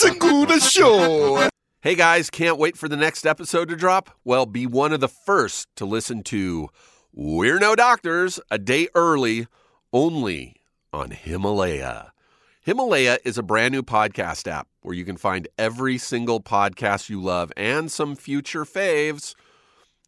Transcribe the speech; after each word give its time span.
Segura 0.00 0.58
Show. 0.58 1.46
Hey 1.82 1.94
guys, 1.94 2.30
can't 2.30 2.56
wait 2.56 2.74
for 2.78 2.88
the 2.88 2.96
next 2.96 3.26
episode 3.26 3.68
to 3.68 3.76
drop? 3.76 4.08
Well, 4.24 4.46
be 4.46 4.66
one 4.66 4.94
of 4.94 5.00
the 5.00 5.08
first 5.08 5.68
to 5.76 5.84
listen 5.84 6.22
to 6.22 6.70
We're 7.12 7.58
No 7.58 7.76
Doctors 7.76 8.40
a 8.50 8.56
day 8.56 8.88
early, 8.94 9.46
only 9.92 10.56
on 10.90 11.10
Himalaya. 11.10 12.14
Himalaya 12.62 13.18
is 13.26 13.36
a 13.36 13.42
brand 13.42 13.72
new 13.72 13.82
podcast 13.82 14.50
app 14.50 14.68
where 14.80 14.94
you 14.94 15.04
can 15.04 15.18
find 15.18 15.46
every 15.58 15.98
single 15.98 16.40
podcast 16.40 17.10
you 17.10 17.20
love 17.20 17.52
and 17.54 17.92
some 17.92 18.16
future 18.16 18.64
faves. 18.64 19.34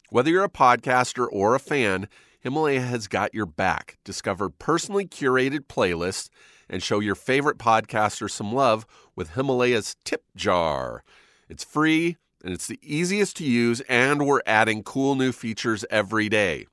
Whether 0.09 0.31
you're 0.31 0.43
a 0.43 0.49
podcaster 0.49 1.27
or 1.31 1.53
a 1.53 1.59
fan, 1.59 2.07
Himalaya 2.43 2.81
has 2.81 3.07
got 3.07 3.33
your 3.33 3.45
back. 3.45 3.97
Discover 4.03 4.49
personally 4.49 5.05
curated 5.05 5.61
playlists 5.67 6.27
and 6.69 6.83
show 6.83 6.99
your 6.99 7.15
favorite 7.15 7.57
podcaster 7.57 8.29
some 8.29 8.53
love 8.53 8.85
with 9.15 9.31
Himalaya's 9.31 9.95
tip 10.03 10.25
jar. 10.35 11.05
It's 11.47 11.63
free 11.63 12.17
and 12.43 12.53
it's 12.53 12.67
the 12.67 12.79
easiest 12.83 13.37
to 13.37 13.45
use, 13.45 13.79
and 13.87 14.27
we're 14.27 14.41
adding 14.45 14.83
cool 14.83 15.15
new 15.15 15.31
features 15.31 15.85
every 15.89 16.27
day. 16.27 16.67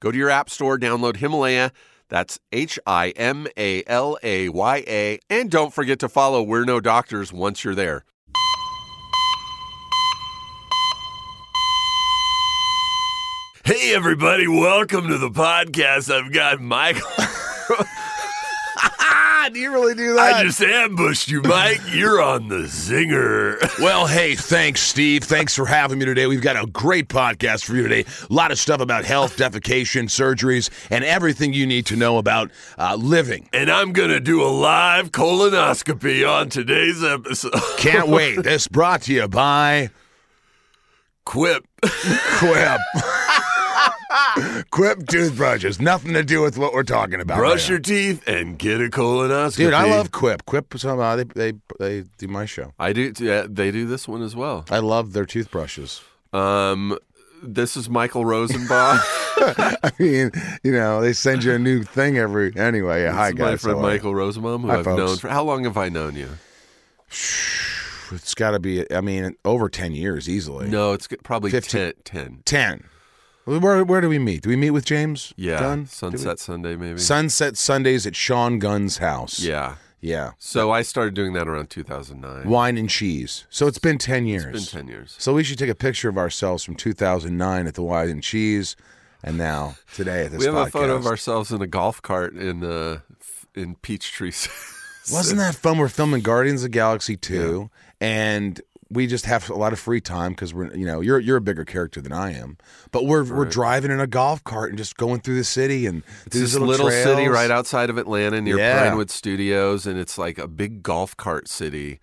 Go 0.00 0.12
to 0.12 0.18
your 0.18 0.28
app 0.28 0.50
store, 0.50 0.78
download 0.78 1.16
Himalaya. 1.16 1.72
That's 2.10 2.38
H 2.52 2.78
I 2.86 3.10
M 3.16 3.46
A 3.56 3.82
L 3.86 4.18
A 4.22 4.50
Y 4.50 4.84
A. 4.86 5.18
And 5.30 5.50
don't 5.50 5.72
forget 5.72 5.98
to 6.00 6.08
follow 6.10 6.42
We're 6.42 6.66
No 6.66 6.80
Doctors 6.80 7.32
once 7.32 7.64
you're 7.64 7.74
there. 7.74 8.04
Hey, 13.66 13.92
everybody, 13.96 14.46
welcome 14.46 15.08
to 15.08 15.18
the 15.18 15.28
podcast. 15.28 16.08
I've 16.08 16.32
got 16.32 16.60
Michael. 16.60 17.02
do 19.52 19.58
you 19.58 19.72
really 19.72 19.96
do 19.96 20.14
that? 20.14 20.34
I 20.34 20.44
just 20.44 20.60
ambushed 20.60 21.28
you, 21.28 21.42
Mike. 21.42 21.80
You're 21.90 22.22
on 22.22 22.46
the 22.46 22.58
zinger. 22.58 23.58
well, 23.80 24.06
hey, 24.06 24.36
thanks, 24.36 24.82
Steve. 24.82 25.24
Thanks 25.24 25.56
for 25.56 25.66
having 25.66 25.98
me 25.98 26.04
today. 26.04 26.28
We've 26.28 26.40
got 26.40 26.54
a 26.54 26.68
great 26.68 27.08
podcast 27.08 27.64
for 27.64 27.74
you 27.74 27.82
today. 27.82 28.04
A 28.30 28.32
lot 28.32 28.52
of 28.52 28.58
stuff 28.60 28.80
about 28.80 29.04
health, 29.04 29.36
defecation, 29.36 30.04
surgeries, 30.04 30.70
and 30.88 31.02
everything 31.02 31.52
you 31.52 31.66
need 31.66 31.86
to 31.86 31.96
know 31.96 32.18
about 32.18 32.52
uh, 32.78 32.94
living. 32.94 33.48
And 33.52 33.68
I'm 33.68 33.92
going 33.92 34.10
to 34.10 34.20
do 34.20 34.44
a 34.44 34.46
live 34.46 35.10
colonoscopy 35.10 36.24
on 36.24 36.50
today's 36.50 37.02
episode. 37.02 37.60
Can't 37.78 38.06
wait. 38.06 38.44
This 38.44 38.68
brought 38.68 39.02
to 39.02 39.12
you 39.12 39.26
by 39.26 39.90
Quip. 41.24 41.66
Quip. 42.38 42.80
Quip 44.70 45.06
toothbrushes. 45.06 45.80
Nothing 45.80 46.12
to 46.14 46.22
do 46.22 46.42
with 46.42 46.58
what 46.58 46.72
we're 46.72 46.82
talking 46.82 47.20
about. 47.20 47.38
Brush 47.38 47.64
right 47.64 47.70
your 47.70 47.78
teeth 47.78 48.26
and 48.26 48.58
get 48.58 48.80
a 48.80 48.84
colonoscopy. 48.84 49.56
Dude, 49.56 49.74
I 49.74 49.88
love 49.90 50.12
Quip. 50.12 50.44
Quip, 50.46 50.78
somehow 50.78 51.16
they, 51.16 51.24
they 51.24 51.52
they 51.78 52.04
do 52.18 52.28
my 52.28 52.44
show. 52.46 52.72
I 52.78 52.92
do. 52.92 53.12
Yeah, 53.18 53.46
they 53.48 53.70
do 53.70 53.86
this 53.86 54.06
one 54.08 54.22
as 54.22 54.34
well. 54.36 54.64
I 54.70 54.78
love 54.78 55.12
their 55.12 55.26
toothbrushes. 55.26 56.02
Um, 56.32 56.98
this 57.42 57.76
is 57.76 57.88
Michael 57.88 58.24
Rosenbaum. 58.24 58.98
I 59.38 59.90
mean, 59.98 60.30
you 60.62 60.72
know, 60.72 61.00
they 61.00 61.12
send 61.12 61.44
you 61.44 61.52
a 61.52 61.58
new 61.58 61.82
thing 61.82 62.18
every. 62.18 62.54
Anyway, 62.56 63.02
yeah, 63.02 63.12
hi 63.12 63.28
is 63.28 63.34
my 63.34 63.50
guys. 63.50 63.60
friend 63.60 63.78
how 63.78 63.84
are 63.84 63.90
you? 63.90 63.96
Michael 63.96 64.14
Rosenbaum, 64.14 64.62
who 64.62 64.68
Hi, 64.68 64.78
I've 64.78 64.84
folks. 64.84 64.98
known 64.98 65.16
for 65.18 65.28
how 65.28 65.44
long 65.44 65.64
have 65.64 65.76
I 65.76 65.88
known 65.88 66.16
you? 66.16 66.30
It's 68.12 68.34
got 68.34 68.52
to 68.52 68.58
be. 68.58 68.90
I 68.92 69.00
mean, 69.00 69.36
over 69.44 69.68
ten 69.68 69.92
years 69.92 70.28
easily. 70.28 70.68
No, 70.68 70.92
it's 70.92 71.08
probably 71.22 71.50
15. 71.50 71.80
10, 71.80 71.92
10. 72.04 72.42
ten. 72.44 72.84
Where 73.46 73.84
where 73.84 74.00
do 74.00 74.08
we 74.08 74.18
meet? 74.18 74.42
Do 74.42 74.48
we 74.48 74.56
meet 74.56 74.70
with 74.72 74.84
James? 74.84 75.32
Yeah, 75.36 75.60
Gunn? 75.60 75.86
Sunset 75.86 76.40
Sunday 76.40 76.74
maybe. 76.74 76.98
Sunset 76.98 77.56
Sundays 77.56 78.04
at 78.06 78.16
Sean 78.16 78.58
Gunn's 78.58 78.98
house. 78.98 79.38
yeah. 79.38 79.76
yeah. 80.00 80.32
So 80.38 80.72
I 80.72 80.82
started 80.82 81.14
doing 81.14 81.32
that 81.34 81.46
around 81.46 81.70
2009. 81.70 82.48
Wine 82.50 82.76
and 82.76 82.90
cheese. 82.90 83.46
So 83.48 83.68
it's 83.68 83.78
been 83.78 83.98
ten 83.98 84.26
years. 84.26 84.54
It's 84.54 84.72
been 84.72 84.86
10 84.86 84.88
years. 84.88 85.14
So 85.18 85.32
we 85.32 85.44
should 85.44 85.58
take 85.58 85.70
a 85.70 85.76
picture 85.76 86.08
of 86.08 86.18
ourselves 86.18 86.64
from 86.64 86.74
2009 86.74 87.66
at 87.68 87.74
the 87.74 87.82
Wine 87.82 88.08
and 88.08 88.22
Cheese, 88.22 88.74
and 89.22 89.38
now 89.38 89.76
today 89.94 90.24
at 90.24 90.32
this. 90.32 90.40
We 90.40 90.46
have 90.46 90.54
a 90.56 90.70
photo 90.70 90.96
of 90.96 91.06
ourselves 91.06 91.52
in 91.52 91.62
a 91.62 91.68
golf 91.68 92.02
cart 92.02 92.34
in 92.34 92.64
uh, 92.64 92.98
in 93.54 93.76
Peachtree. 93.76 94.32
Wasn't 95.12 95.38
that 95.38 95.54
fun? 95.54 95.78
We're 95.78 95.88
filming 95.88 96.22
Guardians 96.22 96.62
of 96.62 96.72
the 96.72 96.76
Galaxy 96.76 97.16
2 97.16 97.70
and 98.00 98.60
we 98.90 99.06
just 99.06 99.26
have 99.26 99.50
a 99.50 99.54
lot 99.54 99.72
of 99.72 99.78
free 99.80 100.00
time 100.00 100.30
because 100.32 100.54
we're 100.54 100.72
you 100.74 100.86
know 100.86 101.00
you're 101.00 101.18
you're 101.18 101.36
a 101.38 101.40
bigger 101.40 101.64
character 101.64 102.00
than 102.00 102.12
I 102.12 102.32
am, 102.34 102.56
but 102.92 103.04
we're 103.06 103.24
we're 103.24 103.44
driving 103.44 103.90
in 103.90 103.98
a 104.00 104.06
golf 104.06 104.44
cart 104.44 104.70
and 104.70 104.78
just 104.78 104.96
going 104.96 105.20
through 105.20 105.36
the 105.36 105.44
city 105.44 105.86
and 105.86 106.02
It's 106.26 106.34
this 106.36 106.52
these 106.52 106.58
little 106.58 106.90
city 106.90 107.26
right 107.28 107.50
outside 107.50 107.90
of 107.90 107.98
Atlanta 107.98 108.40
near 108.40 108.58
Yeah. 108.58 108.84
Pinewood 108.88 109.10
Studios, 109.10 109.86
and 109.86 109.98
it's 109.98 110.16
like 110.18 110.38
a 110.38 110.46
big 110.46 110.82
golf 110.82 111.16
cart 111.16 111.48
city. 111.48 111.98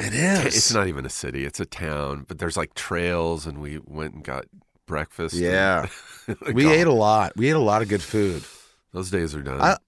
It 0.00 0.12
is. 0.12 0.44
It's 0.46 0.74
not 0.74 0.88
even 0.88 1.06
a 1.06 1.10
city; 1.10 1.44
it's 1.44 1.60
a 1.60 1.66
town. 1.66 2.24
But 2.28 2.38
there's 2.38 2.56
like 2.56 2.74
trails, 2.74 3.46
and 3.46 3.58
we 3.58 3.78
went 3.84 4.12
and 4.14 4.24
got 4.24 4.44
breakfast. 4.86 5.34
Yeah, 5.36 5.86
we 6.52 6.68
ate 6.70 6.86
a 6.86 6.92
lot. 6.92 7.32
We 7.36 7.48
ate 7.48 7.52
a 7.56 7.58
lot 7.60 7.80
of 7.80 7.88
good 7.88 8.02
food. 8.02 8.42
Those 8.92 9.10
days 9.10 9.34
are 9.34 9.42
done. 9.42 9.60
I- 9.60 9.78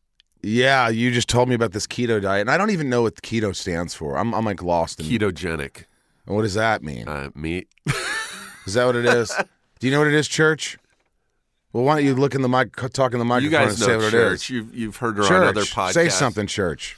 Yeah, 0.42 0.88
you 0.88 1.10
just 1.10 1.28
told 1.28 1.48
me 1.48 1.54
about 1.56 1.72
this 1.72 1.86
keto 1.88 2.22
diet, 2.22 2.42
and 2.42 2.50
I 2.50 2.56
don't 2.56 2.70
even 2.70 2.88
know 2.88 3.02
what 3.02 3.16
keto 3.16 3.54
stands 3.54 3.94
for. 3.94 4.16
I'm 4.16 4.32
I'm 4.32 4.44
like 4.44 4.62
lost. 4.62 5.00
In, 5.00 5.06
Ketogenic 5.06 5.84
What 6.26 6.42
does 6.42 6.54
that 6.54 6.82
mean? 6.82 7.08
uh, 7.08 7.30
meat. 7.34 7.68
Is 8.66 8.74
that 8.74 8.84
what 8.86 8.96
it 8.96 9.04
is? 9.06 9.32
Do 9.78 9.86
you 9.86 9.92
know 9.92 9.98
what 10.00 10.08
it 10.08 10.14
is, 10.14 10.26
Church? 10.28 10.78
Well, 11.72 11.84
why 11.84 11.96
don't 11.96 12.04
you 12.04 12.14
look 12.14 12.34
in 12.34 12.42
the 12.42 12.48
mic, 12.48 12.74
talk 12.92 13.12
in 13.12 13.18
the 13.18 13.24
microphone 13.24 13.44
you 13.44 13.50
guys 13.50 13.74
and 13.74 13.78
say 13.78 13.92
know 13.92 13.98
what 13.98 14.10
church. 14.10 14.50
it 14.50 14.54
You've 14.54 14.74
you've 14.74 14.96
heard 14.96 15.16
her 15.18 15.22
is? 15.24 15.30
on 15.30 15.40
Church, 15.40 15.48
other 15.48 15.62
podcasts. 15.62 15.92
say 15.92 16.08
something, 16.08 16.46
Church. 16.46 16.96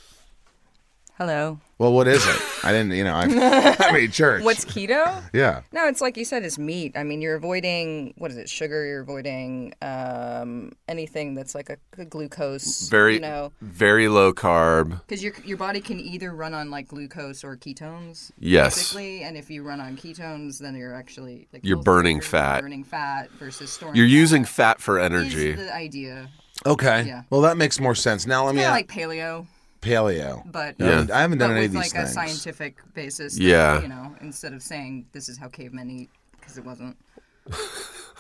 Hello. 1.19 1.59
Well, 1.79 1.93
what 1.93 2.07
is 2.07 2.25
it? 2.25 2.41
I 2.65 2.71
didn't, 2.71 2.93
you 2.93 3.03
know, 3.03 3.15
I, 3.15 3.25
I 3.81 3.93
mean, 3.93 4.11
church. 4.13 4.45
What's 4.45 4.65
keto? 4.65 5.21
yeah? 5.33 5.63
No, 5.73 5.89
it's 5.89 6.01
like 6.01 6.17
you 6.17 6.25
said, 6.25 6.45
it's 6.45 6.59
meat. 6.59 6.97
I 6.97 7.03
mean, 7.03 7.21
you're 7.21 7.35
avoiding 7.35 8.15
what 8.19 8.31
is 8.31 8.37
it? 8.37 8.49
Sugar. 8.49 8.87
You're 8.87 9.01
avoiding 9.01 9.75
um, 9.83 10.71
anything 10.87 11.35
that's 11.35 11.57
like 11.57 11.71
a, 11.71 11.77
a 12.01 12.05
glucose. 12.05 12.89
Very 12.89 13.15
you 13.15 13.21
know, 13.21 13.53
very 13.61 14.07
low 14.07 14.33
carb. 14.33 14.91
because 15.09 15.23
your 15.23 15.33
your 15.45 15.57
body 15.57 15.81
can 15.81 15.99
either 15.99 16.33
run 16.33 16.55
on 16.55 16.71
like 16.71 16.87
glucose 16.87 17.43
or 17.43 17.57
ketones. 17.57 18.31
Yes. 18.39 18.77
Basically, 18.77 19.23
and 19.23 19.37
if 19.37 19.51
you 19.51 19.65
run 19.65 19.81
on 19.81 19.97
ketones, 19.97 20.61
then 20.61 20.77
you're 20.77 20.95
actually 20.95 21.49
like 21.53 21.65
You're 21.65 21.83
burning 21.83 22.19
you're 22.19 22.23
fat. 22.23 22.61
Burning 22.61 22.85
fat 22.85 23.29
versus 23.41 23.73
storing. 23.73 23.97
You're 23.97 24.07
using 24.07 24.45
fat 24.45 24.69
fat 24.69 24.81
for 24.81 24.99
is 24.99 25.05
energy. 25.05 25.53
the 25.53 25.75
idea. 25.75 26.29
Okay. 26.67 27.05
Yeah. 27.05 27.23
Well, 27.31 27.41
that 27.43 27.57
makes 27.57 27.81
more 27.81 27.95
sense. 27.95 28.27
Now 28.27 28.47
let 28.47 28.55
me 28.55 28.63
ask 28.63 28.73
like 28.73 28.89
paleo, 28.89 29.47
paleo. 29.81 30.43
but 30.51 30.75
I 30.81 30.85
haven't- 30.85 31.11
I 31.11 31.21
haven't 31.21 31.39
done 31.39 31.51
but 31.51 31.57
any 31.57 31.61
with 31.69 31.77
of 31.77 31.83
these 31.83 31.93
like 31.95 32.03
things. 32.05 32.11
a 32.11 32.13
scientific 32.13 32.77
basis. 32.95 33.35
that, 33.37 33.43
Yeah. 33.43 33.81
You 33.83 33.89
know, 33.89 34.15
instead 34.21 34.53
of 34.53 34.63
saying 34.63 35.07
this 35.13 35.29
is 35.29 35.39
how 35.39 35.49
cavemen 35.49 35.91
eat, 35.91 36.11
because 36.39 36.59
it 36.59 36.65
wasn't. 36.65 36.97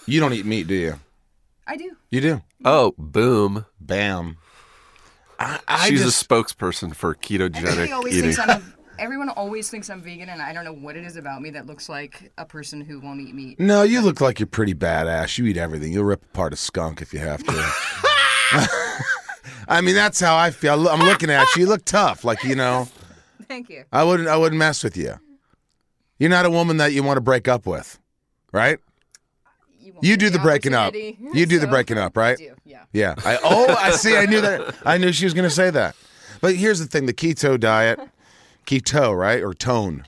You 0.07 0.21
don't 0.21 0.33
eat 0.33 0.47
meat, 0.47 0.67
do 0.67 0.75
you? 0.75 0.99
I 1.67 1.77
do. 1.77 1.97
You 2.11 2.21
do. 2.23 2.43
Oh, 2.65 2.95
boom! 2.97 3.67
Bam. 3.79 4.39
I, 5.39 5.61
I 5.69 5.89
She's 5.91 6.03
just 6.03 6.23
a 6.23 6.27
spokesperson 6.27 6.95
for 6.95 7.11
Everybody 7.23 7.51
ketogenic 7.51 7.93
always 7.93 8.15
eating. 8.17 8.33
thinks 8.33 8.39
I'm. 8.39 8.51
A, 8.51 8.63
everyone 8.99 9.29
always 9.29 9.69
thinks 9.71 9.91
I'm 9.91 10.01
vegan, 10.01 10.31
and 10.31 10.41
I 10.41 10.55
don't 10.55 10.65
know 10.65 10.73
what 10.73 10.97
it 10.97 11.05
is 11.05 11.17
about 11.17 11.43
me 11.43 11.51
that 11.51 11.67
looks 11.67 11.89
like 11.91 12.33
a 12.39 12.47
person 12.47 12.81
who 12.81 13.01
won't 13.01 13.21
eat 13.21 13.35
meat. 13.35 13.61
no. 13.61 13.83
You 13.83 14.01
look 14.01 14.21
like 14.23 14.41
you're 14.41 14.47
pretty 14.47 14.75
badass. 14.75 15.37
You 15.37 15.45
eat 15.45 15.59
everything. 15.59 15.93
You'll 15.93 16.05
rip 16.05 16.25
apart 16.25 16.55
a 16.55 16.57
skunk 16.57 17.03
if 17.03 17.13
you 17.13 17.19
have 17.19 17.45
to. 17.45 17.73
I 19.69 19.81
mean, 19.83 19.95
that's 19.95 20.19
how 20.19 20.37
I 20.37 20.51
feel. 20.51 20.89
I'm 20.89 21.01
looking 21.01 21.31
at 21.31 21.47
you. 21.55 21.63
You 21.63 21.69
look 21.69 21.85
tough. 21.85 22.25
Like 22.25 22.43
you 22.43 22.55
know, 22.55 22.89
Thank 23.49 23.71
you. 23.71 23.85
I 23.93 24.05
wouldn't. 24.05 24.29
I 24.29 24.37
wouldn't 24.37 24.59
mess 24.59 24.83
with 24.83 24.97
you. 24.97 25.15
You're 26.19 26.31
not 26.31 26.47
a 26.47 26.51
woman 26.51 26.79
that 26.79 26.93
you 26.93 27.03
want 27.03 27.17
to 27.17 27.21
break 27.21 27.47
up 27.47 27.67
with, 27.67 27.99
right? 28.53 28.79
won't 29.81 29.95
You 30.05 30.17
do 30.17 30.31
the 30.31 30.39
breaking 30.39 30.75
up. 30.75 30.95
You 30.95 31.47
do 31.47 31.59
the 31.59 31.67
breaking 31.67 31.99
up, 31.99 32.17
I 32.17 32.21
right? 32.21 32.39
do, 32.39 32.53
yeah. 32.65 32.85
Yeah. 32.93 33.15
I 33.25 33.39
oh, 33.43 33.75
I 33.79 33.91
see. 33.93 34.17
I 34.17 34.27
knew 34.27 34.41
that. 34.41 34.75
I 34.85 34.99
knew 34.99 35.13
she 35.13 35.25
was 35.25 35.35
going 35.35 35.49
to 35.49 35.55
say 35.55 35.71
that. 35.71 35.97
But 36.41 36.57
here's 36.57 36.79
the 36.79 36.87
thing: 36.87 37.07
the 37.07 37.15
keto 37.15 37.59
diet, 37.59 37.99
keto, 38.67 39.17
right, 39.17 39.43
or 39.43 39.55
tone, 39.55 40.05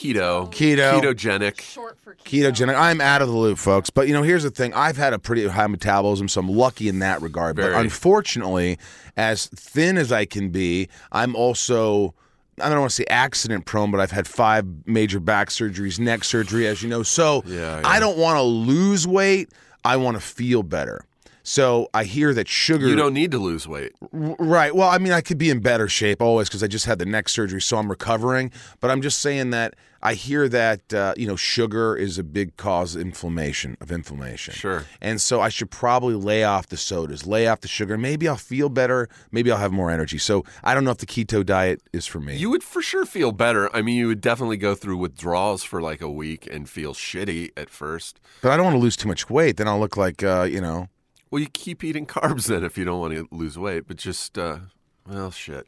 Keto, 0.00 0.50
Keto. 0.50 0.98
ketogenic. 0.98 1.60
Short 1.60 1.98
for 2.00 2.14
keto. 2.14 2.48
ketogenic. 2.48 2.74
I'm 2.74 3.02
out 3.02 3.20
of 3.20 3.28
the 3.28 3.34
loop, 3.36 3.58
folks. 3.58 3.90
But 3.90 4.08
you 4.08 4.14
know, 4.14 4.22
here's 4.22 4.42
the 4.42 4.50
thing: 4.50 4.72
I've 4.72 4.96
had 4.96 5.12
a 5.12 5.18
pretty 5.18 5.46
high 5.46 5.66
metabolism, 5.66 6.26
so 6.28 6.40
I'm 6.40 6.48
lucky 6.48 6.88
in 6.88 7.00
that 7.00 7.20
regard. 7.20 7.56
Very. 7.56 7.74
But 7.74 7.80
unfortunately, 7.80 8.78
as 9.18 9.48
thin 9.48 9.98
as 9.98 10.10
I 10.10 10.24
can 10.24 10.48
be, 10.48 10.88
I'm 11.12 11.36
also. 11.36 12.14
I 12.58 12.68
don't 12.68 12.80
want 12.80 12.90
to 12.90 12.96
say 12.96 13.04
accident 13.08 13.64
prone, 13.66 13.90
but 13.90 14.00
I've 14.00 14.10
had 14.10 14.26
five 14.26 14.66
major 14.86 15.20
back 15.20 15.48
surgeries, 15.48 15.98
neck 15.98 16.24
surgery, 16.24 16.66
as 16.66 16.82
you 16.82 16.88
know. 16.88 17.02
So 17.02 17.42
Yeah, 17.46 17.80
yeah. 17.80 17.82
I 17.84 18.00
don't 18.00 18.18
want 18.18 18.36
to 18.36 18.42
lose 18.42 19.06
weight. 19.06 19.50
I 19.84 19.96
want 19.96 20.16
to 20.16 20.20
feel 20.20 20.62
better. 20.62 21.04
So 21.42 21.88
I 21.94 22.04
hear 22.04 22.34
that 22.34 22.48
sugar. 22.48 22.86
You 22.86 22.96
don't 22.96 23.14
need 23.14 23.30
to 23.30 23.38
lose 23.38 23.66
weight. 23.66 23.92
Right. 24.12 24.74
Well, 24.74 24.88
I 24.88 24.98
mean, 24.98 25.12
I 25.12 25.22
could 25.22 25.38
be 25.38 25.48
in 25.48 25.60
better 25.60 25.88
shape 25.88 26.20
always 26.20 26.48
because 26.48 26.62
I 26.62 26.66
just 26.66 26.84
had 26.84 26.98
the 26.98 27.06
neck 27.06 27.28
surgery, 27.30 27.62
so 27.62 27.78
I'm 27.78 27.88
recovering. 27.88 28.52
But 28.80 28.90
I'm 28.90 29.00
just 29.00 29.20
saying 29.20 29.50
that 29.50 29.74
I 30.02 30.14
hear 30.14 30.48
that 30.48 30.94
uh, 30.94 31.14
you 31.16 31.26
know 31.26 31.36
sugar 31.36 31.96
is 31.96 32.18
a 32.18 32.22
big 32.24 32.56
cause 32.56 32.94
of 32.94 33.02
inflammation 33.02 33.76
of 33.80 33.92
inflammation. 33.92 34.54
Sure. 34.54 34.86
And 35.00 35.20
so 35.20 35.40
I 35.40 35.48
should 35.48 35.70
probably 35.70 36.14
lay 36.14 36.44
off 36.44 36.68
the 36.68 36.76
sodas, 36.76 37.26
lay 37.26 37.46
off 37.46 37.60
the 37.60 37.68
sugar. 37.68 37.98
Maybe 37.98 38.26
I'll 38.26 38.36
feel 38.36 38.68
better. 38.68 39.08
Maybe 39.30 39.50
I'll 39.50 39.58
have 39.58 39.72
more 39.72 39.90
energy. 39.90 40.18
So 40.18 40.44
I 40.64 40.74
don't 40.74 40.84
know 40.84 40.90
if 40.90 40.98
the 40.98 41.06
keto 41.06 41.44
diet 41.44 41.82
is 41.92 42.06
for 42.06 42.20
me. 42.20 42.36
You 42.36 42.50
would 42.50 42.62
for 42.62 42.82
sure 42.82 43.04
feel 43.04 43.32
better. 43.32 43.74
I 43.76 43.82
mean, 43.82 43.96
you 43.96 44.06
would 44.06 44.20
definitely 44.20 44.56
go 44.56 44.74
through 44.74 44.96
withdrawals 44.96 45.64
for 45.64 45.82
like 45.82 46.00
a 46.00 46.10
week 46.10 46.48
and 46.50 46.68
feel 46.68 46.94
shitty 46.94 47.50
at 47.56 47.68
first. 47.70 48.20
but 48.42 48.52
I 48.52 48.56
don't 48.56 48.64
want 48.64 48.76
to 48.76 48.80
lose 48.80 48.96
too 48.96 49.08
much 49.08 49.28
weight. 49.28 49.56
Then 49.58 49.68
I'll 49.68 49.80
look 49.80 49.96
like 49.96 50.22
uh, 50.22 50.42
you 50.50 50.60
know. 50.60 50.88
Well, 51.30 51.40
you 51.40 51.48
keep 51.48 51.84
eating 51.84 52.06
carbs 52.16 52.46
then 52.46 52.64
if 52.64 52.76
you 52.78 52.84
don't 52.84 53.00
want 53.00 53.14
to 53.14 53.28
lose 53.30 53.58
weight, 53.58 53.84
but 53.86 53.96
just, 53.96 54.36
uh, 54.36 54.58
well, 55.06 55.30
shit. 55.30 55.66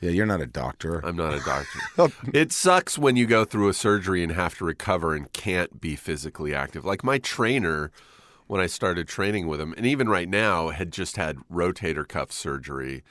Yeah, 0.00 0.10
you're 0.10 0.26
not 0.26 0.40
a 0.40 0.46
doctor. 0.46 1.04
I'm 1.04 1.16
not 1.16 1.34
a 1.34 1.40
doctor. 1.40 2.12
it 2.32 2.52
sucks 2.52 2.98
when 2.98 3.16
you 3.16 3.26
go 3.26 3.44
through 3.44 3.68
a 3.68 3.74
surgery 3.74 4.22
and 4.22 4.32
have 4.32 4.56
to 4.58 4.64
recover 4.64 5.14
and 5.14 5.30
can't 5.32 5.80
be 5.80 5.94
physically 5.94 6.54
active. 6.54 6.84
Like 6.84 7.04
my 7.04 7.18
trainer, 7.18 7.92
when 8.46 8.60
I 8.60 8.66
started 8.66 9.08
training 9.08 9.46
with 9.46 9.60
him, 9.60 9.74
and 9.76 9.84
even 9.84 10.08
right 10.08 10.28
now, 10.28 10.70
had 10.70 10.90
just 10.90 11.16
had 11.16 11.36
rotator 11.52 12.08
cuff 12.08 12.32
surgery. 12.32 13.02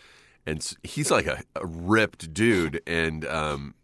And 0.47 0.68
he's 0.83 1.12
like 1.12 1.27
a, 1.27 1.44
a 1.56 1.65
ripped 1.65 2.33
dude. 2.33 2.81
And 2.88 3.24
um, 3.25 3.75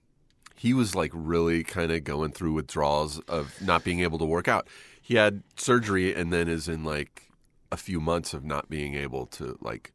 he 0.55 0.73
was 0.73 0.95
like 0.95 1.11
really 1.13 1.63
kind 1.63 1.91
of 1.91 2.03
going 2.03 2.31
through 2.31 2.53
withdrawals 2.53 3.19
of 3.27 3.53
not 3.61 3.83
being 3.83 3.99
able 3.99 4.17
to 4.17 4.25
work 4.25 4.47
out. 4.47 4.67
He 4.99 5.15
had 5.15 5.43
surgery 5.55 6.15
and 6.15 6.33
then 6.33 6.47
is 6.47 6.67
in 6.67 6.83
like 6.83 7.29
a 7.71 7.77
few 7.77 7.99
months 7.99 8.33
of 8.33 8.43
not 8.43 8.67
being 8.67 8.95
able 8.95 9.27
to 9.27 9.59
like 9.61 9.93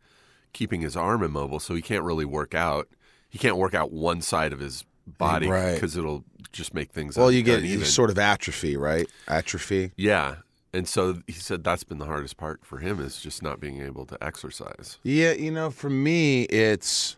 keeping 0.52 0.80
his 0.80 0.96
arm 0.96 1.24
immobile, 1.24 1.58
so 1.58 1.74
he 1.74 1.82
can't 1.82 2.04
really 2.04 2.24
work 2.24 2.54
out. 2.54 2.88
He 3.30 3.38
can't 3.38 3.56
work 3.56 3.74
out 3.74 3.92
one 3.92 4.20
side 4.20 4.52
of 4.52 4.58
his 4.60 4.84
body 5.06 5.48
Right. 5.48 5.74
because 5.74 5.96
it'll 5.96 6.24
just 6.52 6.74
make 6.74 6.90
things. 6.92 7.16
well, 7.16 7.28
un- 7.28 7.34
you 7.34 7.42
get 7.42 7.60
uneven. 7.60 7.86
sort 7.86 8.10
of 8.10 8.18
atrophy, 8.18 8.76
right? 8.76 9.08
Atrophy. 9.28 9.92
yeah, 9.96 10.36
and 10.72 10.86
so 10.86 11.18
he 11.26 11.32
said 11.32 11.64
that's 11.64 11.82
been 11.84 11.98
the 11.98 12.06
hardest 12.06 12.36
part 12.36 12.60
for 12.64 12.78
him 12.78 13.00
is 13.00 13.20
just 13.20 13.42
not 13.42 13.58
being 13.60 13.80
able 13.82 14.04
to 14.06 14.16
exercise. 14.22 14.98
Yeah, 15.02 15.32
you 15.32 15.50
know, 15.50 15.70
for 15.70 15.90
me, 15.90 16.42
it's. 16.44 17.16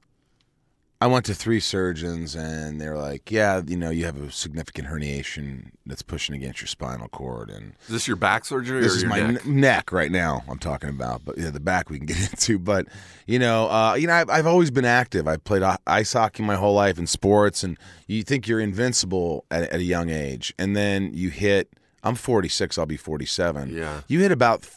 I 1.03 1.07
went 1.07 1.27
to 1.27 1.35
three 1.35 1.59
surgeons, 1.59 2.37
and 2.37 2.81
they're 2.81 2.97
like, 2.97 3.29
"Yeah, 3.29 3.61
you 3.67 3.77
know, 3.77 3.91
you 3.91 4.05
have 4.05 4.23
a 4.23 4.31
significant 4.31 4.87
herniation 4.87 5.73
that's 5.85 6.01
pushing 6.01 6.37
against 6.37 6.61
your 6.61 6.69
spinal 6.69 7.09
cord, 7.09 7.51
and 7.51 7.73
Is 7.87 7.89
this 7.89 8.07
your 8.07 8.17
back 8.17 8.45
surgery 8.45 8.83
this 8.83 8.95
or 8.95 8.97
is 8.99 9.05
my 9.07 9.19
neck? 9.19 9.45
n- 9.45 9.61
neck 9.61 9.91
right 9.91 10.13
now. 10.13 10.45
I'm 10.49 10.61
talking 10.61 10.91
about, 10.91 11.25
but 11.25 11.37
yeah, 11.39 11.51
the 11.51 11.59
back 11.59 11.91
we 11.91 11.99
can 11.99 12.07
get 12.07 12.21
into. 12.31 12.57
But 12.57 12.87
you 13.27 13.41
know, 13.41 13.69
uh, 13.69 13.95
you 13.95 14.07
know, 14.07 14.13
I've, 14.13 14.31
I've 14.31 14.47
always 14.47 14.71
been 14.71 14.85
active. 14.85 15.27
I 15.27 15.39
played 15.39 15.65
ice 15.89 16.13
hockey 16.13 16.45
my 16.45 16.55
whole 16.55 16.75
life 16.75 17.01
in 17.01 17.09
sports, 17.09 17.65
and 17.65 17.77
you 18.07 18.23
think 18.23 18.47
you're 18.47 18.61
invincible 18.61 19.45
at, 19.51 19.65
at 19.65 19.81
a 19.81 19.83
young 19.83 20.09
age, 20.09 20.55
and 20.57 20.77
then 20.77 21.11
you 21.13 21.31
hit. 21.31 21.69
I'm 22.05 22.15
46. 22.15 22.79
I'll 22.79 22.87
be 22.87 22.97
47. 22.97 23.71
Yeah. 23.75 24.03
You 24.07 24.21
hit 24.21 24.31
about. 24.31 24.69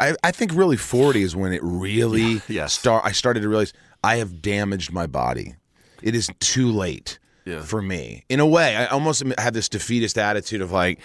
I, 0.00 0.14
I 0.22 0.30
think 0.32 0.52
really 0.52 0.76
40 0.76 1.22
is 1.22 1.34
when 1.36 1.52
it 1.52 1.60
really 1.62 2.42
yes. 2.48 2.72
start. 2.74 3.04
I 3.04 3.12
started 3.12 3.40
to 3.40 3.48
realize 3.48 3.72
I 4.02 4.16
have 4.16 4.40
damaged 4.42 4.92
my 4.92 5.06
body. 5.06 5.54
It 6.02 6.14
is 6.14 6.30
too 6.40 6.70
late 6.72 7.18
Yeah. 7.44 7.62
for 7.62 7.82
me. 7.82 8.24
In 8.28 8.40
a 8.40 8.46
way, 8.46 8.76
I 8.76 8.86
almost 8.86 9.22
have 9.38 9.52
this 9.52 9.68
defeatist 9.68 10.16
attitude 10.18 10.60
of 10.62 10.72
like, 10.72 10.98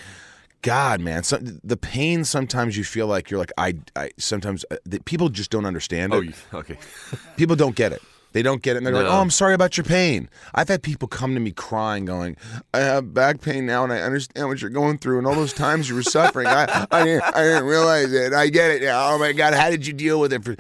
God, 0.61 0.99
man, 0.99 1.23
some, 1.23 1.59
the 1.63 1.77
pain. 1.77 2.23
Sometimes 2.23 2.75
you 2.77 2.83
feel 2.83 3.05
like 3.07 3.29
you're 3.29 3.39
like 3.39 3.51
I. 3.57 3.75
I 3.95 4.09
sometimes 4.17 4.65
uh, 4.71 4.77
the, 4.85 4.99
people 5.01 5.29
just 5.29 5.51
don't 5.51 5.65
understand 5.65 6.11
it. 6.13 6.15
Oh, 6.15 6.21
you, 6.21 6.33
okay. 6.55 6.77
People 7.37 7.55
don't 7.55 7.75
get 7.75 7.91
it. 7.91 8.01
They 8.35 8.41
don't 8.43 8.61
get 8.61 8.75
it, 8.75 8.79
and 8.79 8.85
they're 8.85 8.93
like, 8.93 9.05
"Oh, 9.05 9.21
I'm 9.21 9.29
sorry 9.31 9.53
about 9.53 9.77
your 9.77 9.85
pain." 9.85 10.27
I've 10.53 10.67
had 10.67 10.83
people 10.83 11.07
come 11.07 11.35
to 11.35 11.39
me 11.39 11.51
crying, 11.51 12.03
going, 12.03 12.35
"I 12.73 12.79
have 12.79 13.13
back 13.13 13.39
pain 13.39 13.65
now, 13.65 13.85
and 13.85 13.93
I 13.93 14.01
understand 14.01 14.49
what 14.49 14.59
you're 14.59 14.69
going 14.69 14.97
through, 14.97 15.19
and 15.19 15.25
all 15.25 15.35
those 15.35 15.53
times 15.53 15.87
you 15.87 15.95
were 15.95 16.03
suffering. 16.03 16.45
I, 16.45 16.85
I 16.91 17.05
didn't, 17.05 17.23
I 17.23 17.43
didn't 17.43 17.63
realize 17.63 18.11
it. 18.11 18.33
I 18.33 18.49
get 18.49 18.71
it 18.71 18.81
now. 18.81 19.13
Oh 19.13 19.17
my 19.17 19.31
God, 19.31 19.53
how 19.53 19.69
did 19.69 19.87
you 19.87 19.93
deal 19.93 20.19
with 20.19 20.33
it?" 20.33 20.43
For 20.43 20.51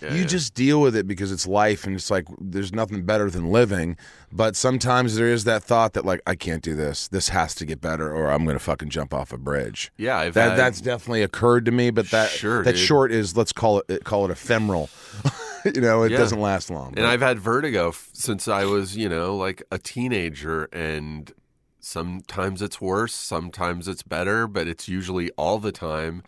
you 0.00 0.20
yeah. 0.20 0.26
just 0.26 0.54
deal 0.54 0.80
with 0.80 0.94
it 0.94 1.08
because 1.08 1.32
it's 1.32 1.44
life, 1.44 1.88
and 1.88 1.96
it's 1.96 2.08
like 2.08 2.26
there's 2.38 2.72
nothing 2.72 3.04
better 3.04 3.28
than 3.28 3.50
living. 3.50 3.96
But 4.30 4.54
sometimes 4.54 5.16
there 5.16 5.26
is 5.26 5.42
that 5.42 5.64
thought 5.64 5.94
that 5.94 6.04
like 6.04 6.20
I 6.28 6.36
can't 6.36 6.62
do 6.62 6.76
this. 6.76 7.08
This 7.08 7.30
has 7.30 7.52
to 7.56 7.64
get 7.66 7.80
better, 7.80 8.14
or 8.14 8.30
I'm 8.30 8.44
gonna 8.46 8.60
fucking 8.60 8.90
jump 8.90 9.12
off 9.12 9.32
a 9.32 9.38
bridge. 9.38 9.90
Yeah, 9.96 10.18
I've 10.18 10.34
That 10.34 10.50
had- 10.50 10.58
that's 10.60 10.80
definitely 10.80 11.24
occurred 11.24 11.64
to 11.64 11.72
me, 11.72 11.90
but 11.90 12.10
that 12.12 12.30
Sure, 12.30 12.62
that 12.62 12.76
dude. 12.76 12.80
short 12.80 13.10
is 13.10 13.36
let's 13.36 13.52
call 13.52 13.82
it 13.88 14.04
call 14.04 14.24
it 14.24 14.30
ephemeral. 14.30 14.88
you 15.74 15.80
know, 15.80 16.02
it 16.02 16.12
Yeah. 16.12 16.18
doesn't 16.18 16.40
last 16.40 16.70
long. 16.70 16.94
And 16.96 17.06
I've 17.06 17.20
had 17.22 17.38
vertigo 17.38 17.88
f- 17.88 18.10
since 18.12 18.48
I 18.48 18.64
was, 18.64 18.96
you 18.96 19.08
know, 19.08 19.36
like 19.36 19.62
a 19.70 19.78
teenager. 19.78 20.64
And 20.72 21.32
sometimes 21.80 22.62
it's 22.62 22.80
worse, 22.80 23.14
sometimes 23.14 23.88
it's 23.88 24.02
better, 24.02 24.46
but 24.46 24.66
it's 24.68 24.88
usually 24.88 25.30
all 25.32 25.58
the 25.58 25.72
time. 25.72 26.22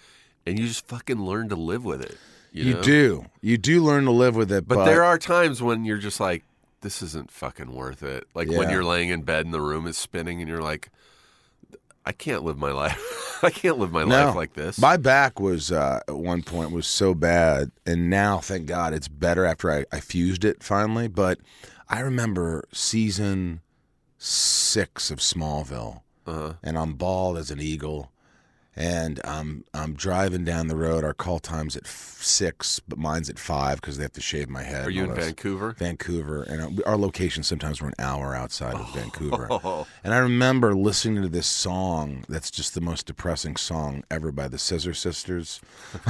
And 0.47 0.59
you 0.59 0.67
just 0.69 0.87
fucking 0.87 1.21
learn 1.21 1.49
to 1.49 1.57
live 1.57 1.85
with 1.85 2.03
it. 2.03 2.17
You, 2.53 2.65
You 2.65 2.75
know? 2.75 2.83
do. 2.83 3.27
You 3.41 3.59
do 3.59 3.83
learn 3.83 4.05
to 4.05 4.11
live 4.13 4.37
with 4.37 4.53
it. 4.53 4.67
But, 4.69 4.77
But, 4.77 4.85
there 4.87 5.03
are 5.05 5.19
times 5.19 5.63
when 5.63 5.85
you're 5.85 5.99
just 5.99 6.21
like, 6.21 6.45
this 6.83 7.03
isn't 7.03 7.31
fucking 7.33 7.73
worth 7.73 8.03
it. 8.03 8.25
Like 8.35 8.49
when 8.49 8.71
you're 8.71 8.85
laying 8.85 9.09
in 9.09 9.23
bed 9.23 9.45
and 9.45 9.53
the 9.53 9.61
room 9.61 9.87
is 9.87 9.97
spinning 9.99 10.41
and 10.41 10.49
you're 10.49 10.63
like, 10.63 10.89
I 12.07 12.13
can't 12.13 12.45
live 12.45 12.57
my 12.57 12.71
life. 12.71 13.39
I 13.43 13.51
can't 13.51 13.79
live 13.79 13.91
my 13.93 14.05
No. 14.05 14.27
life 14.27 14.37
like 14.37 14.53
this. 14.55 14.79
My 14.79 14.97
back 14.97 15.41
was 15.41 15.73
uh, 15.73 16.01
at 16.09 16.17
one 16.17 16.43
point 16.43 16.71
was 16.71 16.87
so 16.87 17.15
bad, 17.15 17.73
and 17.85 18.09
now 18.09 18.39
thank 18.39 18.67
God 18.67 18.95
it's 18.95 19.09
better 19.09 19.45
after 19.45 19.71
I, 19.73 19.85
I 19.93 20.01
fused 20.01 20.45
it 20.45 20.63
finally. 20.63 21.09
But 21.09 21.39
I 21.89 22.01
remember 22.01 22.65
season 22.73 23.61
six 24.19 25.11
of 25.11 25.19
Smallville, 25.19 26.03
uh, 26.27 26.55
and 26.63 26.79
I'm 26.79 26.95
bald 26.95 27.37
as 27.39 27.51
an 27.51 27.61
eagle, 27.61 28.11
and 28.77 29.21
I'm 29.25 29.65
I'm 29.75 29.95
driving 29.95 30.45
down 30.45 30.69
the 30.69 30.77
road. 30.77 31.03
Our 31.05 31.15
call 31.15 31.39
time's 31.39 31.77
at 31.77 31.85
f- 31.87 32.19
six, 32.21 32.79
but 32.81 32.99
mine's 32.99 33.31
at 33.31 33.39
five 33.39 33.81
because 33.81 33.97
they 33.97 34.03
have 34.05 34.13
to 34.13 34.21
shave 34.21 34.49
my 34.49 34.63
head. 34.63 34.87
are 34.87 34.91
you 34.91 35.05
in 35.05 35.15
this. 35.15 35.25
Vancouver? 35.25 35.73
Vancouver, 35.79 36.43
and 36.43 36.61
our- 36.63 36.91
our 36.93 36.97
location 36.97 37.43
sometimes 37.43 37.81
we're 37.81 37.89
an 37.89 37.95
hour 37.99 38.35
outside 38.35 38.75
of 38.75 38.89
Vancouver. 38.95 39.47
Oh, 39.51 39.87
And 40.05 40.13
I 40.15 40.19
remember 40.19 40.75
listening 40.75 41.23
to 41.23 41.29
this 41.29 41.47
song 41.47 42.25
that's 42.29 42.51
just 42.51 42.75
the 42.75 42.81
most 42.81 43.07
depressing 43.07 43.57
song 43.57 44.05
ever 44.11 44.31
by 44.33 44.49
the 44.49 44.59
Scissor 44.59 44.95
Sisters. 44.95 45.61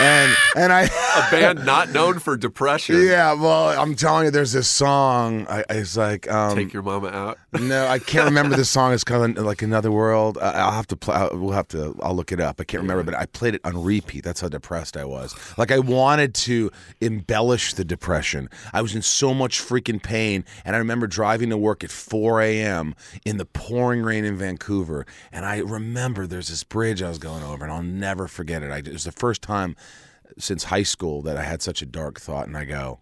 and 0.00 0.36
and 0.56 0.72
I 0.72 0.82
a 1.16 1.30
band 1.30 1.64
not 1.64 1.90
known 1.90 2.18
for 2.18 2.36
depression. 2.36 3.02
Yeah, 3.02 3.32
well, 3.34 3.80
I'm 3.80 3.94
telling 3.94 4.26
you 4.26 4.30
there's 4.30 4.52
this 4.52 4.68
song 4.68 5.46
I, 5.48 5.60
I 5.68 5.74
it's 5.74 5.96
like 5.96 6.30
um 6.30 6.56
Take 6.56 6.72
your 6.72 6.82
mama 6.82 7.08
out. 7.08 7.38
no, 7.58 7.86
I 7.86 7.98
can't 7.98 8.26
remember 8.26 8.56
the 8.56 8.64
song. 8.64 8.92
It's 8.92 9.04
called 9.04 9.36
like 9.38 9.62
Another 9.62 9.90
World. 9.90 10.38
I, 10.40 10.50
I'll 10.52 10.72
have 10.72 10.86
to 10.88 10.96
play. 10.96 11.28
We'll 11.48 11.56
have 11.56 11.68
to. 11.68 11.98
I'll 12.02 12.14
look 12.14 12.30
it 12.30 12.40
up. 12.40 12.60
I 12.60 12.64
can't 12.64 12.82
remember, 12.82 13.02
but 13.02 13.14
I 13.14 13.24
played 13.24 13.54
it 13.54 13.62
on 13.64 13.82
repeat. 13.82 14.22
That's 14.22 14.42
how 14.42 14.50
depressed 14.50 14.98
I 14.98 15.06
was. 15.06 15.34
Like 15.56 15.72
I 15.72 15.78
wanted 15.78 16.34
to 16.34 16.70
embellish 17.00 17.72
the 17.72 17.86
depression. 17.86 18.50
I 18.74 18.82
was 18.82 18.94
in 18.94 19.00
so 19.00 19.32
much 19.32 19.58
freaking 19.58 20.02
pain, 20.02 20.44
and 20.66 20.76
I 20.76 20.78
remember 20.78 21.06
driving 21.06 21.48
to 21.48 21.56
work 21.56 21.82
at 21.82 21.90
4 21.90 22.42
a.m. 22.42 22.94
in 23.24 23.38
the 23.38 23.46
pouring 23.46 24.02
rain 24.02 24.26
in 24.26 24.36
Vancouver. 24.36 25.06
And 25.32 25.46
I 25.46 25.60
remember 25.60 26.26
there's 26.26 26.48
this 26.48 26.64
bridge 26.64 27.02
I 27.02 27.08
was 27.08 27.16
going 27.16 27.42
over, 27.42 27.64
and 27.64 27.72
I'll 27.72 27.82
never 27.82 28.28
forget 28.28 28.62
it. 28.62 28.70
I, 28.70 28.78
it 28.80 28.92
was 28.92 29.04
the 29.04 29.12
first 29.12 29.40
time 29.40 29.74
since 30.36 30.64
high 30.64 30.82
school 30.82 31.22
that 31.22 31.38
I 31.38 31.44
had 31.44 31.62
such 31.62 31.80
a 31.80 31.86
dark 31.86 32.20
thought, 32.20 32.46
and 32.46 32.58
I 32.58 32.66
go, 32.66 33.00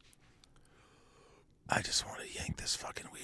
I 1.69 1.83
just 1.83 2.07
want 2.07 2.21
to 2.21 2.33
yank 2.33 2.59
this 2.59 2.77
fucking 2.77 3.07
wheel 3.07 3.11
off. 3.11 3.11
The, 3.11 3.16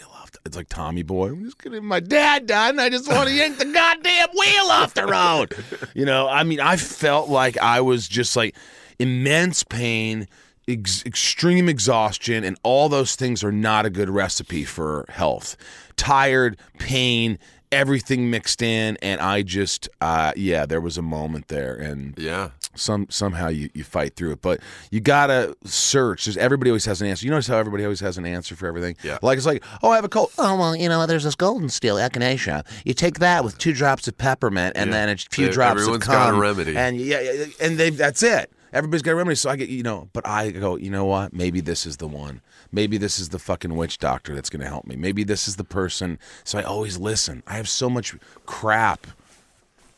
it's 0.44 0.56
like 0.56 0.68
Tommy 0.68 1.02
Boy. 1.02 1.28
I'm 1.28 1.44
just 1.44 1.58
gonna. 1.58 1.80
My 1.80 2.00
dad 2.00 2.46
died, 2.46 2.70
and 2.70 2.80
I 2.80 2.88
just 2.88 3.08
want 3.08 3.28
to 3.28 3.34
yank 3.34 3.58
the 3.58 3.64
goddamn 3.66 4.28
wheel 4.30 4.64
off 4.70 4.94
the 4.94 5.06
road. 5.06 5.54
You 5.94 6.06
know, 6.06 6.26
I 6.26 6.42
mean, 6.42 6.58
I 6.58 6.76
felt 6.76 7.28
like 7.28 7.58
I 7.58 7.82
was 7.82 8.08
just 8.08 8.34
like 8.34 8.56
immense 8.99 9.62
pain, 9.62 10.26
ex- 10.66 11.04
extreme 11.04 11.68
exhaustion, 11.68 12.44
and 12.44 12.58
all 12.62 12.88
those 12.88 13.14
things 13.14 13.44
are 13.44 13.52
not 13.52 13.84
a 13.84 13.90
good 13.90 14.08
recipe 14.08 14.64
for 14.64 15.04
health. 15.11 15.56
Tired, 15.96 16.58
pain, 16.78 17.38
everything 17.73 18.31
mixed 18.31 18.62
in, 18.62 18.97
and 19.02 19.21
I 19.21 19.43
just, 19.43 19.88
uh, 20.00 20.33
yeah, 20.37 20.67
there 20.67 20.81
was 20.81 20.99
a 20.99 21.02
moment 21.02 21.49
there, 21.49 21.75
and 21.75 22.14
Yeah. 22.19 22.50
some 22.75 23.07
somehow 23.11 23.49
you, 23.49 23.69
you 23.75 23.85
fight 23.85 24.17
through 24.17 24.33
it 24.33 24.41
but 24.41 24.59
you 24.91 24.99
gotta 24.99 25.55
search 25.64 26.25
There's, 26.25 26.38
everybody 26.38 26.71
always 26.71 26.87
has 26.87 27.02
an 27.02 27.07
answer 27.09 27.26
you 27.26 27.31
notice 27.31 27.47
how 27.47 27.59
everybody 27.59 27.85
always 27.85 28.00
has 28.00 28.17
an 28.17 28.25
answer 28.25 28.57
for 28.57 28.67
everything 28.67 28.97
Yeah. 29.02 29.19
like 29.21 29.37
it's 29.37 29.45
like 29.47 29.62
oh 29.83 29.91
i 29.91 29.97
have 29.97 30.05
a 30.07 30.09
cold 30.09 30.31
Oh 30.38 30.57
well, 30.57 30.75
you 30.75 30.88
know, 30.88 31.05
there's 31.07 31.25
this 31.25 31.35
golden 31.35 31.69
steel 31.69 31.97
echinacea. 31.97 32.64
You 32.87 32.95
take 32.95 33.19
that 33.19 33.45
with 33.45 33.59
two 33.59 33.75
drops 33.75 34.09
of 34.09 34.17
peppermint 34.17 34.75
and 34.76 34.88
Yeah. 34.91 35.07
then 35.07 35.09
a 35.11 35.17
few 35.19 35.49
E- 35.49 35.52
drops 35.52 35.81
everyone's 35.83 36.05
of 36.07 36.12
got 36.12 36.33
a 36.35 36.37
remedy. 36.38 36.75
and 36.76 36.99
yeah, 36.99 37.21
yeah, 37.21 37.45
and 37.61 37.76
they 37.79 37.91
that's 37.91 38.23
it 38.23 38.50
everybody's 38.73 39.02
got 39.02 39.12
a 39.12 39.14
remedy 39.17 39.35
so 39.37 39.50
i 39.50 39.57
get 39.57 39.69
you 39.69 39.83
know 39.83 40.09
but 40.12 40.26
i 40.26 40.50
go 40.50 40.76
you 40.76 40.91
know 40.91 41.05
what 41.05 41.33
maybe 41.33 41.61
this 41.61 41.85
is 41.87 41.97
the 41.99 42.07
one 42.09 42.41
maybe 42.71 42.97
this 42.99 43.19
is 43.19 43.29
the 43.31 43.38
fucking 43.38 43.76
witch 43.76 43.99
doctor 43.99 44.35
that's 44.35 44.50
gonna 44.50 44.67
help 44.69 44.87
me 44.87 44.97
maybe 44.97 45.25
this 45.25 45.47
is 45.49 45.57
the 45.57 45.64
person 45.64 46.19
so 46.45 46.59
i 46.59 46.62
always 46.62 46.99
listen 46.99 47.43
i 47.47 47.55
have 47.55 47.69
so 47.69 47.88
much 47.91 48.14
crap 48.47 49.07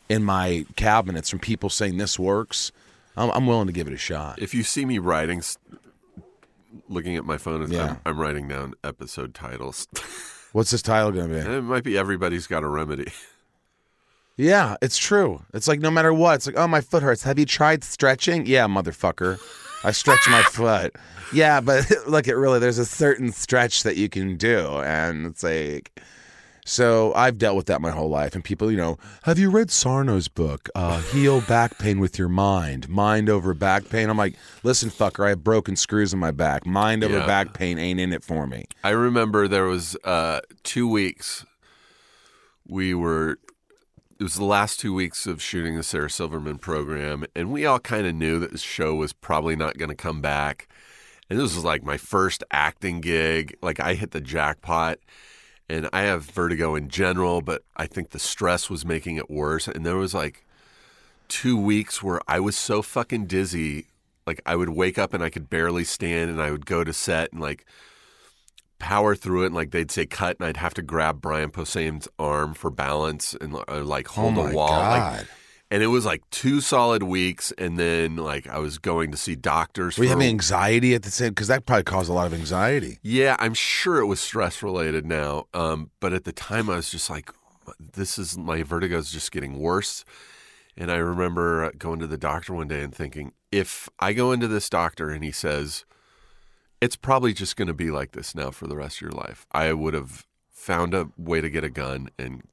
in 0.09 0.23
my 0.23 0.65
cabinets 0.75 1.29
from 1.29 1.39
people 1.39 1.69
saying 1.69 1.97
this 1.97 2.19
works 2.19 2.71
I'm, 3.17 3.31
I'm 3.31 3.47
willing 3.47 3.67
to 3.67 3.73
give 3.73 3.87
it 3.87 3.93
a 3.93 3.97
shot. 3.97 4.41
If 4.41 4.53
you 4.53 4.61
see 4.63 4.83
me 4.85 4.99
writing, 4.99 5.41
looking 6.89 7.15
at 7.15 7.23
my 7.25 7.37
phone, 7.37 7.71
Yeah. 7.71 7.91
I'm, 7.91 7.97
I'm 8.05 8.19
writing 8.19 8.47
down 8.47 8.73
episode 8.83 9.33
titles. 9.33 9.87
What's 10.51 10.71
this 10.71 10.81
title 10.81 11.11
going 11.11 11.29
to 11.29 11.33
be? 11.33 11.39
it 11.39 11.61
might 11.61 11.83
be 11.83 11.97
Everybody's 11.97 12.47
Got 12.47 12.63
a 12.63 12.67
Remedy. 12.67 13.11
Yeah, 14.37 14.75
it's 14.81 14.97
true. 14.97 15.41
It's 15.53 15.67
like 15.67 15.79
no 15.79 15.89
matter 15.91 16.13
what, 16.13 16.35
it's 16.35 16.47
like, 16.47 16.57
oh, 16.57 16.67
my 16.67 16.81
foot 16.81 17.03
hurts. 17.03 17.23
Have 17.23 17.39
you 17.39 17.45
tried 17.45 17.83
stretching? 17.83 18.45
Yeah, 18.45 18.65
motherfucker. 18.67 19.39
I 19.83 19.91
stretch 19.91 20.27
my 20.29 20.41
foot. 20.51 20.95
Yeah, 21.33 21.61
but 21.61 21.89
look, 22.07 22.27
it 22.27 22.35
really, 22.35 22.59
there's 22.59 22.77
a 22.77 22.85
certain 22.85 23.31
stretch 23.31 23.83
that 23.83 23.95
you 23.95 24.09
can 24.09 24.35
do. 24.35 24.67
And 24.81 25.25
it's 25.25 25.41
like, 25.43 26.01
so 26.65 27.13
I've 27.13 27.37
dealt 27.37 27.55
with 27.55 27.67
that 27.67 27.79
my 27.79 27.91
whole 27.91 28.09
life. 28.09 28.35
And 28.35 28.43
people, 28.43 28.69
you 28.71 28.77
know, 28.77 28.97
have 29.23 29.39
you 29.39 29.49
read 29.49 29.69
Sarno's 29.71 30.27
book, 30.27 30.67
uh, 30.75 30.99
Heal 31.01 31.39
Back 31.41 31.77
Pain 31.77 31.99
with 31.99 32.19
Your 32.19 32.27
Mind? 32.29 32.89
Mind 32.89 33.29
over 33.29 33.53
back 33.53 33.87
pain? 33.89 34.09
I'm 34.09 34.17
like, 34.17 34.35
listen, 34.63 34.89
fucker, 34.89 35.25
I 35.25 35.29
have 35.29 35.43
broken 35.43 35.75
screws 35.77 36.11
in 36.11 36.19
my 36.19 36.31
back. 36.31 36.65
Mind 36.65 37.03
over 37.05 37.19
Yeah. 37.19 37.25
back 37.27 37.53
pain 37.53 37.77
ain't 37.79 37.99
in 38.01 38.11
it 38.11 38.23
for 38.23 38.47
me. 38.47 38.65
I 38.83 38.89
remember 38.89 39.47
there 39.47 39.65
was 39.67 39.95
uh, 40.03 40.41
two 40.63 40.89
weeks 40.89 41.45
we 42.67 42.93
were. 42.93 43.39
It 44.17 44.23
was 44.23 44.35
the 44.35 44.45
last 44.45 44.79
two 44.79 44.93
weeks 44.93 45.27
of 45.27 45.41
shooting 45.41 45.75
the 45.75 45.83
Sarah 45.83 46.09
Silverman 46.09 46.57
program, 46.57 47.25
and 47.35 47.51
we 47.51 47.65
all 47.65 47.79
kind 47.79 48.07
of 48.07 48.15
knew 48.15 48.39
that 48.39 48.53
the 48.53 48.57
show 48.57 48.95
was 48.95 49.11
probably 49.11 49.57
not 49.57 49.77
going 49.77 49.89
to 49.89 49.95
come 49.95 50.21
back. 50.21 50.69
And 51.29 51.37
this 51.37 51.53
was 51.53 51.65
like 51.65 51.83
my 51.83 51.97
first 51.97 52.41
acting 52.49 53.01
gig. 53.01 53.57
Like 53.61 53.81
I 53.81 53.95
hit 53.95 54.11
the 54.11 54.21
jackpot, 54.21 54.99
and 55.67 55.89
I 55.91 56.03
have 56.03 56.23
vertigo 56.23 56.75
in 56.75 56.87
general, 56.87 57.41
but 57.41 57.63
I 57.75 57.87
think 57.87 58.11
the 58.11 58.19
stress 58.19 58.69
was 58.69 58.85
making 58.85 59.17
it 59.17 59.29
worse. 59.29 59.67
And 59.67 59.85
there 59.85 59.97
was 59.97 60.13
like 60.13 60.45
two 61.27 61.59
weeks 61.59 62.01
where 62.01 62.21
I 62.25 62.39
was 62.39 62.55
so 62.55 62.81
fucking 62.81 63.25
dizzy. 63.25 63.87
Like 64.25 64.39
I 64.45 64.55
would 64.55 64.69
wake 64.69 64.97
up 64.97 65.13
and 65.13 65.25
I 65.25 65.29
could 65.29 65.49
barely 65.49 65.83
stand, 65.83 66.31
and 66.31 66.41
I 66.41 66.51
would 66.51 66.65
go 66.65 66.85
to 66.85 66.93
set 66.93 67.33
and 67.33 67.41
like 67.41 67.65
power 68.79 69.15
through 69.15 69.43
it 69.43 69.47
and 69.47 69.55
like 69.55 69.71
they'd 69.71 69.91
say 69.91 70.05
cut 70.05 70.37
and 70.39 70.47
I'd 70.47 70.57
have 70.57 70.73
to 70.75 70.81
grab 70.81 71.21
Brian 71.21 71.49
Posehn's 71.49 72.07
arm 72.19 72.53
for 72.53 72.69
balance 72.69 73.33
and 73.39 73.55
or, 73.67 73.81
like 73.83 74.07
hold 74.07 74.37
oh 74.37 74.47
the 74.47 74.55
wall 74.55 74.79
like 74.79 75.25
and 75.71 75.81
it 75.81 75.87
was 75.87 76.05
like 76.05 76.21
two 76.29 76.61
solid 76.61 77.01
weeks 77.03 77.51
and 77.57 77.79
then 77.79 78.17
like 78.17 78.47
I 78.47 78.59
was 78.59 78.77
going 78.77 79.11
to 79.11 79.17
see 79.17 79.35
doctors 79.35 79.97
Were 79.97 80.03
you 80.03 80.09
for- 80.09 80.15
having 80.15 80.29
anxiety 80.29 80.93
at 80.93 81.03
the 81.03 81.11
same? 81.11 81.29
Because 81.29 81.47
that 81.47 81.65
probably 81.65 81.83
caused 81.83 82.09
a 82.09 82.13
lot 82.13 82.27
of 82.27 82.33
anxiety. 82.33 82.99
yeah, 83.01 83.35
I'm 83.39 83.53
sure 83.53 83.97
it 83.97 84.05
was 84.05 84.19
stress 84.19 84.61
related 84.61 85.05
now. 85.05 85.45
Um, 85.53 85.89
but 85.99 86.13
at 86.13 86.23
the 86.25 86.31
time, 86.33 86.69
I 86.69 86.75
was 86.75 86.89
just 86.91 87.09
like, 87.09 87.31
this 87.79 88.19
is 88.19 88.37
my 88.37 88.61
vertigo 88.61 88.97
is 88.97 89.11
just 89.11 89.31
getting 89.31 89.57
worse. 89.59 90.05
And 90.77 90.91
I 90.91 90.97
remember 90.97 91.71
going 91.77 91.99
to 91.99 92.07
the 92.07 92.17
doctor 92.17 92.53
one 92.53 92.67
day 92.67 92.81
and 92.81 92.93
thinking, 92.93 93.31
if 93.51 93.89
I 93.99 94.13
go 94.13 94.31
into 94.33 94.47
this 94.47 94.69
doctor 94.69 95.09
and 95.09 95.23
he 95.23 95.31
says, 95.31 95.83
it's 96.81 96.95
probably 96.95 97.33
just 97.33 97.55
going 97.55 97.67
to 97.67 97.73
be 97.73 97.91
like 97.91 98.11
this 98.11 98.35
now 98.35 98.51
for 98.51 98.67
the 98.67 98.75
rest 98.75 98.97
of 98.97 99.01
your 99.01 99.11
life, 99.11 99.45
I 99.51 99.73
would 99.73 99.93
have 99.93 100.25
found 100.51 100.93
a 100.93 101.09
way 101.17 101.41
to 101.41 101.49
get 101.49 101.63
a 101.63 101.69
gun 101.69 102.09
and 102.19 102.43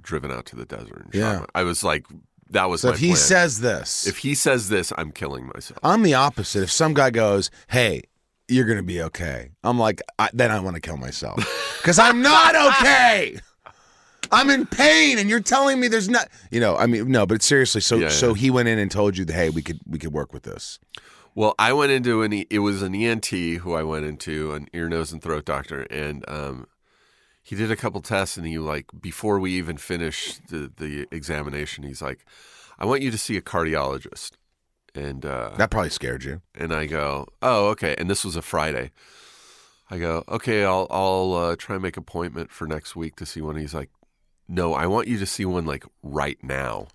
driven 0.00 0.30
out 0.30 0.44
to 0.46 0.56
the 0.56 0.64
desert. 0.64 1.04
And 1.06 1.14
shot 1.14 1.18
Yeah. 1.40 1.46
I 1.54 1.62
was 1.62 1.82
like, 1.82 2.06
that 2.50 2.68
was 2.68 2.82
So 2.82 2.90
if 2.90 2.98
he 2.98 3.08
plan. 3.08 3.16
says 3.16 3.60
this, 3.60 4.06
if 4.06 4.18
he 4.18 4.34
says 4.34 4.68
this, 4.68 4.92
I'm 4.98 5.12
killing 5.12 5.46
myself. 5.54 5.78
I'm 5.82 6.02
the 6.02 6.14
opposite. 6.14 6.62
If 6.64 6.70
some 6.70 6.92
guy 6.94 7.10
goes, 7.10 7.50
"Hey, 7.68 8.02
you're 8.48 8.66
gonna 8.66 8.82
be 8.82 9.00
okay," 9.02 9.52
I'm 9.64 9.78
like, 9.78 10.02
I, 10.18 10.28
then 10.34 10.50
I 10.50 10.60
want 10.60 10.74
to 10.76 10.80
kill 10.80 10.98
myself 10.98 11.36
because 11.80 11.98
I'm 11.98 12.20
not 12.20 12.54
okay. 12.54 13.38
I'm 14.30 14.50
in 14.50 14.66
pain, 14.66 15.18
and 15.18 15.28
you're 15.30 15.40
telling 15.40 15.80
me 15.80 15.88
there's 15.88 16.08
not. 16.08 16.28
You 16.50 16.60
know, 16.60 16.76
I 16.76 16.86
mean, 16.86 17.10
no, 17.10 17.24
but 17.26 17.42
seriously. 17.42 17.80
So, 17.80 17.96
Yeah, 17.96 18.08
so 18.10 18.28
yeah. 18.34 18.34
he 18.42 18.50
went 18.50 18.68
in 18.68 18.78
and 18.78 18.90
told 18.90 19.16
you 19.16 19.24
that, 19.24 19.32
hey, 19.32 19.48
we 19.50 19.62
could 19.62 19.80
we 19.86 19.98
could 19.98 20.12
work 20.12 20.32
with 20.34 20.42
this. 20.42 20.78
Well, 21.34 21.54
I 21.58 21.72
went 21.72 21.90
into 21.92 22.22
an 22.22 22.32
E- 22.32 22.46
it 22.50 22.60
was 22.60 22.82
an 22.82 22.94
ENT 22.94 23.26
who 23.26 23.74
I 23.74 23.82
went 23.82 24.04
into 24.04 24.52
an 24.52 24.68
ear, 24.72 24.88
nose, 24.88 25.12
and 25.12 25.20
throat 25.20 25.44
doctor, 25.44 25.82
and 25.90 26.24
um, 26.28 26.66
he 27.42 27.56
did 27.56 27.70
a 27.70 27.76
couple 27.76 28.00
tests, 28.00 28.36
and 28.36 28.46
he 28.46 28.58
like 28.58 28.86
before 29.00 29.38
we 29.40 29.52
even 29.52 29.76
finished 29.76 30.48
the 30.48 30.70
the 30.76 31.06
examination, 31.10 31.84
he's 31.84 32.00
like, 32.02 32.24
"I 32.78 32.86
want 32.86 33.02
you 33.02 33.10
to 33.10 33.18
see 33.18 33.36
a 33.36 33.42
cardiologist," 33.42 34.32
and 34.94 35.26
uh, 35.26 35.50
That 35.56 35.70
probably 35.70 35.90
scared 35.90 36.22
you. 36.24 36.40
and 36.54 36.72
I 36.72 36.86
go, 36.86 37.26
"Oh, 37.42 37.68
okay." 37.70 37.96
And 37.98 38.08
this 38.08 38.24
was 38.24 38.36
a 38.36 38.42
Friday. 38.42 38.92
I 39.90 39.98
go, 39.98 40.22
"Okay, 40.28 40.64
I'll 40.64 40.86
I'll 40.88 41.32
uh, 41.34 41.56
try 41.56 41.74
and 41.76 41.82
make 41.82 41.96
appointment 41.96 42.52
for 42.52 42.66
next 42.68 42.94
week 42.94 43.16
to 43.16 43.26
see 43.26 43.40
one." 43.40 43.56
He's 43.56 43.74
like, 43.74 43.90
"No, 44.46 44.72
I 44.72 44.86
want 44.86 45.08
you 45.08 45.18
to 45.18 45.26
see 45.26 45.44
one 45.44 45.66
like 45.66 45.84
right 46.02 46.38
now," 46.44 46.86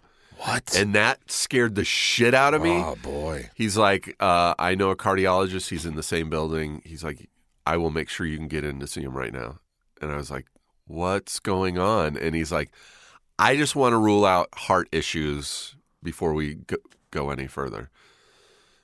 What? 0.46 0.76
and 0.78 0.96
that 0.96 1.30
scared 1.30 1.76
the 1.76 1.84
shit 1.84 2.34
out 2.34 2.54
of 2.54 2.62
me. 2.62 2.72
oh 2.72 2.96
boy. 3.02 3.50
He's 3.56 3.76
like, 3.78 4.16
uh, 4.20 4.54
I 4.58 4.76
know 4.76 4.90
a 4.90 4.96
cardiologist. 4.96 5.70
He's 5.70 5.86
in 5.86 5.96
the 5.96 6.04
same 6.04 6.30
building. 6.30 6.82
He's 6.86 7.04
like, 7.04 7.30
I 7.68 7.76
will 7.78 7.92
make 7.92 8.08
sure 8.10 8.26
you 8.26 8.38
can 8.38 8.48
get 8.48 8.64
in 8.64 8.80
to 8.80 8.88
see 8.88 9.02
him 9.02 9.14
right 9.18 9.34
now. 9.34 9.60
And 10.02 10.12
I 10.12 10.16
was 10.16 10.32
like, 10.32 10.46
What's 10.88 11.40
going 11.40 11.78
on? 11.78 12.18
And 12.18 12.34
he's 12.36 12.52
like, 12.52 12.72
I 13.38 13.56
just 13.56 13.76
want 13.76 13.94
to 13.94 13.98
rule 13.98 14.26
out 14.26 14.48
heart 14.56 14.90
issues 14.92 15.76
before 16.02 16.34
we 16.34 16.56
go, 16.56 16.78
go 17.12 17.30
any 17.30 17.46
further. 17.46 17.92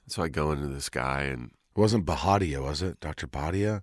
So 0.07 0.21
I 0.21 0.27
go 0.27 0.51
into 0.51 0.67
this 0.67 0.87
guy, 0.89 1.21
and 1.23 1.51
It 1.75 1.79
wasn't 1.79 2.05
Bahadia, 2.05 2.61
was 2.63 2.81
it? 2.83 2.99
Dr. 2.99 3.25
Bahadia? 3.27 3.81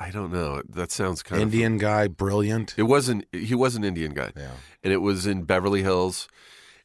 I 0.00 0.10
don't 0.10 0.32
know. 0.32 0.62
That 0.68 0.92
sounds 0.92 1.24
kind 1.24 1.42
of 1.42 1.48
Indian 1.48 1.76
guy, 1.78 2.06
brilliant. 2.06 2.74
It 2.76 2.84
wasn't. 2.84 3.24
He 3.32 3.54
was 3.54 3.74
an 3.74 3.82
Indian 3.82 4.12
guy, 4.14 4.30
Yeah. 4.36 4.52
and 4.84 4.92
it 4.92 4.98
was 4.98 5.26
in 5.26 5.42
Beverly 5.42 5.82
Hills. 5.82 6.28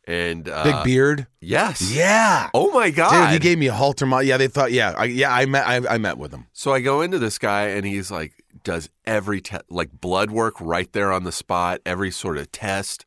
And 0.05 0.49
uh, 0.49 0.63
Big 0.63 0.83
beard. 0.83 1.27
Yes. 1.39 1.93
Yeah. 1.95 2.49
Oh 2.53 2.71
my 2.71 2.89
god. 2.89 3.27
Dude, 3.27 3.33
he 3.33 3.39
gave 3.39 3.57
me 3.57 3.67
a 3.67 3.73
Holter. 3.73 4.05
Yeah, 4.21 4.37
they 4.37 4.49
thought. 4.49 4.73
Yeah, 4.73 4.93
I, 4.97 5.05
yeah. 5.05 5.33
I 5.33 5.45
met. 5.45 5.65
I, 5.65 5.95
I 5.95 5.97
met 5.97 6.17
with 6.17 6.33
him. 6.33 6.47
So 6.51 6.73
I 6.73 6.81
go 6.81 7.01
into 7.01 7.19
this 7.19 7.37
guy 7.37 7.67
and 7.69 7.85
he's 7.85 8.11
like 8.11 8.43
does 8.63 8.89
every 9.05 9.41
test 9.41 9.63
like 9.69 9.89
blood 10.01 10.31
work 10.31 10.55
right 10.59 10.91
there 10.93 11.11
on 11.11 11.23
the 11.23 11.31
spot, 11.31 11.79
every 11.85 12.11
sort 12.11 12.37
of 12.37 12.51
test. 12.51 13.05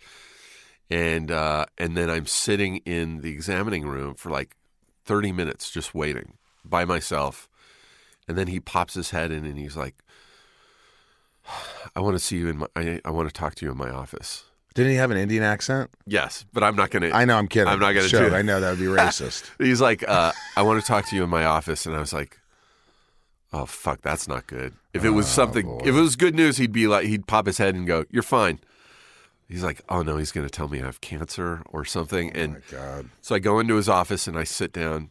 And 0.90 1.30
uh 1.30 1.66
and 1.78 1.96
then 1.96 2.08
I'm 2.08 2.26
sitting 2.26 2.78
in 2.78 3.20
the 3.20 3.30
examining 3.30 3.86
room 3.86 4.14
for 4.14 4.30
like 4.30 4.56
30 5.04 5.32
minutes 5.32 5.70
just 5.70 5.94
waiting 5.94 6.34
by 6.64 6.84
myself. 6.84 7.48
And 8.28 8.36
then 8.36 8.48
he 8.48 8.58
pops 8.60 8.94
his 8.94 9.10
head 9.10 9.30
in 9.30 9.44
and 9.44 9.58
he's 9.58 9.76
like 9.76 9.96
I 11.96 12.00
want 12.00 12.14
to 12.16 12.20
see 12.20 12.38
you 12.38 12.48
in 12.48 12.58
my 12.58 12.66
I, 12.76 13.00
I 13.04 13.10
want 13.10 13.28
to 13.28 13.34
talk 13.34 13.54
to 13.56 13.66
you 13.66 13.72
in 13.72 13.78
my 13.78 13.90
office. 13.90 14.44
Didn't 14.76 14.92
he 14.92 14.98
have 14.98 15.10
an 15.10 15.16
Indian 15.16 15.42
accent? 15.42 15.90
Yes, 16.06 16.44
but 16.52 16.62
I'm 16.62 16.76
not 16.76 16.90
going 16.90 17.02
to 17.02 17.16
I 17.16 17.24
know. 17.24 17.36
I'm 17.36 17.48
kidding. 17.48 17.66
I'm 17.66 17.80
not 17.80 17.92
gonna 17.92 18.08
Show 18.08 18.20
do 18.20 18.26
it. 18.26 18.38
I 18.38 18.42
know 18.42 18.60
that 18.60 18.70
would 18.70 18.78
be 18.78 18.84
racist. 18.86 19.50
He's 19.58 19.80
like, 19.80 20.08
uh, 20.08 20.32
I 20.56 20.62
want 20.62 20.80
to 20.80 20.86
talk 20.86 21.08
to 21.08 21.16
you 21.16 21.24
in 21.24 21.30
my 21.30 21.44
office, 21.44 21.86
and 21.86 21.96
I 21.96 21.98
was 21.98 22.12
like, 22.12 22.38
Oh 23.52 23.64
fuck, 23.64 24.02
that's 24.02 24.28
not 24.28 24.46
good. 24.46 24.74
If 24.92 25.04
it 25.04 25.10
was 25.10 25.26
something, 25.26 25.80
if 25.80 25.94
it 25.94 26.00
was 26.00 26.16
good 26.16 26.34
news, 26.34 26.58
he'd 26.58 26.72
be 26.72 26.86
like, 26.86 27.06
he'd 27.06 27.26
pop 27.26 27.46
his 27.46 27.58
head 27.58 27.74
and 27.74 27.86
go, 27.86 28.04
"You're 28.10 28.22
fine." 28.22 28.60
He's 29.48 29.62
like, 29.62 29.80
"Oh 29.88 30.02
no, 30.02 30.18
he's 30.18 30.32
going 30.32 30.46
to 30.46 30.50
tell 30.50 30.68
me 30.68 30.82
I 30.82 30.84
have 30.84 31.00
cancer 31.00 31.62
or 31.70 31.84
something." 31.84 32.32
and 32.32 32.60
God. 32.70 33.08
so 33.22 33.34
I 33.34 33.38
go 33.38 33.58
into 33.58 33.76
his 33.76 33.88
office 33.88 34.26
and 34.26 34.36
I 34.36 34.44
sit 34.44 34.72
down. 34.72 35.10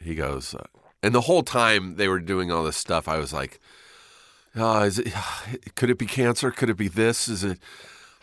He 0.00 0.14
goes, 0.14 0.54
uh, 0.54 0.64
and 1.04 1.14
the 1.14 1.22
whole 1.22 1.42
time 1.42 1.96
they 1.96 2.08
were 2.08 2.18
doing 2.18 2.50
all 2.50 2.64
this 2.64 2.76
stuff, 2.76 3.06
I 3.06 3.18
was 3.18 3.32
like, 3.32 3.60
oh, 4.56 4.82
is 4.82 4.98
it, 4.98 5.12
could 5.76 5.90
it 5.90 5.98
be 5.98 6.06
cancer? 6.06 6.50
Could 6.50 6.70
it 6.70 6.76
be 6.76 6.88
this? 6.88 7.28
Is 7.28 7.44
it 7.44 7.58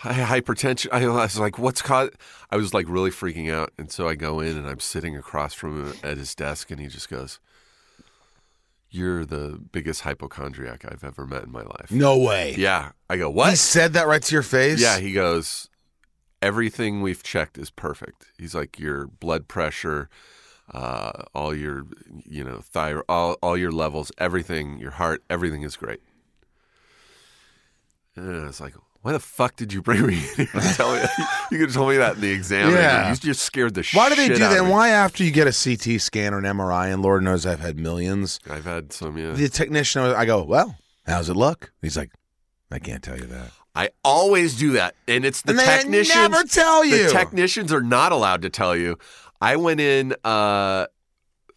hypertension? 0.04 0.92
I 0.92 1.08
was 1.08 1.40
like, 1.40 1.60
what's 1.60 1.82
caught? 1.82 2.12
I 2.50 2.58
was 2.58 2.74
like 2.74 2.88
really 2.90 3.12
freaking 3.12 3.54
out. 3.54 3.72
And 3.78 3.92
so 3.92 4.08
I 4.08 4.16
go 4.16 4.40
in 4.40 4.58
and 4.58 4.68
I'm 4.68 4.80
sitting 4.80 5.16
across 5.16 5.54
from 5.54 5.86
him 5.86 5.94
at 6.04 6.18
his 6.18 6.36
desk 6.36 6.72
and 6.72 6.80
he 6.80 6.88
just 6.88 7.10
goes, 7.10 7.40
you're 8.90 9.26
the 9.26 9.58
biggest 9.72 10.02
hypochondriac 10.02 10.84
I've 10.86 11.04
ever 11.04 11.26
met 11.26 11.44
in 11.44 11.52
my 11.52 11.62
life. 11.62 11.92
No 11.92 12.18
way. 12.18 12.56
Yeah. 12.58 12.92
I 13.10 13.18
go, 13.18 13.30
what? 13.30 13.52
He 13.52 13.56
said 13.56 13.94
that 13.94 14.08
right 14.08 14.22
to 14.22 14.36
your 14.36 14.44
face. 14.44 14.82
Yeah, 14.82 15.00
he 15.00 15.14
goes, 15.14 15.70
everything 16.42 17.02
we've 17.02 17.24
checked 17.24 17.58
is 17.58 17.70
perfect. 17.70 18.26
He's 18.38 18.54
like, 18.54 18.80
your 18.80 19.08
blood 19.08 19.48
pressure, 19.48 20.10
uh, 20.74 21.24
all 21.34 21.56
your, 21.56 21.86
you 22.26 22.44
know, 22.44 22.58
thyroid, 22.58 23.06
all, 23.08 23.38
all 23.42 23.56
your 23.56 23.72
levels, 23.72 24.12
everything, 24.18 24.78
your 24.80 24.92
heart, 24.92 25.24
everything 25.30 25.62
is 25.62 25.78
great. 25.78 26.02
And 28.18 28.42
I 28.44 28.48
was 28.48 28.60
like, 28.60 28.74
why 29.02 29.14
the 29.14 29.20
fuck 29.20 29.56
did 29.56 29.74
you 29.74 29.82
bring 29.82 30.06
me 30.06 30.16
in 30.38 30.48
here 30.48 30.62
tell 30.74 30.94
me? 30.94 31.02
you 31.52 31.58
could 31.58 31.70
have 31.70 31.74
told 31.74 31.90
me 31.90 31.98
that 31.98 32.16
in 32.16 32.22
the 32.22 32.32
exam. 32.32 32.72
Yeah. 32.72 33.10
You 33.10 33.16
just 33.16 33.42
scared 33.42 33.74
the 33.74 33.84
shit 33.84 33.98
Why 33.98 34.10
do 34.10 34.16
they 34.16 34.28
do 34.28 34.38
that? 34.38 34.58
And 34.58 34.70
why 34.70 34.90
after 34.90 35.24
you 35.24 35.32
get 35.32 35.48
a 35.48 35.52
CT 35.52 36.00
scan 36.00 36.34
or 36.34 36.40
an 36.40 36.46
MRI, 36.46 36.94
and 36.94 37.02
Lord 37.02 37.24
knows 37.24 37.46
I've 37.46 37.60
had 37.60 37.78
millions, 37.78 38.40
I've 38.50 38.66
had 38.66 38.94
some, 38.94 39.18
yeah. 39.18 39.32
the 39.32 39.50
technician, 39.50 40.02
I 40.04 40.26
go, 40.26 40.44
well, 40.44 40.78
how's 41.06 41.30
it 41.30 41.36
look? 41.36 41.72
He's 41.82 41.98
like, 41.98 42.12
I 42.72 42.80
can't 42.80 43.04
tell 43.04 43.18
you 43.18 43.26
that. 43.26 43.52
I 43.74 43.90
always 44.04 44.58
do 44.58 44.74
that. 44.74 44.96
And 45.08 45.26
it's 45.26 45.42
the 45.42 45.52
and 45.52 45.60
they 45.60 45.66
technicians. 45.66 46.16
never 46.16 46.44
tell 46.44 46.86
you. 46.86 47.06
The 47.06 47.12
technicians 47.12 47.74
are 47.74 47.82
not 47.82 48.12
allowed 48.12 48.42
to 48.44 48.50
tell 48.50 48.76
you. 48.76 48.98
I 49.40 49.56
went 49.56 49.80
in 49.80 50.14
uh, 50.24 50.86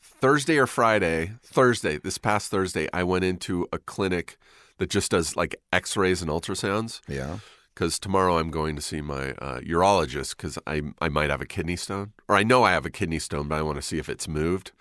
Thursday 0.01 0.59
or 0.59 0.67
Friday, 0.67 1.33
Thursday, 1.43 1.99
this 1.99 2.17
past 2.17 2.51
Thursday, 2.51 2.89
I 2.93 3.03
went 3.03 3.25
into 3.25 3.67
a 3.73 3.79
clinic 3.79 4.39
that 4.79 4.91
just 4.91 5.11
does 5.11 5.37
like 5.37 5.57
x 5.73 5.97
rays 5.97 6.23
and 6.23 6.31
ultrasounds. 6.31 7.01
yeah. 7.09 7.39
because 7.75 7.99
tomorrow 7.99 8.39
I'm 8.39 8.51
going 8.51 8.77
to 8.77 8.83
see 8.83 9.01
my 9.01 9.31
uh, 9.33 9.61
urologist 9.61 10.37
because 10.37 10.59
I 10.67 10.83
I 11.01 11.09
might 11.09 11.31
have 11.31 11.41
a 11.41 11.47
kidney 11.47 11.77
stone, 11.77 12.13
or 12.29 12.37
I 12.37 12.43
know 12.43 12.63
I 12.65 12.73
have 12.73 12.87
a 12.87 12.91
kidney 12.91 13.19
stone, 13.19 13.49
but 13.49 13.59
I 13.59 13.63
want 13.63 13.77
to 13.77 13.83
see 13.83 13.99
if 13.99 14.09
it's 14.09 14.29
moved, 14.29 14.73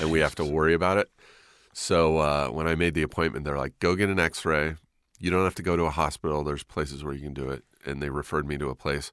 and 0.00 0.10
we 0.10 0.20
have 0.20 0.34
to 0.36 0.44
worry 0.44 0.74
about 0.74 0.96
it. 0.98 1.08
So 1.72 2.18
uh, 2.18 2.48
when 2.48 2.66
I 2.66 2.74
made 2.74 2.94
the 2.94 3.02
appointment, 3.02 3.44
they're 3.44 3.56
like, 3.56 3.78
"Go 3.78 3.94
get 3.94 4.10
an 4.10 4.18
X-ray. 4.18 4.76
You 5.18 5.30
don't 5.30 5.44
have 5.44 5.54
to 5.56 5.62
go 5.62 5.76
to 5.76 5.84
a 5.84 5.90
hospital. 5.90 6.42
There's 6.42 6.64
places 6.64 7.04
where 7.04 7.14
you 7.14 7.22
can 7.22 7.34
do 7.34 7.48
it." 7.50 7.62
And 7.86 8.02
they 8.02 8.10
referred 8.10 8.46
me 8.46 8.58
to 8.58 8.68
a 8.70 8.74
place, 8.74 9.12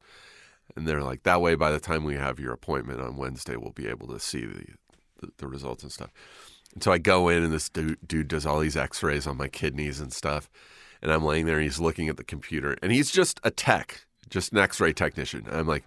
and 0.75 0.87
they're 0.87 1.03
like, 1.03 1.23
"That 1.23 1.41
way, 1.41 1.55
by 1.55 1.71
the 1.71 1.79
time 1.79 2.03
we 2.03 2.15
have 2.15 2.39
your 2.39 2.53
appointment 2.53 2.99
on 3.01 3.15
Wednesday, 3.15 3.55
we'll 3.55 3.71
be 3.71 3.87
able 3.87 4.07
to 4.07 4.19
see 4.19 4.45
the 4.45 4.65
the, 5.19 5.31
the 5.37 5.47
results 5.47 5.83
and 5.83 5.91
stuff." 5.91 6.11
And 6.73 6.83
so 6.83 6.91
I 6.91 6.97
go 6.97 7.29
in, 7.29 7.43
and 7.43 7.51
this 7.51 7.69
dude, 7.69 7.97
dude 8.05 8.27
does 8.27 8.45
all 8.45 8.59
these 8.59 8.77
X-rays 8.77 9.25
on 9.25 9.37
my 9.37 9.47
kidneys 9.47 9.99
and 9.99 10.13
stuff. 10.13 10.49
And 11.01 11.11
I'm 11.11 11.23
laying 11.23 11.45
there, 11.45 11.55
and 11.55 11.63
he's 11.63 11.79
looking 11.79 12.09
at 12.09 12.17
the 12.17 12.23
computer, 12.23 12.75
and 12.81 12.91
he's 12.91 13.11
just 13.11 13.39
a 13.43 13.51
tech, 13.51 14.05
just 14.29 14.51
an 14.51 14.57
X-ray 14.59 14.93
technician. 14.93 15.45
And 15.47 15.55
I'm 15.59 15.67
like, 15.67 15.83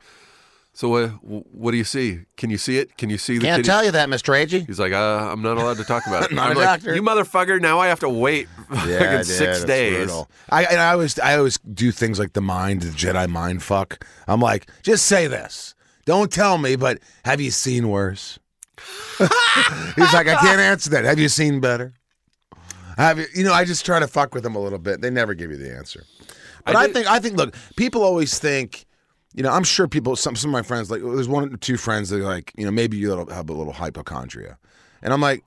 "So 0.72 0.88
what? 0.88 1.08
What 1.24 1.72
do 1.72 1.76
you 1.76 1.84
see? 1.84 2.20
Can 2.36 2.48
you 2.50 2.58
see 2.58 2.78
it? 2.78 2.96
Can 2.96 3.10
you 3.10 3.18
see 3.18 3.38
the?" 3.38 3.44
Can't 3.44 3.58
kidney?" 3.58 3.66
tell 3.66 3.84
you 3.84 3.90
that, 3.90 4.08
Mr. 4.08 4.34
Agee. 4.34 4.66
He's 4.66 4.78
like, 4.78 4.92
uh, 4.92 5.28
I'm 5.32 5.42
not 5.42 5.56
allowed 5.56 5.76
to 5.78 5.84
talk 5.84 6.06
about 6.06 6.24
it. 6.24 6.32
Not 6.34 6.50
I'm 6.50 6.56
a 6.56 6.60
like, 6.60 6.80
doctor. 6.80 6.94
you 6.94 7.02
motherfucker! 7.02 7.60
Now 7.60 7.78
I 7.80 7.88
have 7.88 8.00
to 8.00 8.08
wait 8.08 8.48
fucking 8.70 9.24
six 9.24 9.64
days. 9.64 10.10
I 10.48 10.64
and 10.64 10.80
I 10.80 10.92
always 10.92 11.18
I 11.18 11.36
always 11.36 11.58
do 11.58 11.92
things 11.92 12.18
like 12.18 12.32
the 12.32 12.40
mind, 12.40 12.82
the 12.82 12.88
Jedi 12.90 13.28
mind 13.28 13.62
fuck. 13.62 14.04
I'm 14.26 14.40
like, 14.40 14.68
just 14.82 15.06
say 15.06 15.26
this. 15.26 15.74
Don't 16.06 16.32
tell 16.32 16.58
me, 16.58 16.74
but 16.74 16.98
have 17.24 17.40
you 17.40 17.52
seen 17.52 17.88
worse? 17.88 18.39
He's 19.96 20.12
like, 20.12 20.28
I 20.28 20.36
can't 20.36 20.60
answer 20.60 20.90
that. 20.90 21.04
Have 21.04 21.18
you 21.18 21.28
seen 21.28 21.60
better? 21.60 21.94
Have 22.96 23.18
you? 23.18 23.26
You 23.34 23.44
know, 23.44 23.52
I 23.52 23.64
just 23.64 23.84
try 23.84 23.98
to 23.98 24.06
fuck 24.06 24.34
with 24.34 24.42
them 24.42 24.56
a 24.56 24.58
little 24.58 24.78
bit. 24.78 25.00
They 25.00 25.10
never 25.10 25.34
give 25.34 25.50
you 25.50 25.56
the 25.56 25.74
answer. 25.74 26.04
But 26.66 26.76
I 26.76 26.84
I, 26.84 26.92
think 26.92 27.06
I 27.06 27.18
think 27.18 27.36
look, 27.36 27.54
people 27.76 28.02
always 28.02 28.38
think. 28.38 28.86
You 29.32 29.44
know, 29.44 29.50
I'm 29.50 29.64
sure 29.64 29.86
people. 29.86 30.16
Some 30.16 30.36
some 30.36 30.50
of 30.50 30.52
my 30.52 30.62
friends 30.62 30.90
like 30.90 31.00
there's 31.02 31.28
one 31.28 31.54
or 31.54 31.56
two 31.56 31.76
friends 31.76 32.08
that 32.10 32.20
are 32.20 32.24
like, 32.24 32.52
you 32.56 32.64
know, 32.64 32.70
maybe 32.70 32.96
you 32.96 33.10
have 33.10 33.48
a 33.48 33.52
little 33.52 33.72
hypochondria, 33.72 34.58
and 35.02 35.12
I'm 35.12 35.20
like, 35.20 35.44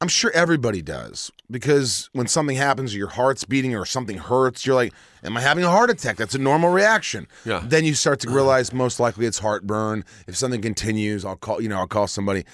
I'm 0.00 0.08
sure 0.08 0.30
everybody 0.32 0.82
does 0.82 1.32
because 1.50 2.10
when 2.12 2.26
something 2.26 2.56
happens, 2.56 2.94
or 2.94 2.98
your 2.98 3.08
heart's 3.08 3.44
beating 3.44 3.74
or 3.74 3.86
something 3.86 4.18
hurts, 4.18 4.66
you're 4.66 4.74
like, 4.74 4.92
"Am 5.24 5.36
I 5.36 5.40
having 5.40 5.64
a 5.64 5.70
heart 5.70 5.88
attack?" 5.88 6.16
That's 6.16 6.34
a 6.34 6.38
normal 6.38 6.70
reaction. 6.70 7.26
Yeah. 7.46 7.62
Then 7.64 7.84
you 7.86 7.94
start 7.94 8.20
to 8.20 8.30
realize 8.30 8.74
most 8.74 9.00
likely 9.00 9.24
it's 9.24 9.38
heartburn. 9.38 10.04
If 10.26 10.36
something 10.36 10.60
continues, 10.60 11.24
I'll 11.24 11.36
call. 11.36 11.62
You 11.62 11.70
know, 11.70 11.78
I'll 11.78 11.86
call 11.86 12.08
somebody. 12.08 12.44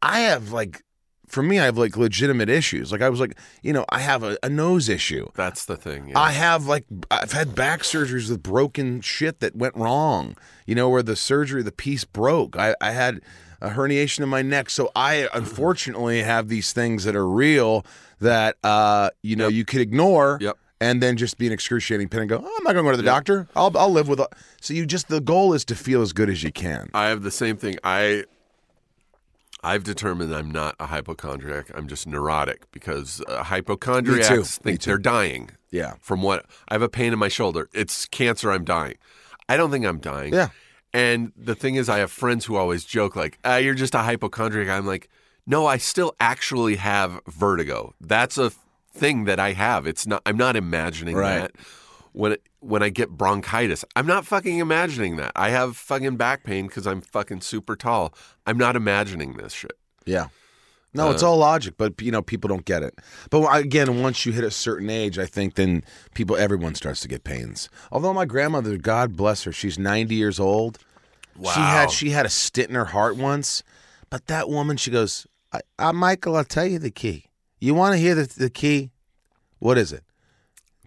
I 0.00 0.20
have 0.20 0.52
like, 0.52 0.84
for 1.26 1.42
me, 1.42 1.58
I 1.58 1.64
have 1.64 1.76
like 1.76 1.96
legitimate 1.96 2.48
issues. 2.48 2.92
Like 2.92 3.02
I 3.02 3.08
was 3.08 3.18
like, 3.18 3.36
you 3.62 3.72
know, 3.72 3.84
I 3.88 3.98
have 3.98 4.22
a, 4.22 4.38
a 4.44 4.48
nose 4.48 4.88
issue. 4.88 5.28
That's 5.34 5.64
the 5.64 5.76
thing. 5.76 6.08
yeah. 6.08 6.18
I 6.20 6.30
have 6.30 6.66
like 6.66 6.84
I've 7.10 7.32
had 7.32 7.56
back 7.56 7.80
surgeries 7.80 8.30
with 8.30 8.44
broken 8.44 9.00
shit 9.00 9.40
that 9.40 9.56
went 9.56 9.74
wrong. 9.74 10.36
You 10.66 10.76
know, 10.76 10.88
where 10.88 11.02
the 11.02 11.16
surgery, 11.16 11.64
the 11.64 11.72
piece 11.72 12.04
broke. 12.04 12.56
I, 12.56 12.76
I 12.80 12.92
had 12.92 13.22
a 13.62 13.70
herniation 13.70 14.20
in 14.20 14.28
my 14.28 14.42
neck. 14.42 14.68
So 14.68 14.90
I 14.94 15.28
unfortunately 15.32 16.22
have 16.22 16.48
these 16.48 16.72
things 16.72 17.04
that 17.04 17.16
are 17.16 17.26
real 17.26 17.86
that 18.20 18.56
uh, 18.62 19.10
you 19.22 19.36
know, 19.36 19.48
you 19.48 19.64
could 19.64 19.80
ignore. 19.80 20.38
Yep. 20.40 20.58
And 20.80 21.00
then 21.00 21.16
just 21.16 21.38
be 21.38 21.46
an 21.46 21.52
excruciating 21.52 22.08
pain 22.08 22.22
and 22.22 22.28
go, 22.28 22.38
oh, 22.38 22.56
I'm 22.58 22.64
not 22.64 22.72
going 22.72 22.84
to 22.84 22.88
go 22.88 22.90
to 22.90 22.96
the 22.96 23.04
doctor. 23.04 23.46
I'll, 23.54 23.70
I'll 23.78 23.92
live 23.92 24.08
with 24.08 24.18
it. 24.18 24.26
So 24.60 24.74
you 24.74 24.84
just, 24.84 25.06
the 25.06 25.20
goal 25.20 25.52
is 25.52 25.64
to 25.66 25.76
feel 25.76 26.02
as 26.02 26.12
good 26.12 26.28
as 26.28 26.42
you 26.42 26.50
can. 26.50 26.90
I 26.92 27.06
have 27.06 27.22
the 27.22 27.30
same 27.30 27.56
thing. 27.56 27.76
I 27.84 28.24
I've 29.64 29.84
determined 29.84 30.34
I'm 30.34 30.50
not 30.50 30.74
a 30.80 30.86
hypochondriac. 30.86 31.70
I'm 31.74 31.86
just 31.86 32.06
neurotic 32.06 32.70
because 32.72 33.22
uh, 33.28 33.44
hypochondriacs 33.44 34.58
think 34.58 34.82
they're 34.82 34.98
dying. 34.98 35.50
Yeah. 35.70 35.94
From 36.00 36.20
what 36.20 36.46
I 36.68 36.74
have 36.74 36.82
a 36.82 36.88
pain 36.88 37.12
in 37.12 37.18
my 37.18 37.28
shoulder. 37.28 37.68
It's 37.72 38.06
cancer. 38.06 38.50
I'm 38.50 38.64
dying. 38.64 38.96
I 39.48 39.56
don't 39.56 39.70
think 39.70 39.86
I'm 39.86 39.98
dying. 39.98 40.34
Yeah. 40.34 40.48
And 40.92 41.32
the 41.36 41.54
thing 41.54 41.76
is, 41.76 41.88
I 41.88 41.98
have 41.98 42.10
friends 42.12 42.44
who 42.44 42.56
always 42.56 42.84
joke 42.84 43.16
like, 43.16 43.38
ah, 43.44 43.56
"You're 43.56 43.74
just 43.74 43.94
a 43.94 43.98
hypochondriac." 43.98 44.68
I'm 44.68 44.86
like, 44.86 45.08
no, 45.46 45.66
I 45.66 45.76
still 45.78 46.14
actually 46.20 46.76
have 46.76 47.20
vertigo. 47.26 47.94
That's 48.00 48.38
a 48.38 48.52
thing 48.94 49.24
that 49.24 49.40
I 49.40 49.52
have. 49.52 49.86
It's 49.86 50.06
not. 50.06 50.22
I'm 50.26 50.36
not 50.36 50.54
imagining 50.56 51.16
Right. 51.16 51.38
that. 51.38 51.52
When 52.12 52.32
it, 52.32 52.42
when 52.60 52.82
I 52.82 52.90
get 52.90 53.08
bronchitis, 53.10 53.86
I'm 53.96 54.06
not 54.06 54.26
fucking 54.26 54.58
imagining 54.58 55.16
that. 55.16 55.32
I 55.34 55.48
have 55.48 55.78
fucking 55.78 56.16
back 56.16 56.44
pain 56.44 56.66
because 56.66 56.86
I'm 56.86 57.00
fucking 57.00 57.40
super 57.40 57.74
tall. 57.74 58.12
I'm 58.46 58.58
not 58.58 58.76
imagining 58.76 59.34
this 59.38 59.54
shit. 59.54 59.78
Yeah. 60.04 60.26
No, 60.94 61.10
it's 61.10 61.22
all 61.22 61.38
logic, 61.38 61.74
but 61.78 62.00
you 62.02 62.10
know, 62.10 62.20
people 62.20 62.48
don't 62.48 62.66
get 62.66 62.82
it. 62.82 62.98
But 63.30 63.46
again, 63.56 64.02
once 64.02 64.26
you 64.26 64.32
hit 64.32 64.44
a 64.44 64.50
certain 64.50 64.90
age, 64.90 65.18
I 65.18 65.24
think 65.24 65.54
then 65.54 65.84
people, 66.14 66.36
everyone 66.36 66.74
starts 66.74 67.00
to 67.00 67.08
get 67.08 67.24
pains. 67.24 67.70
Although 67.90 68.12
my 68.12 68.26
grandmother, 68.26 68.76
God 68.76 69.16
bless 69.16 69.44
her, 69.44 69.52
she's 69.52 69.78
ninety 69.78 70.16
years 70.16 70.38
old. 70.38 70.78
Wow. 71.34 71.52
She 71.52 71.60
had 71.60 71.90
she 71.90 72.10
had 72.10 72.26
a 72.26 72.30
stent 72.30 72.68
in 72.68 72.74
her 72.74 72.84
heart 72.86 73.16
once, 73.16 73.62
but 74.10 74.26
that 74.26 74.50
woman, 74.50 74.76
she 74.76 74.90
goes, 74.90 75.26
I, 75.50 75.60
uh, 75.78 75.92
"Michael, 75.94 76.36
I'll 76.36 76.44
tell 76.44 76.66
you 76.66 76.78
the 76.78 76.90
key. 76.90 77.24
You 77.58 77.72
want 77.74 77.94
to 77.94 77.98
hear 77.98 78.14
the, 78.14 78.24
the 78.26 78.50
key? 78.50 78.90
What 79.60 79.78
is 79.78 79.92
it? 79.92 80.04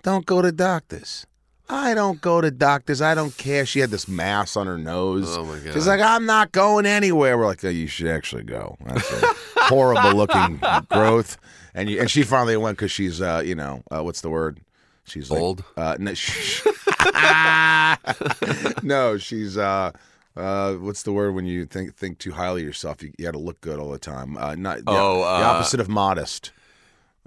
Don't 0.04 0.26
go 0.26 0.42
to 0.44 0.52
doctors." 0.52 1.26
I 1.68 1.94
don't 1.96 2.22
go 2.22 2.42
to 2.42 2.52
doctors. 2.52 3.02
I 3.02 3.16
don't 3.16 3.36
care. 3.38 3.66
She 3.66 3.80
had 3.80 3.90
this 3.90 4.08
mass 4.08 4.56
on 4.56 4.68
her 4.68 4.78
nose. 4.78 5.36
Oh, 5.38 5.46
my 5.46 5.58
God. 5.60 5.74
She's 5.74 5.88
like, 5.88 6.00
I'm 6.02 6.26
not 6.26 6.52
going 6.52 6.86
anywhere. 6.86 7.38
We're 7.38 7.48
like, 7.48 7.64
oh, 7.66 7.70
you 7.70 7.88
should 7.88 8.08
actually 8.08 8.44
go. 8.44 8.78
That's 8.86 9.12
a 9.12 9.26
horrible 9.64 10.14
looking 10.14 10.62
growth. 10.92 11.38
And 11.74 11.90
you, 11.90 12.00
and 12.00 12.10
she 12.10 12.24
finally 12.24 12.56
went 12.58 12.78
because 12.78 12.92
she's, 12.92 13.20
uh, 13.22 13.42
you 13.44 13.56
know, 13.56 13.82
uh, 13.90 14.04
what's 14.04 14.22
the 14.22 14.30
word? 14.30 14.60
She's 15.06 15.32
like- 15.32 15.42
Old? 15.42 15.64
uh, 15.76 15.96
no, 16.00 16.14
sh- 16.14 16.62
no, 18.84 19.18
she's. 19.18 19.58
Uh, 19.58 19.92
uh, 20.36 20.74
what's 20.74 21.04
the 21.04 21.14
word 21.14 21.34
when 21.34 21.46
you 21.46 21.66
think 21.66 21.96
think 21.96 22.18
too 22.20 22.34
highly 22.34 22.62
of 22.62 22.68
yourself? 22.68 23.02
You, 23.02 23.12
you 23.18 23.26
got 23.26 23.32
to 23.32 23.38
look 23.40 23.60
good 23.62 23.80
all 23.80 23.90
the 23.92 23.98
time. 24.00 24.38
Uh, 24.38 24.56
not 24.56 24.78
the, 24.80 24.84
Oh, 24.88 25.20
the 25.20 25.26
uh, 25.26 25.54
opposite 25.54 25.80
of 25.80 25.88
modest. 25.90 26.52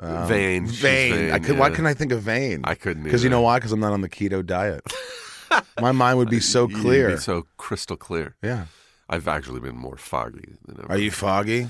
Um, 0.00 0.28
vain. 0.28 0.66
She's 0.68 0.78
Vain. 0.78 1.30
I 1.32 1.38
could. 1.38 1.58
Why 1.58 1.66
yeah. 1.68 1.70
couldn't 1.70 1.86
I 1.86 1.94
think 1.94 2.12
of 2.12 2.22
vain? 2.22 2.60
I 2.64 2.74
couldn't 2.74 3.02
Because 3.02 3.24
you 3.24 3.30
know 3.30 3.40
why? 3.40 3.58
Because 3.58 3.72
I'm 3.72 3.80
not 3.80 3.92
on 3.92 4.00
the 4.00 4.08
keto 4.08 4.44
diet. 4.46 4.82
My 5.80 5.92
mind 5.92 6.18
would 6.18 6.30
be 6.30 6.40
so 6.40 6.68
You'd 6.68 6.76
be 6.76 6.80
clear. 6.82 7.18
so 7.18 7.46
crystal 7.56 7.96
clear. 7.96 8.36
yeah. 8.42 8.66
I've 9.10 9.26
actually 9.26 9.60
been 9.60 9.74
more 9.76 9.96
foggy 9.96 10.56
than 10.66 10.80
ever. 10.80 10.92
Are 10.92 10.98
you 10.98 11.10
foggy? 11.10 11.68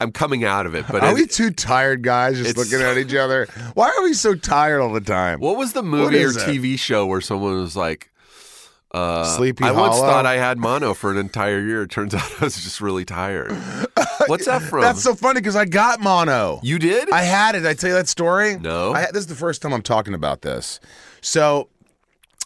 I'm 0.00 0.10
coming 0.10 0.44
out 0.44 0.66
of 0.66 0.74
it, 0.74 0.86
but 0.90 1.02
Are 1.04 1.10
it- 1.12 1.14
we 1.14 1.26
two 1.26 1.50
tired 1.52 2.02
guys 2.02 2.36
just 2.36 2.56
looking 2.56 2.84
at 2.84 2.98
each 2.98 3.14
other? 3.14 3.46
Why 3.74 3.94
are 3.96 4.02
we 4.02 4.12
so 4.12 4.34
tired 4.34 4.80
all 4.80 4.92
the 4.92 5.00
time? 5.00 5.38
What 5.38 5.56
was 5.56 5.72
the 5.72 5.84
movie 5.84 6.22
or 6.24 6.32
that? 6.32 6.48
TV 6.48 6.76
show 6.78 7.06
where 7.06 7.20
someone 7.20 7.54
was 7.60 7.76
like, 7.76 8.09
uh, 8.92 9.24
Sleepy 9.36 9.64
I 9.64 9.70
once 9.72 9.96
Hollow? 9.96 10.08
thought 10.08 10.26
I 10.26 10.36
had 10.36 10.58
mono 10.58 10.94
for 10.94 11.10
an 11.10 11.16
entire 11.16 11.60
year. 11.60 11.82
It 11.82 11.90
turns 11.90 12.14
out 12.16 12.22
I 12.40 12.44
was 12.44 12.54
just 12.56 12.80
really 12.80 13.04
tired. 13.04 13.52
What's 14.26 14.46
that 14.46 14.62
from? 14.62 14.82
That's 14.82 15.02
so 15.02 15.14
funny 15.14 15.40
because 15.40 15.56
I 15.56 15.64
got 15.64 16.00
mono. 16.00 16.60
you 16.62 16.78
did? 16.78 17.10
I 17.10 17.22
had 17.22 17.54
it. 17.54 17.60
Did 17.60 17.68
I 17.68 17.74
tell 17.74 17.90
you 17.90 17.96
that 17.96 18.08
story? 18.08 18.58
No. 18.58 18.92
I, 18.92 19.06
this 19.06 19.20
is 19.22 19.26
the 19.26 19.34
first 19.34 19.62
time 19.62 19.72
I'm 19.72 19.82
talking 19.82 20.14
about 20.14 20.42
this. 20.42 20.80
So, 21.20 21.68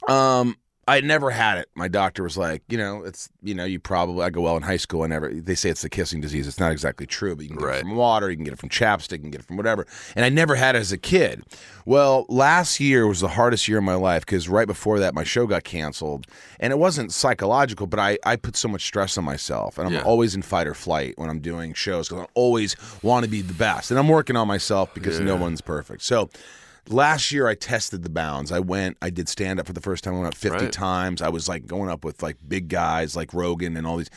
um, 0.09 0.57
I 0.87 1.01
never 1.01 1.31
had 1.31 1.59
it. 1.59 1.69
My 1.75 1.89
doctor 1.89 2.23
was 2.23 2.37
like, 2.37 2.63
you 2.69 2.77
know, 2.77 3.05
it's 3.05 3.31
you 3.43 3.55
know, 3.55 3.65
you 3.65 3.81
probably 3.81 4.23
I 4.25 4.31
go 4.31 4.43
well 4.43 4.57
in 4.57 4.63
high 4.63 4.77
school. 4.77 5.03
I 5.03 5.07
never. 5.07 5.29
They 5.33 5.55
say 5.55 5.71
it's 5.71 5.83
the 5.83 5.89
kissing 5.89 6.21
disease. 6.21 6.47
It's 6.47 6.61
not 6.61 6.73
exactly 6.73 7.07
true, 7.07 7.35
but 7.35 7.43
you 7.43 7.49
can 7.49 7.59
get 7.59 7.67
Right. 7.67 7.77
it 7.79 7.81
from 7.83 7.97
water, 7.97 8.31
you 8.31 8.37
can 8.37 8.45
get 8.45 8.53
it 8.53 8.59
from 8.61 8.69
chapstick, 8.69 9.13
you 9.13 9.19
can 9.21 9.31
get 9.31 9.41
it 9.41 9.47
from 9.47 9.57
whatever. 9.57 9.87
And 10.15 10.25
I 10.25 10.29
never 10.29 10.55
had 10.57 10.77
it 10.77 10.81
as 10.81 10.93
a 10.93 10.99
kid. 10.99 11.43
Well, 11.87 12.27
last 12.29 12.81
year 12.81 13.07
was 13.07 13.21
the 13.21 13.29
hardest 13.29 13.67
year 13.69 13.79
of 13.79 13.85
my 13.85 13.95
life 13.95 14.27
because 14.27 14.49
right 14.49 14.67
before 14.67 14.99
that, 15.01 15.15
my 15.15 15.25
show 15.25 15.47
got 15.47 15.65
canceled, 15.65 16.27
and 16.61 16.73
it 16.73 16.77
wasn't 16.79 17.13
psychological, 17.13 17.87
but 17.87 17.99
I 18.01 18.19
I 18.25 18.37
put 18.37 18.57
so 18.57 18.69
much 18.69 18.85
stress 18.85 19.17
on 19.17 19.25
myself, 19.25 19.79
and 19.79 19.87
I'm 19.89 19.95
Yeah. 19.95 20.03
always 20.03 20.35
in 20.35 20.43
fight 20.43 20.67
or 20.67 20.75
flight 20.75 21.15
when 21.17 21.31
I'm 21.31 21.41
doing 21.41 21.73
shows 21.75 22.09
because 22.09 22.25
I 22.25 22.29
always 22.35 22.77
want 23.03 23.25
to 23.25 23.31
be 23.31 23.41
the 23.43 23.55
best, 23.55 23.91
and 23.91 23.99
I'm 23.99 24.09
working 24.09 24.37
on 24.37 24.47
myself 24.49 24.93
because 24.95 25.19
no 25.21 25.37
one's 25.37 25.61
perfect. 25.61 26.03
So. 26.03 26.29
Last 26.89 27.33
year, 27.33 27.47
I 27.49 27.55
tested 27.55 28.03
the 28.03 28.11
bounds. 28.11 28.53
I 28.53 28.61
went, 28.61 28.97
I 29.01 29.11
did 29.11 29.29
stand 29.29 29.59
up 29.59 29.67
for 29.67 29.73
the 29.73 29.81
first 29.81 30.05
time. 30.05 30.15
I 30.15 30.19
went 30.19 30.29
up 30.29 30.35
50 30.35 30.65
Right. 30.65 30.73
times. 30.73 31.23
I 31.23 31.29
was 31.31 31.49
like 31.49 31.67
going 31.67 31.89
up 31.91 32.05
with 32.05 32.23
like 32.23 32.37
big 32.47 32.69
guys 32.69 33.17
like 33.17 33.33
Rogan 33.33 33.77
and 33.77 33.87
all 33.87 33.97
these. 33.97 34.11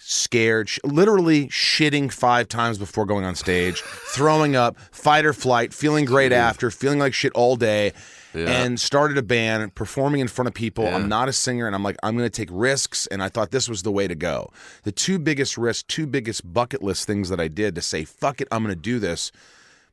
Scared, 0.00 0.68
sh- 0.68 0.78
literally 0.84 1.48
shitting 1.48 2.12
five 2.12 2.46
times 2.46 2.78
before 2.78 3.04
going 3.04 3.24
on 3.24 3.34
stage, 3.34 3.80
throwing 4.14 4.54
up, 4.54 4.78
fight 4.92 5.24
or 5.26 5.32
flight, 5.32 5.74
feeling 5.74 6.04
great 6.04 6.30
after, 6.32 6.70
feeling 6.70 7.00
like 7.00 7.12
shit 7.14 7.32
all 7.32 7.56
day, 7.56 7.92
and 8.32 8.78
started 8.78 9.18
a 9.18 9.22
band, 9.22 9.74
performing 9.74 10.20
in 10.20 10.28
front 10.28 10.46
of 10.46 10.54
people. 10.54 10.84
Yeah. 10.84 10.94
I'm 10.94 11.08
not 11.08 11.28
a 11.28 11.32
singer, 11.32 11.66
and 11.66 11.74
I'm 11.74 11.82
like, 11.82 11.96
I'm 12.04 12.16
going 12.16 12.30
to 12.30 12.36
take 12.36 12.48
risks, 12.52 13.08
and 13.08 13.20
I 13.20 13.28
thought 13.28 13.50
this 13.50 13.68
was 13.68 13.82
the 13.82 13.90
way 13.90 14.06
to 14.06 14.14
go. 14.14 14.52
The 14.84 14.92
two 14.92 15.18
biggest 15.18 15.58
risks, 15.58 15.82
two 15.88 16.06
biggest 16.06 16.52
bucket 16.52 16.80
list 16.80 17.04
things 17.08 17.28
that 17.30 17.40
I 17.40 17.48
did 17.48 17.74
to 17.74 17.82
say, 17.82 18.04
fuck 18.04 18.40
it, 18.40 18.46
I'm 18.52 18.62
going 18.62 18.74
to 18.76 18.80
do 18.80 19.00
this 19.00 19.32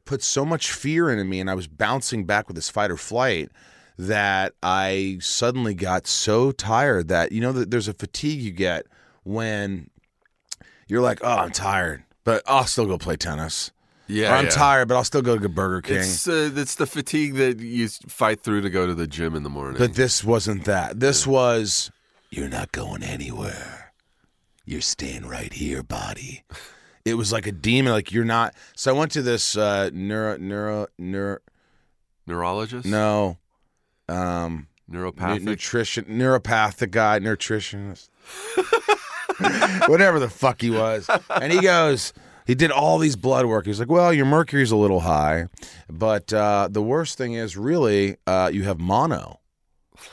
put 0.05 0.21
so 0.21 0.45
much 0.45 0.71
fear 0.71 1.09
into 1.09 1.23
me 1.23 1.39
and 1.39 1.49
I 1.49 1.55
was 1.55 1.67
bouncing 1.67 2.25
back 2.25 2.47
with 2.47 2.55
this 2.55 2.69
fight 2.69 2.91
or 2.91 2.97
flight 2.97 3.49
that 3.97 4.53
I 4.61 5.17
suddenly 5.21 5.73
got 5.73 6.07
so 6.07 6.51
tired 6.51 7.07
that 7.07 7.31
you 7.31 7.41
know 7.41 7.51
that 7.53 7.71
there's 7.71 7.87
a 7.87 7.93
fatigue 7.93 8.41
you 8.41 8.51
get 8.51 8.85
when 9.23 9.89
you're 10.87 11.01
like, 11.01 11.19
"Oh, 11.23 11.29
I'm 11.29 11.51
tired, 11.51 12.03
but 12.23 12.43
I'll 12.45 12.65
still 12.65 12.85
go 12.85 12.97
play 12.97 13.15
tennis." 13.15 13.71
Yeah, 14.07 14.33
or 14.33 14.35
I'm 14.35 14.45
yeah. 14.45 14.51
tired, 14.51 14.87
but 14.87 14.95
I'll 14.95 15.03
still 15.03 15.21
go 15.21 15.37
to 15.37 15.49
Burger 15.49 15.81
King. 15.81 15.97
It's 15.97 16.27
uh, 16.27 16.51
it's 16.55 16.75
the 16.75 16.85
fatigue 16.85 17.35
that 17.35 17.59
you 17.59 17.87
fight 17.87 18.41
through 18.41 18.61
to 18.61 18.69
go 18.69 18.85
to 18.85 18.93
the 18.93 19.07
gym 19.07 19.35
in 19.35 19.43
the 19.43 19.49
morning. 19.49 19.77
But 19.77 19.95
this 19.95 20.23
wasn't 20.23 20.65
that. 20.65 20.99
This 20.99 21.25
was 21.25 21.91
you're 22.29 22.49
not 22.49 22.71
going 22.71 23.01
anywhere. 23.01 23.93
You're 24.65 24.81
staying 24.81 25.27
right 25.27 25.53
here, 25.53 25.83
body. 25.83 26.43
It 27.05 27.13
was 27.13 27.31
like 27.31 27.45
a 27.47 27.51
demon. 27.51 27.93
Like 27.93 28.11
you're 28.11 28.25
not. 28.25 28.55
So 28.75 28.93
I 28.93 28.97
went 28.97 29.11
to 29.11 29.21
this 29.21 29.55
uh, 29.55 29.91
neuro 29.93 30.37
neuro 30.37 30.87
neuro 30.97 31.37
Neurologist, 32.27 32.87
no, 32.87 33.37
um, 34.09 34.65
nu- 34.87 35.11
neuropathic. 35.11 35.43
nutrition 35.43 36.05
neuropathic 36.05 36.89
guy, 36.89 37.19
nutritionist, 37.19 38.09
whatever 39.87 40.19
the 40.19 40.29
fuck 40.29 40.61
he 40.61 40.71
was. 40.71 41.07
And 41.29 41.53
he 41.53 41.61
goes. 41.61 42.13
He 42.47 42.53
did 42.53 42.69
all 42.69 42.99
these 42.99 43.15
blood 43.15 43.47
work. 43.47 43.65
He's 43.65 43.79
like, 43.79 43.89
"Well, 43.89 44.13
your 44.13 44.27
mercury's 44.27 44.69
a 44.71 44.75
little 44.75 44.99
high, 44.99 45.47
but 45.89 46.31
uh, 46.31 46.67
the 46.69 46.81
worst 46.81 47.17
thing 47.17 47.33
is 47.33 47.57
really 47.57 48.17
uh, 48.27 48.51
you 48.53 48.63
have 48.63 48.79
mono." 48.79 49.39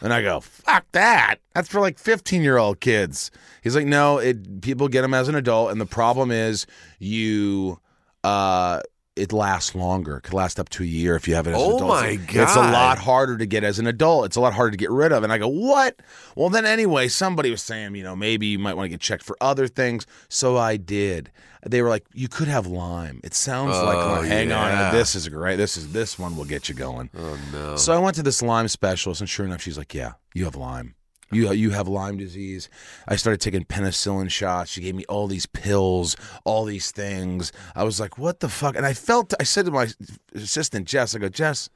And 0.01 0.13
I 0.13 0.23
go, 0.23 0.41
fuck 0.41 0.85
that. 0.93 1.37
That's 1.55 1.69
for 1.69 1.81
like 1.81 1.99
15 1.99 2.43
year 2.43 2.59
old 2.59 2.81
kids. 2.81 3.31
He's 3.63 3.75
like, 3.77 3.87
no, 3.87 4.19
it 4.19 4.61
people 4.61 4.89
get 4.89 5.03
them 5.03 5.15
as 5.15 5.29
an 5.29 5.35
adult, 5.35 5.71
and 5.71 5.81
the 5.81 5.87
problem 5.87 6.31
is 6.31 6.67
you 6.99 7.79
uh 8.25 8.81
it 9.15 9.33
lasts 9.33 9.75
longer. 9.75 10.17
It 10.17 10.23
could 10.23 10.35
last 10.35 10.59
up 10.59 10.69
to 10.71 10.83
a 10.83 10.87
year 10.87 11.17
if 11.17 11.29
you 11.29 11.35
have 11.35 11.47
it 11.47 11.51
as 11.51 11.61
an 11.61 11.71
Oh 11.73 11.77
adult. 11.77 11.89
my 11.91 12.19
It's 12.29 12.57
a 12.57 12.61
lot 12.61 12.99
harder 12.99 13.37
to 13.37 13.45
get 13.47 13.63
as 13.63 13.79
an 13.79 13.87
adult. 13.87 14.25
It's 14.27 14.37
a 14.37 14.41
lot 14.41 14.55
harder 14.55 14.71
to 14.71 14.77
get 14.77 14.91
rid 14.91 15.13
of. 15.13 15.23
And 15.23 15.33
I 15.33 15.39
go, 15.39 15.49
what? 15.49 16.01
Well, 16.37 16.49
then 16.49 16.65
anyway, 16.65 17.09
somebody 17.09 17.51
was 17.51 17.63
saying, 17.63 17.95
you 17.95 18.03
know, 18.03 18.17
maybe 18.17 18.47
you 18.47 18.59
might 18.59 18.75
want 18.75 18.87
to 18.87 18.89
get 18.91 19.01
checked 19.01 19.23
for 19.23 19.37
other 19.41 19.69
things. 19.69 20.07
So 20.31 20.57
I 20.57 20.77
did. 20.79 21.31
They 21.65 21.83
were 21.83 21.89
like, 21.91 22.07
you 22.13 22.27
could 22.29 22.49
have 22.49 22.67
Lyme. 22.67 23.21
It 23.23 23.35
sounds 23.35 23.77
like, 23.77 23.97
Oh, 23.97 24.09
Lyme. 24.21 24.25
hang 24.25 24.49
yeah. 24.49 24.87
on, 24.89 24.95
this 24.95 25.15
is 25.15 25.29
great. 25.29 25.57
This 25.57 25.77
is 25.77 25.93
this 25.93 26.19
one 26.19 26.37
will 26.37 26.45
get 26.47 26.69
you 26.69 26.75
going. 26.75 27.09
oh 27.17 27.39
no! 27.53 27.77
So 27.77 27.93
I 27.93 27.99
went 27.99 28.17
to 28.17 28.23
this 28.25 28.43
Lyme 28.43 28.67
specialist, 28.67 29.21
and 29.21 29.31
sure 29.31 29.47
enough, 29.47 29.61
she's 29.63 29.79
like, 29.79 29.95
"Yeah, 29.95 30.15
you 30.35 30.45
have 30.47 30.57
Lyme. 30.57 30.97
You 31.33 31.53
you 31.53 31.71
have 31.71 31.89
Lyme 31.89 32.17
disease." 32.17 32.69
I 33.09 33.17
started 33.17 33.41
taking 33.41 33.65
penicillin 33.65 34.31
shots. 34.31 34.71
She 34.71 34.81
gave 34.81 34.95
me 34.95 35.05
all 35.09 35.27
these 35.27 35.47
pills, 35.47 36.17
all 36.45 36.65
these 36.65 36.91
things. 36.91 37.53
I 37.75 37.85
was 37.85 37.99
like, 37.99 38.19
"What 38.19 38.41
the 38.41 38.49
fuck?" 38.49 38.77
And 38.77 38.87
I 38.87 38.93
felt. 38.93 39.33
I 39.41 39.45
said 39.45 39.65
to 39.67 39.71
my 39.71 39.89
assistant 40.35 40.87
Jess, 40.87 41.15
"I 41.15 41.19
go, 41.19 41.29
Jess, 41.29 41.71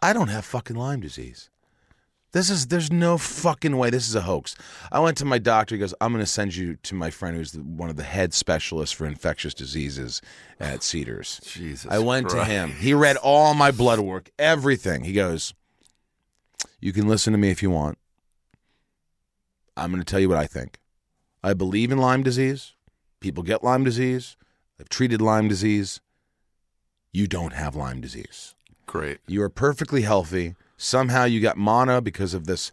I 0.00 0.12
don't 0.12 0.28
have 0.28 0.44
fucking 0.44 0.76
Lyme 0.76 1.00
disease. 1.00 1.50
This 2.32 2.50
is 2.50 2.66
there's 2.66 2.92
no 2.92 3.16
fucking 3.18 3.76
way. 3.76 3.90
This 3.90 4.08
is 4.08 4.14
a 4.14 4.22
hoax." 4.22 4.54
I 4.90 5.00
went 5.00 5.16
to 5.18 5.24
my 5.24 5.38
doctor. 5.38 5.74
He 5.74 5.78
goes, 5.78 5.94
"I'm 6.00 6.12
going 6.12 6.24
to 6.24 6.30
send 6.30 6.56
you 6.56 6.76
to 6.82 6.94
my 6.94 7.10
friend 7.10 7.36
who's 7.36 7.52
the, 7.52 7.60
one 7.60 7.90
of 7.90 7.96
the 7.96 8.02
head 8.02 8.34
specialists 8.34 8.94
for 8.94 9.06
infectious 9.06 9.54
diseases 9.54 10.20
at 10.58 10.82
Cedars." 10.82 11.40
Jesus, 11.44 11.90
I 11.90 11.98
went 11.98 12.28
to 12.30 12.44
him. 12.44 12.70
He 12.72 12.94
read 12.94 13.16
all 13.16 13.54
my 13.54 13.70
blood 13.70 14.00
work, 14.00 14.30
everything. 14.38 15.04
He 15.04 15.12
goes, 15.12 15.54
You 16.80 16.92
can 16.92 17.06
listen 17.08 17.32
to 17.32 17.38
me 17.38 17.50
if 17.50 17.62
you 17.62 17.70
want. 17.70 17.98
I'm 19.76 19.90
going 19.90 20.02
to 20.02 20.10
tell 20.10 20.20
you 20.20 20.28
what 20.28 20.38
I 20.38 20.46
think. 20.46 20.78
I 21.42 21.54
believe 21.54 21.92
in 21.92 21.98
Lyme 21.98 22.22
disease. 22.22 22.74
People 23.20 23.42
get 23.42 23.62
Lyme 23.62 23.84
disease. 23.84 24.36
I've 24.80 24.88
treated 24.88 25.20
Lyme 25.20 25.48
disease. 25.48 26.00
You 27.12 27.26
don't 27.26 27.52
have 27.52 27.76
Lyme 27.76 28.00
disease. 28.00 28.54
Great. 28.86 29.18
You 29.26 29.42
are 29.42 29.48
perfectly 29.48 30.02
healthy. 30.02 30.54
Somehow 30.76 31.24
you 31.24 31.40
got 31.40 31.56
mono 31.56 32.00
because 32.00 32.34
of 32.34 32.46
this 32.46 32.70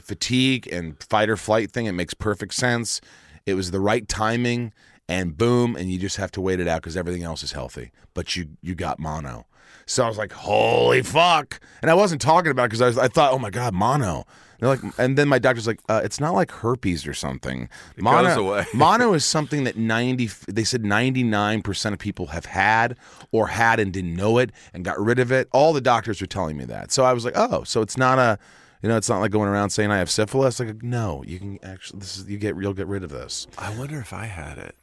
fatigue 0.00 0.68
and 0.72 1.02
fight 1.02 1.28
or 1.28 1.36
flight 1.36 1.70
thing. 1.70 1.86
It 1.86 1.92
makes 1.92 2.14
perfect 2.14 2.54
sense. 2.54 3.00
It 3.46 3.54
was 3.54 3.70
the 3.70 3.80
right 3.80 4.08
timing, 4.08 4.72
and 5.08 5.36
boom, 5.36 5.74
and 5.76 5.90
you 5.90 5.98
just 5.98 6.16
have 6.16 6.30
to 6.32 6.40
wait 6.40 6.60
it 6.60 6.68
out 6.68 6.80
because 6.80 6.96
everything 6.96 7.22
else 7.22 7.42
is 7.42 7.52
healthy. 7.52 7.90
But 8.14 8.36
you 8.36 8.50
you 8.60 8.74
got 8.74 8.98
mono. 8.98 9.46
So 9.86 10.04
I 10.04 10.08
was 10.08 10.18
like, 10.18 10.32
holy 10.32 11.02
fuck! 11.02 11.60
And 11.82 11.90
I 11.90 11.94
wasn't 11.94 12.20
talking 12.20 12.50
about 12.50 12.64
it 12.64 12.68
because 12.68 12.80
I, 12.82 12.86
was- 12.86 12.98
I 12.98 13.08
thought, 13.08 13.32
oh 13.32 13.38
my 13.38 13.50
god, 13.50 13.74
mono. 13.74 14.24
They're 14.60 14.68
like, 14.68 14.96
and 14.96 15.18
then 15.18 15.26
my 15.28 15.40
doctor's 15.40 15.66
like, 15.66 15.80
uh, 15.88 16.02
it's 16.04 16.20
not 16.20 16.34
like 16.34 16.52
herpes 16.52 17.04
or 17.04 17.14
something. 17.14 17.68
mono, 17.96 18.28
goes 18.28 18.36
away. 18.36 18.64
mono 18.74 19.12
is 19.12 19.24
something 19.24 19.64
that 19.64 19.76
90 19.76 20.30
they 20.46 20.62
said 20.62 20.84
99% 20.84 21.92
of 21.92 21.98
people 21.98 22.28
have 22.28 22.44
had 22.46 22.96
or 23.32 23.48
had 23.48 23.80
and 23.80 23.92
didn't 23.92 24.14
know 24.14 24.38
it 24.38 24.52
and 24.72 24.84
got 24.84 25.00
rid 25.00 25.18
of 25.18 25.32
it 25.32 25.48
all 25.52 25.72
the 25.72 25.80
doctors 25.80 26.20
were 26.20 26.28
telling 26.28 26.56
me 26.56 26.64
that 26.64 26.92
so 26.92 27.02
i 27.02 27.12
was 27.12 27.24
like 27.24 27.34
oh 27.36 27.64
so 27.64 27.82
it's 27.82 27.96
not 27.96 28.20
a 28.20 28.38
you 28.84 28.88
know 28.88 28.96
it's 28.96 29.08
not 29.08 29.18
like 29.18 29.32
going 29.32 29.48
around 29.48 29.70
saying 29.70 29.90
i 29.90 29.98
have 29.98 30.08
syphilis 30.08 30.60
like 30.60 30.80
no 30.80 31.24
you 31.26 31.40
can 31.40 31.58
actually 31.64 31.98
this 31.98 32.16
is 32.18 32.28
you 32.28 32.38
get 32.38 32.54
you'll 32.56 32.72
get 32.72 32.86
rid 32.86 33.02
of 33.02 33.10
this 33.10 33.48
I 33.58 33.76
wonder 33.76 33.98
if 33.98 34.12
I 34.12 34.26
had 34.26 34.58
it. 34.58 34.76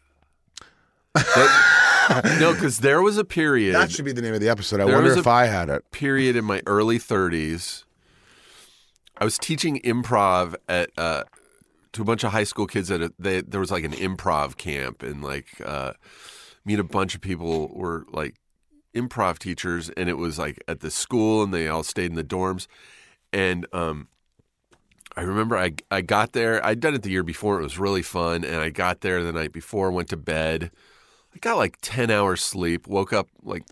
That- 1.14 1.86
no, 2.40 2.54
because 2.54 2.80
there 2.80 3.02
was 3.02 3.18
a 3.18 3.26
period. 3.26 3.76
that 3.76 3.92
should 3.92 4.06
be 4.06 4.12
the 4.12 4.22
name 4.22 4.34
of 4.34 4.42
the 4.42 4.50
episode 4.50 4.80
i 4.80 4.86
wonder 4.86 5.12
if 5.12 5.28
I 5.28 5.46
had 5.46 5.70
it 5.70 5.90
period 5.92 6.36
in 6.36 6.46
my 6.46 6.62
early 6.66 6.98
30s. 7.00 7.84
I 9.18 9.26
was 9.26 9.38
teaching 9.38 9.80
improv 9.82 10.56
at 10.68 10.92
uh, 10.98 11.26
to 11.94 12.02
a 12.02 12.06
bunch 12.06 12.24
of 12.24 12.32
high 12.32 12.46
school 12.46 12.68
kids 12.68 12.90
at 12.90 13.02
a, 13.02 13.14
they, 13.20 13.42
there 13.42 13.60
was 13.60 13.72
like 13.72 13.84
an 13.84 13.92
improv 13.92 14.58
camp 14.58 15.04
and 15.04 15.22
like 15.24 15.48
uh, 15.66 15.94
me 16.66 16.74
and 16.74 16.80
a 16.80 16.84
bunch 16.86 17.16
of 17.16 17.22
people 17.22 17.70
were 17.74 18.06
like 18.12 18.36
improv 18.96 19.38
teachers 19.38 19.90
and 19.92 20.10
it 20.10 20.18
was 20.18 20.40
like 20.40 20.64
at 20.68 20.80
the 20.80 20.90
school 20.90 21.44
and 21.44 21.54
they 21.54 21.68
all 21.68 21.84
stayed 21.84 22.10
in 22.10 22.16
the 22.16 22.24
dorms 22.24 22.68
and 23.32 23.68
um 23.72 24.08
I 25.16 25.22
remember 25.22 25.58
I 25.58 25.74
I 25.92 26.02
got 26.02 26.34
there 26.34 26.64
I'd 26.66 26.80
done 26.80 26.96
it 26.96 27.04
the 27.04 27.12
year 27.12 27.24
before 27.24 27.60
it 27.60 27.64
was 27.64 27.78
really 27.78 28.02
fun 28.02 28.44
and 28.44 28.58
I 28.58 28.70
got 28.70 29.02
there 29.02 29.24
the 29.24 29.32
night 29.32 29.52
before 29.52 29.92
went 29.92 30.10
to 30.10 30.18
bed 30.18 30.72
I 31.34 31.38
got 31.40 31.58
like 31.58 31.78
10 31.82 32.10
hours 32.12 32.42
sleep 32.42 32.88
woke 32.88 33.14
up 33.14 33.28
like 33.44 33.64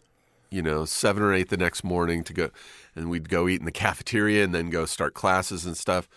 you 0.49 0.61
know, 0.61 0.85
seven 0.85 1.23
or 1.23 1.33
eight 1.33 1.49
the 1.49 1.57
next 1.57 1.83
morning 1.83 2.23
to 2.23 2.33
go, 2.33 2.49
and 2.95 3.09
we'd 3.09 3.29
go 3.29 3.47
eat 3.47 3.59
in 3.59 3.65
the 3.65 3.71
cafeteria 3.71 4.43
and 4.43 4.53
then 4.53 4.69
go 4.69 4.85
start 4.85 5.13
classes 5.13 5.65
and 5.65 5.77
stuff. 5.77 6.07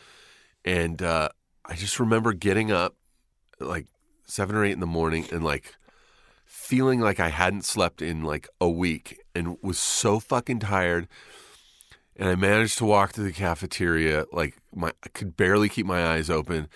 And 0.64 1.02
uh, 1.02 1.30
I 1.64 1.74
just 1.74 1.98
remember 1.98 2.32
getting 2.32 2.70
up 2.70 2.94
like 3.58 3.86
seven 4.24 4.56
or 4.56 4.64
eight 4.64 4.72
in 4.72 4.80
the 4.80 4.86
morning 4.86 5.26
and 5.32 5.42
like 5.42 5.74
feeling 6.44 7.00
like 7.00 7.18
I 7.18 7.28
hadn't 7.28 7.64
slept 7.64 8.02
in 8.02 8.22
like 8.22 8.48
a 8.60 8.68
week 8.68 9.20
and 9.34 9.56
was 9.62 9.78
so 9.78 10.20
fucking 10.20 10.60
tired. 10.60 11.08
And 12.16 12.28
I 12.28 12.34
managed 12.34 12.78
to 12.78 12.84
walk 12.84 13.12
to 13.14 13.22
the 13.22 13.32
cafeteria, 13.32 14.26
like 14.32 14.58
my 14.74 14.92
I 15.02 15.08
could 15.08 15.36
barely 15.36 15.68
keep 15.68 15.86
my 15.86 16.06
eyes 16.06 16.28
open. 16.28 16.68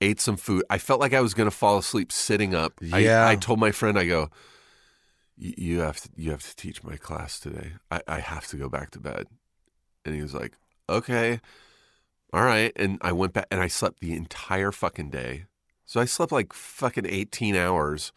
Ate 0.00 0.20
some 0.20 0.36
food. 0.36 0.64
I 0.68 0.78
felt 0.78 1.00
like 1.00 1.14
I 1.14 1.20
was 1.20 1.34
going 1.34 1.48
to 1.48 1.56
fall 1.56 1.78
asleep 1.78 2.12
sitting 2.12 2.54
up. 2.54 2.74
Yeah. 2.80 3.26
I, 3.26 3.32
I 3.32 3.36
told 3.36 3.58
my 3.58 3.70
friend, 3.70 3.98
I 3.98 4.06
go, 4.06 4.30
you 5.38 5.80
have 5.80 6.00
to 6.00 6.08
you 6.16 6.30
have 6.30 6.42
to 6.42 6.56
teach 6.56 6.82
my 6.82 6.96
class 6.96 7.38
today. 7.38 7.72
I, 7.90 8.00
I 8.08 8.20
have 8.20 8.46
to 8.48 8.56
go 8.56 8.68
back 8.68 8.90
to 8.92 9.00
bed. 9.00 9.26
And 10.04 10.14
he 10.14 10.22
was 10.22 10.34
like, 10.34 10.54
Okay. 10.88 11.40
All 12.32 12.42
right. 12.42 12.72
And 12.76 12.98
I 13.02 13.12
went 13.12 13.32
back 13.32 13.46
and 13.50 13.60
I 13.60 13.68
slept 13.68 14.00
the 14.00 14.14
entire 14.14 14.72
fucking 14.72 15.10
day. 15.10 15.44
So 15.84 16.00
I 16.00 16.04
slept 16.04 16.32
like 16.32 16.52
fucking 16.52 17.06
18 17.06 17.54
hours 17.54 18.12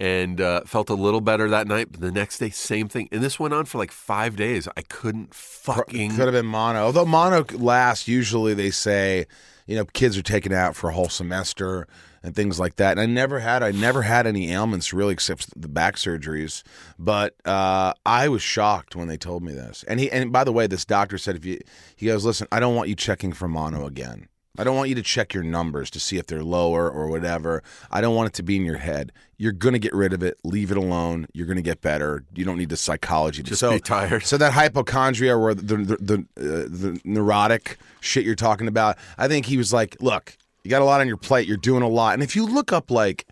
and 0.00 0.40
uh, 0.40 0.62
felt 0.62 0.90
a 0.90 0.94
little 0.94 1.20
better 1.20 1.48
that 1.48 1.66
night. 1.66 1.88
But 1.90 2.00
the 2.00 2.12
next 2.12 2.38
day, 2.38 2.50
same 2.50 2.88
thing. 2.88 3.08
And 3.12 3.22
this 3.22 3.38
went 3.38 3.54
on 3.54 3.64
for 3.64 3.78
like 3.78 3.92
five 3.92 4.36
days. 4.36 4.68
I 4.76 4.82
couldn't 4.82 5.34
fucking. 5.34 6.10
could 6.10 6.26
have 6.26 6.32
been 6.32 6.46
mono 6.46 6.84
although 6.84 7.04
mono 7.06 7.44
lasts 7.54 8.06
usually 8.06 8.52
they 8.54 8.70
say 8.70 9.26
you 9.66 9.74
know 9.76 9.84
kids 9.86 10.16
are 10.18 10.22
taken 10.22 10.52
out 10.52 10.76
for 10.76 10.90
a 10.90 10.92
whole 10.92 11.08
semester 11.08 11.86
and 12.22 12.34
things 12.34 12.60
like 12.60 12.76
that 12.76 12.92
and 12.92 13.00
i 13.00 13.06
never 13.06 13.38
had 13.40 13.62
i 13.62 13.70
never 13.70 14.02
had 14.02 14.26
any 14.26 14.50
ailments 14.50 14.92
really 14.92 15.12
except 15.12 15.58
the 15.60 15.68
back 15.68 15.96
surgeries 15.96 16.62
but 16.98 17.34
uh, 17.46 17.92
i 18.04 18.28
was 18.28 18.42
shocked 18.42 18.94
when 18.94 19.08
they 19.08 19.16
told 19.16 19.42
me 19.42 19.52
this 19.52 19.84
and 19.88 20.00
he 20.00 20.10
and 20.10 20.32
by 20.32 20.44
the 20.44 20.52
way 20.52 20.66
this 20.66 20.84
doctor 20.84 21.16
said 21.16 21.36
if 21.36 21.44
you 21.44 21.58
he 21.96 22.06
goes 22.06 22.24
listen 22.24 22.46
i 22.52 22.60
don't 22.60 22.74
want 22.76 22.88
you 22.88 22.94
checking 22.94 23.32
for 23.32 23.48
mono 23.48 23.86
again 23.86 24.28
I 24.56 24.62
don't 24.62 24.76
want 24.76 24.88
you 24.88 24.94
to 24.94 25.02
check 25.02 25.34
your 25.34 25.42
numbers 25.42 25.90
to 25.90 26.00
see 26.00 26.16
if 26.16 26.26
they're 26.26 26.44
lower 26.44 26.88
or 26.88 27.08
whatever. 27.08 27.62
I 27.90 28.00
don't 28.00 28.14
want 28.14 28.28
it 28.28 28.34
to 28.34 28.44
be 28.44 28.54
in 28.56 28.64
your 28.64 28.76
head. 28.76 29.10
You're 29.36 29.52
going 29.52 29.72
to 29.72 29.80
get 29.80 29.92
rid 29.92 30.12
of 30.12 30.22
it. 30.22 30.38
Leave 30.44 30.70
it 30.70 30.76
alone. 30.76 31.26
You're 31.32 31.46
going 31.46 31.56
to 31.56 31.62
get 31.62 31.80
better. 31.80 32.24
You 32.34 32.44
don't 32.44 32.58
need 32.58 32.68
the 32.68 32.76
psychology. 32.76 33.42
to 33.42 33.48
Just 33.48 33.60
so, 33.60 33.72
be 33.72 33.80
tired. 33.80 34.22
So 34.24 34.36
that 34.36 34.52
hypochondria 34.52 35.36
or 35.36 35.54
the 35.54 35.76
the 35.76 35.96
the, 35.96 36.14
uh, 36.36 36.68
the 36.68 37.00
neurotic 37.04 37.78
shit 38.00 38.24
you're 38.24 38.36
talking 38.36 38.68
about, 38.68 38.96
I 39.18 39.26
think 39.26 39.46
he 39.46 39.56
was 39.56 39.72
like, 39.72 39.96
look, 40.00 40.36
you 40.62 40.70
got 40.70 40.82
a 40.82 40.84
lot 40.84 41.00
on 41.00 41.08
your 41.08 41.16
plate. 41.16 41.48
You're 41.48 41.56
doing 41.56 41.82
a 41.82 41.88
lot, 41.88 42.14
and 42.14 42.22
if 42.22 42.36
you 42.36 42.46
look 42.46 42.72
up 42.72 42.92
like, 42.92 43.26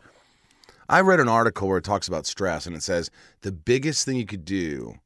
I 0.88 1.00
read 1.02 1.20
an 1.20 1.28
article 1.28 1.68
where 1.68 1.78
it 1.78 1.84
talks 1.84 2.08
about 2.08 2.26
stress, 2.26 2.66
and 2.66 2.74
it 2.74 2.82
says 2.82 3.10
the 3.42 3.52
biggest 3.52 4.04
thing 4.04 4.16
you 4.16 4.26
could 4.26 4.44
do 4.44 4.96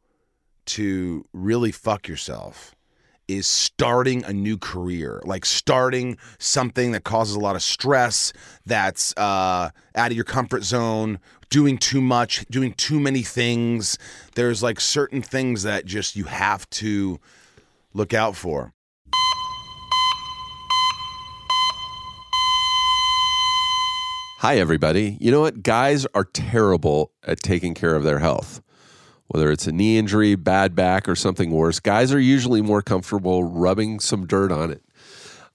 to 0.67 1.25
really 1.33 1.73
fuck 1.73 2.09
yourself 2.09 2.76
is 3.29 3.47
starting 3.47 4.25
a 4.25 4.33
new 4.33 4.57
career, 4.57 5.21
like 5.25 5.45
starting 5.45 6.17
something 6.39 6.93
that 6.93 7.05
causes 7.05 7.35
a 7.35 7.41
lot 7.41 7.57
of 7.57 7.63
stress, 7.63 8.33
that's 8.65 9.13
uh, 9.17 9.71
out 9.95 10.11
of 10.11 10.17
your 10.17 10.25
comfort 10.25 10.63
zone, 10.63 11.19
doing 11.51 11.79
too 11.79 12.01
much, 12.01 12.47
doing 12.47 12.73
too 12.73 13.01
many 13.01 13.23
things. 13.23 13.99
There's 14.35 14.63
like 14.63 14.81
certain 14.81 15.23
things 15.23 15.63
that 15.65 15.87
just 15.87 16.17
you 16.17 16.25
have 16.25 16.69
to 16.71 17.19
look 17.93 18.15
out 18.15 18.37
for. 18.37 18.73
Hi, 24.41 24.59
everybody. 24.59 25.17
You 25.21 25.33
know 25.33 25.41
what? 25.41 25.63
Guys 25.63 26.07
are 26.15 26.25
terrible 26.25 27.11
at 27.27 27.43
taking 27.43 27.75
care 27.75 27.97
of 27.97 28.05
their 28.05 28.19
health. 28.19 28.61
Whether 29.29 29.51
it's 29.51 29.67
a 29.67 29.73
knee 29.73 29.99
injury, 29.99 30.37
bad 30.37 30.75
back, 30.75 31.09
or 31.09 31.17
something 31.17 31.51
worse, 31.51 31.81
guys 31.81 32.13
are 32.13 32.21
usually 32.21 32.63
more 32.63 32.83
comfortable 32.83 33.43
rubbing 33.43 33.99
some 33.99 34.27
dirt 34.27 34.53
on 34.53 34.71
it. 34.71 34.83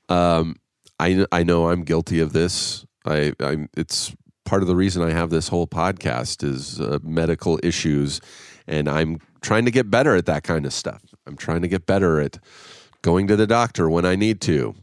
Um, 0.09 0.57
I, 0.99 1.25
I 1.31 1.43
know 1.43 1.69
I'm 1.69 1.83
guilty 1.83 2.19
of 2.19 2.33
this. 2.33 2.85
I, 3.05 3.33
I'm, 3.39 3.69
it's 3.75 4.13
part 4.45 4.61
of 4.61 4.67
the 4.67 4.75
reason 4.75 5.01
I 5.01 5.11
have 5.11 5.29
this 5.29 5.47
whole 5.47 5.67
podcast 5.67 6.43
is 6.43 6.81
uh, 6.81 6.99
medical 7.01 7.59
issues, 7.63 8.19
and 8.67 8.89
I'm 8.89 9.19
trying 9.41 9.65
to 9.65 9.71
get 9.71 9.89
better 9.89 10.15
at 10.15 10.25
that 10.25 10.43
kind 10.43 10.65
of 10.65 10.73
stuff. 10.73 11.01
I'm 11.25 11.37
trying 11.37 11.61
to 11.61 11.67
get 11.67 11.85
better 11.85 12.19
at 12.19 12.37
going 13.01 13.27
to 13.27 13.35
the 13.35 13.47
doctor 13.47 13.89
when 13.89 14.05
I 14.05 14.15
need 14.15 14.41
to. 14.41 14.75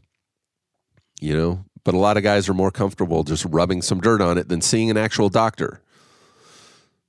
You 1.21 1.35
know, 1.35 1.65
but 1.83 1.93
a 1.93 1.97
lot 1.97 2.17
of 2.17 2.23
guys 2.23 2.49
are 2.49 2.53
more 2.53 2.71
comfortable 2.71 3.23
just 3.23 3.45
rubbing 3.45 3.81
some 3.81 3.99
dirt 3.99 4.21
on 4.21 4.37
it 4.37 4.49
than 4.49 4.61
seeing 4.61 4.89
an 4.89 4.97
actual 4.97 5.29
doctor. 5.29 5.81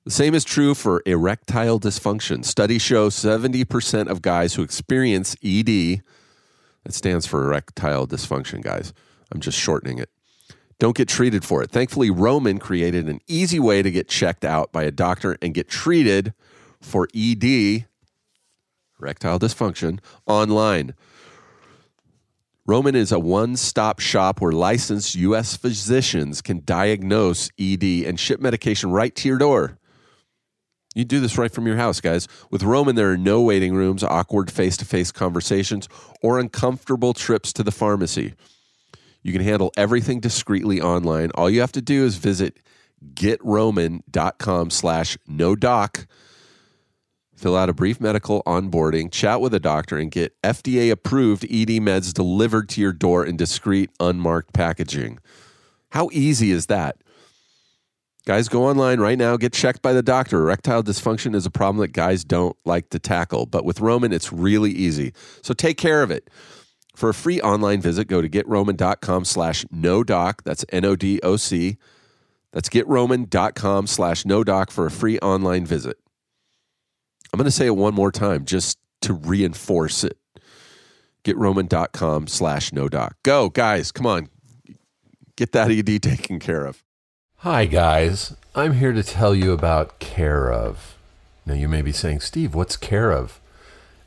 The 0.05 0.11
same 0.11 0.35
is 0.35 0.45
true 0.45 0.75
for 0.75 1.03
erectile 1.05 1.79
dysfunction. 1.79 2.43
Studies 2.43 2.81
show 2.81 3.11
70% 3.11 4.09
of 4.09 4.23
guys 4.23 4.55
who 4.55 4.63
experience 4.63 5.37
ED, 5.45 6.03
that 6.85 6.95
stands 6.95 7.27
for 7.27 7.45
erectile 7.45 8.07
dysfunction, 8.07 8.63
guys. 8.63 8.95
I'm 9.31 9.41
just 9.41 9.59
shortening 9.59 9.99
it. 9.99 10.09
Don't 10.79 10.97
get 10.97 11.09
treated 11.09 11.45
for 11.45 11.63
it. 11.63 11.71
Thankfully, 11.71 12.09
Roman 12.09 12.59
created 12.59 13.07
an 13.07 13.21
easy 13.29 13.61
way 13.61 13.83
to 13.83 13.91
get 13.91 14.09
checked 14.09 14.47
out 14.47 14.73
by 14.73 14.85
a 14.85 14.91
doctor 14.91 15.37
and 15.43 15.53
get 15.53 15.69
treated 15.69 16.33
for 16.81 17.07
ED, 17.15 17.85
erectile 18.99 19.39
dysfunction, 19.39 20.01
online. 20.27 20.95
Roman 22.65 22.95
is 22.95 23.13
a 23.13 23.19
one 23.19 23.57
stop 23.57 24.01
shop 24.01 24.41
where 24.41 24.53
licensed 24.53 25.15
U.S. 25.17 25.57
physicians 25.57 26.41
can 26.41 26.63
diagnose 26.65 27.51
ED 27.59 27.85
and 28.07 28.19
ship 28.19 28.41
medication 28.41 28.91
right 28.91 29.15
to 29.17 29.29
your 29.29 29.37
door. 29.37 29.77
You 30.95 31.05
do 31.05 31.21
this 31.21 31.39
right 31.39 31.53
from 31.53 31.67
your 31.67 31.77
house, 31.77 32.01
guys. 32.01 32.27
With 32.51 32.63
Roman, 32.63 32.97
there 32.97 33.11
are 33.11 33.17
no 33.17 33.41
waiting 33.43 33.75
rooms, 33.75 34.03
awkward 34.03 34.51
face 34.51 34.77
to 34.79 34.85
face 34.85 35.13
conversations, 35.13 35.89
or 36.23 36.39
uncomfortable 36.39 37.15
trips 37.15 37.53
to 37.55 37.63
the 37.63 37.71
pharmacy. 37.71 38.35
You 39.23 39.33
can 39.33 39.43
handle 39.43 39.73
everything 39.77 40.21
discreetly 40.21 40.81
online. 40.81 41.31
All 41.35 41.49
you 41.49 41.61
have 41.61 41.73
to 41.73 41.83
do 41.83 42.05
is 42.05 42.17
visit 42.17 42.59
getroman.com 43.15 44.71
slash 44.71 45.17
no 45.27 45.55
doc 45.55 46.07
fill 47.41 47.57
out 47.57 47.71
a 47.71 47.73
brief 47.73 48.01
medical 48.01 48.43
onboarding, 48.47 49.11
chat 49.11 49.41
with 49.41 49.55
a 49.55 49.61
doctor, 49.61 49.97
and 49.97 50.11
get 50.11 50.41
FDA 50.43 50.91
approved 50.91 51.45
ED 51.45 51.81
meds 51.81 52.13
delivered 52.13 52.69
to 52.69 52.81
your 52.83 52.93
door 52.93 53.25
in 53.25 53.37
discreet, 53.37 53.91
unmarked 53.99 54.53
packaging. 54.53 55.19
How 55.91 56.11
easy 56.13 56.51
is 56.51 56.67
that? 56.67 56.97
Guys, 58.27 58.49
go 58.49 58.67
online 58.67 59.01
right 59.01 59.17
now, 59.19 59.37
get 59.37 59.53
checked 59.53 59.81
by 59.81 59.93
the 59.93 60.03
doctor. 60.03 60.39
Erectile 60.41 60.83
dysfunction 60.83 61.35
is 61.35 61.47
a 61.47 61.51
problem 61.51 61.79
that 61.79 61.93
guys 61.93 62.23
don't 62.23 62.57
like 62.65 62.91
to 62.91 62.99
tackle, 62.99 63.47
but 63.47 63.65
with 63.65 63.81
Roman, 63.81 64.13
it's 64.13 64.33
really 64.33 64.71
easy. 64.71 65.13
So 65.43 65.55
take 65.55 65.79
care 65.79 66.03
of 66.03 66.11
it. 66.11 66.29
For 66.95 67.09
a 67.09 67.15
free 67.15 67.41
online 67.41 67.81
visit, 67.81 68.09
go 68.09 68.21
to 68.21 68.29
getroman.com 68.29 69.25
slash 69.25 69.65
no 69.71 70.05
doc. 70.05 70.43
That's 70.45 70.67
N 70.71 70.85
O 70.85 70.97
D 70.97 71.19
O 71.23 71.37
C. 71.37 71.79
That's 72.53 72.69
getroman.com 72.69 73.87
slash 73.87 74.27
no 74.27 74.45
doc 74.45 74.71
for 74.71 74.85
a 74.87 74.91
free 74.91 75.19
online 75.21 75.65
visit. 75.65 75.97
I'm 77.33 77.39
going 77.39 77.45
to 77.45 77.51
say 77.51 77.67
it 77.67 77.77
one 77.77 77.95
more 77.95 78.11
time 78.11 78.45
just 78.45 78.79
to 79.03 79.15
reinforce 79.15 80.05
it. 80.05 80.19
GetRoman.com 81.25 82.27
slash 82.27 82.73
no 82.73 82.89
doc. 82.89 83.17
Go, 83.23 83.51
guys. 83.51 83.93
Come 83.93 84.07
on. 84.07 84.29
Get 85.37 85.53
that 85.53 85.71
ED 85.71 86.03
taken 86.03 86.39
care 86.39 86.67
of. 86.67 86.83
Hi, 87.43 87.65
guys. 87.65 88.37
I'm 88.55 88.75
here 88.75 88.93
to 88.93 89.03
tell 89.03 89.35
you 89.35 89.53
about 89.53 89.99
Care 89.99 90.53
of. 90.53 90.99
Now, 91.47 91.55
you 91.55 91.69
may 91.69 91.81
be 91.81 91.91
saying, 91.91 92.21
Steve, 92.21 92.55
what's 92.55 92.77
Care 92.77 93.11
of? 93.11 93.41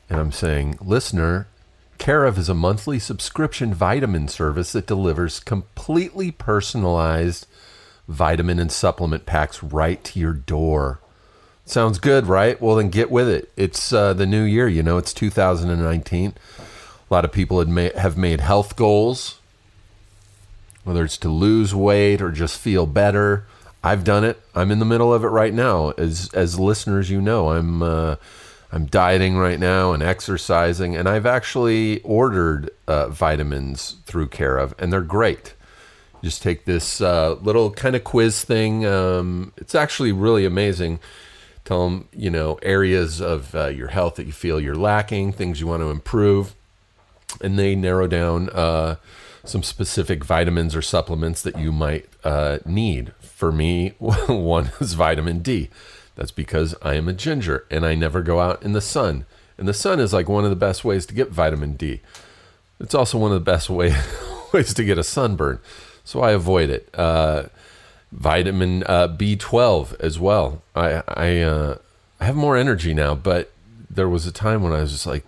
And 0.08 0.20
I'm 0.20 0.30
saying, 0.30 0.78
listener, 0.80 1.48
Care 1.98 2.26
of 2.26 2.38
is 2.38 2.48
a 2.48 2.54
monthly 2.54 3.00
subscription 3.00 3.74
vitamin 3.74 4.28
service 4.28 4.70
that 4.70 4.86
delivers 4.86 5.40
completely 5.40 6.30
personalized 6.30 7.48
vitamin 8.06 8.60
and 8.60 8.70
supplement 8.70 9.26
packs 9.26 9.64
right 9.64 10.04
to 10.04 10.20
your 10.20 10.32
door. 10.32 11.00
Sounds 11.64 11.98
good, 11.98 12.26
right? 12.26 12.62
Well, 12.62 12.76
then 12.76 12.88
get 12.88 13.10
with 13.10 13.28
it. 13.28 13.50
It's 13.56 13.92
uh, 13.92 14.12
the 14.12 14.26
new 14.26 14.44
year. 14.44 14.68
You 14.68 14.84
know, 14.84 14.96
it's 14.96 15.12
2019. 15.12 16.34
A 16.60 17.12
lot 17.12 17.24
of 17.24 17.32
people 17.32 17.58
have 17.58 18.16
made 18.16 18.40
health 18.40 18.76
goals, 18.76 19.40
whether 20.84 21.04
it's 21.04 21.18
to 21.18 21.28
lose 21.28 21.74
weight 21.74 22.22
or 22.22 22.30
just 22.30 22.58
feel 22.58 22.86
better. 22.86 23.46
I've 23.82 24.04
done 24.04 24.24
it. 24.24 24.40
I'm 24.54 24.70
in 24.70 24.78
the 24.78 24.84
middle 24.84 25.12
of 25.12 25.24
it 25.24 25.28
right 25.28 25.52
now. 25.52 25.90
As 25.90 26.30
as 26.32 26.58
listeners, 26.58 27.10
you 27.10 27.20
know, 27.20 27.50
I'm 27.50 27.82
uh, 27.82 28.16
I'm 28.72 28.86
dieting 28.86 29.36
right 29.36 29.58
now 29.58 29.92
and 29.92 30.02
exercising, 30.02 30.96
and 30.96 31.08
I've 31.08 31.26
actually 31.26 32.00
ordered 32.02 32.70
uh, 32.86 33.08
vitamins 33.08 33.96
through 34.06 34.28
Care 34.28 34.58
of, 34.58 34.74
and 34.78 34.92
they're 34.92 35.00
great. 35.00 35.54
just 36.22 36.42
take 36.42 36.64
this 36.64 37.00
uh, 37.00 37.34
little 37.42 37.70
kind 37.70 37.94
of 37.96 38.04
quiz 38.04 38.42
thing. 38.44 38.86
Um, 38.86 39.52
it's 39.56 39.74
actually 39.74 40.12
really 40.12 40.44
amazing 40.46 41.00
tell 41.64 41.88
them 41.88 42.08
you 42.12 42.30
know 42.30 42.58
areas 42.62 43.20
of 43.20 43.54
uh, 43.54 43.66
your 43.66 43.88
health 43.88 44.16
that 44.16 44.26
you 44.26 44.32
feel 44.32 44.60
you're 44.60 44.74
lacking 44.74 45.32
things 45.32 45.60
you 45.60 45.66
want 45.66 45.80
to 45.80 45.90
improve 45.90 46.54
and 47.40 47.58
they 47.58 47.74
narrow 47.74 48.06
down 48.06 48.48
uh, 48.50 48.96
some 49.44 49.62
specific 49.62 50.24
vitamins 50.24 50.74
or 50.74 50.82
supplements 50.82 51.42
that 51.42 51.58
you 51.58 51.70
might 51.70 52.08
uh, 52.24 52.58
need. 52.64 53.12
For 53.20 53.52
me 53.52 53.90
one 53.98 54.72
is 54.80 54.94
vitamin 54.94 55.40
d. 55.40 55.68
That's 56.16 56.30
because 56.30 56.74
i 56.80 56.94
am 56.94 57.08
a 57.08 57.12
ginger 57.12 57.66
and 57.70 57.84
i 57.84 57.94
never 57.94 58.22
go 58.22 58.40
out 58.40 58.62
in 58.62 58.72
the 58.72 58.80
sun. 58.80 59.26
And 59.58 59.68
the 59.68 59.74
sun 59.74 60.00
is 60.00 60.12
like 60.12 60.28
one 60.28 60.44
of 60.44 60.50
the 60.50 60.56
best 60.56 60.84
ways 60.84 61.06
to 61.06 61.14
get 61.14 61.30
vitamin 61.30 61.74
d. 61.74 62.00
It's 62.80 62.94
also 62.94 63.18
one 63.18 63.32
of 63.32 63.36
the 63.36 63.50
best 63.50 63.70
way, 63.78 63.94
ways 64.52 64.74
to 64.74 64.84
get 64.84 64.98
a 64.98 65.04
sunburn. 65.04 65.60
So 66.04 66.20
i 66.20 66.32
avoid 66.32 66.70
it. 66.70 66.88
Uh, 66.94 67.44
vitamin 68.12 68.84
uh, 68.84 69.08
B12 69.08 69.98
as 70.00 70.18
well. 70.18 70.62
I 70.74 71.02
I, 71.08 71.40
uh, 71.40 71.78
I 72.20 72.24
have 72.24 72.36
more 72.36 72.56
energy 72.56 72.94
now, 72.94 73.14
but 73.14 73.50
there 73.90 74.08
was 74.08 74.26
a 74.26 74.32
time 74.32 74.62
when 74.62 74.72
I 74.72 74.80
was 74.80 74.92
just 74.92 75.06
like, 75.06 75.24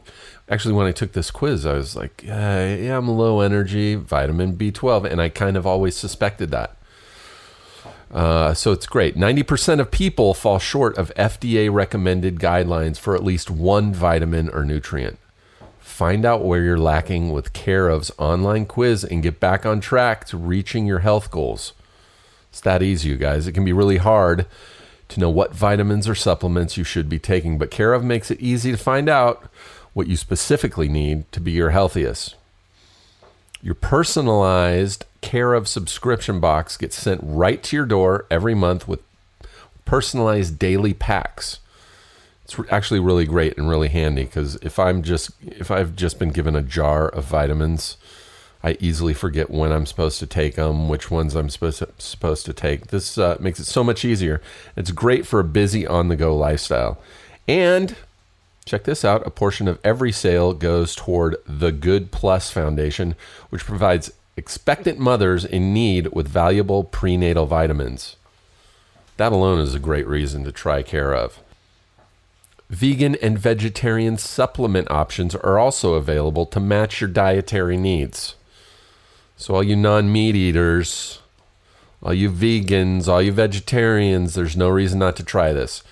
actually, 0.48 0.74
when 0.74 0.86
I 0.86 0.92
took 0.92 1.12
this 1.12 1.30
quiz, 1.30 1.66
I 1.66 1.74
was 1.74 1.96
like, 1.96 2.22
yeah, 2.24 2.74
yeah 2.74 2.98
I'm 2.98 3.08
low 3.08 3.40
energy, 3.40 3.94
vitamin 3.94 4.56
B12, 4.56 5.04
and 5.10 5.20
I 5.20 5.28
kind 5.28 5.56
of 5.56 5.66
always 5.66 5.96
suspected 5.96 6.50
that. 6.50 6.76
Uh, 8.10 8.54
so 8.54 8.72
it's 8.72 8.86
great. 8.86 9.16
90% 9.16 9.80
of 9.80 9.90
people 9.90 10.32
fall 10.32 10.58
short 10.58 10.96
of 10.96 11.12
FDA 11.14 11.72
recommended 11.72 12.38
guidelines 12.38 12.98
for 12.98 13.14
at 13.14 13.24
least 13.24 13.50
one 13.50 13.92
vitamin 13.92 14.48
or 14.48 14.64
nutrient. 14.64 15.18
Find 15.80 16.24
out 16.24 16.44
where 16.44 16.62
you're 16.62 16.78
lacking 16.78 17.32
with 17.32 17.52
Care 17.52 17.90
of's 17.90 18.12
online 18.18 18.66
quiz 18.66 19.02
and 19.02 19.22
get 19.22 19.40
back 19.40 19.66
on 19.66 19.80
track 19.80 20.24
to 20.26 20.36
reaching 20.36 20.86
your 20.86 21.00
health 21.00 21.30
goals. 21.30 21.72
It's 22.50 22.60
that 22.60 22.82
easy, 22.82 23.08
you 23.10 23.16
guys. 23.16 23.46
It 23.46 23.52
can 23.52 23.64
be 23.64 23.72
really 23.72 23.96
hard 23.98 24.46
to 25.08 25.20
know 25.20 25.30
what 25.30 25.54
vitamins 25.54 26.08
or 26.08 26.14
supplements 26.14 26.76
you 26.76 26.84
should 26.84 27.08
be 27.08 27.18
taking, 27.18 27.58
but 27.58 27.70
Care 27.70 27.92
of 27.92 28.04
makes 28.04 28.30
it 28.30 28.40
easy 28.40 28.70
to 28.72 28.76
find 28.76 29.08
out 29.08 29.50
what 29.96 30.08
you 30.08 30.14
specifically 30.14 30.90
need 30.90 31.24
to 31.32 31.40
be 31.40 31.52
your 31.52 31.70
healthiest. 31.70 32.34
Your 33.62 33.74
personalized 33.74 35.06
Care 35.22 35.54
of 35.54 35.66
subscription 35.66 36.38
box 36.38 36.76
gets 36.76 37.00
sent 37.00 37.22
right 37.24 37.62
to 37.62 37.74
your 37.74 37.86
door 37.86 38.26
every 38.30 38.54
month 38.54 38.86
with 38.86 39.00
personalized 39.86 40.58
daily 40.58 40.92
packs. 40.92 41.60
It's 42.44 42.60
actually 42.70 43.00
really 43.00 43.24
great 43.24 43.56
and 43.56 43.70
really 43.70 43.88
handy 43.88 44.24
because 44.24 44.56
if 44.56 44.78
I'm 44.78 45.02
just 45.02 45.30
if 45.40 45.70
I've 45.70 45.96
just 45.96 46.18
been 46.18 46.28
given 46.28 46.54
a 46.54 46.62
jar 46.62 47.08
of 47.08 47.24
vitamins, 47.24 47.96
I 48.62 48.76
easily 48.80 49.14
forget 49.14 49.50
when 49.50 49.72
I'm 49.72 49.86
supposed 49.86 50.18
to 50.18 50.26
take 50.26 50.56
them, 50.56 50.90
which 50.90 51.10
ones 51.10 51.34
I'm 51.34 51.48
supposed 51.48 51.78
to, 51.78 51.88
supposed 51.96 52.44
to 52.44 52.52
take. 52.52 52.88
This 52.88 53.16
uh, 53.16 53.38
makes 53.40 53.58
it 53.58 53.64
so 53.64 53.82
much 53.82 54.04
easier. 54.04 54.42
It's 54.76 54.90
great 54.90 55.26
for 55.26 55.40
a 55.40 55.44
busy 55.44 55.86
on 55.86 56.08
the 56.08 56.16
go 56.16 56.36
lifestyle. 56.36 56.98
And 57.48 57.96
check 58.66 58.82
this 58.82 59.04
out 59.04 59.26
a 59.26 59.30
portion 59.30 59.68
of 59.68 59.78
every 59.82 60.12
sale 60.12 60.52
goes 60.52 60.94
toward 60.94 61.36
the 61.46 61.72
Good 61.72 62.10
Plus 62.10 62.50
Foundation, 62.50 63.14
which 63.48 63.64
provides 63.64 64.12
expectant 64.36 64.98
mothers 64.98 65.44
in 65.44 65.72
need 65.72 66.08
with 66.08 66.28
valuable 66.28 66.84
prenatal 66.84 67.46
vitamins. 67.46 68.16
That 69.16 69.32
alone 69.32 69.60
is 69.60 69.74
a 69.74 69.78
great 69.78 70.06
reason 70.06 70.44
to 70.44 70.52
try 70.52 70.82
care 70.82 71.14
of. 71.14 71.38
Vegan 72.68 73.14
and 73.22 73.38
vegetarian 73.38 74.18
supplement 74.18 74.90
options 74.90 75.34
are 75.36 75.58
also 75.58 75.94
available 75.94 76.44
to 76.46 76.58
match 76.58 77.00
your 77.00 77.08
dietary 77.08 77.76
needs. 77.76 78.34
So, 79.36 79.54
all 79.54 79.62
you 79.62 79.76
non 79.76 80.12
meat 80.12 80.34
eaters, 80.34 81.20
all 82.02 82.12
you 82.12 82.30
vegans, 82.30 83.06
all 83.06 83.22
you 83.22 83.30
vegetarians, 83.30 84.34
there's 84.34 84.56
no 84.56 84.68
reason 84.68 84.98
not 84.98 85.14
to 85.16 85.22
try 85.22 85.52
this. 85.52 85.84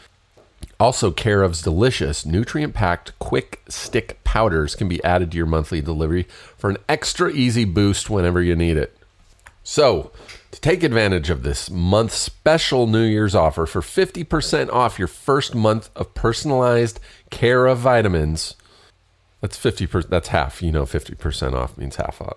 Also, 0.81 1.11
Care 1.11 1.45
of's 1.45 1.63
delicious, 1.63 2.27
nutrient 2.27 2.75
packed, 2.75 3.17
quick 3.19 3.63
stick 3.69 4.23
powders 4.25 4.75
can 4.75 4.89
be 4.89 5.03
added 5.05 5.31
to 5.31 5.37
your 5.37 5.47
monthly 5.47 5.81
delivery 5.81 6.25
for 6.57 6.71
an 6.71 6.77
extra 6.89 7.31
easy 7.31 7.65
boost 7.65 8.11
whenever 8.11 8.43
you 8.43 8.57
need 8.57 8.77
it. 8.77 8.97
So, 9.63 10.11
to 10.51 10.61
take 10.61 10.83
advantage 10.83 11.31
of 11.31 11.43
this 11.43 11.71
month's 11.71 12.17
special 12.17 12.87
New 12.87 13.05
Year's 13.05 13.35
offer 13.35 13.67
for 13.67 13.81
50% 13.81 14.71
off 14.71 14.99
your 14.99 15.09
first 15.09 15.55
month 15.55 15.91
of 15.97 16.15
personalized 16.15 17.01
care 17.31 17.67
of 17.67 17.79
vitamins, 17.79 18.57
that's 19.41 19.59
50%, 19.59 20.09
that's 20.09 20.29
half. 20.29 20.63
You 20.63 20.73
know, 20.73 20.85
50% 20.85 21.55
off 21.55 21.79
means 21.79 21.97
half 21.97 22.21
off. 22.21 22.37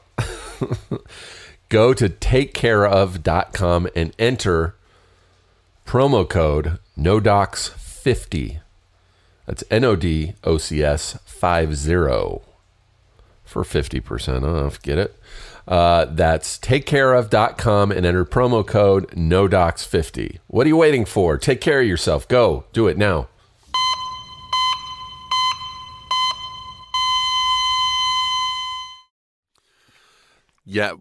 Go 1.70 1.94
to 1.94 2.08
takecareof.com 2.08 3.90
and 3.96 4.14
enter 4.18 4.76
promo 5.86 6.28
code 6.28 6.80
NODOCS50. 8.08 8.60
That's 9.46 9.64
N 9.70 9.84
O 9.84 9.96
D 9.96 10.34
O 10.44 10.58
C 10.58 10.84
S 10.84 11.18
50 11.26 12.42
for 13.44 13.64
50% 13.64 14.44
off. 14.44 14.82
Get 14.82 14.98
it? 14.98 15.16
Uh, 15.68 16.06
that's 16.06 16.58
takecareof.com 16.60 17.92
and 17.92 18.06
enter 18.06 18.26
promo 18.26 18.66
code 18.66 19.10
NODOCS50. 19.12 20.40
What 20.48 20.66
are 20.66 20.70
you 20.70 20.78
waiting 20.78 21.06
for? 21.06 21.38
Take 21.38 21.62
care 21.62 21.82
of 21.82 21.88
yourself. 21.88 22.28
Go. 22.28 22.66
Do 22.74 22.88
it 22.88 22.98
now. 22.98 23.28
Yeah, 30.70 30.94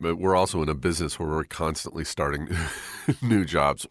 but 0.00 0.16
we're 0.16 0.36
also 0.36 0.62
in 0.62 0.68
a 0.68 0.74
business 0.74 1.18
where 1.18 1.28
we're 1.28 1.42
constantly 1.42 2.04
starting 2.04 2.48
new 3.22 3.44
jobs, 3.44 3.84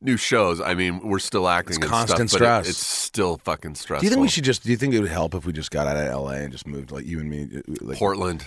new 0.00 0.16
shows. 0.16 0.60
I 0.60 0.74
mean, 0.74 1.00
we're 1.00 1.18
still 1.18 1.48
acting 1.48 1.76
It's 1.76 1.82
and 1.84 1.90
constant 1.90 2.30
stuff, 2.30 2.40
but 2.40 2.44
it- 2.44 2.64
stress. 2.64 2.68
it's 2.68 2.86
still 2.86 3.38
fucking 3.38 3.74
stressful. 3.74 4.00
Do 4.00 4.06
you 4.06 4.10
think 4.10 4.22
we 4.22 4.28
should 4.28 4.44
just? 4.44 4.62
Do 4.64 4.70
you 4.70 4.76
think 4.76 4.94
it 4.94 5.00
would 5.00 5.10
help 5.10 5.34
if 5.34 5.44
we 5.46 5.52
just 5.52 5.70
got 5.70 5.86
out 5.86 5.96
of 5.96 6.06
L.A. 6.06 6.36
and 6.36 6.52
just 6.52 6.66
moved 6.66 6.90
like 6.90 7.04
you 7.06 7.18
and 7.20 7.30
me? 7.30 7.48
Like, 7.80 7.98
Portland. 7.98 8.46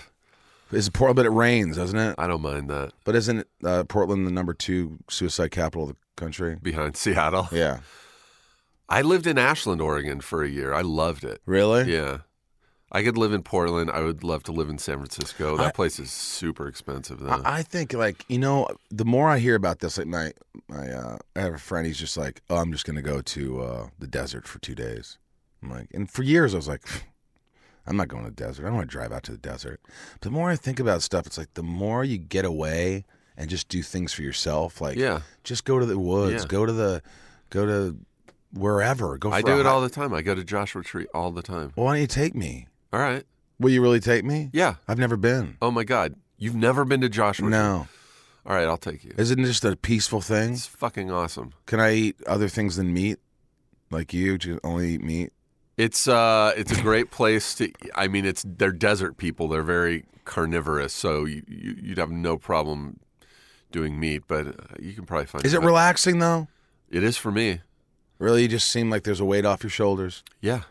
is 0.72 0.88
it 0.88 0.92
Portland? 0.92 1.16
But 1.16 1.26
it 1.26 1.30
rains, 1.30 1.76
doesn't 1.76 1.98
it? 1.98 2.14
I 2.18 2.26
don't 2.26 2.42
mind 2.42 2.70
that. 2.70 2.92
But 3.04 3.16
isn't 3.16 3.46
uh, 3.64 3.84
Portland 3.84 4.26
the 4.26 4.30
number 4.30 4.54
two 4.54 4.98
suicide 5.08 5.50
capital 5.50 5.84
of 5.84 5.88
the 5.90 5.96
country? 6.16 6.56
Behind 6.60 6.96
Seattle. 6.96 7.48
Yeah. 7.52 7.80
I 8.88 9.02
lived 9.02 9.26
in 9.28 9.38
Ashland, 9.38 9.80
Oregon 9.80 10.20
for 10.20 10.42
a 10.42 10.48
year. 10.48 10.72
I 10.74 10.80
loved 10.80 11.22
it. 11.24 11.40
Really? 11.46 11.92
Yeah. 11.92 12.18
I 12.92 13.02
could 13.02 13.16
live 13.16 13.32
in 13.32 13.42
Portland. 13.42 13.90
I 13.90 14.00
would 14.00 14.24
love 14.24 14.42
to 14.44 14.52
live 14.52 14.68
in 14.68 14.78
San 14.78 14.96
Francisco. 14.96 15.56
That 15.56 15.66
I- 15.68 15.72
place 15.72 15.98
is 15.98 16.10
super 16.10 16.66
expensive, 16.66 17.20
though. 17.20 17.30
I, 17.30 17.58
I 17.58 17.62
think 17.62 17.92
like 17.92 18.24
you 18.28 18.38
know, 18.38 18.68
the 18.90 19.04
more 19.04 19.28
I 19.30 19.38
hear 19.38 19.54
about 19.54 19.78
this, 19.80 19.98
like 19.98 20.06
my 20.06 20.32
my 20.68 20.90
uh, 20.90 21.18
I 21.36 21.40
have 21.40 21.54
a 21.54 21.58
friend. 21.58 21.86
He's 21.86 21.98
just 21.98 22.16
like, 22.16 22.42
oh, 22.50 22.56
I'm 22.56 22.72
just 22.72 22.84
gonna 22.84 23.02
go 23.02 23.20
to 23.22 23.62
uh, 23.62 23.88
the 23.98 24.06
desert 24.06 24.46
for 24.46 24.58
two 24.60 24.74
days. 24.74 25.18
I'm 25.62 25.70
like, 25.70 25.88
and 25.92 26.10
for 26.10 26.22
years 26.22 26.54
I 26.54 26.56
was 26.56 26.68
like, 26.68 26.82
I'm 27.86 27.96
not 27.96 28.08
going 28.08 28.24
to 28.24 28.30
the 28.30 28.36
desert. 28.36 28.64
I 28.64 28.68
don't 28.68 28.76
want 28.76 28.88
to 28.88 28.92
drive 28.92 29.12
out 29.12 29.22
to 29.24 29.32
the 29.32 29.38
desert. 29.38 29.80
But 30.14 30.20
the 30.22 30.30
more 30.30 30.50
I 30.50 30.56
think 30.56 30.80
about 30.80 31.02
stuff, 31.02 31.26
it's 31.26 31.38
like 31.38 31.52
the 31.54 31.62
more 31.62 32.04
you 32.04 32.18
get 32.18 32.44
away 32.44 33.04
and 33.36 33.50
just 33.50 33.68
do 33.68 33.82
things 33.82 34.12
for 34.12 34.22
yourself. 34.22 34.80
Like, 34.80 34.96
yeah. 34.96 35.20
just 35.44 35.64
go 35.64 35.78
to 35.78 35.86
the 35.86 35.98
woods, 35.98 36.42
Yeah. 36.42 36.48
go 36.48 36.64
to 36.66 36.72
the, 36.72 37.02
go 37.50 37.66
to 37.66 37.96
wherever. 38.52 39.18
Go. 39.18 39.30
For 39.30 39.36
I 39.36 39.42
do 39.42 39.60
it 39.60 39.66
all 39.66 39.80
the 39.80 39.90
time. 39.90 40.12
I 40.14 40.22
go 40.22 40.34
to 40.34 40.44
Joshua 40.44 40.82
Tree 40.82 41.06
all 41.14 41.30
the 41.30 41.42
time. 41.42 41.72
Well, 41.76 41.86
why 41.86 41.92
don't 41.94 42.00
you 42.02 42.06
take 42.06 42.34
me? 42.34 42.66
All 42.92 43.00
right. 43.00 43.24
Will 43.58 43.70
you 43.70 43.82
really 43.82 44.00
take 44.00 44.24
me? 44.24 44.50
Yeah. 44.52 44.76
I've 44.88 44.98
never 44.98 45.16
been. 45.16 45.56
Oh, 45.60 45.70
my 45.70 45.84
God. 45.84 46.14
You've 46.38 46.54
never 46.54 46.84
been 46.84 47.00
to 47.02 47.08
Joshua 47.08 47.44
Tree? 47.44 47.50
No. 47.50 47.86
All 48.46 48.54
right. 48.56 48.66
I'll 48.66 48.78
take 48.78 49.04
you. 49.04 49.14
Isn't 49.18 49.38
it 49.38 49.46
just 49.46 49.64
a 49.64 49.76
peaceful 49.76 50.20
thing? 50.20 50.54
It's 50.54 50.66
fucking 50.66 51.10
awesome. 51.10 51.52
Can 51.66 51.78
I 51.80 51.94
eat 51.94 52.16
other 52.26 52.48
things 52.48 52.76
than 52.76 52.92
meat? 52.92 53.18
Like 53.90 54.14
you, 54.14 54.38
just 54.38 54.60
only 54.64 54.94
eat 54.94 55.02
meat? 55.02 55.32
It's 55.76 56.06
uh, 56.06 56.52
it's 56.56 56.70
a 56.76 56.82
great 56.82 57.10
place 57.10 57.54
to. 57.54 57.72
I 57.94 58.06
mean, 58.06 58.24
it's 58.26 58.44
they're 58.46 58.70
desert 58.70 59.16
people. 59.16 59.48
They're 59.48 59.62
very 59.62 60.04
carnivorous, 60.24 60.92
so 60.92 61.24
you, 61.24 61.42
you 61.48 61.76
you'd 61.82 61.98
have 61.98 62.10
no 62.10 62.36
problem 62.36 63.00
doing 63.72 63.98
meat. 63.98 64.24
But 64.28 64.46
uh, 64.46 64.52
you 64.78 64.92
can 64.92 65.06
probably 65.06 65.26
find. 65.26 65.44
Is 65.44 65.54
it 65.54 65.62
relaxing 65.62 66.18
though? 66.18 66.48
It 66.90 67.02
is 67.02 67.16
for 67.16 67.32
me. 67.32 67.60
Really, 68.18 68.42
you 68.42 68.48
just 68.48 68.70
seem 68.70 68.90
like 68.90 69.04
there's 69.04 69.20
a 69.20 69.24
weight 69.24 69.46
off 69.46 69.62
your 69.62 69.70
shoulders. 69.70 70.22
Yeah. 70.40 70.62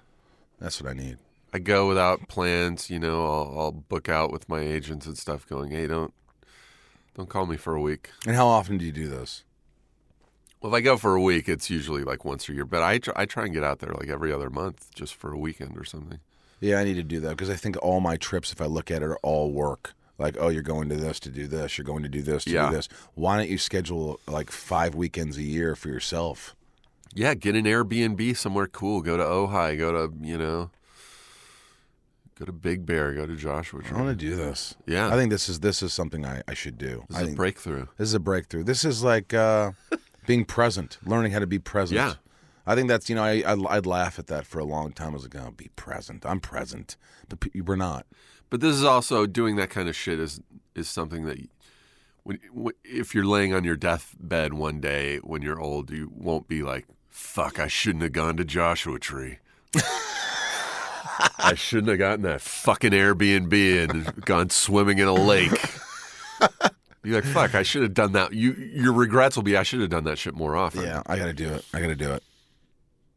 That's 0.60 0.80
what 0.82 0.92
I 0.92 0.94
need. 0.94 1.18
I 1.54 1.60
go 1.60 1.88
without 1.88 2.28
plans. 2.28 2.90
You 2.90 3.00
know, 3.00 3.26
I'll, 3.26 3.60
I'll 3.60 3.72
book 3.72 4.10
out 4.10 4.32
with 4.32 4.48
my 4.50 4.60
agents 4.60 5.06
and 5.06 5.18
stuff. 5.18 5.48
Going, 5.48 5.72
hey, 5.72 5.88
don't 5.88 6.14
don't 7.16 7.30
call 7.30 7.46
me 7.46 7.58
for 7.58 7.76
a 7.76 7.82
week. 7.82 8.12
And 8.26 8.36
how 8.36 8.48
often 8.48 8.78
do 8.78 8.86
you 8.86 8.92
do 8.92 9.08
this? 9.08 9.44
Well, 10.62 10.74
if 10.74 10.78
I 10.78 10.82
go 10.82 10.98
for 10.98 11.16
a 11.16 11.22
week, 11.22 11.48
it's 11.48 11.70
usually 11.70 12.04
like 12.04 12.26
once 12.26 12.50
a 12.50 12.54
year. 12.54 12.66
But 12.66 12.84
I 12.84 12.98
try, 12.98 13.14
I 13.16 13.26
try 13.26 13.46
and 13.46 13.54
get 13.54 13.64
out 13.64 13.80
there 13.80 13.94
like 13.94 14.10
every 14.10 14.32
other 14.34 14.50
month, 14.50 14.90
just 14.94 15.16
for 15.16 15.32
a 15.32 15.38
weekend 15.38 15.78
or 15.78 15.86
something. 15.86 16.20
Yeah, 16.60 16.80
I 16.80 16.84
need 16.84 16.96
to 16.96 17.04
do 17.04 17.22
that 17.22 17.30
because 17.30 17.50
I 17.50 17.56
think 17.56 17.78
all 17.82 18.02
my 18.02 18.18
trips, 18.18 18.52
if 18.52 18.60
I 18.62 18.66
look 18.66 18.92
at 18.92 19.02
it, 19.02 19.06
are 19.06 19.18
all 19.18 19.52
work. 19.52 19.94
Like, 20.18 20.36
oh, 20.38 20.50
you're 20.50 20.62
going 20.62 20.90
to 20.90 20.98
this 20.98 21.18
to 21.22 21.30
do 21.30 21.48
this. 21.48 21.78
You're 21.78 21.86
going 21.86 22.04
to 22.04 22.10
do 22.10 22.22
this 22.22 22.44
to 22.44 22.52
Yeah. 22.52 22.70
do 22.70 22.76
this. 22.76 22.90
Why 23.16 23.38
don't 23.38 23.48
you 23.50 23.58
schedule 23.58 24.20
like 24.28 24.52
five 24.52 24.94
weekends 24.94 25.38
a 25.38 25.44
year 25.44 25.78
for 25.78 25.88
yourself? 25.88 26.58
Yeah, 27.16 27.34
get 27.36 27.56
an 27.56 27.64
Airbnb 27.64 28.36
somewhere 28.36 28.68
cool. 28.68 29.02
Go 29.02 29.16
to 29.16 29.24
Ojai. 29.24 29.78
Go 29.78 29.94
to 30.08 30.14
you 30.22 30.38
know, 30.38 30.72
go 32.40 32.46
to 32.46 32.52
Big 32.54 32.86
Bear. 32.86 33.14
Go 33.14 33.26
to 33.26 33.36
Joshua 33.36 33.84
Tree. 33.84 33.96
I 33.98 34.02
want 34.02 34.18
to 34.18 34.26
do 34.26 34.36
this. 34.36 34.76
Yeah, 34.88 35.08
I 35.10 35.12
think 35.16 35.30
this 35.30 35.50
is 35.50 35.60
this 35.60 35.84
is 35.84 35.94
something 35.94 36.26
I, 36.26 36.42
I 36.48 36.54
should 36.54 36.78
do. 36.78 37.04
this 37.10 37.18
I 37.18 37.20
is 37.20 37.24
a 37.24 37.26
think 37.28 37.38
breakthrough. 37.38 37.86
this 37.98 38.08
is 38.08 38.14
a 38.14 38.20
breakthrough. 38.20 38.64
This 38.64 38.86
is 38.86 39.04
like 39.04 39.34
uh, 39.34 39.72
being 40.26 40.46
present, 40.46 40.98
learning 41.06 41.34
how 41.34 41.40
to 41.40 41.48
be 41.48 41.60
present. 41.60 41.98
Yeah. 41.98 42.14
I 42.66 42.76
think 42.76 42.88
that's 42.88 43.10
you 43.10 43.16
know 43.16 43.24
I, 43.24 43.44
I 43.46 43.78
I'd 43.78 43.86
laugh 43.86 44.18
at 44.20 44.28
that 44.28 44.46
for 44.46 44.60
a 44.60 44.66
long 44.66 44.92
time. 44.94 45.10
I 45.10 45.14
was 45.14 45.24
like, 45.24 45.36
oh, 45.36 45.52
be 45.52 45.70
present. 45.76 46.26
I'm 46.26 46.40
present, 46.40 46.98
but 47.28 47.40
pe- 47.42 47.62
we're 47.62 47.76
not. 47.76 48.06
But 48.50 48.62
this 48.62 48.76
is 48.76 48.84
also 48.84 49.26
doing 49.26 49.56
that 49.58 49.70
kind 49.70 49.90
of 49.90 49.96
shit 49.96 50.20
is 50.20 50.40
is 50.76 50.88
something 50.88 51.26
that. 51.26 51.38
When, 52.24 52.38
when, 52.54 52.74
if 52.84 53.16
you're 53.16 53.26
laying 53.26 53.54
on 53.54 53.64
your 53.64 53.78
deathbed 53.78 54.54
one 54.54 54.80
day 54.82 55.18
when 55.18 55.42
you're 55.42 55.60
old, 55.60 55.90
you 55.90 56.12
won't 56.14 56.48
be 56.48 56.62
like, 56.62 56.86
"Fuck, 57.08 57.60
I 57.60 57.68
shouldn't 57.68 58.04
have 58.04 58.12
gone 58.12 58.38
to 58.38 58.46
Joshua 58.46 59.00
Tree. 59.00 59.40
I 61.38 61.54
shouldn't 61.56 61.90
have 61.90 61.98
gotten 62.00 62.22
that 62.24 62.42
fucking 62.42 62.92
Airbnb 62.92 63.90
and 63.90 64.26
gone 64.26 64.50
swimming 64.50 65.00
in 65.00 65.08
a 65.08 65.14
lake." 65.14 65.52
You're 67.04 67.16
like, 67.22 67.26
"Fuck, 67.26 67.56
I 67.56 67.64
should 67.64 67.82
have 67.84 67.94
done 67.94 68.12
that." 68.14 68.34
You 68.34 68.54
your 68.54 68.94
regrets 68.94 69.36
will 69.36 69.44
be, 69.44 69.56
"I 69.58 69.64
should 69.64 69.80
have 69.82 69.90
done 69.90 70.04
that 70.06 70.18
shit 70.18 70.36
more 70.36 70.56
often." 70.56 70.84
Yeah, 70.84 71.02
I 71.06 71.18
got 71.18 71.26
to 71.26 71.34
do 71.34 71.50
it. 71.54 71.66
I 71.74 71.80
got 71.80 71.88
to 71.88 71.96
do 71.96 72.12
it. 72.14 72.24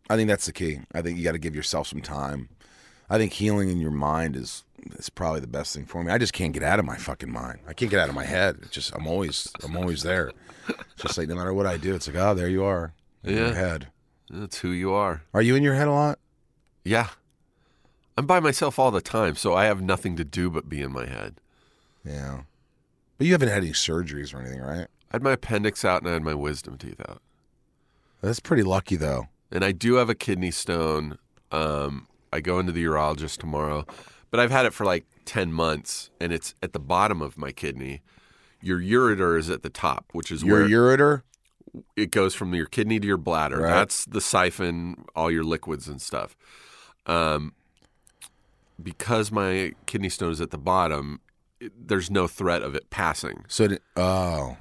I 0.08 0.16
think 0.16 0.28
that's 0.28 0.46
the 0.46 0.52
key. 0.52 0.80
I 0.94 1.02
think 1.02 1.18
you 1.18 1.24
got 1.24 1.32
to 1.32 1.38
give 1.38 1.54
yourself 1.54 1.88
some 1.88 2.00
time. 2.02 2.48
I 3.10 3.18
think 3.18 3.32
healing 3.32 3.68
in 3.70 3.80
your 3.80 3.90
mind 3.90 4.36
is 4.36 4.64
is 4.98 5.08
probably 5.10 5.40
the 5.40 5.46
best 5.46 5.74
thing 5.74 5.84
for 5.84 6.02
me. 6.02 6.10
I 6.12 6.18
just 6.18 6.32
can't 6.32 6.52
get 6.52 6.62
out 6.62 6.78
of 6.78 6.84
my 6.84 6.96
fucking 6.96 7.30
mind. 7.30 7.60
I 7.68 7.72
can't 7.72 7.90
get 7.90 8.00
out 8.00 8.08
of 8.08 8.14
my 8.14 8.24
head. 8.24 8.58
It's 8.62 8.70
just 8.70 8.94
I'm 8.94 9.06
always 9.06 9.48
I'm 9.64 9.76
always 9.76 10.02
there. 10.02 10.30
It's 10.68 11.02
just 11.02 11.18
like 11.18 11.28
no 11.28 11.34
matter 11.34 11.52
what 11.52 11.66
I 11.66 11.76
do, 11.76 11.94
it's 11.94 12.06
like 12.06 12.16
oh 12.16 12.34
there 12.34 12.48
you 12.48 12.64
are 12.64 12.92
in 13.24 13.34
Yeah. 13.34 13.46
your 13.46 13.54
head. 13.54 13.88
That's 14.30 14.58
who 14.58 14.70
you 14.70 14.92
are. 14.92 15.22
Are 15.34 15.42
you 15.42 15.56
in 15.56 15.62
your 15.62 15.74
head 15.74 15.88
a 15.88 15.92
lot? 15.92 16.18
Yeah. 16.84 17.08
I'm 18.16 18.26
by 18.26 18.40
myself 18.40 18.78
all 18.78 18.90
the 18.90 19.00
time, 19.00 19.36
so 19.36 19.54
I 19.54 19.64
have 19.64 19.80
nothing 19.80 20.16
to 20.16 20.24
do 20.24 20.50
but 20.50 20.68
be 20.68 20.82
in 20.82 20.92
my 20.92 21.06
head. 21.06 21.40
Yeah, 22.04 22.42
but 23.18 23.26
you 23.26 23.32
haven't 23.32 23.48
had 23.48 23.62
any 23.62 23.72
surgeries 23.72 24.34
or 24.34 24.40
anything, 24.40 24.60
right? 24.60 24.86
I 25.10 25.16
had 25.16 25.22
my 25.22 25.32
appendix 25.32 25.84
out 25.84 26.02
and 26.02 26.10
I 26.10 26.14
had 26.14 26.22
my 26.22 26.34
wisdom 26.34 26.78
teeth 26.78 27.00
out. 27.08 27.20
That's 28.20 28.40
pretty 28.40 28.62
lucky 28.62 28.96
though. 28.96 29.28
And 29.50 29.64
I 29.64 29.72
do 29.72 29.94
have 29.94 30.08
a 30.08 30.14
kidney 30.14 30.50
stone. 30.50 31.18
Um, 31.50 32.06
I 32.32 32.40
go 32.40 32.58
into 32.58 32.72
the 32.72 32.82
urologist 32.84 33.38
tomorrow, 33.38 33.84
but 34.30 34.40
I've 34.40 34.50
had 34.50 34.64
it 34.64 34.72
for 34.72 34.84
like 34.86 35.04
10 35.26 35.52
months 35.52 36.10
and 36.20 36.32
it's 36.32 36.54
at 36.62 36.72
the 36.72 36.78
bottom 36.80 37.20
of 37.20 37.36
my 37.36 37.52
kidney. 37.52 38.00
Your 38.62 38.80
ureter 38.80 39.38
is 39.38 39.50
at 39.50 39.62
the 39.62 39.68
top, 39.70 40.06
which 40.12 40.30
is 40.32 40.44
where 40.44 40.66
Your 40.66 40.86
where 40.86 40.96
ureter. 40.96 41.22
it 41.96 42.10
goes 42.10 42.34
from 42.34 42.54
your 42.54 42.66
kidney 42.66 42.98
to 43.00 43.06
your 43.06 43.16
bladder. 43.18 43.58
Right. 43.58 43.70
That's 43.74 44.06
the 44.06 44.20
siphon, 44.20 45.04
all 45.14 45.30
your 45.30 45.44
liquids 45.44 45.88
and 45.88 46.00
stuff. 46.00 46.34
Um, 47.06 47.52
because 48.80 49.32
my 49.32 49.72
kidney 49.86 50.08
stone 50.08 50.32
is 50.32 50.40
at 50.40 50.50
the 50.50 50.58
bottom, 50.58 51.20
it, 51.60 51.72
there's 51.88 52.10
no 52.10 52.26
threat 52.26 52.62
of 52.62 52.74
it 52.74 52.90
passing. 52.90 53.44
So 53.48 53.64
it- 53.64 53.82
oh, 53.96 54.56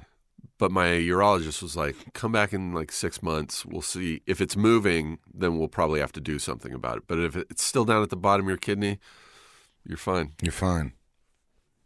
But 0.58 0.70
my 0.70 0.86
urologist 0.86 1.60
was 1.60 1.76
like, 1.76 1.96
"Come 2.12 2.30
back 2.30 2.52
in 2.52 2.72
like 2.72 2.92
six 2.92 3.20
months. 3.22 3.66
We'll 3.66 3.82
see 3.82 4.22
if 4.26 4.40
it's 4.40 4.56
moving. 4.56 5.18
Then 5.34 5.58
we'll 5.58 5.66
probably 5.66 5.98
have 5.98 6.12
to 6.12 6.20
do 6.20 6.38
something 6.38 6.72
about 6.72 6.98
it. 6.98 7.02
But 7.08 7.18
if 7.18 7.34
it's 7.34 7.64
still 7.64 7.84
down 7.84 8.02
at 8.02 8.10
the 8.10 8.16
bottom 8.16 8.46
of 8.46 8.48
your 8.50 8.58
kidney, 8.58 8.98
you're 9.84 9.96
fine." 9.98 10.34
You're 10.40 10.52
fine. 10.52 10.92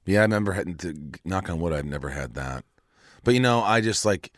Yeah, 0.04 0.18
I 0.18 0.22
remember 0.22 0.52
having 0.52 0.76
to 0.78 0.94
knock 1.24 1.48
on 1.48 1.58
wood. 1.58 1.72
I've 1.72 1.86
never 1.86 2.10
had 2.10 2.34
that, 2.34 2.64
but 3.24 3.32
you 3.34 3.40
know, 3.40 3.62
I 3.62 3.80
just 3.80 4.04
like. 4.04 4.30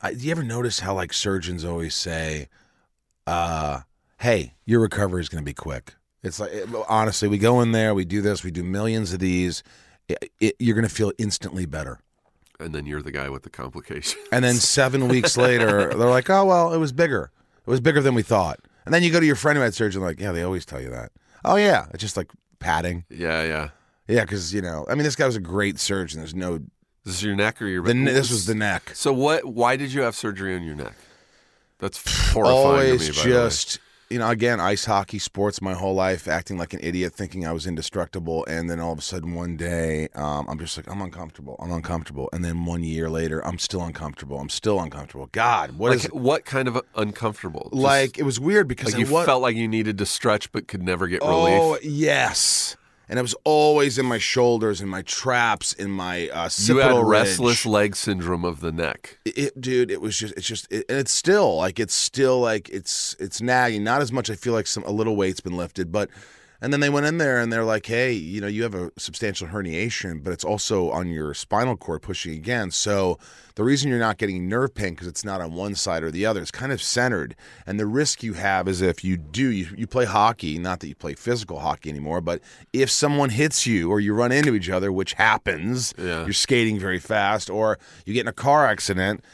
I, 0.00 0.12
do 0.14 0.24
you 0.26 0.30
ever 0.32 0.42
notice 0.44 0.80
how 0.80 0.94
like 0.94 1.12
surgeons 1.12 1.64
always 1.64 1.94
say, 1.94 2.48
uh, 3.28 3.80
"Hey, 4.18 4.54
your 4.64 4.80
recovery 4.80 5.20
is 5.20 5.28
going 5.28 5.42
to 5.42 5.48
be 5.48 5.54
quick." 5.54 5.94
It's 6.22 6.40
like 6.40 6.50
it- 6.52 6.68
honestly, 6.88 7.28
we 7.28 7.38
go 7.38 7.60
in 7.60 7.72
there, 7.72 7.94
we 7.94 8.04
do 8.04 8.20
this, 8.22 8.42
we 8.44 8.50
do 8.50 8.64
millions 8.64 9.12
of 9.12 9.20
these. 9.20 9.62
It, 10.08 10.30
it, 10.40 10.56
you're 10.58 10.74
going 10.74 10.88
to 10.88 10.94
feel 10.94 11.12
instantly 11.18 11.66
better, 11.66 12.00
And 12.58 12.74
then 12.74 12.86
you're 12.86 13.02
the 13.02 13.12
guy 13.12 13.28
with 13.28 13.42
the 13.42 13.50
complication. 13.50 14.18
and 14.32 14.42
then 14.44 14.54
seven 14.78 15.06
weeks 15.08 15.36
later, 15.36 15.88
they're 15.94 16.08
like, 16.08 16.30
"Oh 16.30 16.44
well, 16.46 16.72
it 16.72 16.78
was 16.78 16.92
bigger. 16.92 17.30
It 17.66 17.70
was 17.70 17.80
bigger 17.80 18.00
than 18.00 18.14
we 18.14 18.22
thought." 18.22 18.58
And 18.86 18.94
then 18.94 19.02
you 19.02 19.12
go 19.12 19.20
to 19.20 19.26
your 19.26 19.36
friend 19.36 19.56
who 19.58 19.62
had 19.62 19.74
surgery, 19.74 20.00
like, 20.02 20.18
"Yeah, 20.18 20.32
they 20.32 20.42
always 20.42 20.64
tell 20.64 20.80
you 20.80 20.88
that." 20.90 21.12
Oh 21.44 21.56
yeah, 21.56 21.86
it's 21.92 22.00
just 22.02 22.16
like 22.16 22.30
padding. 22.58 23.04
yeah, 23.10 23.42
yeah. 23.44 23.68
Yeah, 24.08 24.22
because 24.22 24.54
you 24.54 24.62
know, 24.62 24.86
I 24.88 24.94
mean, 24.94 25.04
this 25.04 25.14
guy 25.14 25.26
was 25.26 25.36
a 25.36 25.40
great 25.40 25.78
surgeon. 25.78 26.20
There's 26.20 26.34
no, 26.34 26.58
This 27.04 27.16
is 27.16 27.22
your 27.22 27.36
neck 27.36 27.60
or 27.60 27.66
your 27.66 27.82
The, 27.84 27.92
this 27.92 28.30
was 28.30 28.46
the 28.46 28.54
neck. 28.54 28.92
So 28.94 29.12
what? 29.12 29.44
Why 29.44 29.76
did 29.76 29.92
you 29.92 30.00
have 30.00 30.16
surgery 30.16 30.56
on 30.56 30.62
your 30.62 30.74
neck? 30.74 30.94
That's 31.78 31.98
horrifying 32.32 32.56
Always 32.66 33.06
to 33.06 33.12
me. 33.12 33.16
by 33.18 33.22
the 33.22 33.28
way. 33.28 33.44
just 33.44 33.78
you 34.10 34.18
know, 34.18 34.28
again, 34.30 34.58
ice 34.58 34.84
hockey, 34.86 35.18
sports, 35.18 35.60
my 35.60 35.74
whole 35.74 35.94
life, 35.94 36.26
acting 36.28 36.56
like 36.56 36.72
an 36.72 36.80
idiot, 36.82 37.12
thinking 37.12 37.46
I 37.46 37.52
was 37.52 37.66
indestructible, 37.66 38.44
and 38.46 38.70
then 38.70 38.80
all 38.80 38.92
of 38.92 38.98
a 38.98 39.02
sudden 39.02 39.34
one 39.34 39.56
day, 39.56 40.08
um, 40.14 40.46
I'm 40.48 40.58
just 40.58 40.76
like, 40.76 40.90
I'm 40.90 41.02
uncomfortable, 41.02 41.56
I'm 41.58 41.70
uncomfortable, 41.70 42.28
and 42.32 42.44
then 42.44 42.64
one 42.64 42.82
year 42.82 43.10
later, 43.10 43.44
I'm 43.46 43.58
still 43.58 43.82
uncomfortable, 43.82 44.40
I'm 44.40 44.48
still 44.48 44.80
uncomfortable. 44.80 45.28
God, 45.32 45.72
what 45.72 45.90
like 45.90 46.04
is 46.04 46.06
what 46.06 46.44
kind 46.44 46.68
of 46.68 46.80
uncomfortable? 46.94 47.68
Just 47.72 47.82
like? 47.82 48.18
It 48.18 48.22
was 48.24 48.40
weird 48.40 48.66
because 48.66 48.94
like 48.94 49.06
you 49.06 49.12
wa- 49.12 49.24
felt 49.24 49.42
like 49.42 49.56
you 49.56 49.68
needed 49.68 49.98
to 49.98 50.06
stretch 50.06 50.50
but 50.52 50.68
could 50.68 50.82
never 50.82 51.06
get 51.06 51.20
relief. 51.22 51.60
Oh 51.62 51.78
yes, 51.82 52.76
and 53.08 53.18
it 53.18 53.22
was 53.22 53.34
always 53.44 53.98
in 53.98 54.06
my 54.06 54.18
shoulders, 54.18 54.80
in 54.80 54.88
my 54.88 55.02
traps, 55.02 55.72
in 55.72 55.90
my 55.90 56.28
uh, 56.28 56.48
You 56.58 56.76
had 56.78 56.92
restless 57.06 57.64
ridge. 57.64 57.72
leg 57.72 57.96
syndrome 57.96 58.44
of 58.44 58.60
the 58.60 58.72
neck. 58.72 59.18
it, 59.24 59.58
dude 59.60 59.90
it 59.90 60.00
was 60.00 60.16
just 60.18 60.34
it's 60.36 60.46
just 60.46 60.70
it, 60.72 60.84
and 60.88 60.98
it's 60.98 61.12
still 61.12 61.56
like 61.56 61.78
it's 61.80 61.94
still 61.94 62.40
like 62.40 62.68
it's 62.68 63.16
it's 63.18 63.40
nagging 63.40 63.84
not 63.84 64.00
as 64.02 64.12
much 64.12 64.28
i 64.30 64.34
feel 64.34 64.52
like 64.52 64.66
some 64.66 64.82
a 64.84 64.90
little 64.90 65.16
weight's 65.16 65.40
been 65.40 65.56
lifted 65.56 65.90
but 65.92 66.08
and 66.60 66.72
then 66.72 66.80
they 66.80 66.88
went 66.90 67.06
in 67.06 67.18
there 67.18 67.38
and 67.38 67.52
they're 67.52 67.64
like 67.64 67.86
hey 67.86 68.12
you 68.12 68.40
know 68.40 68.46
you 68.46 68.62
have 68.62 68.74
a 68.74 68.90
substantial 68.98 69.48
herniation 69.48 70.22
but 70.22 70.32
it's 70.32 70.44
also 70.44 70.90
on 70.90 71.08
your 71.08 71.32
spinal 71.34 71.76
cord 71.76 72.02
pushing 72.02 72.32
again 72.34 72.70
so 72.70 73.18
the 73.54 73.62
reason 73.64 73.88
you're 73.88 73.98
not 73.98 74.18
getting 74.18 74.48
nerve 74.48 74.74
pain 74.74 74.90
because 74.90 75.06
it's 75.06 75.24
not 75.24 75.40
on 75.40 75.52
one 75.52 75.74
side 75.74 76.02
or 76.02 76.10
the 76.10 76.26
other 76.26 76.40
it's 76.40 76.50
kind 76.50 76.72
of 76.72 76.82
centered 76.82 77.36
and 77.66 77.78
the 77.78 77.86
risk 77.86 78.22
you 78.22 78.32
have 78.34 78.66
is 78.68 78.80
if 78.80 79.04
you 79.04 79.16
do 79.16 79.50
you, 79.50 79.68
you 79.76 79.86
play 79.86 80.04
hockey 80.04 80.58
not 80.58 80.80
that 80.80 80.88
you 80.88 80.94
play 80.94 81.14
physical 81.14 81.60
hockey 81.60 81.90
anymore 81.90 82.20
but 82.20 82.40
if 82.72 82.90
someone 82.90 83.30
hits 83.30 83.66
you 83.66 83.90
or 83.90 84.00
you 84.00 84.12
run 84.12 84.32
into 84.32 84.54
each 84.54 84.68
other 84.70 84.90
which 84.92 85.12
happens 85.14 85.94
Yeah. 85.98 86.24
you're 86.24 86.32
skating 86.32 86.78
very 86.78 86.98
fast 86.98 87.48
or 87.50 87.78
you 88.04 88.14
get 88.14 88.22
in 88.22 88.28
a 88.28 88.32
car 88.32 88.66
accident 88.66 89.24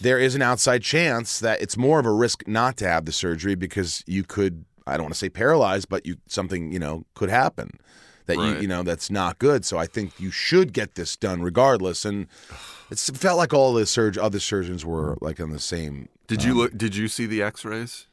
there 0.00 0.18
is 0.18 0.34
an 0.34 0.42
outside 0.42 0.82
chance 0.82 1.38
that 1.38 1.62
it's 1.62 1.76
more 1.76 2.00
of 2.00 2.04
a 2.06 2.12
risk 2.12 2.46
not 2.48 2.76
to 2.78 2.88
have 2.88 3.04
the 3.04 3.12
surgery 3.12 3.54
because 3.54 4.02
you 4.06 4.24
could 4.24 4.64
I 4.86 4.96
don't 4.96 5.04
want 5.04 5.14
to 5.14 5.18
say 5.18 5.28
paralyzed, 5.28 5.88
but 5.88 6.04
you 6.06 6.16
something 6.26 6.72
you 6.72 6.78
know 6.78 7.04
could 7.14 7.30
happen 7.30 7.78
that 8.26 8.36
Right. 8.36 8.56
you 8.56 8.62
you 8.62 8.68
know 8.68 8.82
that's 8.82 9.10
not 9.10 9.38
good. 9.38 9.64
So 9.64 9.78
I 9.78 9.86
think 9.86 10.18
you 10.18 10.30
should 10.30 10.72
get 10.72 10.94
this 10.94 11.16
done 11.16 11.42
regardless. 11.42 12.04
And 12.04 12.26
it 12.90 12.98
felt 12.98 13.38
like 13.38 13.52
all 13.52 13.74
the 13.74 13.86
surg 13.86 14.18
other 14.18 14.40
surgeons 14.40 14.84
were 14.84 15.16
like 15.20 15.40
on 15.40 15.50
the 15.50 15.60
same. 15.60 16.08
Did 16.26 16.42
you 16.42 16.54
look? 16.54 16.76
Did 16.76 16.96
you 16.96 17.08
see 17.08 17.26
the 17.26 17.42
X-rays? 17.42 18.06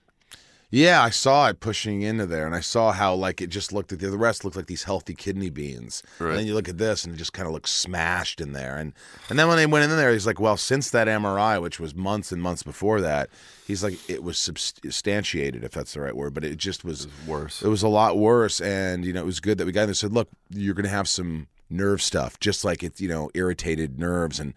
Yeah, 0.74 1.04
I 1.04 1.10
saw 1.10 1.50
it 1.50 1.60
pushing 1.60 2.02
into 2.02 2.26
there, 2.26 2.46
and 2.46 2.56
I 2.56 2.62
saw 2.62 2.94
how 2.94 3.14
like 3.14 3.42
it 3.42 3.48
just 3.50 3.74
looked 3.74 3.92
at 3.92 4.00
the, 4.00 4.10
the 4.10 4.18
rest 4.18 4.46
looked 4.46 4.56
like 4.56 4.68
these 4.68 4.84
healthy 4.84 5.14
kidney 5.14 5.50
beans. 5.50 6.02
Right. 6.18 6.30
And 6.30 6.40
then 6.40 6.46
you 6.48 6.54
look 6.54 6.70
at 6.70 6.78
this, 6.78 7.04
and 7.04 7.14
it 7.14 7.18
just 7.18 7.34
kind 7.34 7.46
of 7.46 7.54
looks 7.54 7.72
smashed 7.72 8.40
in 8.40 8.54
there. 8.54 8.78
And 8.78 8.94
and 9.30 9.38
then 9.38 9.50
when 9.50 9.58
they 9.58 9.66
went 9.66 9.84
in 9.84 9.98
there, 9.98 10.14
he's 10.14 10.26
like, 10.26 10.40
well, 10.40 10.56
since 10.56 10.90
that 10.92 11.08
MRI, 11.08 11.62
which 11.62 11.78
was 11.78 11.94
months 11.94 12.32
and 12.32 12.42
months 12.42 12.64
before 12.64 13.02
that, 13.02 13.30
he's 13.68 13.84
like, 13.84 14.00
it 14.10 14.24
was 14.24 14.38
substantiated, 14.38 15.64
if 15.66 15.72
that's 15.72 15.94
the 15.94 16.02
right 16.02 16.16
word, 16.16 16.34
but 16.34 16.46
it 16.46 16.56
just 16.58 16.86
was 16.86 17.06
Worse. 17.28 17.62
it 17.62 17.68
was 17.68 17.84
a 17.84 17.90
lot 17.90 18.18
worse. 18.18 18.62
And 18.62 19.04
you 19.04 19.12
know, 19.12 19.22
it 19.22 19.26
was 19.26 19.42
good 19.42 19.58
that 19.58 19.66
we 19.66 19.74
got 19.74 19.82
in 19.82 19.88
there. 19.88 19.94
Said, 19.94 20.14
look, 20.14 20.30
you're 20.50 20.74
going 20.74 20.86
to 20.86 20.90
have 20.90 21.10
some 21.10 21.48
nerve 21.70 22.02
stuff, 22.02 22.40
just 22.40 22.64
like 22.64 22.82
it's 22.82 23.02
you 23.02 23.10
know 23.10 23.30
irritated 23.34 24.00
nerves. 24.00 24.40
And 24.40 24.54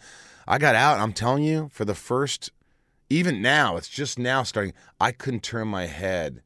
I 0.46 0.58
got 0.58 0.76
out. 0.76 1.00
I'm 1.00 1.12
telling 1.12 1.42
you, 1.42 1.70
for 1.72 1.84
the 1.84 1.94
first 1.94 2.50
even 3.14 3.40
now, 3.40 3.76
it's 3.76 3.88
just 3.88 4.18
now 4.18 4.42
starting. 4.42 4.72
I 5.00 5.12
couldn't 5.12 5.42
turn 5.42 5.68
my 5.68 5.86
head 5.86 6.42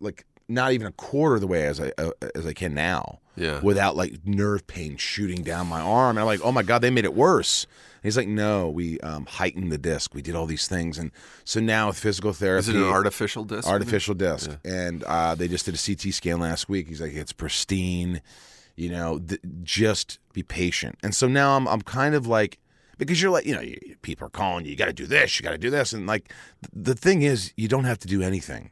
like 0.00 0.24
not 0.48 0.72
even 0.72 0.86
a 0.86 0.92
quarter 0.92 1.36
of 1.36 1.40
the 1.40 1.46
way 1.46 1.66
as 1.66 1.80
I 1.80 1.92
uh, 1.98 2.10
as 2.34 2.46
I 2.46 2.52
can 2.52 2.74
now. 2.74 3.20
Yeah. 3.36 3.60
Without 3.60 3.96
like 3.96 4.26
nerve 4.26 4.66
pain 4.66 4.96
shooting 4.96 5.42
down 5.42 5.66
my 5.68 5.80
arm, 5.80 6.10
and 6.16 6.20
I'm 6.20 6.26
like, 6.26 6.40
oh 6.42 6.52
my 6.52 6.62
god, 6.62 6.82
they 6.82 6.90
made 6.90 7.04
it 7.04 7.14
worse. 7.14 7.64
And 7.64 8.04
he's 8.08 8.16
like, 8.16 8.28
no, 8.28 8.68
we 8.68 8.98
um, 9.00 9.24
heightened 9.26 9.70
the 9.72 9.78
disc. 9.78 10.14
We 10.14 10.20
did 10.20 10.34
all 10.34 10.46
these 10.46 10.66
things, 10.68 10.98
and 10.98 11.10
so 11.44 11.60
now 11.60 11.86
with 11.88 11.98
physical 11.98 12.32
therapy, 12.32 12.60
Is 12.60 12.68
it 12.68 12.76
an 12.76 12.82
artificial 12.84 13.44
disc? 13.44 13.66
artificial 13.68 14.14
disc, 14.14 14.50
and 14.64 15.04
uh, 15.04 15.34
they 15.36 15.48
just 15.48 15.64
did 15.64 15.74
a 15.74 15.78
CT 15.78 16.12
scan 16.12 16.40
last 16.40 16.68
week. 16.68 16.88
He's 16.88 17.00
like, 17.00 17.14
it's 17.14 17.32
pristine. 17.32 18.20
You 18.76 18.88
know, 18.90 19.18
th- 19.18 19.40
just 19.62 20.18
be 20.32 20.42
patient. 20.42 20.98
And 21.02 21.14
so 21.14 21.28
now 21.28 21.56
I'm 21.56 21.68
I'm 21.68 21.82
kind 21.82 22.14
of 22.14 22.26
like 22.26 22.58
because 23.00 23.20
you're 23.20 23.32
like 23.32 23.46
you 23.46 23.54
know 23.54 23.60
you, 23.60 23.96
people 24.02 24.26
are 24.26 24.30
calling 24.30 24.64
you. 24.64 24.70
You 24.70 24.76
got 24.76 24.86
to 24.86 24.92
do 24.92 25.06
this. 25.06 25.38
You 25.38 25.42
got 25.42 25.50
to 25.50 25.58
do 25.58 25.70
this. 25.70 25.92
And 25.92 26.06
like 26.06 26.28
th- 26.62 26.70
the 26.72 26.94
thing 26.94 27.22
is, 27.22 27.52
you 27.56 27.66
don't 27.66 27.84
have 27.84 27.98
to 27.98 28.08
do 28.08 28.22
anything. 28.22 28.70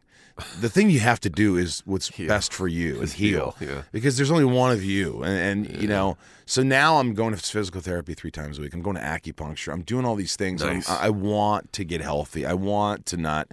The 0.60 0.68
thing 0.68 0.88
you 0.88 1.00
have 1.00 1.18
to 1.20 1.30
do 1.30 1.56
is 1.56 1.82
what's 1.84 2.10
best 2.10 2.52
for 2.52 2.68
you 2.68 3.00
and 3.00 3.10
heal. 3.10 3.56
heal, 3.58 3.68
yeah. 3.68 3.82
Because 3.90 4.16
there's 4.16 4.30
only 4.30 4.44
one 4.44 4.70
of 4.70 4.84
you, 4.84 5.24
and, 5.24 5.66
and 5.68 5.82
you 5.82 5.88
know. 5.88 6.16
So 6.46 6.62
now 6.62 6.98
I'm 6.98 7.12
going 7.12 7.34
to 7.34 7.40
physical 7.40 7.80
therapy 7.80 8.14
three 8.14 8.30
times 8.30 8.58
a 8.58 8.62
week. 8.62 8.72
I'm 8.72 8.80
going 8.80 8.96
to 8.96 9.02
acupuncture. 9.02 9.72
I'm 9.72 9.82
doing 9.82 10.04
all 10.06 10.14
these 10.14 10.36
things. 10.36 10.62
Nice. 10.62 10.88
I, 10.88 11.06
I 11.06 11.10
want 11.10 11.72
to 11.72 11.84
get 11.84 12.00
healthy. 12.00 12.46
I 12.46 12.54
want 12.54 13.04
to 13.06 13.16
not 13.16 13.48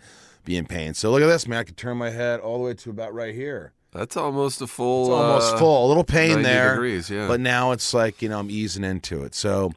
be 0.45 0.55
in 0.55 0.65
pain. 0.67 0.93
So 0.93 1.11
look 1.11 1.23
at 1.23 1.28
this, 1.28 1.47
man. 1.47 1.59
I 1.59 1.63
can 1.63 1.76
turn 1.76 1.97
my 1.97 2.11
head 2.11 2.39
all 2.39 2.59
the 2.59 2.63
way 2.65 2.73
to 2.76 2.89
about 2.91 3.13
right 3.13 3.34
here. 3.34 3.73
That's 3.91 4.17
almost 4.17 4.61
a 4.61 4.67
full. 4.67 5.05
It's 5.05 5.11
almost 5.11 5.55
uh, 5.55 5.57
full. 5.57 5.86
A 5.86 5.88
little 5.88 6.03
pain 6.03 6.41
there. 6.41 6.73
degrees, 6.73 7.09
yeah. 7.09 7.28
But 7.28 7.39
now 7.39 7.71
it's 7.71 7.93
like, 7.93 8.21
you 8.21 8.30
know, 8.30 8.39
I'm 8.39 8.51
easing 8.51 8.84
into 8.84 9.23
it. 9.23 9.34
So 9.34 9.71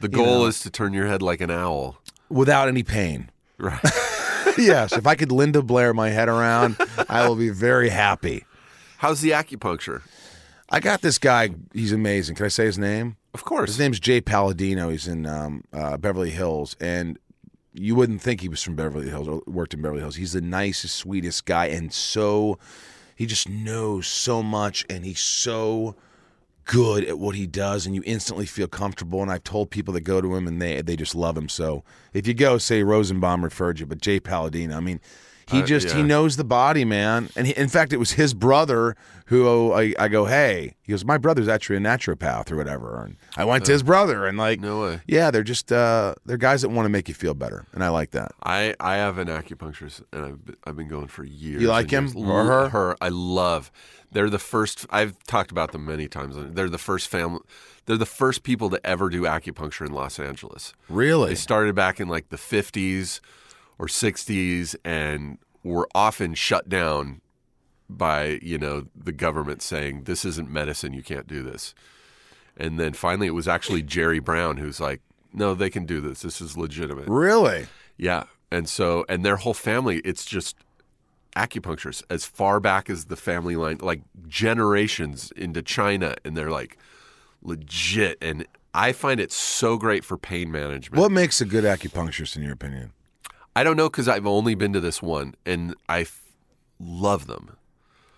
The 0.00 0.08
goal 0.08 0.40
know. 0.40 0.46
is 0.46 0.60
to 0.60 0.70
turn 0.70 0.92
your 0.94 1.06
head 1.06 1.22
like 1.22 1.40
an 1.40 1.50
owl. 1.50 1.98
without 2.28 2.68
any 2.68 2.82
pain. 2.82 3.30
Right. 3.58 3.78
yes. 4.58 4.92
If 4.92 5.06
I 5.06 5.14
could 5.14 5.30
Linda 5.30 5.62
Blair 5.62 5.92
my 5.92 6.08
head 6.08 6.28
around, 6.28 6.76
I 7.08 7.28
will 7.28 7.36
be 7.36 7.50
very 7.50 7.90
happy. 7.90 8.44
How's 8.98 9.20
the 9.20 9.30
acupuncture? 9.30 10.02
I 10.70 10.80
got 10.80 11.02
this 11.02 11.18
guy. 11.18 11.50
He's 11.72 11.92
amazing. 11.92 12.36
Can 12.36 12.46
I 12.46 12.48
say 12.48 12.64
his 12.64 12.78
name? 12.78 13.16
Of 13.34 13.44
course. 13.44 13.70
His 13.70 13.78
name's 13.78 14.00
Jay 14.00 14.20
Palladino. 14.20 14.88
He's 14.88 15.06
in 15.06 15.26
um, 15.26 15.64
uh, 15.72 15.96
Beverly 15.96 16.30
Hills, 16.30 16.76
and 16.80 17.18
you 17.72 17.94
wouldn't 17.94 18.22
think 18.22 18.40
he 18.40 18.48
was 18.48 18.62
from 18.62 18.76
Beverly 18.76 19.08
Hills 19.08 19.28
or 19.28 19.42
worked 19.46 19.74
in 19.74 19.82
Beverly 19.82 20.00
Hills. 20.00 20.16
He's 20.16 20.32
the 20.32 20.40
nicest, 20.40 20.96
sweetest 20.96 21.44
guy, 21.44 21.66
and 21.66 21.92
so 21.92 22.58
he 23.14 23.26
just 23.26 23.48
knows 23.48 24.06
so 24.06 24.42
much, 24.42 24.84
and 24.88 25.04
he's 25.04 25.20
so 25.20 25.94
good 26.70 27.04
at 27.04 27.18
what 27.18 27.34
he 27.34 27.48
does, 27.48 27.84
and 27.84 27.96
you 27.96 28.02
instantly 28.06 28.46
feel 28.46 28.68
comfortable. 28.68 29.22
And 29.22 29.30
I've 29.30 29.42
told 29.42 29.70
people 29.70 29.92
that 29.94 30.02
go 30.02 30.20
to 30.20 30.36
him, 30.36 30.46
and 30.46 30.62
they 30.62 30.80
they 30.82 30.94
just 30.94 31.16
love 31.16 31.36
him. 31.36 31.48
So 31.48 31.82
if 32.12 32.28
you 32.28 32.34
go, 32.34 32.58
say 32.58 32.84
Rosenbaum 32.84 33.42
referred 33.42 33.80
you, 33.80 33.86
but 33.86 34.00
Jay 34.00 34.20
Palladino, 34.20 34.76
I 34.76 34.80
mean. 34.80 35.00
He 35.50 35.62
Uh, 35.62 35.66
just 35.66 35.90
he 35.90 36.02
knows 36.02 36.36
the 36.36 36.44
body, 36.44 36.84
man, 36.84 37.28
and 37.36 37.46
he, 37.46 37.52
in 37.56 37.68
fact, 37.68 37.92
it 37.92 37.96
was 37.98 38.12
his 38.12 38.34
brother 38.34 38.96
who 39.26 39.72
I, 39.72 39.94
I 39.98 40.08
go, 40.08 40.24
hey, 40.24 40.74
he 40.82 40.92
goes, 40.92 41.04
my 41.04 41.16
brother's 41.18 41.46
actually 41.48 41.76
a 41.76 41.80
naturopath 41.80 42.50
or 42.50 42.56
whatever, 42.56 43.04
and 43.04 43.16
I 43.36 43.44
went 43.44 43.64
to 43.66 43.72
his 43.72 43.82
brother, 43.82 44.26
and 44.26 44.36
like, 44.38 44.60
No 44.60 44.80
way. 44.82 45.00
yeah, 45.06 45.30
they're 45.30 45.42
just 45.44 45.70
uh, 45.72 46.14
they're 46.26 46.36
guys 46.36 46.62
that 46.62 46.68
want 46.70 46.86
to 46.86 46.90
make 46.90 47.08
you 47.08 47.14
feel 47.14 47.34
better, 47.34 47.64
and 47.72 47.82
I 47.84 47.88
like 47.90 48.10
that. 48.12 48.32
I, 48.42 48.74
I 48.80 48.96
have 48.96 49.18
an 49.18 49.28
acupuncturist, 49.28 50.02
and 50.12 50.24
I've 50.24 50.44
been, 50.44 50.56
I've 50.64 50.76
been 50.76 50.88
going 50.88 51.06
for 51.08 51.24
years. 51.24 51.62
You 51.62 51.68
like 51.68 51.90
him 51.90 52.06
years. 52.06 52.16
or 52.16 52.44
her? 52.44 52.68
Her, 52.70 52.96
I 53.00 53.08
love. 53.08 53.70
They're 54.12 54.30
the 54.30 54.40
first. 54.40 54.86
I've 54.90 55.16
talked 55.24 55.52
about 55.52 55.70
them 55.72 55.84
many 55.84 56.08
times. 56.08 56.34
They're 56.36 56.68
the 56.68 56.78
first 56.78 57.06
family. 57.08 57.40
They're 57.86 57.96
the 57.96 58.06
first 58.06 58.42
people 58.42 58.68
to 58.70 58.84
ever 58.84 59.08
do 59.08 59.22
acupuncture 59.22 59.86
in 59.86 59.92
Los 59.92 60.18
Angeles. 60.18 60.74
Really? 60.88 61.30
They 61.30 61.34
started 61.36 61.74
back 61.76 62.00
in 62.00 62.08
like 62.08 62.28
the 62.28 62.36
50s 62.36 63.20
or 63.80 63.86
60s 63.86 64.76
and 64.84 65.38
were 65.64 65.88
often 65.94 66.34
shut 66.34 66.68
down 66.68 67.22
by, 67.88 68.38
you 68.42 68.58
know, 68.58 68.86
the 68.94 69.10
government 69.10 69.62
saying 69.62 70.04
this 70.04 70.22
isn't 70.26 70.50
medicine, 70.50 70.92
you 70.92 71.02
can't 71.02 71.26
do 71.26 71.42
this. 71.42 71.74
And 72.58 72.78
then 72.78 72.92
finally 72.92 73.26
it 73.26 73.34
was 73.34 73.48
actually 73.48 73.82
Jerry 73.82 74.18
Brown 74.18 74.58
who's 74.58 74.80
like, 74.80 75.00
no, 75.32 75.54
they 75.54 75.70
can 75.70 75.86
do 75.86 76.02
this. 76.02 76.20
This 76.20 76.42
is 76.42 76.58
legitimate. 76.58 77.08
Really? 77.08 77.68
Yeah. 77.96 78.24
And 78.50 78.68
so 78.68 79.06
and 79.08 79.24
their 79.24 79.36
whole 79.36 79.54
family, 79.54 80.00
it's 80.00 80.26
just 80.26 80.56
acupuncturists 81.34 82.02
as 82.10 82.26
far 82.26 82.60
back 82.60 82.90
as 82.90 83.06
the 83.06 83.16
family 83.16 83.56
line, 83.56 83.78
like 83.80 84.02
generations 84.28 85.32
into 85.36 85.62
China 85.62 86.16
and 86.22 86.36
they're 86.36 86.50
like 86.50 86.76
legit 87.42 88.18
and 88.20 88.46
I 88.74 88.92
find 88.92 89.20
it 89.20 89.32
so 89.32 89.78
great 89.78 90.04
for 90.04 90.18
pain 90.18 90.52
management. 90.52 91.00
What 91.00 91.10
makes 91.10 91.40
a 91.40 91.46
good 91.46 91.64
acupuncturist, 91.64 92.36
in 92.36 92.42
your 92.42 92.52
opinion? 92.52 92.92
I 93.56 93.64
don't 93.64 93.76
know 93.76 93.88
because 93.88 94.08
I've 94.08 94.26
only 94.26 94.54
been 94.54 94.72
to 94.72 94.80
this 94.80 95.02
one, 95.02 95.34
and 95.44 95.74
I 95.88 96.02
f- 96.02 96.22
love 96.78 97.26
them. 97.26 97.56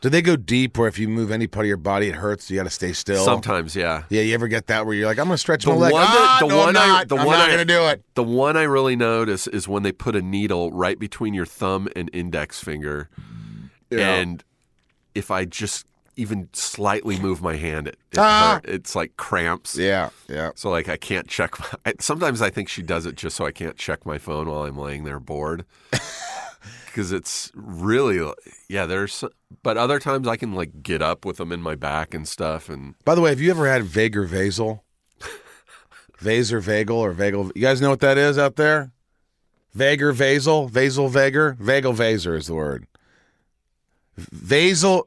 Do 0.03 0.09
they 0.09 0.21
go 0.21 0.35
deep, 0.35 0.77
where 0.79 0.89
if 0.89 0.99
you 0.99 1.09
move 1.09 1.31
any 1.31 1.47
part 1.47 1.65
of 1.65 1.69
your 1.69 1.77
body, 1.77 2.09
it 2.09 2.17
hurts? 2.17 2.51
You 2.51 2.57
got 2.57 2.65
to 2.65 2.71
stay 2.71 2.93
still. 2.93 3.25
Sometimes, 3.25 3.77
yeah. 3.77 4.03
Yeah, 4.09 4.23
you 4.23 4.35
ever 4.35 4.49
get 4.49 4.67
that 4.67 4.85
where 4.85 4.95
you're 4.97 5.07
like, 5.07 5.19
I'm 5.19 5.27
going 5.27 5.35
to 5.37 5.39
stretch 5.39 5.65
The 5.65 5.71
my 5.71 5.77
leg. 5.77 5.93
one 5.93 6.03
ah, 6.05 6.39
that- 6.41 6.47
the 6.47 6.53
no, 6.53 6.59
one 6.59 6.77
I'm 6.77 6.83
I- 6.83 6.87
not. 6.87 7.09
the 7.09 7.17
I'm 7.19 7.27
one 7.27 7.39
not 7.39 7.45
I- 7.49 7.55
going 7.55 7.67
to 7.67 7.73
do 7.75 7.85
it. 7.87 8.03
The 8.15 8.25
one 8.25 8.57
I 8.57 8.65
really 8.65 8.97
notice 8.97 9.47
is 9.47 9.69
when 9.69 9.85
they 9.85 9.93
put 9.93 10.17
a 10.17 10.21
needle 10.23 10.73
right 10.73 10.99
between 10.99 11.35
your 11.35 11.47
thumb 11.47 11.89
and 11.95 12.11
index 12.13 12.61
finger, 12.63 13.09
Yeah. 13.91 14.15
and 14.17 14.43
if 15.15 15.31
I 15.31 15.45
just 15.45 15.87
even 16.17 16.49
slightly 16.53 17.19
move 17.19 17.41
my 17.43 17.57
hand, 17.57 17.89
it, 17.89 17.99
it 18.13 18.19
Ah. 18.19 18.61
it's 18.65 18.95
like 18.95 19.17
cramps. 19.17 19.77
Yeah, 19.77 20.11
yeah. 20.29 20.51
So 20.55 20.71
like 20.71 20.89
I 20.89 20.97
can't 20.97 21.29
check. 21.29 21.59
My, 21.59 21.67
I, 21.87 21.95
sometimes 22.01 22.43
I 22.43 22.51
think 22.51 22.69
she 22.69 22.83
does 22.83 23.07
it 23.07 23.17
just 23.17 23.37
so 23.37 23.47
I 23.47 23.53
can't 23.53 23.77
check 23.77 24.05
my 24.05 24.19
phone 24.19 24.49
while 24.49 24.65
I'm 24.65 24.77
laying 24.77 25.05
there 25.05 25.21
bored. 25.21 25.65
Because 26.87 27.11
it's 27.11 27.51
really 27.55 28.21
yeah. 28.69 28.85
There's 28.85 29.25
but 29.63 29.79
other 29.79 29.99
times 29.99 30.29
I 30.29 30.37
can 30.37 30.53
like 30.53 30.83
get 30.83 31.01
up 31.01 31.25
with 31.25 31.39
them 31.39 31.51
in 31.51 31.63
my 31.63 31.75
back 31.75 32.13
and 32.13 32.29
stuff 32.29 32.69
and 32.69 32.97
By 33.07 33.15
the 33.15 33.23
way, 33.23 33.31
have 33.31 33.41
you 33.41 33.51
ever 33.51 33.67
had 33.67 33.83
Vager 33.85 34.29
Vasel? 34.29 34.81
Vaser 36.23 36.61
Vagal 36.63 36.95
or 36.97 37.15
Vagal. 37.15 37.51
You 37.55 37.63
guys 37.63 37.81
know 37.81 37.89
what 37.89 38.01
that 38.01 38.19
is 38.19 38.37
out 38.37 38.57
there? 38.57 38.93
Vager 39.75 40.13
Vasel, 40.13 40.69
Vasel 40.71 41.11
Vager, 41.11 41.57
Vagal 41.57 41.97
Vaser 41.97 42.37
is 42.37 42.47
the 42.49 42.55
word. 42.55 42.87
Vasel. 44.21 45.05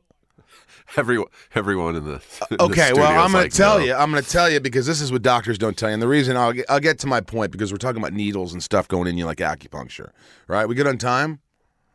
Everyone, 0.97 1.27
everyone 1.53 1.95
in 1.95 2.05
the 2.05 2.13
in 2.51 2.57
the 2.57 2.63
Okay, 2.63 2.93
well, 2.93 3.07
I'm 3.07 3.31
going 3.31 3.43
like, 3.43 3.51
to 3.51 3.57
tell 3.57 3.79
no. 3.79 3.85
you. 3.85 3.93
I'm 3.93 4.11
going 4.11 4.23
to 4.23 4.29
tell 4.29 4.49
you 4.49 4.59
because 4.59 4.85
this 4.85 5.01
is 5.01 5.11
what 5.11 5.21
doctors 5.21 5.57
don't 5.57 5.77
tell 5.77 5.89
you. 5.89 5.93
And 5.93 6.01
the 6.01 6.07
reason 6.07 6.37
I'll 6.37 6.53
get, 6.53 6.65
I'll 6.69 6.79
get 6.79 6.99
to 6.99 7.07
my 7.07 7.21
point 7.21 7.51
because 7.51 7.71
we're 7.71 7.77
talking 7.77 8.01
about 8.01 8.13
needles 8.13 8.53
and 8.53 8.63
stuff 8.63 8.87
going 8.87 9.07
in 9.07 9.17
you 9.17 9.25
like 9.25 9.37
acupuncture. 9.39 10.11
Right? 10.47 10.67
We 10.67 10.75
good 10.75 10.87
on 10.87 10.97
time? 10.97 11.39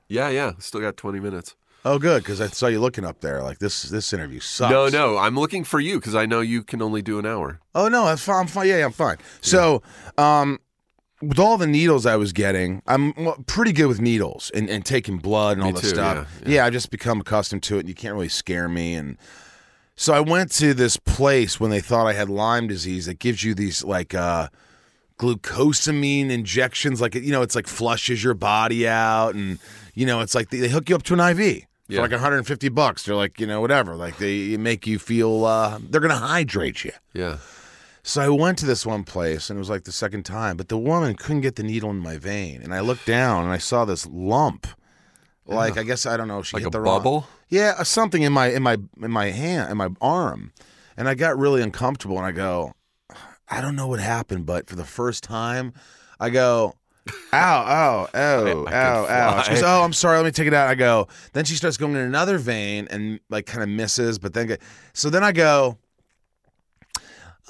Yeah, 0.09 0.28
yeah. 0.28 0.53
Still 0.59 0.80
got 0.80 0.96
20 0.96 1.20
minutes. 1.20 1.55
Oh, 1.84 1.98
good 1.98 2.22
because 2.22 2.40
I 2.40 2.48
saw 2.48 2.66
you 2.66 2.78
looking 2.80 3.07
up 3.07 3.20
there. 3.20 3.42
Like 3.42 3.59
this 3.59 3.84
this 3.84 4.12
interview 4.12 4.40
sucks. 4.40 4.70
No, 4.70 4.88
no. 4.88 5.16
I'm 5.16 5.34
looking 5.38 5.64
for 5.64 5.80
you 5.80 5.98
because 5.98 6.14
I 6.14 6.26
know 6.26 6.40
you 6.40 6.62
can 6.62 6.82
only 6.82 7.01
do 7.01 7.18
an 7.18 7.24
hour. 7.24 7.61
Oh 7.74 7.88
no, 7.88 8.05
that's 8.05 8.22
fine. 8.22 8.40
I'm 8.40 8.46
fine. 8.48 8.68
Yeah, 8.68 8.78
yeah, 8.78 8.84
I'm 8.84 8.92
fine. 8.92 9.16
So, 9.40 9.82
um, 10.18 10.59
with 11.23 11.39
all 11.39 11.59
the 11.59 11.66
needles 11.66 12.07
I 12.07 12.16
was 12.16 12.33
getting, 12.33 12.83
I'm 12.87 13.12
pretty 13.47 13.73
good 13.73 13.87
with 13.87 14.01
needles 14.01 14.51
and, 14.55 14.68
and 14.71 14.85
taking 14.85 15.18
blood 15.18 15.59
and 15.59 15.66
all 15.66 15.73
too, 15.75 15.87
stuff. 15.89 16.29
yeah, 16.47 16.49
yeah. 16.55 16.64
I've 16.66 16.73
just 16.73 16.91
become 16.91 17.21
accustomed 17.21 17.62
to 17.64 17.77
it, 17.77 17.81
and 17.81 17.89
you 17.89 17.95
can't 17.95 18.14
really 18.14 18.29
scare 18.29 18.68
me. 18.68 18.95
And 18.95 19.18
so 19.97 20.14
I 20.14 20.21
went 20.21 20.51
to 20.53 20.73
this 20.73 20.97
place 20.97 21.61
when 21.61 21.71
they 21.71 21.81
thought 21.81 22.07
I 22.07 22.14
had 22.14 22.29
Lyme 22.31 22.68
disease 22.68 23.07
that 23.07 23.18
gives 23.18 23.45
you 23.45 23.55
these 23.55 23.85
like 23.85 24.14
uh, 24.14 24.49
glucosamine 25.18 26.31
injections, 26.31 27.01
like 27.01 27.14
you 27.14 27.31
know, 27.33 27.43
it's 27.43 27.55
like 27.55 27.66
flushes 27.66 28.25
your 28.25 28.35
body 28.35 28.89
out, 28.89 29.35
and 29.35 29.59
you 29.95 30.07
know, 30.07 30.21
it's 30.21 30.35
like 30.35 30.51
they, 30.51 30.59
they 30.61 30.68
hook 30.68 30.89
you 30.89 30.97
up 30.97 31.03
to 31.05 31.14
an 31.14 31.21
IV. 31.21 31.64
For 31.87 31.95
Yeah. 31.97 32.03
like 32.03 32.12
150 32.12 32.68
bucks, 32.68 33.03
they're 33.05 33.16
like, 33.16 33.41
you 33.41 33.47
know, 33.49 33.61
whatever. 33.61 33.97
Like 33.97 34.18
they 34.18 34.57
make 34.57 34.87
you 34.87 34.99
feel, 35.01 35.45
uh, 35.45 35.79
they're 35.83 36.01
gonna 36.01 36.14
hydrate 36.16 36.85
you. 36.85 36.93
Yeah. 37.12 37.39
So 38.03 38.22
I 38.22 38.28
went 38.28 38.59
to 38.59 38.66
this 38.66 38.86
one 38.86 39.05
place 39.05 39.51
and 39.51 39.57
it 39.57 39.61
was 39.61 39.68
like 39.70 39.84
the 39.84 39.92
second 39.92 40.24
time, 40.24 40.57
but 40.57 40.68
the 40.68 40.78
woman 40.78 41.14
couldn't 41.14 41.42
get 41.42 41.57
the 41.57 41.62
needle 41.62 41.90
in 41.90 41.98
my 41.98 42.16
vein. 42.16 42.62
And 42.62 42.72
I 42.74 42.80
looked 42.80 43.07
down 43.07 43.44
and 43.44 43.53
I 43.53 43.59
saw 43.59 43.84
this 43.84 44.07
lump. 44.07 44.66
Like 45.46 45.76
I 45.76 45.82
guess 45.82 46.07
I 46.07 46.16
don't 46.16 46.28
know 46.28 46.38
if 46.38 46.46
she 46.46 46.57
Like 46.57 46.62
hit 46.62 46.68
a 46.68 46.70
the 46.70 46.80
wrong- 46.80 46.98
bubble? 46.98 47.26
Yeah, 47.48 47.74
uh, 47.78 47.84
something 47.84 48.22
in 48.22 48.32
my 48.32 48.46
in 48.48 48.62
my 48.62 48.76
in 49.03 49.11
my 49.11 49.26
hand 49.30 49.70
in 49.72 49.76
my 49.76 49.88
arm. 50.01 50.53
And 50.96 51.09
I 51.09 51.14
got 51.14 51.36
really 51.38 51.61
uncomfortable 51.62 52.16
and 52.18 52.24
I 52.26 52.30
go, 52.32 52.72
I 53.48 53.61
don't 53.61 53.74
know 53.74 53.88
what 53.88 53.98
happened, 54.01 54.46
but 54.46 54.68
for 54.68 54.76
the 54.76 54.84
first 54.84 55.24
time, 55.24 55.72
I 56.20 56.30
go, 56.30 56.74
ow, 57.32 57.32
ow, 57.32 58.09
ow, 58.14 58.64
I 58.68 58.72
ow, 58.72 59.07
ow. 59.09 59.42
She 59.42 59.51
goes, 59.55 59.62
oh, 59.64 59.82
I'm 59.82 59.92
sorry, 59.92 60.18
let 60.18 60.24
me 60.26 60.30
take 60.30 60.46
it 60.46 60.55
out. 60.55 60.68
I 60.68 60.76
go, 60.76 61.09
then 61.32 61.44
she 61.44 61.57
starts 61.57 61.76
going 61.76 61.92
in 61.94 61.98
another 62.03 62.38
vein 62.38 62.86
and 62.90 63.18
like 63.28 63.46
kind 63.46 63.62
of 63.64 63.68
misses, 63.68 64.18
but 64.20 64.34
then, 64.34 64.57
so 64.92 65.11
then 65.11 65.24
I 65.24 65.32
go, 65.32 65.78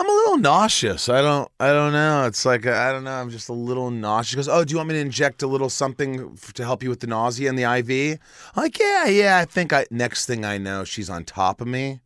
I'm 0.00 0.08
a 0.08 0.12
little 0.12 0.38
nauseous. 0.38 1.10
I 1.10 1.20
don't, 1.20 1.46
I 1.60 1.68
don't 1.74 1.92
know. 1.92 2.24
It's 2.24 2.46
like, 2.46 2.66
I 2.66 2.90
don't 2.90 3.04
know. 3.04 3.12
I'm 3.12 3.28
just 3.28 3.50
a 3.50 3.52
little 3.52 3.90
nauseous. 3.90 4.30
She 4.30 4.36
goes, 4.36 4.48
oh, 4.48 4.64
do 4.64 4.72
you 4.72 4.78
want 4.78 4.88
me 4.88 4.94
to 4.94 5.00
inject 5.00 5.42
a 5.42 5.46
little 5.46 5.68
something 5.68 6.32
f- 6.42 6.54
to 6.54 6.64
help 6.64 6.82
you 6.82 6.88
with 6.88 7.00
the 7.00 7.06
nausea 7.06 7.50
and 7.50 7.58
the 7.58 7.64
IV? 7.64 8.18
I'm 8.56 8.62
like, 8.62 8.78
yeah, 8.78 9.04
yeah. 9.04 9.38
I 9.38 9.44
think 9.44 9.74
I, 9.74 9.84
next 9.90 10.24
thing 10.24 10.44
I 10.46 10.56
know, 10.56 10.84
she's 10.84 11.10
on 11.10 11.24
top 11.24 11.60
of 11.60 11.66
me 11.68 12.00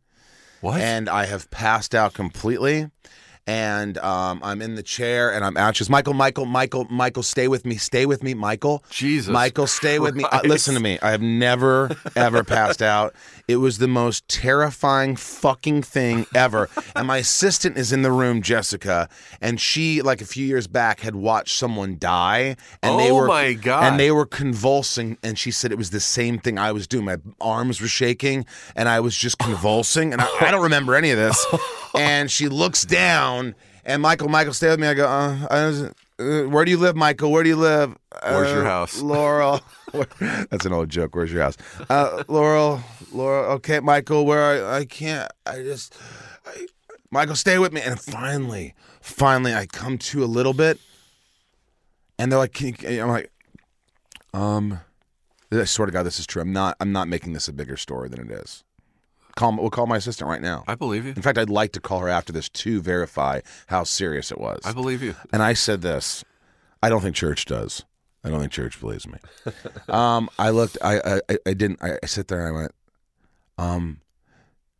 What? 0.59 0.81
and 0.81 1.07
I 1.07 1.25
have 1.25 1.49
passed 1.51 1.95
out 1.95 2.13
completely. 2.13 2.91
And 3.47 3.99
um, 3.99 4.39
I'm 4.43 4.59
in 4.59 4.73
the 4.73 4.81
chair, 4.81 5.31
and 5.31 5.45
I'm 5.45 5.55
out. 5.55 5.75
She's 5.75 5.87
Michael, 5.87 6.15
Michael, 6.15 6.45
Michael, 6.45 6.85
Michael. 6.89 7.21
Stay 7.21 7.47
with 7.47 7.63
me, 7.63 7.75
stay 7.75 8.07
with 8.07 8.23
me, 8.23 8.33
Michael. 8.33 8.83
Jesus 8.89 9.31
Michael, 9.31 9.67
stay 9.67 9.99
with 9.99 10.15
me. 10.15 10.23
Uh, 10.23 10.29
Christ. 10.29 10.45
listen 10.47 10.73
to 10.73 10.79
me. 10.79 10.97
I 10.99 11.11
have 11.11 11.21
never 11.21 11.95
ever 12.15 12.43
passed 12.43 12.81
out. 12.95 13.13
It 13.47 13.57
was 13.57 13.77
the 13.77 13.87
most 13.87 14.27
terrifying 14.27 15.15
fucking 15.15 15.83
thing 15.83 16.25
ever. 16.33 16.67
And 16.95 17.07
my 17.07 17.17
assistant 17.17 17.77
is 17.77 17.91
in 17.93 18.01
the 18.01 18.11
room, 18.11 18.41
Jessica, 18.41 19.07
and 19.39 19.61
she, 19.61 20.01
like 20.01 20.21
a 20.21 20.25
few 20.25 20.45
years 20.45 20.65
back, 20.67 21.01
had 21.01 21.15
watched 21.15 21.57
someone 21.57 21.97
die, 21.99 22.55
and 22.81 22.99
they 22.99 23.11
Oh 23.11 23.15
were 23.15 23.27
my 23.27 23.53
God. 23.53 23.83
and 23.83 23.99
they 23.99 24.11
were 24.11 24.25
convulsing, 24.25 25.17
and 25.21 25.37
she 25.37 25.51
said 25.51 25.71
it 25.71 25.77
was 25.77 25.91
the 25.91 25.99
same 25.99 26.39
thing 26.39 26.57
I 26.57 26.71
was 26.71 26.87
doing. 26.87 27.05
My 27.05 27.17
arms 27.39 27.79
were 27.81 27.87
shaking, 27.87 28.45
and 28.75 28.89
I 28.89 28.99
was 28.99 29.15
just 29.15 29.37
convulsing, 29.37 30.11
and 30.11 30.21
I, 30.21 30.27
I 30.41 30.51
don't 30.51 30.63
remember 30.63 30.95
any 30.95 31.11
of 31.11 31.17
this. 31.17 31.45
And 31.97 32.29
she 32.29 32.49
looks 32.49 32.83
down, 32.83 33.55
and 33.85 34.01
Michael, 34.01 34.27
Michael, 34.27 34.53
stay 34.53 34.67
with 34.69 34.81
me. 34.81 34.87
I 34.87 34.93
go, 34.95 35.07
uh, 35.07 35.47
I 35.49 35.65
was- 35.67 35.91
uh, 36.19 36.43
where 36.43 36.65
do 36.65 36.71
you 36.71 36.77
live, 36.77 36.95
Michael? 36.95 37.31
Where 37.31 37.43
do 37.43 37.49
you 37.49 37.55
live? 37.55 37.95
Where's 38.23 38.51
your 38.51 38.65
"Uh, 38.65 38.69
house?" 38.69 39.01
Laurel. 39.01 39.61
That's 40.49 40.65
an 40.65 40.73
old 40.73 40.89
joke. 40.89 41.15
Where's 41.15 41.31
your 41.31 41.41
house? 41.41 41.57
Uh, 41.89 42.23
Laurel, 42.27 42.81
Laurel. 43.11 43.51
Okay, 43.53 43.79
Michael, 43.79 44.25
where 44.25 44.41
are 44.41 44.73
I 44.73 44.85
can't. 44.85 45.31
I 45.45 45.57
just. 45.57 45.95
I, 46.45 46.67
Michael, 47.11 47.35
stay 47.35 47.59
with 47.59 47.71
me. 47.71 47.81
And 47.81 47.99
finally, 47.99 48.73
finally, 49.01 49.53
I 49.53 49.65
come 49.65 49.97
to 49.99 50.23
a 50.23 50.25
little 50.25 50.53
bit, 50.53 50.79
and 52.19 52.31
they're 52.31 52.39
like, 52.39 52.53
Can 52.53 52.75
you, 52.79 53.01
I'm 53.01 53.09
like, 53.09 53.31
um, 54.33 54.79
I 55.51 55.63
swear 55.65 55.85
to 55.85 55.91
God, 55.91 56.03
this 56.03 56.19
is 56.19 56.27
true. 56.27 56.41
I'm 56.41 56.53
not. 56.53 56.75
I'm 56.79 56.91
not 56.91 57.07
making 57.07 57.33
this 57.33 57.47
a 57.47 57.53
bigger 57.53 57.77
story 57.77 58.09
than 58.09 58.19
it 58.19 58.31
is. 58.31 58.63
Call. 59.35 59.55
We'll 59.57 59.69
call 59.69 59.85
my 59.85 59.97
assistant 59.97 60.29
right 60.29 60.41
now. 60.41 60.63
I 60.67 60.75
believe 60.75 61.05
you. 61.05 61.13
In 61.13 61.21
fact, 61.21 61.37
I'd 61.37 61.49
like 61.49 61.73
to 61.73 61.81
call 61.81 61.99
her 61.99 62.09
after 62.09 62.31
this 62.31 62.49
to 62.49 62.81
verify 62.81 63.41
how 63.67 63.83
serious 63.83 64.31
it 64.31 64.39
was. 64.39 64.61
I 64.63 64.71
believe 64.71 65.03
you. 65.03 65.15
And 65.33 65.43
I 65.43 65.53
said 65.53 65.81
this. 65.81 66.23
I 66.81 66.89
don't 66.89 67.01
think 67.01 67.15
church 67.15 67.45
does. 67.45 67.83
I 68.23 68.29
don't 68.29 68.39
think 68.39 68.51
church 68.51 68.79
believes 68.79 69.07
me. 69.07 69.19
um, 69.89 70.29
I 70.39 70.49
looked. 70.49 70.77
I 70.81 71.19
I, 71.29 71.37
I 71.45 71.53
didn't. 71.53 71.79
I, 71.81 71.99
I 72.01 72.05
sit 72.05 72.27
there 72.27 72.47
and 72.47 72.55
I 72.55 72.59
went, 72.59 72.71
um, 73.57 74.01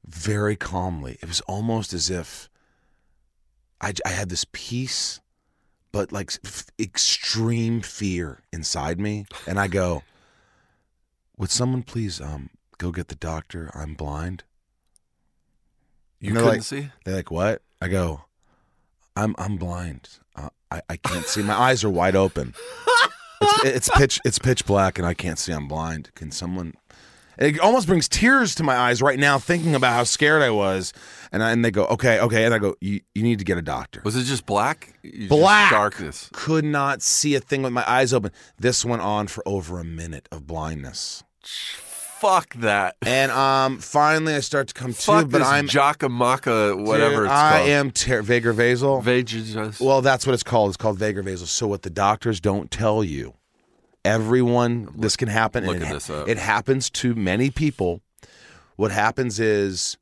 very 0.06 0.56
calmly. 0.56 1.18
It 1.22 1.28
was 1.28 1.42
almost 1.42 1.94
as 1.94 2.10
if 2.10 2.50
I 3.82 3.94
I 4.06 4.10
had 4.10 4.30
this 4.30 4.46
peace, 4.52 5.20
but 5.92 6.12
like 6.12 6.32
f- 6.44 6.68
extreme 6.80 7.82
fear 7.82 8.42
inside 8.52 9.00
me, 9.00 9.26
and 9.46 9.60
I 9.60 9.68
go, 9.68 10.04
would 11.38 11.52
someone 11.52 11.84
please 11.84 12.22
um 12.22 12.50
go 12.78 12.92
get 12.92 13.08
the 13.10 13.16
doctor? 13.16 13.70
I'm 13.74 13.94
blind. 13.94 14.44
You 16.20 16.32
couldn't 16.32 16.48
like- 16.48 16.64
see? 16.64 16.90
They're 17.04 17.16
like, 17.16 17.32
"What?" 17.32 17.62
I 17.82 17.88
go, 17.88 18.26
"I'm 19.16 19.36
I'm 19.38 19.58
blind. 19.58 20.10
Uh, 20.36 20.50
I 20.72 20.82
I 20.90 20.98
can't 20.98 21.26
see. 21.26 21.44
My 21.44 21.54
eyes 21.60 21.84
are 21.84 21.90
wide 21.90 22.16
open. 22.16 22.54
It's, 23.42 23.64
it's 23.66 23.90
pitch 23.90 24.20
it's 24.26 24.40
pitch 24.40 24.66
black, 24.66 24.98
and 24.98 25.06
I 25.06 25.14
can't 25.14 25.38
see. 25.40 25.52
I'm 25.52 25.68
blind. 25.68 26.12
Can 26.16 26.32
someone?" 26.32 26.74
It 27.38 27.60
almost 27.60 27.86
brings 27.86 28.08
tears 28.08 28.56
to 28.56 28.64
my 28.64 28.78
eyes 28.78 29.02
right 29.02 29.20
now 29.20 29.38
thinking 29.40 29.76
about 29.76 29.92
how 29.92 30.06
scared 30.06 30.42
I 30.42 30.52
was. 30.52 30.94
And 31.34 31.44
I, 31.44 31.52
and 31.52 31.66
they 31.66 31.70
go, 31.72 31.84
"Okay, 31.88 32.18
okay," 32.22 32.46
and 32.46 32.54
I 32.54 32.60
go, 32.60 32.76
"You 32.80 33.02
you 33.14 33.24
need 33.24 33.40
to 33.40 33.46
get 33.46 33.58
a 33.58 33.62
doctor." 33.62 34.02
Was 34.06 34.16
it 34.16 34.24
just 34.24 34.46
black? 34.46 34.98
You- 35.04 35.12
just 35.28 35.30
Black. 35.30 35.70
darkness. 35.70 36.30
Could 36.32 36.64
not 36.64 37.02
see 37.02 37.36
a 37.36 37.42
thing 37.42 37.62
with 37.62 37.74
my 37.74 37.84
eyes 37.92 38.14
open. 38.14 38.32
This 38.58 38.86
went 38.86 39.02
on 39.02 39.28
for 39.28 39.44
over 39.46 39.80
a 39.80 39.84
minute 39.84 40.30
of 40.32 40.48
blindness. 40.48 41.24
Fuck 42.20 42.54
that. 42.56 42.96
And 43.06 43.32
um, 43.32 43.80
finally, 43.80 44.36
I 44.36 44.40
start 44.40 44.68
to 44.70 44.74
come 44.74 44.94
to, 44.94 44.98
Fuck 45.00 45.30
but 45.30 45.40
this 45.40 45.48
I'm 45.48 45.68
Jacamaka, 45.68 46.86
whatever 46.86 47.16
Dude, 47.18 47.26
it's 47.26 47.32
I 47.34 47.58
called. 47.58 47.70
am 47.70 47.92
ter- 47.92 48.22
Vager 48.24 48.54
Vasel. 48.54 49.04
Well, 49.86 50.02
that's 50.02 50.26
what 50.26 50.34
it's 50.34 50.44
called. 50.44 50.70
It's 50.70 50.78
called 50.78 50.98
vagal 50.98 51.24
vasal. 51.26 51.46
So 51.48 51.68
what 51.68 51.82
the 51.82 51.90
doctors 51.90 52.40
don't 52.40 52.72
tell 52.72 53.04
you, 53.04 53.34
everyone, 54.04 54.90
this 54.96 55.16
can 55.18 55.28
happen. 55.28 55.64
and 55.64 55.74
looking 55.74 55.88
it, 55.90 55.94
this 55.94 56.10
up. 56.10 56.28
it 56.28 56.38
happens 56.38 56.90
to 56.92 57.16
many 57.16 57.50
people. 57.50 58.02
What 58.76 58.92
happens 58.92 59.40
is 59.40 59.98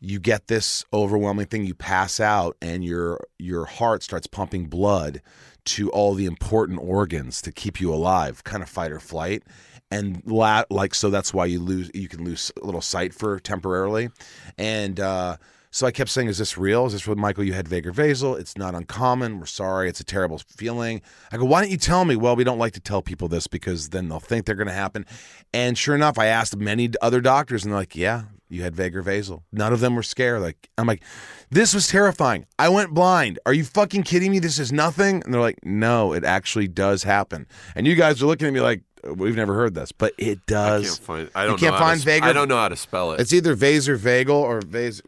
you 0.00 0.18
get 0.18 0.46
this 0.48 0.84
overwhelming 0.92 1.46
thing. 1.46 1.64
You 1.64 1.74
pass 1.74 2.20
out, 2.20 2.56
and 2.62 2.84
your 2.84 3.20
your 3.38 3.64
heart 3.66 4.02
starts 4.02 4.26
pumping 4.26 4.66
blood 4.66 5.20
to 5.64 5.90
all 5.90 6.14
the 6.14 6.26
important 6.26 6.80
organs 6.82 7.40
to 7.42 7.52
keep 7.52 7.80
you 7.80 7.92
alive, 7.94 8.42
kind 8.44 8.62
of 8.62 8.68
fight 8.68 8.90
or 8.90 8.98
flight. 9.00 9.44
And 9.92 10.22
la- 10.26 10.64
like 10.70 10.94
so, 10.94 11.10
that's 11.10 11.32
why 11.34 11.46
you 11.46 11.60
lose. 11.60 11.90
You 11.94 12.08
can 12.08 12.24
lose 12.24 12.50
a 12.60 12.64
little 12.64 12.80
sight 12.80 13.12
for 13.14 13.38
temporarily, 13.38 14.10
and. 14.58 14.98
uh 14.98 15.36
so 15.74 15.86
I 15.86 15.90
kept 15.90 16.10
saying, 16.10 16.28
"Is 16.28 16.36
this 16.36 16.58
real? 16.58 16.84
Is 16.84 16.92
this 16.92 17.06
real, 17.06 17.16
Michael? 17.16 17.44
You 17.44 17.54
had 17.54 17.66
vagal 17.66 17.94
vasal. 17.94 18.38
It's 18.38 18.58
not 18.58 18.74
uncommon. 18.74 19.40
We're 19.40 19.46
sorry. 19.46 19.88
It's 19.88 20.00
a 20.00 20.04
terrible 20.04 20.38
feeling." 20.46 21.00
I 21.32 21.38
go, 21.38 21.46
"Why 21.46 21.62
don't 21.62 21.70
you 21.70 21.78
tell 21.78 22.04
me?" 22.04 22.14
Well, 22.14 22.36
we 22.36 22.44
don't 22.44 22.58
like 22.58 22.74
to 22.74 22.80
tell 22.80 23.00
people 23.00 23.26
this 23.26 23.46
because 23.46 23.88
then 23.88 24.10
they'll 24.10 24.20
think 24.20 24.44
they're 24.44 24.54
going 24.54 24.68
to 24.68 24.74
happen. 24.74 25.06
And 25.54 25.78
sure 25.78 25.94
enough, 25.94 26.18
I 26.18 26.26
asked 26.26 26.54
many 26.56 26.90
other 27.00 27.22
doctors, 27.22 27.64
and 27.64 27.72
they're 27.72 27.80
like, 27.80 27.96
"Yeah, 27.96 28.24
you 28.50 28.60
had 28.60 28.76
vagal 28.76 29.02
vasal." 29.04 29.44
None 29.50 29.72
of 29.72 29.80
them 29.80 29.94
were 29.96 30.02
scared. 30.02 30.42
Like 30.42 30.68
I'm 30.76 30.86
like, 30.86 31.02
"This 31.48 31.72
was 31.72 31.88
terrifying. 31.88 32.44
I 32.58 32.68
went 32.68 32.90
blind. 32.92 33.38
Are 33.46 33.54
you 33.54 33.64
fucking 33.64 34.02
kidding 34.02 34.30
me? 34.30 34.40
This 34.40 34.58
is 34.58 34.72
nothing." 34.72 35.22
And 35.24 35.32
they're 35.32 35.40
like, 35.40 35.64
"No, 35.64 36.12
it 36.12 36.22
actually 36.22 36.68
does 36.68 37.04
happen." 37.04 37.46
And 37.74 37.86
you 37.86 37.94
guys 37.94 38.22
are 38.22 38.26
looking 38.26 38.46
at 38.46 38.52
me 38.52 38.60
like, 38.60 38.82
"We've 39.04 39.36
never 39.36 39.54
heard 39.54 39.74
this, 39.74 39.92
but 39.92 40.12
it 40.18 40.38
I 40.38 40.42
does." 40.46 40.84
can't 40.86 40.98
find. 41.06 41.30
I 41.34 41.44
don't 41.44 41.60
you 41.60 41.66
can't 41.68 41.74
know 41.74 41.78
find 41.86 42.00
sp- 42.00 42.08
vagal. 42.08 42.22
I 42.22 42.32
don't 42.32 42.48
know 42.48 42.56
how 42.56 42.68
to 42.68 42.76
spell 42.76 43.12
it. 43.12 43.20
It's 43.20 43.32
either 43.32 43.56
Vaser 43.56 43.98
Vagal 43.98 44.30
or 44.30 44.60
Vas. 44.60 45.02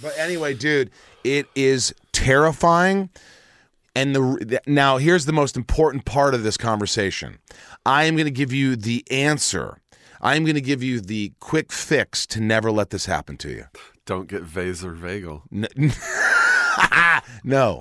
But 0.00 0.16
anyway, 0.18 0.54
dude, 0.54 0.90
it 1.24 1.46
is 1.54 1.94
terrifying. 2.12 3.10
And 3.96 4.14
the 4.14 4.60
now 4.66 4.98
here's 4.98 5.26
the 5.26 5.32
most 5.32 5.56
important 5.56 6.04
part 6.04 6.32
of 6.34 6.42
this 6.44 6.56
conversation. 6.56 7.38
I 7.84 8.04
am 8.04 8.14
going 8.14 8.26
to 8.26 8.30
give 8.30 8.52
you 8.52 8.76
the 8.76 9.04
answer. 9.10 9.78
I 10.20 10.36
am 10.36 10.44
going 10.44 10.54
to 10.54 10.60
give 10.60 10.82
you 10.82 11.00
the 11.00 11.32
quick 11.40 11.72
fix 11.72 12.26
to 12.26 12.40
never 12.40 12.70
let 12.70 12.90
this 12.90 13.06
happen 13.06 13.36
to 13.38 13.48
you. 13.50 13.64
don't 14.06 14.28
get 14.28 14.44
vasor 14.44 14.94
vagal. 14.96 15.42
N- 15.52 15.92
no. 17.44 17.80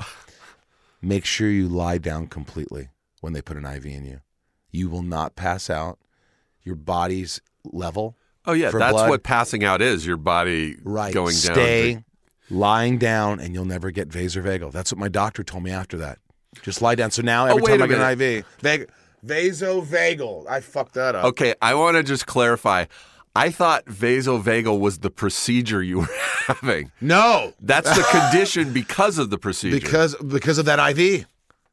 make 1.02 1.26
sure 1.26 1.50
you 1.50 1.68
lie 1.68 1.98
down 1.98 2.28
completely 2.28 2.90
when 3.22 3.34
they 3.34 3.42
put 3.42 3.58
an 3.58 3.66
IV 3.66 3.86
in 3.86 4.06
you. 4.06 4.22
You 4.72 4.90
will 4.90 5.02
not 5.04 5.36
pass 5.36 5.70
out. 5.70 6.00
Your 6.64 6.76
body's 6.76 7.42
level. 7.64 8.16
Oh 8.46 8.54
yeah, 8.54 8.72
that's 8.72 8.94
blood. 8.94 9.10
what 9.10 9.24
passing 9.24 9.64
out 9.64 9.82
is. 9.82 10.06
Your 10.06 10.18
body 10.18 10.78
Right. 10.84 11.14
going 11.14 11.34
down. 11.34 11.54
Stay 11.56 12.04
lying 12.50 12.98
down 12.98 13.40
and 13.40 13.54
you'll 13.54 13.66
never 13.66 13.92
get 13.92 14.10
vasovagal. 14.10 14.72
That's 14.72 14.92
what 14.92 15.00
my 15.00 15.10
doctor 15.10 15.44
told 15.44 15.64
me 15.64 15.72
after 15.72 15.98
that. 15.98 16.20
Just 16.62 16.82
lie 16.82 16.96
down. 16.96 17.12
So 17.12 17.22
now 17.22 17.46
oh, 17.48 17.58
every 17.58 17.64
Oh, 17.64 17.66
time 17.78 17.82
I 17.84 17.88
get 17.88 18.02
an 18.02 18.22
IV, 18.22 18.46
vag- 18.62 18.90
vasovagal. 19.26 20.48
I 20.50 20.62
fucked 20.62 20.94
that 20.96 21.16
up. 21.16 21.26
Okay, 21.26 21.54
I 21.62 21.74
want 21.76 21.98
to 21.98 22.04
just 22.04 22.26
clarify. 22.26 22.86
I 23.36 23.52
thought 23.52 23.86
vasovagal 23.86 24.80
was 24.80 25.00
the 25.00 25.10
procedure 25.12 25.84
you 25.84 26.00
were 26.00 26.08
having. 26.48 26.92
No, 27.02 27.54
That's 27.62 27.96
the 27.96 28.04
condition 28.12 28.74
because 28.74 29.18
of 29.18 29.30
the 29.30 29.38
procedure. 29.38 29.80
because 29.80 30.16
because 30.16 30.58
of 30.58 30.66
that 30.66 30.80
IV. 30.98 31.26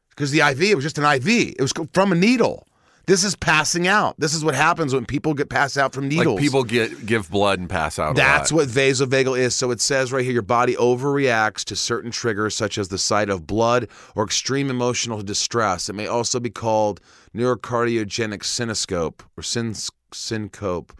Because 0.09 0.31
the 0.31 0.39
IV, 0.41 0.61
it 0.61 0.75
was 0.75 0.83
just 0.83 0.97
an 0.97 1.05
IV. 1.05 1.27
It 1.27 1.61
was 1.61 1.73
from 1.93 2.11
a 2.11 2.15
needle. 2.15 2.66
This 3.07 3.23
is 3.23 3.37
passing 3.37 3.87
out. 3.87 4.15
This 4.19 4.33
is 4.33 4.43
what 4.43 4.53
happens 4.53 4.93
when 4.93 5.05
people 5.05 5.33
get 5.33 5.49
passed 5.49 5.77
out 5.77 5.93
from 5.93 6.09
needles. 6.09 6.35
like 6.35 6.43
people 6.43 6.65
get 6.65 7.05
give 7.05 7.31
blood 7.31 7.57
and 7.57 7.69
pass 7.69 7.97
out. 7.97 8.17
That's 8.17 8.51
what 8.51 8.67
vasovagal 8.67 9.39
is. 9.39 9.55
So 9.55 9.71
it 9.71 9.79
says 9.79 10.11
right 10.11 10.25
here 10.25 10.33
your 10.33 10.41
body 10.41 10.75
overreacts 10.75 11.63
to 11.65 11.75
certain 11.77 12.11
triggers, 12.11 12.53
such 12.53 12.77
as 12.77 12.89
the 12.89 12.97
sight 12.97 13.29
of 13.29 13.47
blood 13.47 13.87
or 14.15 14.25
extreme 14.25 14.69
emotional 14.69 15.21
distress. 15.21 15.87
It 15.87 15.93
may 15.93 16.07
also 16.07 16.41
be 16.41 16.49
called 16.49 16.99
neurocardiogenic 17.33 18.39
synoscope 18.39 19.21
or 19.37 19.41
syn- 19.41 19.73
syncope. 20.11 20.91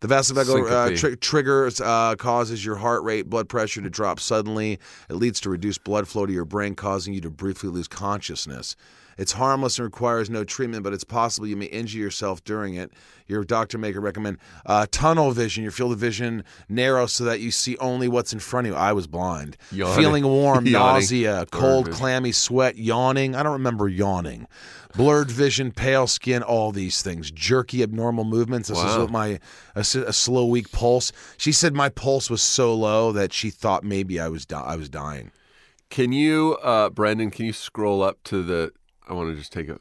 The 0.00 0.08
vasovagal 0.08 0.70
uh, 0.70 0.86
Syncope. 0.86 0.96
tri- 0.98 1.14
triggers 1.20 1.80
uh, 1.80 2.16
causes 2.16 2.64
your 2.64 2.76
heart 2.76 3.02
rate, 3.02 3.28
blood 3.30 3.48
pressure 3.48 3.80
to 3.82 3.90
drop 3.90 4.20
suddenly. 4.20 4.78
It 5.08 5.14
leads 5.14 5.40
to 5.40 5.50
reduced 5.50 5.84
blood 5.84 6.06
flow 6.08 6.26
to 6.26 6.32
your 6.32 6.46
brain, 6.46 6.74
causing 6.74 7.12
you 7.14 7.20
to 7.22 7.30
briefly 7.30 7.68
lose 7.70 7.88
consciousness. 7.88 8.76
It's 9.18 9.32
harmless 9.32 9.78
and 9.78 9.84
requires 9.84 10.30
no 10.30 10.44
treatment, 10.44 10.82
but 10.82 10.92
it's 10.92 11.04
possible 11.04 11.46
you 11.46 11.56
may 11.56 11.66
injure 11.66 11.98
yourself 11.98 12.42
during 12.44 12.74
it. 12.74 12.92
Your 13.26 13.44
doctor 13.44 13.78
may 13.78 13.92
recommend 13.92 14.38
uh, 14.66 14.86
tunnel 14.90 15.30
vision. 15.30 15.62
Your 15.62 15.72
field 15.72 15.92
of 15.92 15.98
vision 15.98 16.42
narrows 16.68 17.12
so 17.12 17.24
that 17.24 17.40
you 17.40 17.50
see 17.50 17.76
only 17.76 18.08
what's 18.08 18.32
in 18.32 18.40
front 18.40 18.66
of 18.66 18.72
you. 18.72 18.76
I 18.76 18.92
was 18.92 19.06
blind. 19.06 19.56
Yawning. 19.70 19.96
Feeling 19.96 20.26
warm, 20.26 20.64
nausea, 20.70 21.46
cold, 21.50 21.90
clammy 21.92 22.32
sweat, 22.32 22.76
yawning. 22.76 23.36
I 23.36 23.42
don't 23.42 23.52
remember 23.52 23.88
yawning. 23.88 24.46
Blurred 24.96 25.30
vision, 25.30 25.70
pale 25.70 26.08
skin, 26.08 26.42
all 26.42 26.72
these 26.72 27.02
things. 27.02 27.30
Jerky, 27.30 27.82
abnormal 27.84 28.24
movements. 28.24 28.68
This 28.68 28.78
is 28.78 28.96
what 28.98 29.10
my 29.10 29.38
a, 29.76 29.80
a 29.80 30.12
slow, 30.12 30.46
weak 30.46 30.72
pulse. 30.72 31.12
She 31.36 31.52
said 31.52 31.74
my 31.74 31.88
pulse 31.88 32.28
was 32.28 32.42
so 32.42 32.74
low 32.74 33.12
that 33.12 33.32
she 33.32 33.50
thought 33.50 33.84
maybe 33.84 34.18
I 34.18 34.26
was 34.28 34.44
di- 34.44 34.60
I 34.60 34.74
was 34.74 34.88
dying. 34.88 35.30
Can 35.90 36.12
you, 36.12 36.56
uh, 36.62 36.90
Brendan? 36.90 37.30
Can 37.30 37.46
you 37.46 37.52
scroll 37.52 38.02
up 38.02 38.18
to 38.24 38.42
the? 38.42 38.72
I 39.10 39.12
want 39.12 39.30
to 39.30 39.36
just 39.36 39.52
take 39.52 39.68
a, 39.68 39.78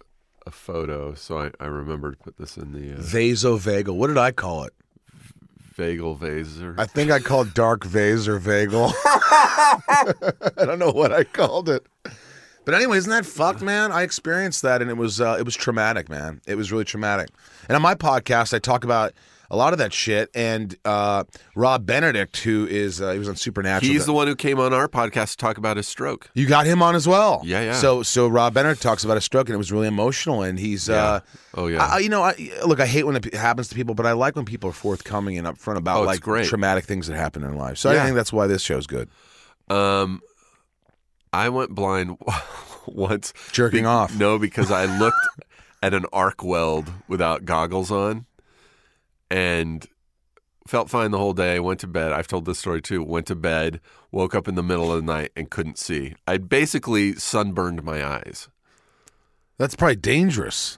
a 0.48 0.52
photo 0.52 1.14
so 1.14 1.40
I, 1.40 1.52
I 1.60 1.68
remember 1.68 2.12
to 2.12 2.18
put 2.18 2.38
this 2.38 2.58
in 2.58 2.74
the 2.74 2.96
uh, 2.96 2.98
Vasovagal. 2.98 3.96
What 3.96 4.08
did 4.08 4.18
I 4.18 4.32
call 4.32 4.64
it? 4.64 4.74
vagal 5.78 6.20
vaser. 6.20 6.76
I 6.78 6.86
think 6.86 7.10
I 7.10 7.20
called 7.20 7.54
dark 7.54 7.86
vase 7.86 8.28
or 8.28 8.38
vagal. 8.38 8.92
I 9.06 10.66
don't 10.66 10.80
know 10.80 10.92
what 10.92 11.14
I 11.14 11.24
called 11.24 11.70
it. 11.70 11.86
But 12.66 12.74
anyway, 12.74 12.98
isn't 12.98 13.10
that 13.10 13.26
fucked, 13.26 13.62
man? 13.62 13.92
I 13.92 14.02
experienced 14.02 14.62
that, 14.64 14.82
and 14.82 14.92
it 14.92 14.98
was 14.98 15.22
uh, 15.22 15.38
it 15.40 15.44
was 15.44 15.56
traumatic, 15.56 16.10
man. 16.10 16.42
It 16.46 16.56
was 16.56 16.72
really 16.72 16.84
traumatic. 16.84 17.30
And 17.70 17.76
on 17.76 17.82
my 17.82 17.96
podcast, 17.96 18.54
I 18.54 18.60
talk 18.60 18.84
about 18.84 19.14
a 19.52 19.56
lot 19.58 19.74
of 19.74 19.80
that 19.80 19.92
shit. 19.94 20.30
And 20.36 20.76
uh, 20.86 21.24
Rob 21.56 21.86
Benedict, 21.86 22.38
who 22.38 22.68
is 22.68 23.02
uh, 23.02 23.12
he 23.14 23.20
was 23.20 23.28
on 23.30 23.36
Supernatural. 23.36 23.92
He's 23.92 24.06
the 24.06 24.14
one 24.14 24.28
who 24.28 24.36
came 24.36 24.60
on 24.60 24.74
our 24.74 24.88
podcast 24.88 25.32
to 25.32 25.38
talk 25.38 25.58
about 25.58 25.78
his 25.78 25.88
stroke. 25.88 26.30
you 26.34 26.46
got 26.48 26.66
him 26.66 26.82
on 26.82 26.96
as 26.96 27.08
well. 27.08 27.42
Yeah, 27.44 27.62
yeah. 27.62 27.74
So 27.74 28.04
so 28.04 28.28
Rob 28.28 28.54
Benedict 28.54 28.82
talks 28.82 29.04
about 29.04 29.18
a 29.18 29.22
stroke, 29.22 29.48
and 29.50 29.56
it 29.56 29.58
was 29.58 29.72
really 29.72 29.88
emotional. 29.88 30.42
And 30.44 30.60
he's 30.60 30.90
uh, 30.90 31.22
Oh 31.56 31.68
yeah. 31.68 31.84
I, 31.86 31.98
you 32.00 32.10
know, 32.10 32.22
I, 32.24 32.36
look, 32.66 32.80
I 32.80 32.86
hate 32.86 33.04
when 33.06 33.16
it 33.16 33.34
happens 33.34 33.70
to 33.70 33.76
people, 33.76 33.96
but 33.96 34.06
I 34.06 34.12
like 34.12 34.36
when 34.36 34.46
people 34.46 34.70
are 34.70 34.74
forthcoming 34.74 35.38
and 35.38 35.48
upfront 35.48 35.78
about 35.78 36.02
Oh, 36.02 36.04
like 36.04 36.22
great. 36.22 36.46
traumatic 36.48 36.86
things 36.86 37.08
that 37.08 37.16
happen 37.16 37.44
in 37.44 37.56
life. 37.58 37.78
So 37.78 37.90
I 37.90 38.04
think 38.04 38.16
that's 38.16 38.32
why 38.34 38.48
this 38.48 38.62
show's 38.62 38.86
good. 38.88 39.10
Um, 39.70 40.22
I 41.34 41.50
went 41.50 41.72
blind 41.76 42.18
once. 42.88 43.34
Jerking 43.52 43.86
off. 43.86 44.16
No, 44.16 44.40
because 44.40 44.72
I 44.72 44.86
looked 45.00 45.18
at 45.82 45.94
an 45.94 46.06
arc 46.12 46.44
weld 46.44 46.92
without 47.08 47.46
goggles 47.46 47.92
on, 47.92 48.26
and 49.30 49.86
felt 50.68 50.90
fine 50.90 51.12
the 51.12 51.18
whole 51.18 51.34
day. 51.34 51.60
Went 51.60 51.80
to 51.82 51.88
bed. 51.88 52.12
I've 52.12 52.28
told 52.28 52.46
this 52.46 52.60
story 52.60 52.82
too. 52.82 53.04
Went 53.04 53.28
to 53.28 53.36
bed. 53.36 53.80
Woke 54.12 54.34
up 54.36 54.48
in 54.48 54.56
the 54.56 54.64
middle 54.64 54.92
of 54.92 55.04
the 55.06 55.12
night 55.14 55.32
and 55.36 55.50
couldn't 55.50 55.78
see. 55.78 56.16
I 56.28 56.38
basically 56.38 57.14
sunburned 57.16 57.84
my 57.84 58.06
eyes. 58.06 58.48
That's 59.58 59.76
probably 59.76 59.98
dangerous. 59.98 60.78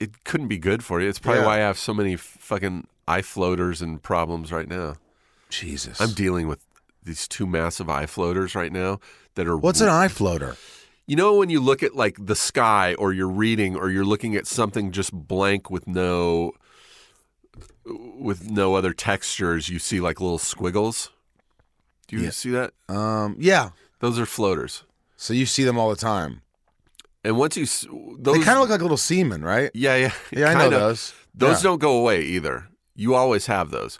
It 0.00 0.24
couldn't 0.24 0.48
be 0.48 0.58
good 0.58 0.82
for 0.84 1.00
you. 1.00 1.08
It's 1.08 1.18
probably 1.18 1.42
Yeah. 1.42 1.46
why 1.46 1.54
I 1.56 1.58
have 1.58 1.78
so 1.78 1.94
many 1.94 2.16
fucking 2.16 2.86
eye 3.06 3.22
floaters 3.22 3.80
and 3.82 4.02
problems 4.02 4.50
right 4.50 4.68
now. 4.68 4.94
Jesus. 5.50 6.00
I'm 6.00 6.12
dealing 6.12 6.48
with 6.48 6.60
these 7.02 7.28
two 7.28 7.46
massive 7.46 7.88
eye 7.90 8.06
floaters 8.06 8.54
right 8.54 8.72
now 8.72 8.98
that 9.34 9.46
are 9.46 9.56
What's 9.56 9.80
an 9.80 9.88
eye 9.88 10.08
floater? 10.08 10.56
You 11.06 11.16
know 11.16 11.36
when 11.36 11.50
you 11.50 11.60
look 11.60 11.82
at 11.82 11.94
like 11.94 12.16
the 12.18 12.34
sky 12.34 12.94
or 12.94 13.12
you're 13.12 13.28
reading 13.28 13.76
or 13.76 13.90
you're 13.90 14.06
looking 14.06 14.34
at 14.36 14.46
something 14.46 14.90
just 14.90 15.12
blank 15.12 15.70
with 15.70 15.86
no 15.86 16.52
with 17.86 18.50
no 18.50 18.74
other 18.74 18.92
textures, 18.92 19.68
you 19.68 19.78
see 19.78 20.00
like 20.00 20.20
little 20.20 20.38
squiggles? 20.38 21.10
Do 22.08 22.16
you 22.16 22.24
Yeah. 22.24 22.30
see 22.30 22.50
that? 22.50 22.72
Um, 22.88 23.36
yeah. 23.38 23.70
Those 24.00 24.18
are 24.18 24.26
floaters. 24.26 24.84
So 25.16 25.32
you 25.32 25.46
see 25.46 25.64
them 25.64 25.78
all 25.78 25.90
the 25.90 25.96
time. 25.96 26.42
And 27.22 27.36
once 27.38 27.56
you 27.56 27.62
s- 27.64 27.86
those 28.18 28.36
they 28.38 28.42
kind 28.44 28.56
of 28.58 28.62
look 28.62 28.70
like 28.70 28.82
little 28.82 28.96
semen, 28.98 29.42
right? 29.42 29.70
Yeah, 29.74 29.96
yeah. 29.96 30.12
Yeah, 30.32 30.48
I 30.50 30.54
know 30.54 30.60
kinda. 30.62 30.78
those. 30.78 31.14
Those 31.34 31.58
Yeah. 31.58 31.70
don't 31.70 31.78
go 31.78 31.96
away 31.98 32.22
either. 32.22 32.68
You 32.94 33.14
always 33.14 33.46
have 33.46 33.70
those. 33.70 33.98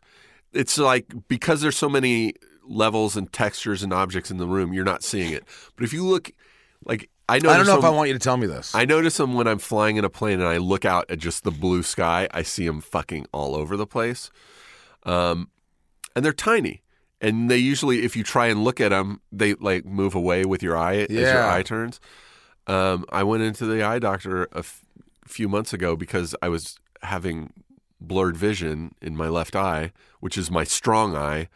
It's 0.53 0.77
like 0.79 1.07
because 1.29 1.61
there's 1.63 1.77
so 1.77 1.89
many 1.89 2.35
levels 2.67 3.17
and 3.17 3.33
textures 3.33 3.83
and 3.83 3.93
objects 3.93 4.31
in 4.31 4.37
the 4.39 4.47
room, 4.47 4.73
you're 4.73 4.85
not 4.85 5.03
seeing 5.03 5.33
it. 5.33 5.45
But 5.77 5.85
if 5.85 5.93
you 5.93 6.05
look 6.05 6.31
like 6.85 7.09
I 7.29 7.37
I 7.37 7.39
don't 7.39 7.67
know 7.67 7.79
if 7.79 7.85
I 7.85 7.91
want 7.91 8.09
you 8.09 8.15
to 8.15 8.21
tell 8.21 8.37
me 8.37 8.47
this. 8.47 8.75
I 8.75 8.85
notice 8.85 9.17
them 9.17 9.35
when 9.35 9.47
I'm 9.47 9.59
flying 9.59 9.97
in 9.97 10.05
a 10.05 10.11
plane 10.11 10.41
and 10.41 10.49
I 10.49 10.59
look 10.59 10.85
out 10.85 11.11
at 11.11 11.19
just 11.19 11.43
the 11.43 11.51
blue 11.51 11.83
sky. 11.83 12.29
I 12.33 12.43
see 12.43 12.67
them 12.67 12.81
fucking 12.81 13.27
all 13.33 13.55
over 13.55 13.77
the 13.77 13.87
place. 13.87 14.31
Um, 15.05 15.49
and 16.15 16.25
they're 16.25 16.33
tiny. 16.33 16.83
And 17.21 17.51
they 17.51 17.57
usually, 17.57 18.05
if 18.05 18.17
you 18.17 18.23
try 18.23 18.49
and 18.49 18.63
look 18.63 18.81
at 18.81 18.91
them, 18.91 19.23
they 19.33 19.55
like 19.55 19.87
move 19.87 20.15
away 20.15 20.45
with 20.45 20.63
your 20.63 20.77
eye 20.77 20.97
as 20.97 21.11
your 21.11 21.51
eye 21.51 21.63
turns. 21.63 21.99
Um, 22.67 23.07
I 23.11 23.23
went 23.23 23.43
into 23.43 23.65
the 23.65 23.83
eye 23.83 23.99
doctor 23.99 24.45
a 24.53 24.59
f- 24.59 24.85
few 25.27 25.49
months 25.49 25.73
ago 25.73 25.97
because 25.97 26.35
I 26.43 26.49
was 26.49 26.77
having 27.03 27.53
blurred 28.01 28.37
vision 28.37 28.95
in 29.01 29.17
my 29.17 29.29
left 29.29 29.57
eye, 29.57 29.93
which 30.21 30.37
is 30.37 30.51
my 30.51 30.65
strong 30.65 31.17
eye. 31.17 31.49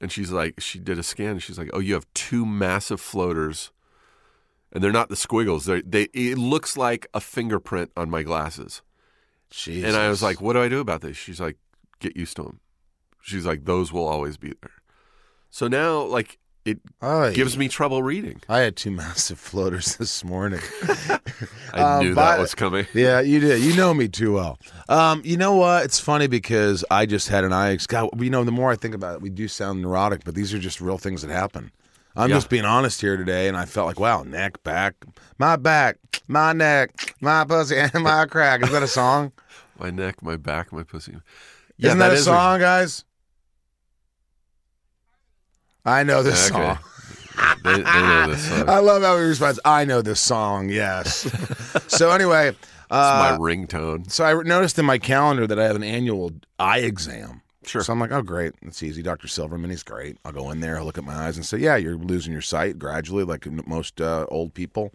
And 0.00 0.10
she's 0.10 0.30
like, 0.30 0.60
she 0.60 0.78
did 0.78 0.98
a 0.98 1.02
scan. 1.02 1.32
And 1.32 1.42
she's 1.42 1.58
like, 1.58 1.70
oh, 1.74 1.80
you 1.80 1.92
have 1.92 2.06
two 2.14 2.46
massive 2.46 3.00
floaters 3.00 3.70
and 4.72 4.82
they're 4.82 4.92
not 4.92 5.08
the 5.08 5.16
squiggles. 5.16 5.64
They 5.64 5.82
they 5.82 6.04
it 6.12 6.38
looks 6.38 6.76
like 6.76 7.06
a 7.14 7.20
fingerprint 7.20 7.90
on 7.96 8.10
my 8.10 8.22
glasses. 8.22 8.82
Jesus. 9.50 9.88
And 9.88 9.96
I 9.96 10.08
was 10.08 10.22
like, 10.22 10.40
"What 10.40 10.52
do 10.52 10.62
I 10.62 10.68
do 10.68 10.80
about 10.80 11.00
this?" 11.00 11.16
She's 11.16 11.40
like, 11.40 11.56
"Get 11.98 12.16
used 12.16 12.36
to 12.36 12.42
them." 12.44 12.60
She's 13.22 13.44
like, 13.44 13.64
"Those 13.64 13.92
will 13.92 14.06
always 14.06 14.36
be 14.36 14.54
there." 14.62 14.70
So 15.50 15.66
now, 15.66 16.02
like, 16.02 16.38
it 16.64 16.78
gives 17.34 17.58
me 17.58 17.66
trouble 17.68 18.00
reading. 18.02 18.40
I 18.48 18.60
had 18.60 18.76
two 18.76 18.90
massive 19.02 19.40
floaters 19.40 19.96
this 19.96 20.22
morning. 20.24 20.60
I 21.74 21.80
Um, 21.80 22.04
knew 22.04 22.14
that 22.14 22.38
was 22.38 22.54
coming. 22.54 22.86
yeah, 22.94 23.20
you 23.20 23.40
did. 23.40 23.60
You 23.62 23.74
know 23.74 23.92
me 23.92 24.06
too 24.06 24.34
well. 24.34 24.58
Um, 24.88 25.22
you 25.24 25.36
know 25.36 25.56
what? 25.56 25.84
It's 25.84 25.98
funny 25.98 26.28
because 26.28 26.84
I 26.90 27.06
just 27.06 27.28
had 27.28 27.42
an 27.42 27.52
eye. 27.52 27.76
God, 27.88 28.10
you 28.22 28.30
know, 28.30 28.44
the 28.44 28.52
more 28.52 28.70
I 28.70 28.76
think 28.76 28.94
about 28.94 29.16
it, 29.16 29.22
we 29.22 29.30
do 29.30 29.48
sound 29.48 29.82
neurotic, 29.82 30.22
but 30.24 30.34
these 30.36 30.54
are 30.54 30.58
just 30.58 30.80
real 30.80 30.98
things 30.98 31.22
that 31.22 31.30
happen. 31.32 31.72
I'm 32.16 32.28
Yeah. 32.28 32.36
just 32.36 32.48
being 32.48 32.64
honest 32.64 33.00
here 33.00 33.16
today, 33.16 33.46
and 33.48 33.56
I 33.56 33.64
felt 33.64 33.86
like, 33.86 34.00
wow, 34.00 34.22
neck, 34.24 34.62
back, 34.62 34.94
my 35.38 35.56
back, 35.56 35.98
my 36.28 36.52
neck, 36.52 37.14
my 37.20 37.44
pussy, 37.44 37.76
and 37.78 38.02
my 38.02 38.26
crack. 38.26 38.62
Is 38.62 38.70
that 38.72 38.82
a 38.82 38.88
song? 38.88 39.32
My 39.78 39.88
neck, 39.88 40.22
my 40.22 40.36
back, 40.36 40.72
my 40.74 40.82
pussy. 40.82 41.16
Isn't 41.78 41.98
that, 42.00 42.12
a 42.12 42.16
is 42.16 42.24
song, 42.24 42.60
guys? 42.60 43.06
I 45.86 46.02
know 46.02 46.22
this 46.22 46.50
Okay. 46.52 46.74
song. 46.74 46.78
They, 47.62 47.82
they 47.82 48.06
know 48.06 48.26
this 48.28 48.46
song. 48.48 48.68
I 48.68 48.78
love 48.80 49.02
how 49.02 49.16
he 49.16 49.24
responds. 49.24 49.58
I 49.64 49.84
know 49.86 50.02
this 50.02 50.20
song. 50.20 50.68
Yes. 50.68 51.26
so 51.88 52.10
anyway, 52.10 52.48
It's 52.48 52.58
uh, 52.90 53.16
my 53.18 53.32
ringtone. 53.38 54.10
so 54.10 54.24
I 54.24 54.42
noticed 54.42 54.78
in 54.78 54.84
my 54.84 54.98
calendar 54.98 55.46
that 55.46 55.58
I 55.58 55.64
have 55.64 55.76
an 55.76 55.82
annual 55.82 56.32
eye 56.58 56.80
exam. 56.80 57.40
Sure. 57.66 57.82
So 57.82 57.92
I'm 57.92 58.00
like, 58.00 58.10
oh, 58.10 58.22
great. 58.22 58.54
It's 58.62 58.82
easy. 58.82 59.02
Dr. 59.02 59.28
Silverman, 59.28 59.68
he's 59.68 59.82
great. 59.82 60.16
I'll 60.24 60.32
go 60.32 60.50
in 60.50 60.60
there, 60.60 60.78
I'll 60.78 60.84
look 60.84 60.96
at 60.96 61.04
my 61.04 61.14
eyes 61.14 61.36
and 61.36 61.44
say, 61.44 61.58
yeah, 61.58 61.76
you're 61.76 61.96
losing 61.96 62.32
your 62.32 62.40
sight 62.40 62.78
gradually, 62.78 63.22
like 63.22 63.46
most 63.66 64.00
uh, 64.00 64.24
old 64.30 64.54
people. 64.54 64.94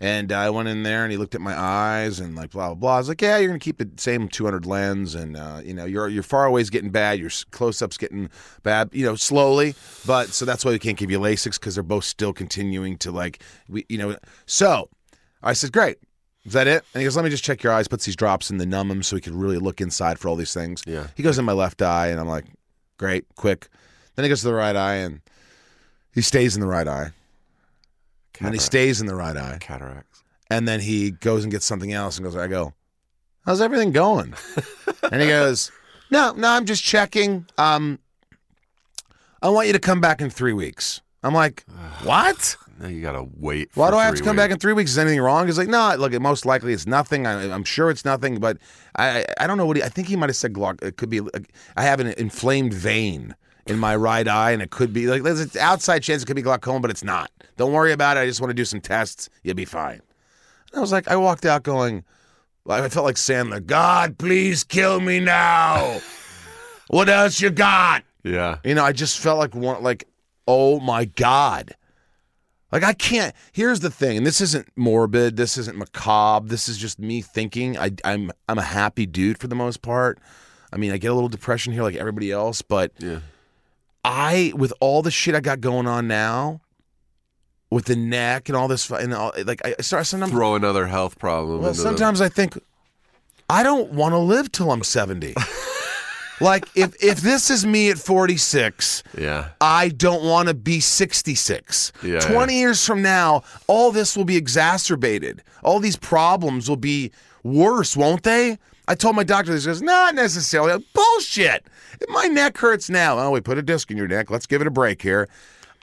And 0.00 0.32
I 0.32 0.48
went 0.48 0.68
in 0.68 0.82
there 0.82 1.02
and 1.02 1.12
he 1.12 1.18
looked 1.18 1.34
at 1.34 1.42
my 1.42 1.54
eyes 1.54 2.18
and 2.18 2.34
like 2.34 2.52
blah 2.52 2.68
blah 2.68 2.74
blah. 2.74 2.94
I 2.94 2.98
was 2.98 3.08
like, 3.08 3.20
yeah, 3.20 3.36
you're 3.36 3.48
gonna 3.48 3.58
keep 3.58 3.76
the 3.76 3.90
same 3.98 4.28
200 4.28 4.64
lens 4.64 5.14
and 5.14 5.36
uh, 5.36 5.60
you 5.62 5.74
know 5.74 5.84
your 5.84 6.08
your 6.08 6.22
far 6.22 6.46
away's 6.46 6.70
getting 6.70 6.88
bad, 6.88 7.18
your 7.18 7.28
close 7.50 7.82
up's 7.82 7.98
getting 7.98 8.30
bad, 8.62 8.88
you 8.92 9.04
know, 9.04 9.14
slowly. 9.14 9.74
But 10.06 10.28
so 10.30 10.46
that's 10.46 10.64
why 10.64 10.70
we 10.70 10.78
can't 10.78 10.96
give 10.96 11.10
you 11.10 11.20
LASIK 11.20 11.52
because 11.60 11.74
they're 11.74 11.84
both 11.84 12.04
still 12.04 12.32
continuing 12.32 12.96
to 12.98 13.10
like 13.10 13.42
we 13.68 13.84
you 13.90 13.98
know. 13.98 14.16
So 14.46 14.88
I 15.42 15.52
said, 15.52 15.70
great. 15.70 15.98
Is 16.44 16.54
that 16.54 16.66
it? 16.66 16.84
And 16.94 17.00
he 17.00 17.04
goes, 17.04 17.16
let 17.16 17.24
me 17.24 17.30
just 17.30 17.44
check 17.44 17.62
your 17.62 17.72
eyes. 17.72 17.86
Puts 17.86 18.06
these 18.06 18.16
drops 18.16 18.50
in 18.50 18.56
the 18.56 18.66
numb 18.66 18.88
them 18.88 19.02
so 19.02 19.14
he 19.16 19.22
could 19.22 19.34
really 19.34 19.58
look 19.58 19.80
inside 19.80 20.18
for 20.18 20.28
all 20.28 20.36
these 20.36 20.54
things. 20.54 20.82
Yeah. 20.86 21.08
He 21.14 21.22
goes 21.22 21.38
in 21.38 21.44
my 21.44 21.52
left 21.52 21.82
eye, 21.82 22.08
and 22.08 22.18
I'm 22.18 22.28
like, 22.28 22.46
great, 22.96 23.26
quick. 23.36 23.68
Then 24.14 24.24
he 24.24 24.28
goes 24.28 24.40
to 24.40 24.46
the 24.46 24.54
right 24.54 24.74
eye, 24.74 24.96
and 24.96 25.20
he 26.14 26.22
stays 26.22 26.54
in 26.54 26.60
the 26.60 26.66
right 26.66 26.88
eye. 26.88 27.12
And 28.38 28.46
then 28.46 28.52
he 28.54 28.58
stays 28.58 29.02
in 29.02 29.06
the 29.06 29.14
right 29.14 29.36
eye. 29.36 29.58
Cataracts. 29.60 30.24
And 30.50 30.66
then 30.66 30.80
he 30.80 31.10
goes 31.10 31.44
and 31.44 31.52
gets 31.52 31.66
something 31.66 31.92
else 31.92 32.16
and 32.16 32.24
goes, 32.24 32.34
I 32.34 32.48
go, 32.48 32.72
how's 33.44 33.60
everything 33.60 33.92
going? 33.92 34.34
and 35.12 35.20
he 35.20 35.28
goes, 35.28 35.70
no, 36.10 36.32
no, 36.32 36.48
I'm 36.48 36.64
just 36.64 36.82
checking. 36.82 37.46
Um, 37.58 37.98
I 39.42 39.50
want 39.50 39.66
you 39.66 39.74
to 39.74 39.78
come 39.78 40.00
back 40.00 40.22
in 40.22 40.30
three 40.30 40.54
weeks. 40.54 41.02
I'm 41.22 41.34
like, 41.34 41.64
what? 42.02 42.56
Now 42.80 42.88
you 42.88 43.02
gotta 43.02 43.26
wait. 43.36 43.68
Why 43.74 43.90
do 43.90 43.98
I 43.98 44.06
have 44.06 44.14
to 44.14 44.22
come 44.22 44.36
back 44.36 44.50
in 44.50 44.58
three 44.58 44.72
weeks? 44.72 44.92
Is 44.92 44.98
anything 44.98 45.20
wrong? 45.20 45.46
He's 45.46 45.58
like, 45.58 45.68
no, 45.68 45.94
look, 45.98 46.18
most 46.18 46.46
likely 46.46 46.72
it's 46.72 46.86
nothing. 46.86 47.26
I, 47.26 47.52
I'm 47.52 47.62
sure 47.62 47.90
it's 47.90 48.06
nothing, 48.06 48.40
but 48.40 48.56
I, 48.96 49.26
I 49.38 49.46
don't 49.46 49.58
know 49.58 49.66
what 49.66 49.76
he, 49.76 49.82
I 49.82 49.90
think 49.90 50.08
he 50.08 50.16
might 50.16 50.30
have 50.30 50.36
said 50.36 50.54
glauc. 50.54 50.82
It 50.82 50.96
could 50.96 51.10
be, 51.10 51.20
I 51.76 51.82
have 51.82 52.00
an 52.00 52.06
inflamed 52.16 52.72
vein 52.72 53.34
in 53.66 53.78
my 53.78 53.94
right 53.94 54.26
eye, 54.26 54.52
and 54.52 54.62
it 54.62 54.70
could 54.70 54.94
be 54.94 55.08
like, 55.08 55.22
there's 55.22 55.40
an 55.40 55.50
outside 55.60 56.02
chance 56.02 56.22
it 56.22 56.26
could 56.26 56.36
be 56.36 56.42
glaucoma, 56.42 56.80
but 56.80 56.90
it's 56.90 57.04
not. 57.04 57.30
Don't 57.58 57.74
worry 57.74 57.92
about 57.92 58.16
it. 58.16 58.20
I 58.20 58.26
just 58.26 58.40
want 58.40 58.48
to 58.48 58.54
do 58.54 58.64
some 58.64 58.80
tests. 58.80 59.28
You'll 59.42 59.54
be 59.54 59.66
fine. 59.66 60.00
And 60.72 60.78
I 60.78 60.80
was 60.80 60.90
like, 60.90 61.06
I 61.06 61.16
walked 61.16 61.44
out 61.44 61.62
going, 61.62 62.02
I 62.66 62.88
felt 62.88 63.04
like 63.04 63.16
Sandler, 63.16 63.64
God, 63.64 64.16
please 64.16 64.64
kill 64.64 65.00
me 65.00 65.20
now. 65.20 66.00
what 66.88 67.10
else 67.10 67.42
you 67.42 67.50
got? 67.50 68.04
Yeah. 68.24 68.56
You 68.64 68.74
know, 68.74 68.84
I 68.84 68.92
just 68.92 69.18
felt 69.18 69.38
like 69.38 69.54
one, 69.54 69.82
like, 69.82 70.04
oh 70.48 70.80
my 70.80 71.04
god, 71.04 71.74
like 72.72 72.82
I 72.84 72.92
can't. 72.92 73.34
Here's 73.52 73.80
the 73.80 73.90
thing, 73.90 74.16
and 74.16 74.26
this 74.26 74.40
isn't 74.40 74.68
morbid. 74.76 75.36
This 75.36 75.58
isn't 75.58 75.76
macabre. 75.76 76.48
This 76.48 76.68
is 76.68 76.76
just 76.78 76.98
me 76.98 77.20
thinking. 77.20 77.76
I, 77.78 77.90
I'm 78.04 78.30
I'm 78.48 78.58
a 78.58 78.62
happy 78.62 79.06
dude 79.06 79.38
for 79.38 79.46
the 79.48 79.54
most 79.54 79.82
part. 79.82 80.18
I 80.72 80.76
mean, 80.76 80.92
I 80.92 80.98
get 80.98 81.10
a 81.10 81.14
little 81.14 81.28
depression 81.28 81.72
here 81.72 81.82
like 81.82 81.96
everybody 81.96 82.30
else, 82.30 82.62
but 82.62 82.92
Yeah. 82.98 83.20
I, 84.04 84.52
with 84.56 84.72
all 84.80 85.02
the 85.02 85.10
shit 85.10 85.34
I 85.34 85.40
got 85.40 85.60
going 85.60 85.86
on 85.86 86.06
now, 86.08 86.60
with 87.70 87.84
the 87.86 87.96
neck 87.96 88.48
and 88.48 88.56
all 88.56 88.66
this, 88.68 88.88
and 88.90 89.12
all, 89.12 89.32
like 89.44 89.60
I 89.64 89.74
start 89.82 90.06
sometimes. 90.06 90.32
Throw 90.32 90.54
another 90.54 90.86
health 90.86 91.18
problem. 91.18 91.60
Well, 91.62 91.72
the- 91.72 91.78
sometimes 91.78 92.20
I 92.20 92.28
think 92.28 92.56
I 93.50 93.62
don't 93.62 93.92
want 93.92 94.12
to 94.12 94.18
live 94.18 94.50
till 94.52 94.70
I'm 94.70 94.82
70. 94.84 95.34
like 96.40 96.64
if 96.74 96.94
if 97.02 97.20
this 97.20 97.50
is 97.50 97.66
me 97.66 97.90
at 97.90 97.98
46. 97.98 99.02
yeah. 99.18 99.50
I 99.60 99.90
don't 99.90 100.24
want 100.24 100.48
to 100.48 100.54
be 100.54 100.80
66. 100.80 101.92
Yeah, 102.02 102.20
20 102.20 102.58
years 102.58 102.84
from 102.86 103.02
now, 103.02 103.42
all 103.66 103.92
this 103.92 104.16
will 104.16 104.24
be 104.24 104.36
exacerbated. 104.36 105.42
All 105.62 105.78
these 105.78 105.96
problems 105.96 106.68
will 106.68 106.76
be 106.76 107.12
worse, 107.42 107.96
won't 107.96 108.22
they? 108.22 108.58
I 108.88 108.94
told 108.94 109.14
my 109.14 109.22
doctor, 109.22 109.52
this. 109.52 109.64
he 109.64 109.70
says, 109.70 109.82
not 109.82 110.14
necessarily. 110.14 110.72
I'm, 110.72 110.84
Bullshit. 110.92 111.64
My 112.08 112.26
neck 112.26 112.58
hurts 112.58 112.90
now. 112.90 113.18
Oh, 113.18 113.30
we 113.30 113.40
put 113.40 113.56
a 113.56 113.62
disc 113.62 113.90
in 113.90 113.96
your 113.96 114.08
neck. 114.08 114.30
Let's 114.30 114.46
give 114.46 114.60
it 114.60 114.66
a 114.66 114.70
break 114.70 115.00
here. 115.00 115.28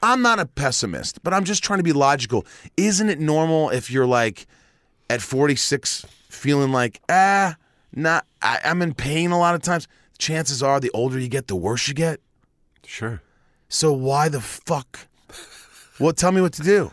I'm 0.03 0.22
not 0.22 0.39
a 0.39 0.45
pessimist, 0.45 1.24
but 1.24 1.34
I'm 1.34 1.43
just 1.43 1.64
trying 1.64 1.80
to 1.80 1.84
be 1.84 1.93
logical. 1.93 2.45
Isn't 2.76 3.10
it 3.10 3.20
normal 3.20 3.70
if 3.70 3.89
you're 3.89 4.05
like 4.05 4.45
at 5.10 5.22
46 5.22 6.05
feeling 6.30 6.72
like, 6.72 7.01
ah, 7.10 7.55
not, 7.93 8.26
I, 8.41 8.60
I'm 8.64 8.82
in 8.82 8.93
pain 8.93 9.32
a 9.32 9.39
lot 9.39 9.55
of 9.55 9.62
times? 9.62 9.88
Chances 10.18 10.63
are 10.63 10.80
the 10.80 10.91
older 10.93 11.20
you 11.20 11.28
get, 11.28 11.47
the 11.47 11.55
worse 11.55 11.88
you 11.88 11.93
get. 11.93 12.20
Sure. 12.86 13.22
So 13.70 13.91
why 13.93 14.30
the 14.30 14.41
fuck? 14.41 15.07
Well, 15.99 16.13
tell 16.13 16.32
me 16.32 16.41
what 16.41 16.53
to 16.53 16.63
do. 16.63 16.91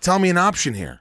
Tell 0.00 0.18
me 0.18 0.30
an 0.30 0.36
option 0.38 0.74
here. 0.74 1.00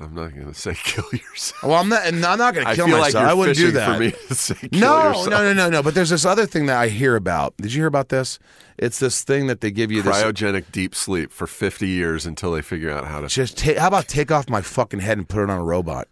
I'm 0.00 0.14
not 0.14 0.32
gonna 0.32 0.54
say 0.54 0.74
kill 0.84 1.04
yourself. 1.12 1.62
Well, 1.64 1.74
I'm 1.74 1.88
not. 1.88 2.06
I'm 2.06 2.20
not 2.20 2.54
going 2.54 2.64
to 2.64 2.68
I 2.70 2.76
kill 2.76 2.86
feel 2.86 2.98
myself. 2.98 3.14
like 3.24 3.30
I 3.30 3.34
wouldn't 3.34 3.58
do 3.58 3.72
that. 3.72 3.94
for 3.94 3.98
me 4.00 4.12
to 4.28 4.34
say 4.34 4.54
kill 4.54 4.80
no, 4.80 5.08
yourself. 5.08 5.28
no, 5.30 5.38
no, 5.42 5.52
no, 5.52 5.70
no. 5.70 5.82
But 5.82 5.94
there's 5.94 6.10
this 6.10 6.24
other 6.24 6.46
thing 6.46 6.66
that 6.66 6.76
I 6.76 6.86
hear 6.88 7.16
about. 7.16 7.56
Did 7.56 7.72
you 7.74 7.80
hear 7.80 7.88
about 7.88 8.08
this? 8.08 8.38
It's 8.78 9.00
this 9.00 9.24
thing 9.24 9.48
that 9.48 9.60
they 9.60 9.72
give 9.72 9.90
you. 9.90 10.02
This, 10.02 10.16
Cryogenic 10.16 10.70
deep 10.70 10.94
sleep 10.94 11.32
for 11.32 11.48
50 11.48 11.88
years 11.88 12.26
until 12.26 12.52
they 12.52 12.62
figure 12.62 12.90
out 12.90 13.06
how 13.06 13.22
to. 13.22 13.26
just 13.26 13.58
ta- 13.58 13.78
how 13.80 13.88
about 13.88 14.06
take 14.06 14.30
off 14.30 14.48
my 14.48 14.60
fucking 14.60 15.00
head 15.00 15.18
and 15.18 15.28
put 15.28 15.42
it 15.42 15.50
on 15.50 15.58
a 15.58 15.64
robot? 15.64 16.06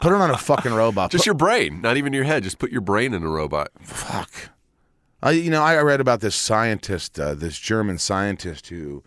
Put 0.00 0.12
it 0.12 0.20
on 0.20 0.30
a 0.30 0.36
fucking 0.38 0.72
robot. 0.72 1.10
Just 1.10 1.22
Put- 1.22 1.26
your 1.26 1.34
brain, 1.34 1.80
not 1.80 1.96
even 1.96 2.12
your 2.12 2.24
head. 2.24 2.42
Just 2.44 2.58
put 2.58 2.70
your 2.70 2.80
brain 2.80 3.12
in 3.14 3.22
a 3.22 3.28
robot. 3.28 3.68
fuck. 3.82 4.30
I, 5.22 5.30
you 5.32 5.50
know, 5.50 5.62
I 5.62 5.76
read 5.80 6.00
about 6.00 6.20
this 6.20 6.34
scientist, 6.36 7.18
uh, 7.18 7.34
this 7.34 7.58
German 7.58 7.98
scientist 7.98 8.68
who, 8.68 9.02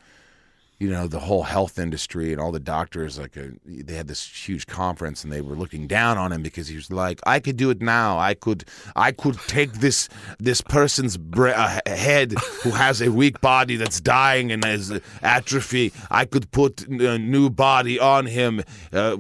you 0.80 0.92
know, 0.92 1.08
the 1.08 1.20
whole 1.20 1.44
health 1.44 1.80
industry 1.80 2.32
and 2.32 2.40
all 2.40 2.52
the 2.52 2.60
doctors, 2.60 3.18
like, 3.18 3.36
uh, 3.36 3.48
they 3.66 3.96
had 3.96 4.08
this 4.08 4.24
huge 4.48 4.68
conference 4.68 5.24
and 5.24 5.34
they 5.34 5.42
were 5.42 5.56
looking 5.56 5.88
down 5.88 6.20
on 6.20 6.32
him 6.32 6.44
because 6.44 6.68
he 6.68 6.76
was 6.76 6.92
like, 6.92 7.20
I 7.26 7.40
could 7.40 7.58
do 7.58 7.72
it 7.72 7.82
now. 7.82 8.20
I 8.20 8.36
could, 8.36 8.64
I 8.96 9.12
could 9.12 9.40
take 9.48 9.74
this 9.74 10.08
this 10.40 10.62
person's 10.62 11.18
bre- 11.18 11.50
uh, 11.50 11.80
head 11.88 12.34
who 12.62 12.70
has 12.72 13.02
a 13.02 13.12
weak 13.12 13.42
body 13.42 13.76
that's 13.76 14.00
dying 14.00 14.52
and 14.52 14.64
has 14.64 15.00
atrophy. 15.24 15.94
I 16.12 16.26
could 16.26 16.52
put 16.52 16.88
a 16.88 17.18
new 17.18 17.50
body 17.50 18.00
on 18.00 18.28
him, 18.28 18.64
uh, 18.94 19.18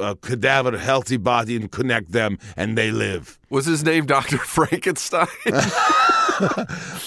a 0.00 0.16
cadaver, 0.16 0.76
healthy 0.76 1.18
body, 1.18 1.54
and 1.54 1.70
connect 1.70 2.10
them, 2.12 2.38
and 2.56 2.76
they 2.76 2.90
live. 2.90 3.38
Was 3.50 3.66
his 3.66 3.84
name 3.84 4.06
Dr. 4.06 4.38
Frankenstein? 4.54 5.26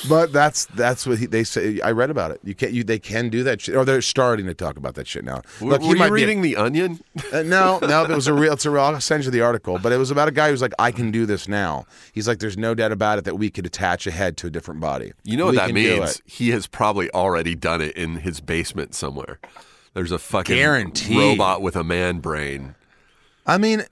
But 0.07 0.31
that's 0.33 0.65
that's 0.67 1.05
what 1.05 1.19
he, 1.19 1.27
they 1.27 1.43
say. 1.43 1.79
I 1.81 1.91
read 1.91 2.09
about 2.09 2.31
it. 2.31 2.39
You 2.43 2.55
can 2.55 2.73
you 2.73 2.83
they 2.83 2.97
can 2.97 3.29
do 3.29 3.43
that 3.43 3.61
shit, 3.61 3.75
or 3.75 3.85
they're 3.85 4.01
starting 4.01 4.47
to 4.47 4.55
talk 4.55 4.75
about 4.75 4.95
that 4.95 5.05
shit 5.07 5.23
now. 5.23 5.41
were 5.61 5.67
Look, 5.69 5.81
he 5.83 5.89
were 5.89 5.95
you 5.97 6.01
be 6.01 6.07
a- 6.07 6.11
reading 6.11 6.41
The 6.41 6.55
Onion? 6.55 6.99
uh, 7.31 7.43
no, 7.43 7.77
no, 7.79 8.05
it 8.05 8.09
was 8.09 8.25
a 8.27 8.33
real. 8.33 8.53
It's 8.53 8.65
a 8.65 8.71
real. 8.71 8.81
I'll 8.81 8.99
send 9.01 9.25
you 9.25 9.29
the 9.31 9.41
article, 9.41 9.77
but 9.77 9.91
it 9.91 9.97
was 9.97 10.09
about 10.09 10.27
a 10.29 10.31
guy 10.31 10.49
who's 10.49 10.63
like, 10.63 10.73
I 10.79 10.91
can 10.91 11.11
do 11.11 11.27
this 11.27 11.47
now. 11.47 11.85
He's 12.11 12.27
like, 12.27 12.39
there's 12.39 12.57
no 12.57 12.73
doubt 12.73 12.91
about 12.91 13.19
it 13.19 13.25
that 13.25 13.35
we 13.35 13.51
could 13.51 13.67
attach 13.67 14.07
a 14.07 14.11
head 14.11 14.35
to 14.37 14.47
a 14.47 14.49
different 14.49 14.79
body. 14.79 15.11
You 15.23 15.37
know 15.37 15.45
what 15.45 15.51
We 15.51 15.57
that 15.57 15.71
means? 15.73 16.21
He 16.25 16.49
has 16.49 16.65
probably 16.65 17.11
already 17.11 17.53
done 17.53 17.81
it 17.81 17.95
in 17.95 18.15
his 18.17 18.41
basement 18.41 18.95
somewhere. 18.95 19.37
There's 19.93 20.11
a 20.11 20.17
fucking 20.19 20.55
Guaranteed. 20.55 21.17
robot 21.17 21.61
with 21.61 21.75
a 21.75 21.83
man 21.83 22.17
brain. 22.19 22.73
I 23.45 23.59
mean, 23.59 23.83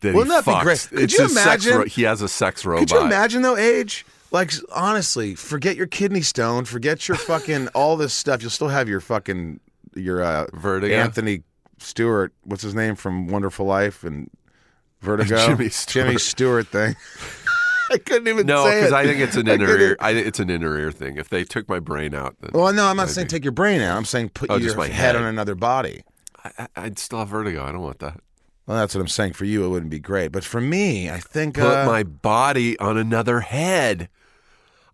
That 0.00 0.14
Wouldn't 0.14 0.30
that 0.30 0.44
be 0.44 0.62
great? 0.64 0.86
Could 0.90 0.98
It's 1.00 1.18
you 1.18 1.26
imagine- 1.26 1.76
ro- 1.78 1.84
he 1.84 2.02
has 2.02 2.22
a 2.22 2.28
sex 2.28 2.64
robot. 2.64 2.88
could 2.88 2.90
you 2.96 3.00
imagine 3.04 3.42
though, 3.42 3.56
age? 3.56 4.06
Like 4.32 4.52
honestly, 4.72 5.34
forget 5.34 5.76
your 5.76 5.86
kidney 5.88 6.22
stone, 6.22 6.64
forget 6.64 7.08
your 7.08 7.16
fucking 7.28 7.68
all 7.68 7.96
this 7.96 8.14
stuff. 8.14 8.40
You'll 8.42 8.50
still 8.50 8.68
have 8.68 8.88
your 8.88 9.00
fucking 9.00 9.60
your 9.94 10.22
uh, 10.22 10.46
Vertigo? 10.54 10.94
Anthony 10.94 11.42
Stewart. 11.78 12.32
What's 12.44 12.62
his 12.62 12.74
name 12.74 12.94
from 12.94 13.26
Wonderful 13.28 13.66
Life 13.66 14.04
and 14.04 14.30
Vertigo? 15.00 15.36
Jimmy 15.46 15.68
Stewart. 15.68 16.06
Jimmy 16.06 16.18
Stewart 16.18 16.66
thing. 16.68 16.94
I 17.92 17.98
couldn't 17.98 18.28
even 18.28 18.46
say 18.46 18.52
No, 18.52 18.64
because. 18.66 18.92
I 18.92 19.04
think 19.04 19.18
it's 19.18 19.34
an 19.34 19.48
inner 19.48 19.76
ear. 19.76 19.96
I 19.98 20.14
think 20.14 20.28
it's 20.28 20.38
an 20.38 20.48
inner 20.48 20.78
ear 20.78 20.92
thing. 20.92 21.16
If 21.16 21.28
they 21.28 21.42
took 21.42 21.68
my 21.68 21.80
brain 21.80 22.14
out, 22.14 22.36
then 22.40 22.52
Well, 22.54 22.72
no, 22.72 22.86
I'm 22.86 22.96
not 22.96 23.08
I'd 23.08 23.10
saying 23.14 23.26
be- 23.26 23.30
take 23.30 23.44
your 23.44 23.50
brain 23.52 23.80
out. 23.80 23.96
I'm 23.96 24.04
saying 24.04 24.28
put 24.28 24.48
Oh, 24.48 24.56
your 24.58 24.76
head, 24.80 24.92
head. 24.92 25.16
on 25.16 25.24
another 25.24 25.56
body. 25.56 26.04
I, 26.44 26.52
I- 26.56 26.68
I'd 26.76 26.98
still 27.00 27.18
have 27.18 27.28
vertigo. 27.28 27.64
I 27.64 27.72
don't 27.72 27.80
want 27.82 27.98
that. 27.98 28.20
Well, 28.70 28.78
that's 28.78 28.94
what 28.94 29.00
I'm 29.00 29.08
saying. 29.08 29.32
For 29.32 29.44
you, 29.44 29.64
it 29.64 29.68
wouldn't 29.68 29.90
be 29.90 29.98
great, 29.98 30.30
but 30.30 30.44
for 30.44 30.60
me, 30.60 31.10
I 31.10 31.18
think 31.18 31.56
Put 31.56 31.64
uh, 31.64 31.86
my 31.86 32.04
body 32.04 32.78
on 32.78 32.96
another 32.96 33.40
head. 33.40 34.08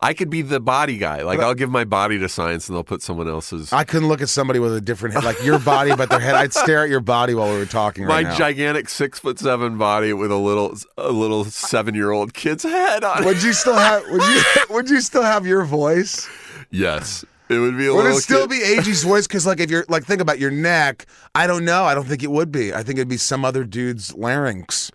I 0.01 0.15
could 0.15 0.31
be 0.31 0.41
the 0.41 0.61
body 0.61 0.97
guy. 0.97 1.21
Like 1.21 1.41
I'll 1.41 1.53
give 1.53 1.69
my 1.69 1.85
body 1.85 2.19
to 2.21 2.27
science, 2.31 2.71
and 2.71 2.75
they'll 2.75 2.85
put 2.85 3.03
someone 3.03 3.29
else's. 3.29 3.75
I 3.75 3.85
couldn't 3.85 4.09
look 4.09 4.23
at 4.23 4.31
somebody 4.31 4.61
with 4.61 4.75
a 4.75 4.81
different 4.81 5.15
head, 5.15 5.25
like 5.25 5.45
your 5.45 5.59
body, 5.59 5.95
but 5.95 6.09
their 6.09 6.21
head. 6.21 6.37
I'd 6.37 6.55
stare 6.55 6.85
at 6.85 6.89
your 6.89 7.01
body 7.01 7.35
while 7.35 7.53
we 7.53 7.59
were 7.59 7.67
talking 7.67 8.07
my 8.07 8.15
right 8.15 8.25
now. 8.25 8.35
gigantic 8.35 8.89
six 8.89 9.19
foot 9.19 9.39
seven 9.39 9.77
body 9.77 10.15
with 10.15 10.31
a 10.31 10.37
little 10.37 10.75
a 10.97 11.13
little 11.13 11.45
seven 11.45 11.95
year 11.95 12.13
old 12.13 12.33
kid's 12.33 12.63
head 12.63 13.05
on 13.05 13.25
it. 13.25 13.27
would 13.27 13.43
you 13.43 13.53
still 13.53 13.77
have? 13.77 14.03
Would 14.09 14.23
you? 14.23 14.43
Would 14.71 14.89
you 14.89 15.03
still 15.03 15.23
have 15.23 15.47
your 15.47 15.65
voice? 15.65 16.27
Yes, 16.71 17.27
it 17.49 17.59
would 17.59 17.77
be 17.77 17.87
a 17.87 17.95
Would 17.95 18.05
little. 18.05 18.19
it 18.19 18.23
still 18.23 18.49
kid. 18.49 18.51
be 18.51 18.61
Agie's 18.61 19.05
voice? 19.05 19.27
Because 19.27 19.47
like 19.47 19.61
if 19.61 19.71
you're 19.71 19.85
like 19.89 20.05
think 20.05 20.21
about 20.21 20.39
your 20.39 20.51
neck, 20.51 21.07
I 21.35 21.47
don't 21.47 21.65
know. 21.65 21.85
I 21.85 21.95
don't 21.95 22.07
think 22.07 22.23
it 22.23 22.31
would 22.31 22.51
be. 22.51 22.73
I 22.73 22.83
think 22.83 22.99
it'd 22.99 23.09
be 23.09 23.17
some 23.17 23.45
other 23.45 23.65
dude's 23.65 24.15
larynx. 24.15 24.91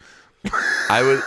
I 0.90 1.02
would. 1.04 1.22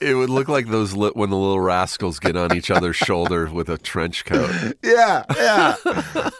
It 0.00 0.14
would 0.14 0.30
look 0.30 0.48
like 0.48 0.68
those 0.68 0.96
li- 0.96 1.10
when 1.12 1.28
the 1.28 1.36
little 1.36 1.60
rascals 1.60 2.18
get 2.18 2.34
on 2.34 2.56
each 2.56 2.70
other's 2.70 2.96
shoulder 2.96 3.50
with 3.52 3.68
a 3.68 3.76
trench 3.76 4.24
coat. 4.24 4.50
Yeah, 4.82 5.24
yeah. 5.36 5.76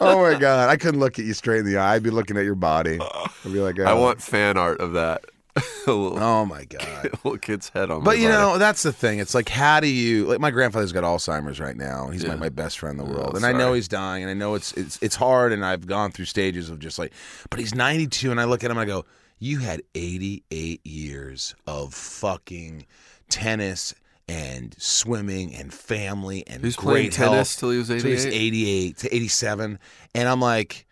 oh 0.01 0.19
my 0.23 0.39
god, 0.39 0.69
I 0.69 0.77
couldn't 0.77 0.99
look 0.99 1.19
at 1.19 1.25
you 1.25 1.33
straight 1.35 1.59
in 1.59 1.65
the 1.67 1.77
eye. 1.77 1.93
I'd 1.93 2.01
be 2.01 2.09
looking 2.09 2.37
at 2.37 2.43
your 2.43 2.55
body. 2.55 2.97
I'd 2.99 3.53
be 3.53 3.59
like, 3.59 3.79
I 3.79 3.91
oh. 3.91 4.01
want 4.01 4.19
fan 4.19 4.57
art 4.57 4.79
of 4.79 4.93
that. 4.93 5.25
little, 5.87 6.17
Oh 6.19 6.45
my 6.45 6.63
god. 6.65 7.09
little 7.23 7.37
kid's 7.37 7.69
head 7.69 7.91
on. 7.91 8.03
But 8.03 8.17
you 8.19 8.27
body. 8.29 8.37
know, 8.37 8.57
that's 8.57 8.83
the 8.83 8.93
thing. 8.93 9.19
It's 9.19 9.33
like, 9.35 9.49
how 9.49 9.79
do 9.79 9.87
you 9.87 10.25
like? 10.25 10.39
My 10.39 10.51
grandfather's 10.51 10.91
got 10.93 11.03
Alzheimer's 11.03 11.59
right 11.59 11.75
now. 11.75 12.09
He's 12.09 12.23
Yeah. 12.23 12.29
like 12.29 12.39
my 12.39 12.49
best 12.49 12.79
friend 12.79 12.99
in 12.99 13.05
the 13.05 13.11
Oh, 13.11 13.15
world, 13.17 13.35
and 13.35 13.45
I 13.45 13.51
know 13.51 13.73
he's 13.73 13.87
dying, 13.87 14.23
and 14.23 14.29
I 14.29 14.33
know 14.33 14.55
it's 14.55 14.71
it's 14.73 14.97
it's 15.01 15.15
hard, 15.15 15.51
and 15.51 15.65
I've 15.65 15.87
gone 15.87 16.11
through 16.11 16.25
stages 16.25 16.69
of 16.69 16.79
just 16.79 16.97
like, 16.99 17.11
but 17.49 17.59
he's 17.59 17.75
92, 17.75 18.31
and 18.31 18.39
I 18.39 18.45
look 18.45 18.63
at 18.63 18.71
him, 18.71 18.77
and 18.77 18.81
I 18.83 18.85
go, 18.85 19.05
you 19.39 19.59
had 19.59 19.81
88 19.95 20.85
years 20.85 21.55
of 21.67 21.93
fucking 21.93 22.85
tennis 23.29 23.93
and 24.29 24.73
swimming 24.77 25.53
and 25.55 25.73
family 25.73 26.45
and 26.47 26.61
He 26.61 26.67
was 26.67 26.75
playing 26.77 27.07
great 27.07 27.15
health. 27.15 27.31
tennis 27.33 27.55
till 27.57 27.71
he 27.71 27.77
was 27.79 27.87
So 27.87 27.95
he 27.97 28.11
was 28.11 28.25
88? 28.25 28.35
88 28.35 28.97
to 28.99 29.15
87, 29.15 29.79
and 30.15 30.29
I'm 30.29 30.39
like, 30.39 30.85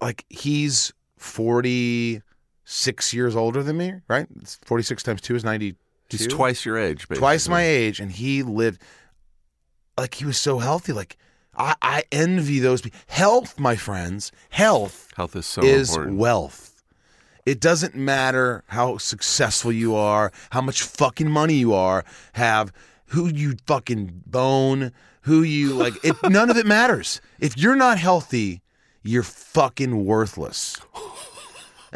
like 0.00 0.24
he's 0.28 0.92
46 2.66 3.14
years 3.14 3.36
older 3.36 3.62
than 3.62 3.76
me, 3.76 3.94
right? 4.08 4.26
It's 4.40 4.56
46 4.56 5.02
times 5.04 5.20
two 5.20 5.36
is 5.36 5.44
92. 5.44 5.76
he's 6.10 6.26
twice 6.26 6.64
your 6.64 6.76
age, 6.76 7.08
basically. 7.08 7.18
twice 7.18 7.48
my 7.48 7.62
age, 7.62 8.00
and 8.00 8.10
he 8.10 8.42
lived 8.42 8.82
like 9.96 10.14
he 10.14 10.24
was 10.24 10.36
so 10.36 10.58
healthy. 10.58 10.92
Like 10.92 11.16
I, 11.56 11.76
I 11.80 12.02
envy 12.10 12.58
those 12.58 12.82
people. 12.82 12.98
Health, 13.06 13.60
my 13.60 13.76
friends, 13.76 14.32
health 14.50 15.08
Health 15.16 15.36
is 15.36 15.46
so 15.46 15.62
is 15.62 15.90
important. 15.90 16.18
wealth. 16.18 16.82
It 17.46 17.60
doesn't 17.60 17.94
matter 17.94 18.64
how 18.66 18.98
successful 18.98 19.70
you 19.70 19.94
are, 19.94 20.32
how 20.50 20.60
much 20.60 20.82
fucking 20.82 21.30
money 21.30 21.54
you 21.54 21.72
are, 21.72 22.04
have 22.32 22.72
who 23.10 23.28
you 23.28 23.54
fucking 23.68 24.22
bone, 24.26 24.90
who 25.22 25.42
you 25.42 25.72
like. 25.72 25.94
It 26.04 26.16
none 26.28 26.50
of 26.50 26.56
it 26.56 26.66
matters. 26.66 27.20
If 27.38 27.56
you're 27.56 27.76
not 27.76 27.98
healthy, 27.98 28.60
you're 29.04 29.22
fucking 29.22 30.04
worthless. 30.04 30.76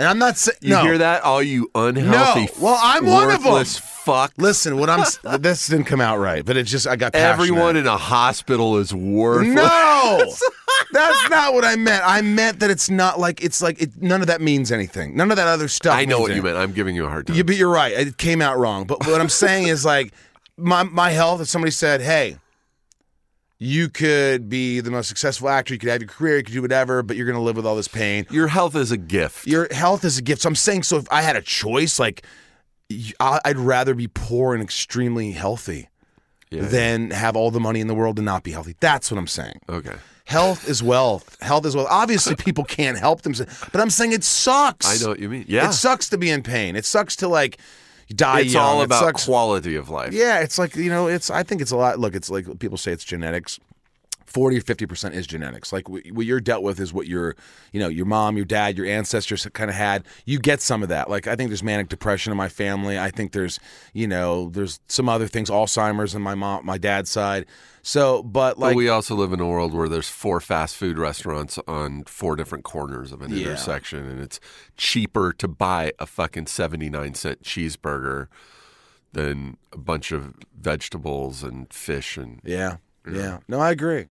And 0.01 0.09
I'm 0.09 0.19
not 0.19 0.39
saying 0.39 0.57
You 0.63 0.71
no. 0.71 0.81
hear 0.83 0.97
that? 0.99 1.23
All 1.25 1.43
you 1.43 1.71
unhealthy, 1.75 2.47
No. 2.47 2.49
Well, 2.59 2.79
I'm 2.83 3.05
one 3.05 3.25
of 3.31 3.45
'em. 3.45 3.53
worthless 3.53 3.77
fuck. 3.77 4.33
Listen, 4.39 4.79
what 4.79 4.89
I'm 4.89 5.05
this 5.43 5.67
didn't 5.67 5.85
come 5.85 6.01
out 6.01 6.17
right, 6.19 6.43
but 6.43 6.57
it 6.57 6.63
just 6.65 6.87
I 6.87 6.97
got 6.97 7.13
passionate. 7.13 7.33
Everyone 7.33 7.77
in 7.77 7.87
a 7.87 7.99
hospital 7.99 8.79
is 8.79 8.95
worthless. 8.95 9.55
No, 9.55 10.33
that's 10.93 11.29
not 11.29 11.53
what 11.53 11.67
I 11.67 11.77
meant. 11.77 12.03
I 12.07 12.23
meant 12.23 12.61
that 12.61 12.71
it's 12.71 12.89
not 12.89 13.21
like 13.21 13.45
it's 13.45 13.61
like 13.61 13.83
it, 13.83 13.91
none 14.01 14.23
of 14.23 14.29
that 14.29 14.41
means 14.41 14.73
anything. 14.73 15.15
None 15.17 15.31
of 15.31 15.37
that 15.37 15.47
other 15.47 15.69
stuff. 15.69 15.95
I 15.95 16.07
know 16.07 16.19
what 16.19 16.35
you 16.35 16.43
meant. 16.43 16.57
I'm 16.57 16.73
giving 16.73 16.97
you 16.97 17.05
a 17.05 17.09
hard 17.11 17.27
time. 17.27 17.37
Yeah, 17.37 17.43
but 17.43 17.57
you're 17.57 17.69
right. 17.71 17.93
It 17.93 18.17
came 18.17 18.41
out 18.41 18.57
wrong. 18.59 18.85
But 18.87 19.07
what 19.07 19.21
I'm 19.21 19.29
saying 19.29 19.69
is 19.69 19.85
like 19.85 20.15
my 20.57 20.83
my 20.83 21.11
health. 21.11 21.43
If 21.43 21.49
somebody 21.49 21.73
said, 21.73 22.01
"Hey, 22.01 22.39
you 23.63 23.91
could 23.91 24.49
be 24.49 24.81
the 24.81 24.91
most 24.91 25.07
successful 25.09 25.49
actor, 25.51 25.75
you 25.75 25.79
could 25.79 25.91
have 25.91 26.01
your 26.01 26.09
career, 26.09 26.39
you 26.39 26.43
could 26.45 26.55
do 26.55 26.63
whatever, 26.63 27.03
but 27.03 27.15
you're 27.17 27.27
going 27.27 27.37
to 27.37 27.43
live 27.43 27.57
with 27.57 27.67
all 27.67 27.77
this 27.77 27.89
pain." 27.89 28.27
Your 28.31 28.47
health 28.49 28.75
is 28.75 28.91
a 28.91 28.97
gift. 28.97 29.47
Your 29.47 29.69
health 29.71 30.05
is 30.05 30.17
a 30.19 30.23
gift. 30.23 30.43
So 30.43 30.49
I'm 30.49 30.55
saying, 30.57 30.83
so 30.85 30.97
if 30.97 31.07
I 31.13 31.21
had 31.23 31.37
a 31.37 31.43
choice, 31.43 31.99
like 31.99 32.25
I'd 33.21 33.57
rather 33.59 33.95
be 33.95 34.09
poor 34.09 34.55
and 34.55 34.63
extremely 34.63 35.31
healthy 35.33 35.89
Yeah. 36.51 36.63
than 36.63 37.11
have 37.13 37.37
all 37.37 37.51
the 37.53 37.61
money 37.61 37.81
in 37.81 37.87
the 37.87 37.95
world 37.95 38.19
and 38.19 38.25
not 38.27 38.43
be 38.43 38.51
healthy. 38.51 38.75
That's 38.81 39.11
what 39.11 39.19
I'm 39.19 39.27
saying. 39.29 39.61
okay. 39.69 39.95
Health 40.25 40.69
is 40.69 40.81
wealth. 40.81 41.37
Health 41.41 41.67
is 41.67 41.75
wealth. 41.75 41.89
Obviously, 41.91 42.37
people 42.47 42.63
can't 42.65 42.97
help 42.99 43.23
themselves, 43.23 43.53
but 43.73 43.81
I'm 43.81 43.91
saying 43.91 44.13
it 44.13 44.23
sucks. 44.23 44.87
I 44.87 45.03
know 45.05 45.11
what 45.11 45.19
you 45.19 45.29
mean. 45.29 45.45
Yeah. 45.49 45.69
It 45.69 45.73
sucks 45.73 46.09
to 46.11 46.19
be 46.19 46.31
in 46.31 46.43
pain. 46.45 46.77
It 46.77 46.85
sucks 46.85 47.17
to 47.17 47.27
like 47.29 47.59
die 48.15 48.41
It's 48.41 48.53
young. 48.55 48.65
all 48.65 48.81
It 48.83 48.85
about 48.87 49.01
sucks- 49.05 49.25
quality 49.25 49.77
of 49.77 49.89
life. 49.89 50.13
Yeah, 50.13 50.41
it's 50.41 50.59
like 50.59 50.77
you 50.77 50.91
know, 50.91 51.07
it's. 51.07 51.31
I 51.31 51.43
think 51.43 51.61
it's 51.63 51.71
a 51.71 51.77
lot. 51.77 51.99
Look, 51.99 52.15
it's 52.15 52.31
like 52.31 52.59
people 52.59 52.77
say 52.79 52.93
it's 52.93 53.05
genetics. 53.05 53.59
40 54.31 54.59
or 54.59 54.61
50% 54.61 55.13
is 55.13 55.27
genetics. 55.27 55.73
Like 55.73 55.89
what 55.89 56.05
you're 56.25 56.41
dealt 56.41 56.63
with 56.63 56.79
is 56.79 56.93
what 56.93 57.09
your, 57.09 57.35
you 57.73 57.81
know, 57.81 57.89
your 57.89 58.07
mom, 58.07 58.37
your 58.37 58.45
dad, 58.47 58.77
your 58.79 58.87
ancestors 58.87 59.47
kind 59.53 59.69
of 59.69 59.75
had. 59.77 60.07
You 60.25 60.39
get 60.39 60.61
some 60.61 60.85
of 60.85 60.89
that. 60.89 61.11
Like 61.11 61.27
I 61.27 61.35
think 61.35 61.51
there's 61.51 61.65
manic 61.65 61.89
depression 61.89 62.31
in 62.31 62.37
my 62.37 62.49
family. 62.49 62.97
I 62.99 63.11
think 63.11 63.33
there's, 63.33 63.59
you 63.93 64.07
know, 64.07 64.49
there's 64.51 64.79
some 64.87 65.09
other 65.09 65.27
things, 65.27 65.51
Alzheimer's 65.51 66.15
in 66.15 66.23
my 66.23 66.37
mom, 66.37 66.65
my 66.65 66.79
dad's 66.79 67.11
side. 67.11 67.47
So, 67.83 68.23
but 68.23 68.51
But 68.51 68.59
like 68.59 68.77
we 68.77 68.89
also 68.89 69.15
live 69.17 69.33
in 69.33 69.41
a 69.41 69.47
world 69.49 69.75
where 69.75 69.89
there's 69.89 70.09
four 70.09 70.41
fast 70.41 70.77
food 70.77 70.97
restaurants 70.99 71.59
on 71.67 72.05
four 72.05 72.37
different 72.37 72.63
corners 72.63 73.11
of 73.11 73.23
an 73.23 73.33
Yeah. 73.33 73.47
intersection, 73.47 74.07
and 74.07 74.21
it's 74.21 74.39
cheaper 74.77 75.33
to 75.33 75.49
buy 75.49 75.93
a 75.99 76.07
fucking 76.07 76.47
79 76.47 77.15
cent 77.15 77.43
cheeseburger 77.43 78.29
than 79.13 79.57
a 79.73 79.79
bunch 79.79 80.13
of 80.13 80.35
vegetables 80.57 81.43
and 81.43 81.73
fish. 81.73 82.17
And 82.17 82.41
yeah. 82.45 82.77
Yeah. 83.07 83.39
No, 83.49 83.61
I 83.61 83.71
agree. 83.71 84.07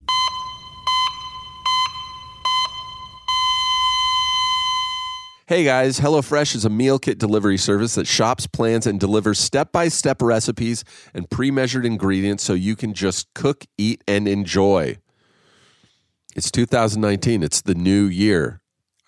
Hey 5.48 5.64
guys, 5.64 6.02
HelloFresh 6.02 6.56
is 6.56 6.66
a 6.66 6.70
meal 6.70 7.00
kit 7.00 7.18
delivery 7.18 7.58
service 7.58 7.96
that 7.96 8.06
shops, 8.06 8.48
plans, 8.48 8.86
and 8.86 9.00
delivers 9.00 9.40
step 9.40 9.72
by 9.72 9.88
step 9.88 10.22
recipes 10.22 10.84
and 11.14 11.30
pre 11.30 11.52
measured 11.52 11.86
ingredients 11.86 12.44
so 12.44 12.54
you 12.54 12.76
can 12.76 12.94
just 12.94 13.34
cook, 13.34 13.64
eat, 13.78 14.04
and 14.10 14.28
enjoy. 14.28 14.98
It's 16.36 16.52
2019, 16.52 17.44
it's 17.44 17.62
the 17.62 17.76
new 17.76 18.04
year. 18.04 18.60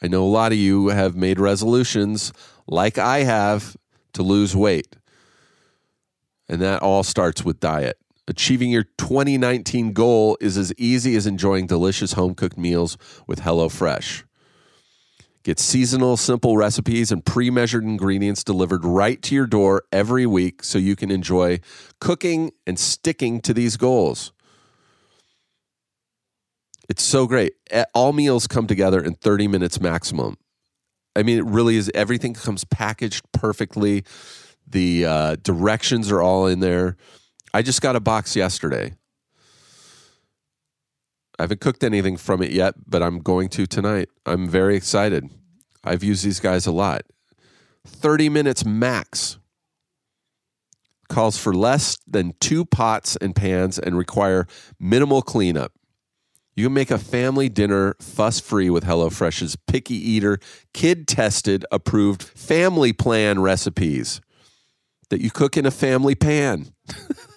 I 0.01 0.07
know 0.07 0.23
a 0.23 0.31
lot 0.31 0.53
of 0.53 0.57
you 0.57 0.87
have 0.87 1.13
made 1.13 1.41
resolutions, 1.41 2.31
like 2.67 2.97
I 2.97 3.23
have, 3.23 3.75
to 4.13 4.23
lose 4.23 4.55
weight. 4.55 4.95
And 6.47 6.61
that 6.61 6.81
all 6.81 7.03
starts 7.03 7.43
with 7.43 7.59
diet. 7.59 7.98
Achieving 8.29 8.69
your 8.69 8.83
2019 8.83 9.91
goal 9.91 10.37
is 10.39 10.55
as 10.55 10.71
easy 10.77 11.15
as 11.15 11.25
enjoying 11.25 11.65
delicious 11.65 12.13
home 12.13 12.35
cooked 12.35 12.59
meals 12.59 12.95
with 13.25 13.41
HelloFresh. 13.41 14.21
Get 15.41 15.57
seasonal, 15.57 16.15
simple 16.15 16.55
recipes 16.55 17.11
and 17.11 17.25
pre 17.25 17.49
measured 17.49 17.83
ingredients 17.83 18.43
delivered 18.43 18.85
right 18.85 19.19
to 19.23 19.33
your 19.33 19.47
door 19.47 19.81
every 19.91 20.27
week 20.27 20.63
so 20.63 20.77
you 20.77 20.95
can 20.95 21.09
enjoy 21.09 21.59
cooking 21.99 22.51
and 22.67 22.77
sticking 22.77 23.41
to 23.41 23.51
these 23.51 23.77
goals. 23.77 24.31
It's 26.87 27.01
so 27.01 27.25
great. 27.25 27.53
All 27.95 28.13
meals 28.13 28.45
come 28.45 28.67
together 28.67 29.03
in 29.03 29.15
30 29.15 29.47
minutes 29.47 29.81
maximum. 29.81 30.37
I 31.15 31.23
mean, 31.23 31.39
it 31.39 31.45
really 31.45 31.77
is. 31.77 31.89
Everything 31.95 32.35
comes 32.35 32.63
packaged 32.63 33.25
perfectly. 33.31 34.03
The 34.67 35.05
uh, 35.05 35.35
directions 35.41 36.11
are 36.11 36.21
all 36.21 36.45
in 36.45 36.59
there. 36.59 36.95
I 37.53 37.61
just 37.61 37.81
got 37.81 37.95
a 37.95 37.99
box 37.99 38.35
yesterday. 38.35 38.93
I 41.37 41.43
haven't 41.43 41.61
cooked 41.61 41.83
anything 41.83 42.17
from 42.17 42.43
it 42.43 42.51
yet, 42.51 42.75
but 42.85 43.01
I'm 43.01 43.19
going 43.19 43.47
to 43.49 43.65
tonight. 43.65 44.09
I'm 44.25 44.47
very 44.47 44.75
excited. 44.75 45.29
I've 45.83 46.03
used 46.03 46.25
these 46.25 46.39
guys 46.39 46.67
a 46.67 46.71
lot. 46.71 47.03
30 47.87 48.29
minutes 48.29 48.65
max. 48.65 49.37
Calls 51.07 51.37
for 51.37 51.53
less 51.53 51.97
than 52.05 52.33
two 52.39 52.65
pots 52.65 53.15
and 53.15 53.35
pans 53.35 53.79
and 53.79 53.97
require 53.97 54.45
minimal 54.79 55.21
cleanup. 55.21 55.71
You 56.55 56.65
can 56.65 56.73
make 56.73 56.91
a 56.91 56.97
family 56.97 57.47
dinner 57.47 57.95
fuss 58.01 58.41
free 58.41 58.69
with 58.69 58.83
HelloFresh's 58.83 59.55
picky 59.55 59.95
eater, 59.95 60.39
kid 60.73 61.07
tested, 61.07 61.65
approved 61.71 62.21
family 62.21 62.91
plan 62.91 63.39
recipes 63.39 64.19
that 65.09 65.21
you 65.21 65.31
cook 65.31 65.55
in 65.55 65.65
a 65.65 65.71
family 65.71 66.15
pan. 66.15 66.73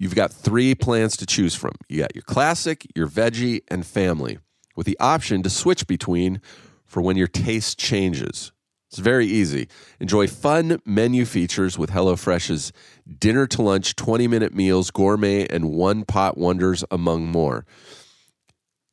You've 0.00 0.14
got 0.14 0.32
three 0.32 0.74
plans 0.74 1.14
to 1.18 1.26
choose 1.26 1.54
from. 1.54 1.72
You 1.86 1.98
got 1.98 2.16
your 2.16 2.22
classic, 2.22 2.86
your 2.96 3.06
veggie, 3.06 3.60
and 3.68 3.84
family, 3.84 4.38
with 4.74 4.86
the 4.86 4.98
option 4.98 5.42
to 5.42 5.50
switch 5.50 5.86
between 5.86 6.40
for 6.86 7.02
when 7.02 7.18
your 7.18 7.26
taste 7.26 7.78
changes. 7.78 8.50
It's 8.88 8.98
very 8.98 9.26
easy. 9.26 9.68
Enjoy 10.00 10.26
fun 10.26 10.80
menu 10.86 11.26
features 11.26 11.78
with 11.78 11.90
HelloFresh's 11.90 12.72
dinner 13.18 13.46
to 13.48 13.60
lunch 13.60 13.94
20 13.94 14.26
minute 14.26 14.54
meals, 14.54 14.90
gourmet, 14.90 15.46
and 15.48 15.70
one 15.70 16.06
pot 16.06 16.38
wonders, 16.38 16.82
among 16.90 17.26
more. 17.26 17.66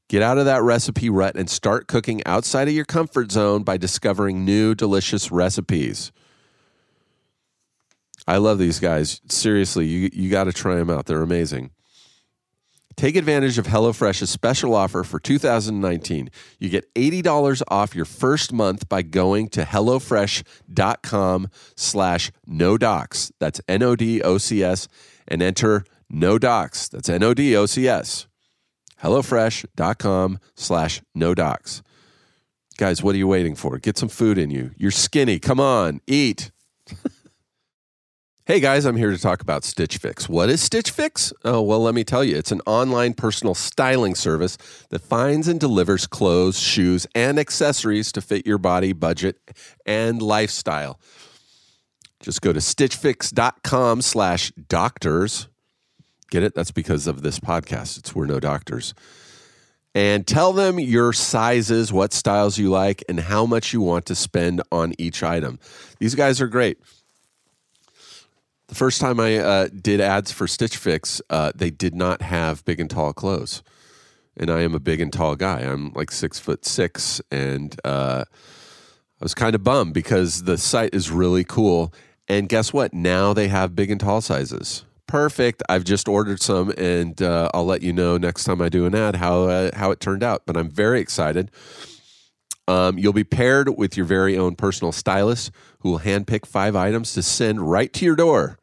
Get 0.10 0.22
out 0.22 0.38
of 0.38 0.43
that 0.43 0.62
recipe 0.62 1.10
rut 1.10 1.38
and 1.38 1.49
start 1.49 1.88
cooking 1.88 2.22
outside 2.26 2.68
of 2.68 2.74
your 2.74 2.86
comfort 2.86 3.32
zone 3.32 3.64
by 3.64 3.78
discovering 3.78 4.43
new 4.43 4.76
delicious 4.76 5.32
recipes. 5.32 6.12
I 8.28 8.38
love 8.38 8.59
these 8.59 8.80
guys. 8.80 9.21
Seriously, 9.30 9.86
you, 9.86 10.09
you 10.11 10.30
got 10.30 10.45
to 10.45 10.53
try 10.53 10.75
them 10.75 10.89
out. 10.89 11.05
They're 11.05 11.21
amazing. 11.21 11.71
Take 12.97 13.15
advantage 13.15 13.59
of 13.59 13.67
HelloFresh's 13.67 14.32
special 14.32 14.73
offer 14.73 15.03
for 15.03 15.19
2019. 15.19 16.30
You 16.59 16.69
get 16.69 16.91
$80 16.95 17.61
off 17.67 17.93
your 17.95 18.05
first 18.05 18.51
month 18.51 18.89
by 18.89 19.03
going 19.03 19.49
to 19.49 19.61
HelloFresh.com 19.61 21.47
slash 21.75 22.32
no 22.47 22.75
docs. 22.75 23.32
That's 23.39 23.61
N-O-D-O-C-S 23.67 24.88
and 25.28 25.43
enter 25.43 25.84
no 26.09 26.39
docs. 26.39 26.89
That's 26.89 27.07
N-O-D-O-C-S. 27.07 28.28
HelloFresh.com 29.03 30.39
slash 30.55 31.01
no 31.13 31.36
docs. 31.36 31.84
Guys, 32.78 33.03
what 33.03 33.13
are 33.13 33.19
you 33.19 33.28
waiting 33.28 33.53
for? 33.53 33.78
Get 33.78 33.99
some 33.99 34.09
food 34.09 34.39
in 34.39 34.49
you. 34.49 34.71
You're 34.75 34.89
skinny. 34.89 35.38
Come 35.38 35.59
on, 35.59 36.01
eat. 36.07 36.51
Hey 38.48 38.62
guys, 38.62 38.86
I'm 38.86 38.95
here 38.95 39.12
to 39.12 39.18
talk 39.18 39.41
about 39.41 39.66
Stitch 39.66 39.98
Fix. 39.98 40.30
What 40.30 40.50
is 40.50 40.62
Stitch 40.62 40.91
Fix? 40.91 41.34
Oh, 41.43 41.62
well, 41.62 41.82
let 41.82 41.93
me 41.93 42.06
tell 42.06 42.24
you. 42.24 42.38
It's 42.38 42.54
an 42.54 42.62
online 42.66 43.14
personal 43.14 43.54
styling 43.54 44.16
service 44.16 44.58
that 44.89 45.00
finds 45.00 45.50
and 45.50 45.60
delivers 45.60 46.08
clothes, 46.08 46.58
shoes, 46.58 47.06
and 47.14 47.38
accessories 47.39 48.10
to 48.14 48.22
fit 48.22 48.48
your 48.48 48.58
body, 48.58 48.93
budget, 48.93 49.38
and 49.86 50.22
lifestyle. 50.22 50.98
Just 52.22 52.41
go 52.41 52.54
to 52.54 52.62
stitchfix.com 52.62 54.02
slash 54.02 54.52
doctors. 54.70 55.50
Get 56.32 56.41
it? 56.41 56.56
That's 56.56 56.72
because 56.72 57.06
of 57.06 57.24
this 57.24 57.41
podcast. 57.41 57.98
It's 57.98 58.16
We're 58.16 58.28
No 58.28 58.39
Doctors. 58.39 58.93
And 59.93 60.26
tell 60.26 60.54
them 60.54 60.80
your 60.80 61.12
sizes, 61.12 61.91
what 61.91 62.14
styles 62.14 62.58
you 62.58 62.70
like, 62.70 63.04
and 63.10 63.20
how 63.20 63.45
much 63.45 63.74
you 63.74 63.82
want 63.82 64.06
to 64.06 64.16
spend 64.16 64.62
on 64.72 64.93
each 64.98 65.22
item. 65.22 65.60
These 66.00 66.16
guys 66.16 66.39
are 66.39 66.48
great. 66.48 66.78
The 68.68 68.76
first 68.76 68.99
time 68.99 69.20
I 69.20 69.38
uh, 69.38 69.70
did 69.70 70.01
ads 70.01 70.32
for 70.32 70.45
Stitch 70.45 70.76
Fix, 70.76 71.22
uh, 71.30 71.53
they 71.55 71.70
did 71.70 71.95
not 71.95 72.22
have 72.22 72.65
big 72.65 72.82
and 72.82 72.89
tall 72.89 73.13
clothes, 73.13 73.63
and 74.36 74.49
I 74.49 74.61
am 74.61 74.76
a 74.76 74.80
big 74.80 74.99
and 74.99 75.11
tall 75.11 75.36
guy. 75.38 75.61
I'm 75.61 75.93
like 75.93 76.11
six 76.11 76.38
foot 76.38 76.65
six, 76.65 77.22
and 77.32 77.80
uh, 77.86 78.26
I 78.28 79.24
was 79.24 79.34
kind 79.34 79.55
of 79.55 79.63
bummed 79.63 79.93
because 79.93 80.43
the 80.43 80.57
site 80.57 80.93
is 80.93 81.09
really 81.09 81.45
cool. 81.45 81.93
And 82.28 82.49
guess 82.49 82.74
what? 82.74 82.93
Now 82.93 83.32
they 83.32 83.47
have 83.47 83.74
big 83.74 83.89
and 83.89 84.01
tall 84.01 84.20
sizes. 84.20 84.84
Perfect. 85.07 85.63
I've 85.70 85.86
just 85.86 86.09
ordered 86.09 86.41
some, 86.41 86.74
and 86.78 87.22
uh, 87.22 87.49
I'll 87.53 87.65
let 87.65 87.82
you 87.82 87.93
know 87.93 88.18
next 88.18 88.43
time 88.43 88.61
I 88.61 88.68
do 88.68 88.86
an 88.86 88.93
ad 88.93 89.15
how 89.15 89.43
uh, 89.43 89.72
how 89.78 89.91
it 89.91 90.01
turned 90.01 90.24
out. 90.24 90.43
But 90.45 90.57
I'm 90.57 90.70
very 90.70 90.99
excited. 90.99 91.51
Um, 92.68 92.97
you'll 92.97 93.13
be 93.13 93.24
paired 93.24 93.78
with 93.78 93.95
your 93.95 94.05
very 94.05 94.38
own 94.38 94.55
personal 94.55 94.91
stylist 94.91 95.51
who 95.80 95.91
will 95.91 95.99
handpick 95.99 96.45
five 96.45 96.76
items 96.76 97.13
to 97.13 97.24
send 97.24 97.70
right 97.70 97.91
to 97.93 98.05
your 98.05 98.15
door. 98.15 98.57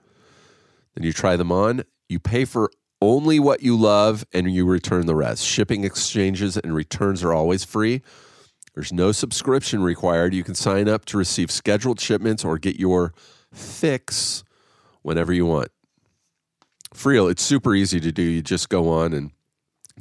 Then 0.94 1.04
you 1.04 1.12
try 1.12 1.36
them 1.36 1.50
on. 1.50 1.84
You 2.08 2.20
pay 2.20 2.44
for 2.44 2.70
only 3.00 3.38
what 3.38 3.62
you 3.62 3.76
love 3.76 4.24
and 4.32 4.50
you 4.52 4.66
return 4.66 5.06
the 5.06 5.14
rest. 5.14 5.44
Shipping, 5.44 5.84
exchanges, 5.84 6.56
and 6.56 6.74
returns 6.74 7.22
are 7.22 7.32
always 7.32 7.64
free. 7.64 8.02
There's 8.74 8.92
no 8.92 9.12
subscription 9.12 9.82
required. 9.82 10.34
You 10.34 10.44
can 10.44 10.54
sign 10.54 10.88
up 10.88 11.04
to 11.06 11.18
receive 11.18 11.50
scheduled 11.50 12.00
shipments 12.00 12.44
or 12.44 12.58
get 12.58 12.76
your 12.76 13.14
fix 13.52 14.42
whenever 15.02 15.32
you 15.32 15.46
want. 15.46 15.68
For 16.92 17.10
real, 17.10 17.28
it's 17.28 17.42
super 17.42 17.74
easy 17.74 18.00
to 18.00 18.12
do. 18.12 18.22
You 18.22 18.42
just 18.42 18.68
go 18.68 18.88
on 18.88 19.12
and 19.12 19.30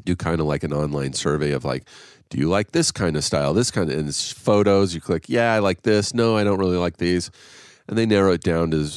do 0.06 0.16
kind 0.16 0.39
of 0.39 0.47
like 0.47 0.64
an 0.64 0.74
online 0.74 1.14
survey 1.14 1.51
of 1.51 1.66
like, 1.66 1.88
do 2.30 2.38
you 2.38 2.49
like 2.49 2.72
this 2.72 2.91
kind 2.91 3.16
of 3.16 3.24
style? 3.24 3.54
This 3.54 3.72
kind 3.72 3.91
of, 3.91 3.97
and 3.97 4.08
it's 4.08 4.32
photos. 4.32 4.93
You 4.95 5.01
click, 5.01 5.30
yeah, 5.30 5.54
I 5.54 5.60
like 5.60 5.84
this. 5.84 6.14
No, 6.14 6.38
I 6.38 6.43
don't 6.43 6.60
really 6.60 6.78
like 6.78 6.97
these. 6.97 7.30
And 7.88 7.97
they 7.97 8.06
narrow 8.06 8.32
it 8.32 8.41
down 8.41 8.72
to, 8.72 8.89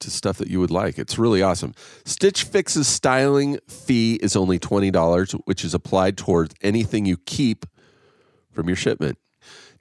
to 0.00 0.10
stuff 0.10 0.38
that 0.38 0.48
you 0.48 0.60
would 0.60 0.70
like. 0.70 0.98
It's 0.98 1.18
really 1.18 1.42
awesome. 1.42 1.74
Stitch 2.04 2.44
Fix's 2.44 2.88
styling 2.88 3.58
fee 3.68 4.18
is 4.22 4.36
only 4.36 4.58
$20, 4.58 5.40
which 5.44 5.64
is 5.64 5.74
applied 5.74 6.16
towards 6.16 6.54
anything 6.60 7.06
you 7.06 7.16
keep 7.16 7.64
from 8.50 8.68
your 8.68 8.76
shipment. 8.76 9.18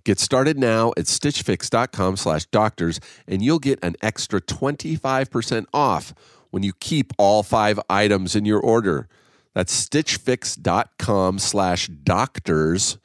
Get 0.03 0.19
started 0.19 0.57
now 0.57 0.93
at 0.97 1.05
stitchfix.com 1.05 2.17
slash 2.17 2.45
doctors 2.45 2.99
and 3.27 3.43
you'll 3.43 3.59
get 3.59 3.79
an 3.83 3.95
extra 4.01 4.41
25% 4.41 5.65
off 5.73 6.13
when 6.49 6.63
you 6.63 6.73
keep 6.79 7.13
all 7.17 7.43
five 7.43 7.79
items 7.89 8.35
in 8.35 8.45
your 8.45 8.59
order. 8.59 9.07
That's 9.53 9.87
stitchfix.com 9.87 11.39
slash 11.39 11.87
doctors 11.87 12.97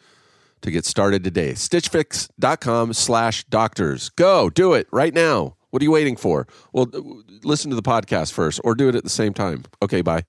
to 0.63 0.71
get 0.71 0.85
started 0.85 1.25
today. 1.25 1.53
Stitchfix.com 1.53 2.93
slash 2.93 3.45
doctors. 3.45 4.11
Go, 4.11 4.51
do 4.51 4.73
it 4.75 4.87
right 4.93 5.15
now. 5.15 5.57
What 5.71 5.83
are 5.83 5.85
you 5.85 5.91
waiting 5.91 6.17
for? 6.17 6.47
Well, 6.73 6.89
uh, 6.95 7.01
listen 7.43 7.71
to 7.71 7.77
the 7.77 7.83
podcast 7.83 8.33
first 8.33 8.61
or 8.65 8.75
do 8.75 8.89
it 8.89 8.95
at 8.95 9.05
the 9.05 9.11
same 9.11 9.35
time. 9.35 9.65
Okay, 9.83 10.03
bye. 10.03 10.23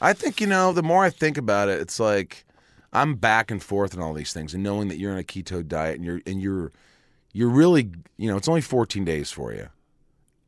I 0.00 0.12
think 0.12 0.40
you 0.40 0.48
know. 0.48 0.72
The 0.72 0.82
more 0.82 1.04
I 1.04 1.10
think 1.10 1.38
about 1.38 1.68
it, 1.68 1.80
it's 1.80 2.00
like 2.00 2.44
I'm 2.92 3.14
back 3.14 3.50
and 3.52 3.62
forth 3.62 3.96
on 3.96 4.02
all 4.02 4.12
these 4.12 4.32
things, 4.32 4.52
and 4.52 4.62
knowing 4.62 4.88
that 4.88 4.98
you're 4.98 5.12
on 5.12 5.18
a 5.18 5.22
keto 5.22 5.66
diet 5.66 5.94
and 5.96 6.04
you're 6.04 6.20
and 6.26 6.42
you're 6.42 6.72
you're 7.32 7.48
really 7.48 7.90
you 8.16 8.28
know 8.28 8.36
it's 8.36 8.48
only 8.48 8.60
14 8.60 9.04
days 9.04 9.30
for 9.30 9.52
you 9.52 9.68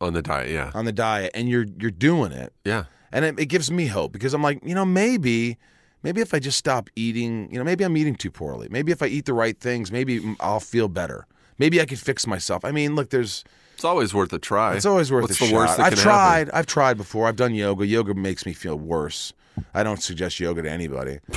On 0.04 0.12
the 0.12 0.22
diet, 0.22 0.50
yeah. 0.50 0.70
on 0.74 0.84
the 0.84 0.92
diet, 0.92 1.30
and 1.34 1.48
you're 1.48 1.66
you're 1.78 1.90
doing 1.90 2.30
it, 2.32 2.52
Yeah. 2.64 2.84
and 3.12 3.24
it, 3.24 3.38
it 3.38 3.46
gives 3.46 3.70
me 3.70 3.86
hope 3.86 4.12
because 4.12 4.34
I'm 4.34 4.42
like 4.42 4.60
you 4.64 4.74
know 4.74 4.84
maybe 4.84 5.56
maybe 6.02 6.20
if 6.20 6.34
I 6.34 6.38
just 6.38 6.58
stop 6.58 6.88
eating, 6.94 7.48
you 7.50 7.58
know 7.58 7.64
maybe 7.64 7.84
I'm 7.84 7.96
eating 7.96 8.14
too 8.14 8.30
poorly. 8.30 8.68
Maybe 8.70 8.92
if 8.92 9.02
I 9.02 9.06
eat 9.06 9.24
the 9.24 9.32
right 9.34 9.58
things, 9.58 9.90
maybe 9.90 10.20
I'll 10.40 10.60
feel 10.60 10.88
better. 10.88 11.26
Maybe 11.58 11.80
I 11.80 11.86
could 11.86 11.98
fix 12.00 12.26
myself. 12.26 12.64
I 12.64 12.70
mean, 12.72 12.94
look, 12.96 13.10
there's 13.10 13.44
It's 13.74 13.84
always 13.84 14.12
worth 14.12 14.32
a 14.32 14.38
try. 14.38 14.74
It's 14.74 14.84
always 14.86 15.10
worth 15.12 15.22
What's 15.22 15.40
a 15.40 15.46
the 15.46 15.54
worst 15.54 15.72
shot. 15.72 15.76
that 15.78 15.86
I've 15.86 15.92
can 15.94 16.02
tried. 16.02 16.38
happen? 16.48 16.50
I've 16.54 16.66
tried 16.66 16.96
before. 16.96 17.26
I've 17.28 17.36
done 17.36 17.54
yoga. 17.54 17.86
Yoga 17.86 18.12
makes 18.14 18.44
me 18.44 18.52
feel 18.52 18.76
worse. 18.76 19.32
I 19.72 19.82
don't 19.84 20.02
suggest 20.02 20.40
yoga 20.40 20.62
to 20.62 20.70
anybody. 20.70 21.20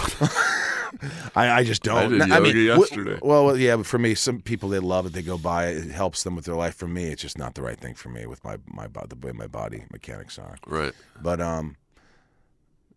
I, 1.35 1.49
I 1.51 1.63
just 1.63 1.83
don't. 1.83 1.97
I 1.97 2.07
did 2.07 2.11
mean, 2.11 2.29
yoga 2.29 2.39
w- 2.53 2.79
yesterday. 2.79 3.19
well, 3.21 3.45
well, 3.45 3.57
yeah, 3.57 3.75
but 3.75 3.85
for 3.85 3.97
me, 3.97 4.15
some 4.15 4.41
people 4.41 4.69
they 4.69 4.79
love 4.79 5.05
it. 5.05 5.13
They 5.13 5.21
go 5.21 5.37
by 5.37 5.67
it. 5.67 5.77
It 5.77 5.91
helps 5.91 6.23
them 6.23 6.35
with 6.35 6.45
their 6.45 6.55
life. 6.55 6.75
For 6.75 6.87
me, 6.87 7.05
it's 7.05 7.21
just 7.21 7.37
not 7.37 7.55
the 7.55 7.61
right 7.61 7.79
thing 7.79 7.93
for 7.95 8.09
me 8.09 8.25
with 8.25 8.43
my 8.43 8.57
my 8.67 8.87
the 8.87 9.15
way 9.21 9.31
my 9.31 9.47
body 9.47 9.83
mechanics 9.91 10.37
are. 10.39 10.57
Right. 10.65 10.93
But 11.21 11.41
um, 11.41 11.75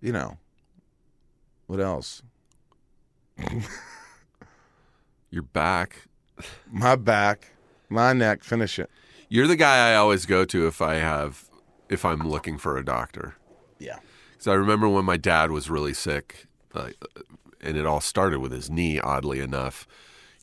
you 0.01 0.12
know, 0.12 0.38
what 1.66 1.80
else? 1.80 2.22
You're 5.30 5.43
back. 5.43 6.09
My 6.70 6.97
back, 6.97 7.53
my 7.88 8.12
neck. 8.12 8.43
Finish 8.45 8.78
it. 8.78 8.91
You're 9.28 9.47
the 9.47 9.57
guy 9.57 9.93
I 9.93 9.95
always 9.95 10.26
go 10.26 10.45
to 10.45 10.66
if 10.66 10.82
I 10.82 10.95
have 10.97 11.49
if 11.88 12.05
I'm 12.05 12.28
looking 12.28 12.59
for 12.59 12.76
a 12.76 12.84
doctor. 12.84 13.36
Yeah. 13.78 13.99
Because 14.32 14.49
I 14.49 14.55
remember 14.55 14.88
when 14.88 15.05
my 15.05 15.16
dad 15.16 15.51
was 15.51 15.68
really 15.68 15.93
sick, 15.93 16.47
uh, 16.74 16.91
and 17.62 17.76
it 17.76 17.86
all 17.86 18.00
started 18.00 18.40
with 18.40 18.52
his 18.52 18.70
knee. 18.70 18.98
Oddly 19.00 19.40
enough, 19.40 19.86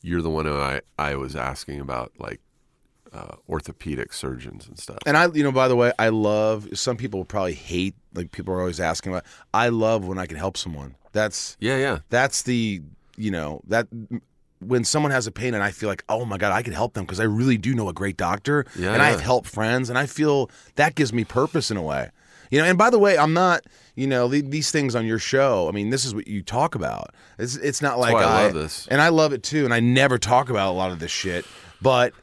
you're 0.02 0.22
the 0.22 0.30
one 0.30 0.46
who 0.46 0.58
I 0.58 0.82
I 0.98 1.16
was 1.16 1.36
asking 1.36 1.80
about 1.80 2.14
like 2.20 2.42
uh, 3.14 3.36
orthopedic 3.50 4.14
surgeons 4.14 4.68
and 4.68 4.78
stuff. 4.78 5.00
And 5.06 5.18
I, 5.18 5.28
you 5.28 5.44
know, 5.44 5.52
by 5.52 5.68
the 5.68 5.76
way, 5.76 5.92
I 5.98 6.10
love. 6.10 6.68
Some 6.78 6.98
people 6.98 7.26
probably 7.26 7.54
hate. 7.54 7.96
Like 8.14 8.32
people 8.32 8.54
are 8.54 8.60
always 8.60 8.80
asking 8.80 9.14
about. 9.14 9.26
I 9.54 9.70
love 9.70 10.06
when 10.06 10.18
I 10.18 10.26
can 10.26 10.38
help 10.38 10.58
someone. 10.58 10.96
That's 11.12 11.58
Yeah, 11.60 11.78
yeah. 11.78 12.00
that's 12.10 12.44
the 12.44 12.82
you 13.16 13.32
know 13.32 13.62
that 13.68 13.88
when 14.60 14.84
someone 14.84 15.12
has 15.12 15.26
a 15.28 15.32
pain 15.32 15.54
and 15.54 15.64
I 15.64 15.72
feel 15.72 15.90
like 15.90 16.04
oh 16.10 16.26
my 16.26 16.38
god 16.38 16.52
I 16.52 16.62
can 16.62 16.74
help 16.74 16.94
them 16.94 17.04
because 17.04 17.20
I 17.20 17.24
really 17.24 17.58
do 17.58 17.74
know 17.74 17.90
a 17.90 17.94
great 17.94 18.18
doctor 18.18 18.66
Yeah, 18.78 18.94
and 18.94 19.02
I've 19.02 19.22
helped 19.22 19.48
friends 19.48 19.90
and 19.90 19.98
I 19.98 20.06
feel 20.06 20.52
that 20.76 20.94
gives 20.94 21.12
me 21.12 21.24
purpose 21.24 21.72
in 21.72 21.78
a 21.78 21.82
way 21.82 22.12
you 22.52 22.60
know 22.60 22.66
and 22.66 22.78
by 22.78 22.90
the 22.90 23.00
way 23.00 23.18
I'm 23.18 23.34
not 23.34 23.64
you 23.96 24.08
know 24.08 24.28
the, 24.28 24.42
these 24.42 24.72
things 24.72 24.96
on 24.96 25.06
your 25.06 25.20
show 25.20 25.68
I 25.68 25.72
mean 25.72 25.90
this 25.90 26.06
is 26.06 26.14
what 26.16 26.28
you 26.28 26.42
talk 26.42 26.76
about 26.76 27.14
it's 27.38 27.56
it's 27.56 27.82
not 27.82 28.00
like 28.00 28.14
why 28.14 28.24
I 28.24 28.44
love 28.46 28.54
this. 28.54 28.88
and 28.90 29.02
I 29.02 29.10
love 29.10 29.34
it 29.34 29.44
too 29.44 29.66
and 29.66 29.74
I 29.74 29.80
never 29.80 30.18
talk 30.18 30.50
about 30.50 30.70
a 30.70 30.76
lot 30.76 30.92
of 30.92 31.00
this 31.00 31.12
shit 31.12 31.46
but 31.82 32.14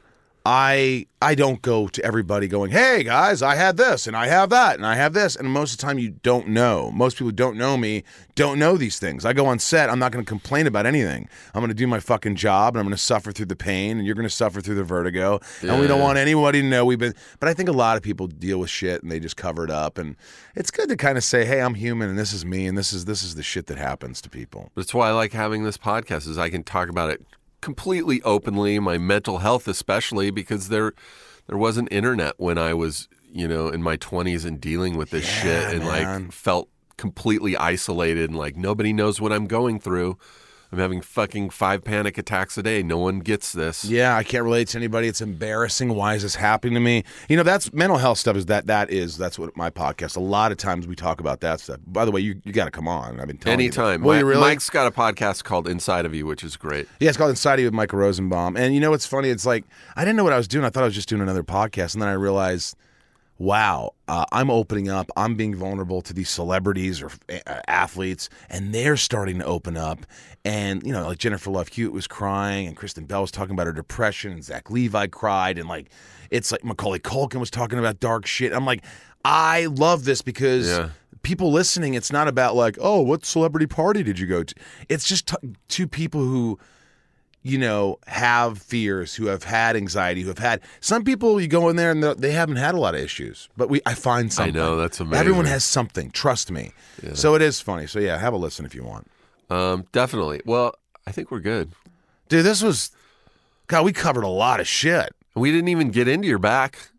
I 0.45 1.07
I 1.23 1.33
don't 1.33 1.59
go 1.63 1.87
to 1.87 2.05
everybody 2.05 2.47
going, 2.47 2.69
"Hey 2.69 3.03
guys, 3.03 3.41
I 3.41 3.55
had 3.55 3.77
this 3.77 4.05
and 4.05 4.15
I 4.15 4.27
have 4.27 4.51
that 4.51 4.75
and 4.75 4.85
I 4.85 4.93
have 4.93 5.13
this." 5.13 5.35
And 5.35 5.49
most 5.49 5.71
of 5.71 5.77
the 5.79 5.81
time 5.81 5.97
you 5.97 6.11
don't 6.11 6.49
know. 6.49 6.91
Most 6.91 7.15
people 7.15 7.29
who 7.29 7.31
don't 7.31 7.57
know 7.57 7.77
me 7.77 8.03
don't 8.35 8.59
know 8.59 8.77
these 8.77 8.99
things. 8.99 9.25
I 9.25 9.33
go 9.33 9.47
on 9.47 9.57
set, 9.57 9.89
I'm 9.89 9.97
not 9.97 10.11
going 10.11 10.23
to 10.23 10.29
complain 10.29 10.67
about 10.67 10.85
anything. 10.85 11.27
I'm 11.55 11.61
going 11.61 11.69
to 11.69 11.73
do 11.73 11.87
my 11.87 11.99
fucking 11.99 12.35
job 12.35 12.75
and 12.75 12.79
I'm 12.79 12.85
going 12.85 12.95
to 12.95 13.01
suffer 13.01 13.31
through 13.31 13.47
the 13.47 13.55
pain 13.55 13.97
and 13.97 14.05
you're 14.05 14.13
going 14.13 14.27
to 14.27 14.33
suffer 14.33 14.61
through 14.61 14.75
the 14.75 14.83
vertigo. 14.83 15.39
And 15.63 15.79
we 15.79 15.87
don't 15.87 16.01
want 16.01 16.19
anybody 16.19 16.61
to 16.61 16.67
know 16.67 16.85
we've 16.85 16.99
been 16.99 17.15
but 17.39 17.49
I 17.49 17.55
think 17.55 17.67
a 17.67 17.73
lot 17.73 17.97
of 17.97 18.03
people 18.03 18.27
deal 18.27 18.59
with 18.59 18.69
shit 18.69 19.01
and 19.01 19.11
they 19.11 19.19
just 19.19 19.37
cover 19.37 19.63
it 19.63 19.71
up 19.71 19.97
and 19.97 20.15
it's 20.55 20.69
good 20.69 20.89
to 20.89 20.95
kind 20.95 21.17
of 21.17 21.23
say, 21.23 21.45
"Hey, 21.45 21.59
I'm 21.59 21.73
human 21.73 22.07
and 22.09 22.19
this 22.19 22.33
is 22.33 22.45
me 22.45 22.67
and 22.67 22.77
this 22.77 22.93
is 22.93 23.05
this 23.05 23.23
is 23.23 23.33
the 23.33 23.43
shit 23.43 23.65
that 23.65 23.79
happens 23.79 24.21
to 24.21 24.29
people." 24.29 24.71
That's 24.75 24.93
why 24.93 25.09
I 25.09 25.11
like 25.11 25.33
having 25.33 25.63
this 25.63 25.77
podcast 25.77 26.27
is 26.27 26.37
I 26.37 26.51
can 26.51 26.63
talk 26.63 26.87
about 26.89 27.09
it 27.09 27.25
completely 27.61 28.21
openly, 28.23 28.79
my 28.79 28.97
mental 28.97 29.39
health 29.39 29.67
especially 29.67 30.31
because 30.31 30.69
there 30.69 30.93
there 31.47 31.57
wasn't 31.57 31.91
internet 31.91 32.33
when 32.37 32.57
I 32.57 32.73
was, 32.73 33.07
you 33.31 33.47
know, 33.47 33.67
in 33.67 33.83
my 33.83 33.97
20s 33.97 34.45
and 34.45 34.59
dealing 34.59 34.97
with 34.97 35.11
this 35.11 35.25
shit 35.25 35.73
and 35.73 35.85
man. 35.85 36.23
like 36.23 36.31
felt 36.31 36.69
completely 36.97 37.57
isolated 37.57 38.29
and 38.29 38.37
like 38.37 38.55
nobody 38.55 38.93
knows 38.93 39.21
what 39.21 39.31
I'm 39.31 39.45
going 39.45 39.79
through. 39.79 40.17
I'm 40.75 40.81
having 40.81 40.99
fucking 40.99 41.51
5 41.51 41.83
panic 41.85 42.17
attacks 42.17 42.57
a 42.57 42.63
day. 42.63 42.83
No 42.83 42.97
one 42.97 43.19
gets 43.19 43.53
this. 43.53 43.85
Yeah, 43.85 44.17
I 44.17 44.23
can't 44.23 44.43
relate 44.43 44.67
to 44.69 44.77
anybody. 44.77 45.07
It's 45.07 45.21
embarrassing. 45.21 45.95
Why 45.95 46.15
is 46.15 46.23
this 46.23 46.35
happening 46.35 46.73
to 46.73 46.81
me? 46.81 47.05
You 47.29 47.37
know, 47.37 47.43
that's 47.43 47.71
mental 47.71 47.97
health 47.97 48.17
stuff. 48.17 48.35
Is 48.35 48.47
that 48.47 48.67
that 48.67 48.89
is 48.89 49.17
that's 49.17 49.39
what 49.39 49.55
my 49.55 49.69
podcast. 49.69 50.17
A 50.17 50.19
lot 50.19 50.51
of 50.51 50.57
times 50.57 50.85
we 50.85 50.95
talk 50.95 51.21
about 51.21 51.39
that 51.39 51.61
stuff. 51.61 51.79
By 51.87 52.03
the 52.03 52.11
way, 52.11 52.19
you, 52.19 52.41
you 52.43 52.51
got 52.51 52.65
to 52.65 52.71
come 52.71 52.89
on. 52.89 53.21
I've 53.21 53.27
been 53.27 53.37
telling 53.37 53.53
Anytime. 53.53 54.01
you. 54.01 54.07
Will 54.07 54.17
you 54.17 54.25
really? 54.25 54.41
Mike's 54.41 54.69
got 54.69 54.85
a 54.85 54.91
podcast 54.91 55.45
called 55.45 55.67
Inside 55.69 56.05
of 56.05 56.13
You, 56.13 56.25
which 56.25 56.43
is 56.43 56.57
great. 56.57 56.89
Yeah, 56.99 57.07
it's 57.07 57.17
called 57.17 57.29
Inside 57.29 57.53
of 57.53 57.59
You 57.61 57.67
with 57.67 57.73
Michael 57.73 57.99
Rosenbaum. 57.99 58.57
And 58.57 58.73
you 58.73 58.81
know 58.81 58.91
what's 58.91 59.05
funny? 59.05 59.29
It's 59.29 59.45
like 59.45 59.63
I 59.95 60.01
didn't 60.01 60.17
know 60.17 60.25
what 60.25 60.33
I 60.33 60.37
was 60.37 60.49
doing. 60.49 60.65
I 60.65 60.69
thought 60.69 60.83
I 60.83 60.87
was 60.87 60.95
just 60.95 61.07
doing 61.07 61.21
another 61.21 61.43
podcast, 61.43 61.93
and 61.93 62.01
then 62.01 62.09
I 62.09 62.13
realized, 62.13 62.75
wow, 63.37 63.93
uh, 64.07 64.25
I'm 64.31 64.49
opening 64.49 64.89
up. 64.89 65.09
I'm 65.17 65.35
being 65.35 65.55
vulnerable 65.55 66.01
to 66.01 66.13
these 66.13 66.29
celebrities 66.29 67.01
or 67.01 67.11
uh, 67.29 67.61
athletes, 67.67 68.29
and 68.49 68.73
they're 68.73 68.97
starting 68.97 69.39
to 69.39 69.45
open 69.45 69.77
up. 69.77 70.05
And 70.43 70.83
you 70.83 70.93
know, 70.93 71.07
like 71.07 71.17
Jennifer 71.17 71.49
Love 71.49 71.67
Hewitt 71.67 71.93
was 71.93 72.07
crying, 72.07 72.67
and 72.67 72.77
Kristen 72.77 73.05
Bell 73.05 73.21
was 73.21 73.31
talking 73.31 73.53
about 73.53 73.67
her 73.67 73.73
depression, 73.73 74.31
and 74.31 74.43
Zach 74.43 74.69
Levi 74.69 75.07
cried, 75.07 75.57
and 75.57 75.67
like 75.67 75.89
it's 76.29 76.51
like 76.51 76.63
Macaulay 76.63 76.99
Culkin 76.99 77.39
was 77.39 77.51
talking 77.51 77.79
about 77.79 77.99
dark 77.99 78.25
shit. 78.25 78.53
I'm 78.53 78.65
like, 78.65 78.83
I 79.23 79.65
love 79.65 80.05
this 80.05 80.21
because. 80.21 80.69
Yeah. 80.69 80.89
People 81.21 81.51
listening, 81.51 81.95
it's 81.95 82.11
not 82.11 82.27
about 82.27 82.55
like, 82.55 82.77
oh, 82.79 83.01
what 83.01 83.25
celebrity 83.25 83.65
party 83.65 84.03
did 84.03 84.19
you 84.19 84.27
go 84.27 84.43
to? 84.43 84.53
It's 84.89 85.07
just 85.07 85.29
t- 85.29 85.55
two 85.67 85.87
people 85.87 86.19
who 86.19 86.59
you 87.47 87.59
know, 87.59 87.99
have 88.07 88.57
fears, 88.57 89.13
who 89.13 89.27
have 89.27 89.43
had 89.43 89.75
anxiety, 89.75 90.21
who 90.23 90.29
have 90.29 90.39
had 90.39 90.61
some 90.79 91.03
people. 91.03 91.39
You 91.39 91.47
go 91.47 91.69
in 91.69 91.75
there 91.75 91.91
and 91.91 92.01
they're- 92.03 92.31
haven't 92.31 92.55
had 92.55 92.73
a 92.73 92.79
lot 92.79 92.95
of 92.95 93.01
issues, 93.01 93.49
but 93.55 93.69
we 93.69 93.81
I 93.85 93.93
find 93.93 94.33
something. 94.33 94.55
I 94.55 94.57
know, 94.59 94.75
that's 94.77 94.99
amazing. 94.99 95.19
Everyone 95.19 95.45
has 95.45 95.63
something. 95.63 96.09
Trust 96.09 96.49
me. 96.49 96.71
So 97.13 97.35
it 97.35 97.43
is 97.43 97.61
funny. 97.61 97.85
So 97.85 97.99
yeah, 97.99 98.17
have 98.17 98.33
a 98.33 98.37
listen 98.37 98.65
if 98.65 98.73
you 98.73 98.83
want, 98.83 99.07
Um, 99.51 99.85
definitely. 99.91 100.41
Well, 100.43 100.73
I 101.05 101.11
think 101.11 101.29
we're 101.29 101.39
good. 101.39 101.71
dude. 102.29 102.43
This 102.43 102.63
was, 102.63 102.89
God, 103.67 103.85
we 103.85 103.93
covered 103.93 104.23
a 104.23 104.27
lot 104.27 104.59
of 104.59 104.67
shit. 104.67 105.13
We 105.35 105.51
didn't 105.51 105.67
even 105.67 105.91
get 105.91 106.07
into 106.07 106.27
your 106.27 106.39
back. 106.39 106.89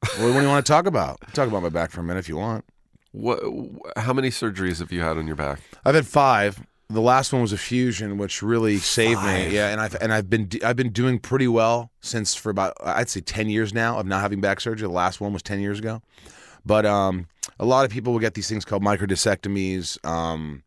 What, 0.00 0.18
what 0.18 0.32
do 0.34 0.40
you 0.42 0.48
want 0.48 0.66
to 0.66 0.70
talk 0.70 0.84
about? 0.86 1.18
Talk 1.32 1.48
about 1.48 1.62
my 1.62 1.70
back 1.70 1.90
for 1.92 2.00
a 2.00 2.04
minute 2.04 2.18
if 2.20 2.28
you 2.28 2.36
want. 2.36 2.66
What? 3.12 3.40
How 3.96 4.12
many 4.12 4.28
surgeries 4.28 4.80
have 4.80 4.92
you 4.92 5.00
had 5.00 5.16
on 5.16 5.26
your 5.26 5.36
back? 5.36 5.60
I've 5.84 5.94
had 5.94 6.06
five. 6.06 6.60
The 6.92 7.00
last 7.00 7.32
one 7.32 7.40
was 7.40 7.52
a 7.52 7.58
fusion, 7.58 8.18
which 8.18 8.42
really 8.42 8.76
saved 8.76 9.22
me. 9.22 9.48
Yeah, 9.54 9.68
and 9.68 9.80
I've 9.80 9.94
and 10.00 10.12
I've 10.12 10.28
been 10.28 10.50
I've 10.64 10.76
been 10.76 10.92
doing 10.92 11.18
pretty 11.18 11.48
well 11.48 11.90
since 12.00 12.34
for 12.34 12.50
about 12.50 12.74
I'd 12.84 13.08
say 13.08 13.20
ten 13.20 13.48
years 13.48 13.72
now 13.72 13.98
of 13.98 14.06
not 14.06 14.20
having 14.20 14.40
back 14.40 14.60
surgery. 14.60 14.86
The 14.86 14.92
last 14.92 15.20
one 15.20 15.32
was 15.32 15.42
ten 15.42 15.60
years 15.60 15.78
ago, 15.78 16.02
but 16.66 16.84
um, 16.84 17.28
a 17.58 17.64
lot 17.64 17.84
of 17.84 17.90
people 17.90 18.12
will 18.12 18.20
get 18.20 18.34
these 18.34 18.48
things 18.48 18.64
called 18.64 18.82
microdiscectomies, 18.82 20.04
um, 20.04 20.62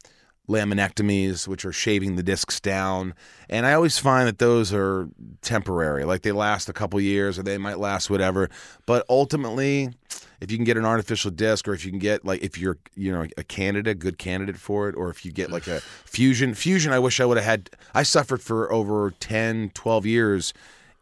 laminectomies, 0.50 1.48
which 1.48 1.64
are 1.64 1.72
shaving 1.72 2.16
the 2.16 2.24
discs 2.24 2.60
down. 2.60 3.14
And 3.50 3.66
I 3.66 3.74
always 3.74 3.98
find 3.98 4.28
that 4.28 4.40
those 4.40 4.74
are 4.74 5.08
temporary, 5.42 6.06
like 6.06 6.24
they 6.24 6.32
last 6.32 6.70
a 6.70 6.74
couple 6.74 7.00
years 7.00 7.38
or 7.38 7.44
they 7.44 7.58
might 7.58 7.80
last 7.80 8.10
whatever. 8.10 8.50
But 8.86 9.06
ultimately, 9.10 9.94
if 10.42 10.52
you 10.52 10.58
can 10.58 10.64
get 10.64 10.78
an 10.78 10.86
artificial 10.86 11.32
disc 11.32 11.68
or 11.68 11.74
if 11.74 11.86
you 11.86 11.92
can 11.92 12.00
get 12.00 12.26
like 12.26 12.44
if 12.44 12.58
you're 12.58 12.78
you 12.96 13.12
know 13.12 13.26
a 13.38 13.44
candidate 13.44 14.00
good 14.00 14.18
candidate 14.18 14.58
for 14.58 14.90
it 14.90 14.96
or 14.96 15.10
if 15.10 15.26
you 15.26 15.32
get 15.32 15.52
like 15.52 15.68
a 15.68 15.80
fusion 16.06 16.54
fusion 16.54 16.92
i 16.92 17.00
wish 17.00 17.20
i 17.20 17.26
would 17.26 17.38
have 17.38 17.46
had 17.46 17.70
i 17.94 18.04
suffered 18.04 18.42
for 18.42 18.72
over 18.72 19.12
10 19.20 19.72
12 19.74 20.06
years 20.06 20.54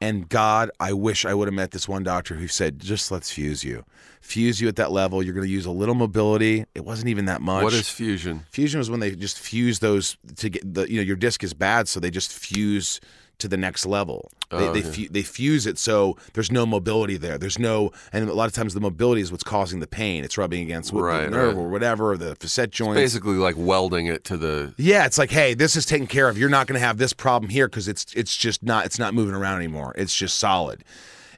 and 0.02 0.30
god 0.30 0.70
i 0.80 0.94
wish 0.94 1.26
i 1.26 1.34
would 1.34 1.48
have 1.48 1.56
met 1.56 1.72
this 1.72 1.88
one 1.88 2.04
doctor 2.04 2.36
who 2.36 2.48
said 2.48 2.80
just 2.80 3.12
let's 3.12 3.32
fuse 3.32 3.64
you. 3.64 3.84
Fuse 4.24 4.62
you 4.62 4.70
at 4.70 4.78
that 4.78 4.94
level. 4.94 5.22
You're 5.22 5.34
going 5.34 5.46
to 5.46 5.52
use 5.52 5.66
a 5.66 5.72
little 5.72 5.96
mobility. 5.96 6.64
It 6.74 6.86
wasn't 6.86 7.10
even 7.10 7.26
that 7.26 7.42
much. 7.42 7.62
What 7.62 7.74
is 7.74 7.90
fusion? 7.90 8.46
Fusion 8.52 8.78
was 8.78 8.90
when 8.90 9.02
they 9.02 9.12
just 9.18 9.38
fuse 9.38 9.80
those 9.80 10.16
to 10.38 10.48
get 10.48 10.74
the 10.74 10.90
you 10.90 10.96
know 10.96 11.04
your 11.04 11.18
disc 11.18 11.44
is 11.44 11.54
bad, 11.54 11.90
so 11.90 12.00
they 12.00 12.10
just 12.10 12.32
fuse 12.32 13.02
to 13.40 13.48
the 13.48 13.58
next 13.58 13.86
level. 13.86 14.32
They 14.50 14.58
Oh, 14.58 14.74
they, 14.74 14.82
yeah. 14.82 14.92
fu- 14.92 15.10
they 15.10 15.22
fuse 15.24 15.66
it 15.66 15.78
so 15.80 16.16
there's 16.34 16.52
no 16.52 16.66
mobility 16.66 17.18
there. 17.18 17.38
There's 17.38 17.58
no 17.58 17.92
and 18.14 18.30
a 18.30 18.34
lot 18.34 18.46
of 18.48 18.54
times 18.54 18.74
the 18.74 18.80
mobility 18.80 19.22
is 19.22 19.32
what's 19.32 19.44
causing 19.44 19.80
the 19.80 19.88
pain. 19.88 20.24
It's 20.24 20.38
rubbing 20.38 20.62
against 20.62 20.94
Right, 20.94 21.26
the 21.26 21.32
nerve 21.32 21.56
right. 21.56 21.62
or 21.64 21.70
whatever, 21.70 22.16
the 22.18 22.36
facet 22.36 22.70
joint. 22.72 22.96
Basically, 22.96 23.36
like 23.36 23.56
welding 23.58 24.06
it 24.06 24.24
to 24.26 24.38
the. 24.38 24.74
Yeah, 24.78 25.06
it's 25.06 25.18
like, 25.18 25.32
hey, 25.32 25.56
this 25.56 25.76
is 25.76 25.86
taken 25.86 26.08
care 26.08 26.30
of. 26.30 26.38
You're 26.38 26.50
not 26.50 26.68
going 26.68 26.80
to 26.80 26.86
have 26.86 26.98
this 26.98 27.14
problem 27.14 27.50
here 27.50 27.68
because 27.68 27.88
it's 27.88 28.14
it's 28.14 28.38
just 28.38 28.62
not 28.64 28.86
it's 28.86 29.00
not 29.00 29.14
moving 29.14 29.34
around 29.36 29.58
anymore. 29.58 29.94
It's 29.98 30.16
just 30.16 30.38
solid. 30.38 30.84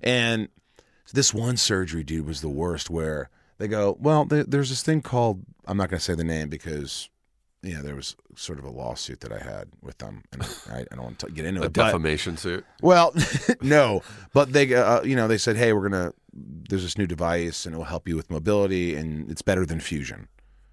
And 0.03 0.49
this 1.13 1.33
one 1.33 1.55
surgery, 1.57 2.03
dude, 2.03 2.25
was 2.27 2.41
the 2.41 2.49
worst. 2.49 2.89
Where 2.89 3.29
they 3.57 3.67
go, 3.69 3.95
well, 3.99 4.25
there, 4.25 4.43
there's 4.43 4.69
this 4.69 4.83
thing 4.83 5.01
called 5.01 5.41
I'm 5.65 5.77
not 5.77 5.89
going 5.89 5.99
to 5.99 6.03
say 6.03 6.15
the 6.15 6.23
name 6.25 6.49
because 6.49 7.09
know 7.73 7.81
there 7.81 7.95
was 7.95 8.15
sort 8.35 8.59
of 8.59 8.65
a 8.65 8.69
lawsuit 8.69 9.21
that 9.21 9.31
I 9.31 9.39
had 9.39 9.69
with 9.81 9.97
them, 9.97 10.23
and 10.31 10.41
I, 10.71 10.79
I 10.81 10.95
don't 10.95 11.03
want 11.03 11.19
to 11.19 11.31
get 11.31 11.45
into 11.45 11.61
A 11.61 11.63
it. 11.63 11.67
A 11.67 11.69
defamation 11.71 12.37
suit. 12.37 12.63
well, 12.81 13.13
no, 13.61 14.01
but 14.33 14.53
they, 14.53 14.73
uh, 14.75 15.01
you 15.03 15.15
know, 15.15 15.27
they 15.27 15.37
said, 15.37 15.55
"Hey, 15.57 15.73
we're 15.73 15.89
gonna. 15.89 16.13
There's 16.33 16.83
this 16.83 16.97
new 16.97 17.07
device, 17.07 17.65
and 17.65 17.73
it 17.73 17.77
will 17.77 17.85
help 17.85 18.07
you 18.07 18.15
with 18.15 18.29
mobility, 18.29 18.95
and 18.95 19.29
it's 19.31 19.41
better 19.41 19.65
than 19.65 19.79
fusion. 19.79 20.27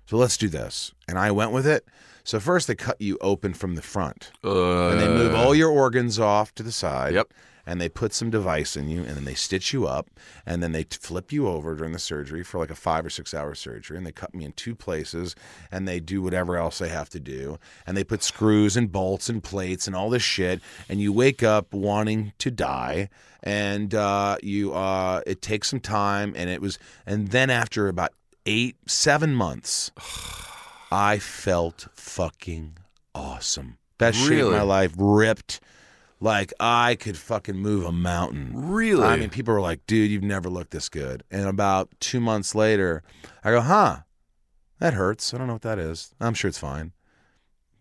So 0.07 0.17
let's 0.17 0.37
do 0.37 0.49
this." 0.49 0.93
And 1.09 1.19
I 1.19 1.31
went 1.31 1.53
with 1.53 1.67
it. 1.67 1.85
So 2.25 2.39
first, 2.39 2.69
they 2.69 2.75
cut 2.77 3.01
you 3.01 3.19
open 3.21 3.53
from 3.53 3.75
the 3.75 3.83
front, 3.83 4.31
Uh, 4.45 4.91
and 4.91 5.01
they 5.01 5.09
move 5.09 5.35
all 5.35 5.55
your 5.57 5.71
organs 5.71 6.21
off 6.21 6.55
to 6.55 6.63
the 6.63 6.71
side. 6.71 7.15
Yep. 7.15 7.33
And 7.67 7.81
they 7.81 7.89
put 7.89 8.13
some 8.13 8.31
device 8.31 8.77
in 8.77 8.89
you, 8.89 9.01
and 9.03 9.17
then 9.17 9.25
they 9.25 9.35
stitch 9.35 9.73
you 9.73 9.87
up, 9.87 10.09
and 10.45 10.63
then 10.63 10.73
they 10.73 10.85
flip 10.85 11.33
you 11.33 11.49
over 11.49 11.75
during 11.75 11.93
the 11.93 11.99
surgery 11.99 12.43
for 12.43 12.59
like 12.59 12.71
a 12.71 12.75
five 12.75 13.07
or 13.07 13.11
six 13.11 13.33
hour 13.33 13.55
surgery, 13.55 13.97
and 13.97 14.07
they 14.07 14.13
cut 14.13 14.35
me 14.35 14.45
in 14.45 14.53
two 14.53 14.75
places, 14.75 15.37
and 15.71 15.87
they 15.87 16.01
do 16.01 16.23
whatever 16.23 16.57
else 16.57 16.79
they 16.79 16.89
have 16.89 17.09
to 17.11 17.21
do, 17.21 17.59
and 17.87 17.97
they 17.97 18.05
put 18.05 18.23
screws 18.23 18.77
and 18.77 18.91
bolts 18.91 19.29
and 19.29 19.43
plates 19.45 19.87
and 19.87 19.95
all 19.95 20.11
this 20.11 20.23
shit, 20.23 20.61
and 20.89 21.01
you 21.01 21.13
wake 21.13 21.43
up 21.43 21.73
wanting 21.73 22.33
to 22.39 22.51
die, 22.51 23.09
and 23.43 23.95
uh, 23.95 24.37
you 24.43 24.73
uh, 24.73 25.21
it 25.27 25.43
takes 25.43 25.69
some 25.69 25.81
time, 25.81 26.33
and 26.37 26.51
it 26.51 26.61
was, 26.61 26.79
and 27.07 27.29
then 27.29 27.51
after 27.51 27.89
about 27.89 28.13
eight 28.47 28.77
seven 28.87 29.35
months, 29.35 29.91
I 30.91 31.19
felt 31.19 31.87
fucking 31.95 32.77
awesome. 33.15 33.79
That 33.99 34.15
shit 34.15 34.41
in 34.41 34.51
my 34.51 34.63
life 34.63 34.93
ripped. 34.97 35.61
Like 36.23 36.53
I 36.61 36.95
could 36.95 37.19
fucking 37.19 37.57
move 37.57 37.85
a 37.85 37.91
mountain. 37.91 38.53
Really? 38.55 39.03
I 39.03 39.17
mean, 39.17 39.29
people 39.29 39.53
were 39.53 39.61
like, 39.61 39.85
"Dude, 39.89 40.09
you've 40.09 40.23
never 40.23 40.49
looked 40.49 40.71
this 40.71 40.89
good." 40.89 41.25
And 41.33 41.49
about 41.49 41.91
two 41.99 42.21
months 42.21 42.55
later, 42.55 43.03
I 43.43 43.51
go, 43.51 43.61
"Huh, 43.61 44.03
that 44.79 44.95
hurts. 44.95 45.35
I 45.35 45.39
don't 45.39 45.49
know 45.49 45.55
what 45.55 45.63
that 45.63 45.81
is. 45.81 46.15
I'm 46.21 46.35
sure 46.35 46.49
it's 46.49 46.59
fine." 46.59 46.93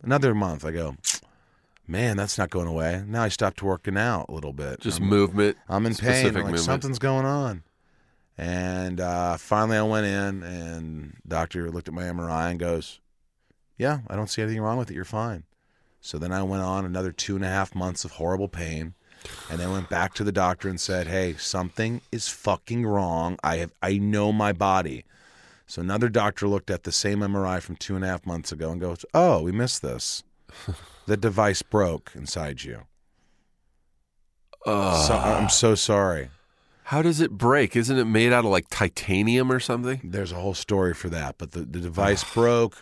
Another 0.02 0.34
month, 0.34 0.66
I 0.66 0.72
go, 0.72 0.96
"Man, 1.88 2.18
that's 2.18 2.40
not 2.40 2.50
going 2.50 2.68
away." 2.68 3.04
Now 3.06 3.22
I 3.22 3.28
stopped 3.28 3.62
working 3.62 3.96
out 3.96 4.26
a 4.28 4.34
little 4.34 4.54
bit. 4.54 4.80
Just 4.80 5.02
I'm- 5.02 5.10
movement. 5.10 5.58
I'm 5.70 5.86
in 5.86 5.94
pain. 5.94 6.26
I'm 6.30 6.34
like 6.34 6.44
movement. 6.46 6.62
something's 6.62 6.98
going 6.98 7.28
on. 7.28 7.62
And 8.40 9.00
uh, 9.00 9.38
finally, 9.38 9.78
I 9.78 9.84
went 9.84 10.08
in, 10.08 10.42
and 10.42 11.18
doctor 11.28 11.70
looked 11.70 11.90
at 11.90 11.94
my 11.94 12.06
MRI 12.06 12.50
and 12.50 12.60
goes, 12.60 13.02
"Yeah, 13.78 14.00
I 14.08 14.16
don't 14.16 14.32
see 14.32 14.42
anything 14.42 14.62
wrong 14.64 14.80
with 14.80 14.90
it. 14.90 14.96
You're 14.96 15.06
fine." 15.06 15.44
So 16.02 16.18
then 16.18 16.32
I 16.32 16.42
went 16.42 16.64
on 16.64 16.84
another 16.84 17.12
two 17.12 17.36
and 17.36 17.46
a 17.46 17.50
half 17.50 17.76
months 17.76 18.04
of 18.04 18.12
horrible 18.12 18.48
pain, 18.48 18.96
and 19.50 19.60
then 19.60 19.72
went 19.72 19.90
back 19.90 20.16
to 20.16 20.24
the 20.24 20.32
doctor 20.32 20.68
and 20.68 20.82
said, 20.82 21.08
"Hey, 21.08 21.36
something 21.36 22.02
is 22.12 22.28
fucking 22.28 22.86
wrong. 22.86 23.38
I 23.44 23.58
have, 23.58 23.72
I 23.82 23.98
know 23.98 24.32
my 24.32 24.52
body." 24.52 25.06
So 25.68 25.82
another 25.82 26.10
doctor 26.10 26.48
looked 26.48 26.72
at 26.72 26.84
the 26.84 26.92
same 26.92 27.20
MRI 27.20 27.62
from 27.62 27.76
two 27.76 27.96
and 27.96 28.04
a 28.04 28.08
half 28.08 28.26
months 28.26 28.52
ago 28.52 28.72
and 28.72 28.82
goes, 28.82 29.06
"Oh, 29.14 29.44
we 29.44 29.52
missed 29.52 29.84
this. 29.84 30.24
the 31.06 31.18
device 31.18 31.62
broke 31.62 32.12
inside 32.16 32.64
you. 32.64 32.82
Ugh. 34.66 35.08
So 35.08 35.16
I'm 35.16 35.50
so 35.50 35.76
sorry." 35.76 36.30
How 36.86 37.02
does 37.02 37.22
it 37.22 37.32
break? 37.32 37.78
Isn't 37.78 37.98
it 37.98 38.04
made 38.04 38.34
out 38.34 38.44
of 38.44 38.52
like 38.52 38.66
titanium 38.70 39.50
or 39.50 39.62
something? 39.62 40.02
there's 40.04 40.34
a 40.34 40.36
whole 40.36 40.54
story 40.54 40.94
for 40.94 41.08
that, 41.08 41.38
but 41.38 41.52
the, 41.52 41.60
the 41.60 41.80
device 41.80 42.22
broke. 42.34 42.82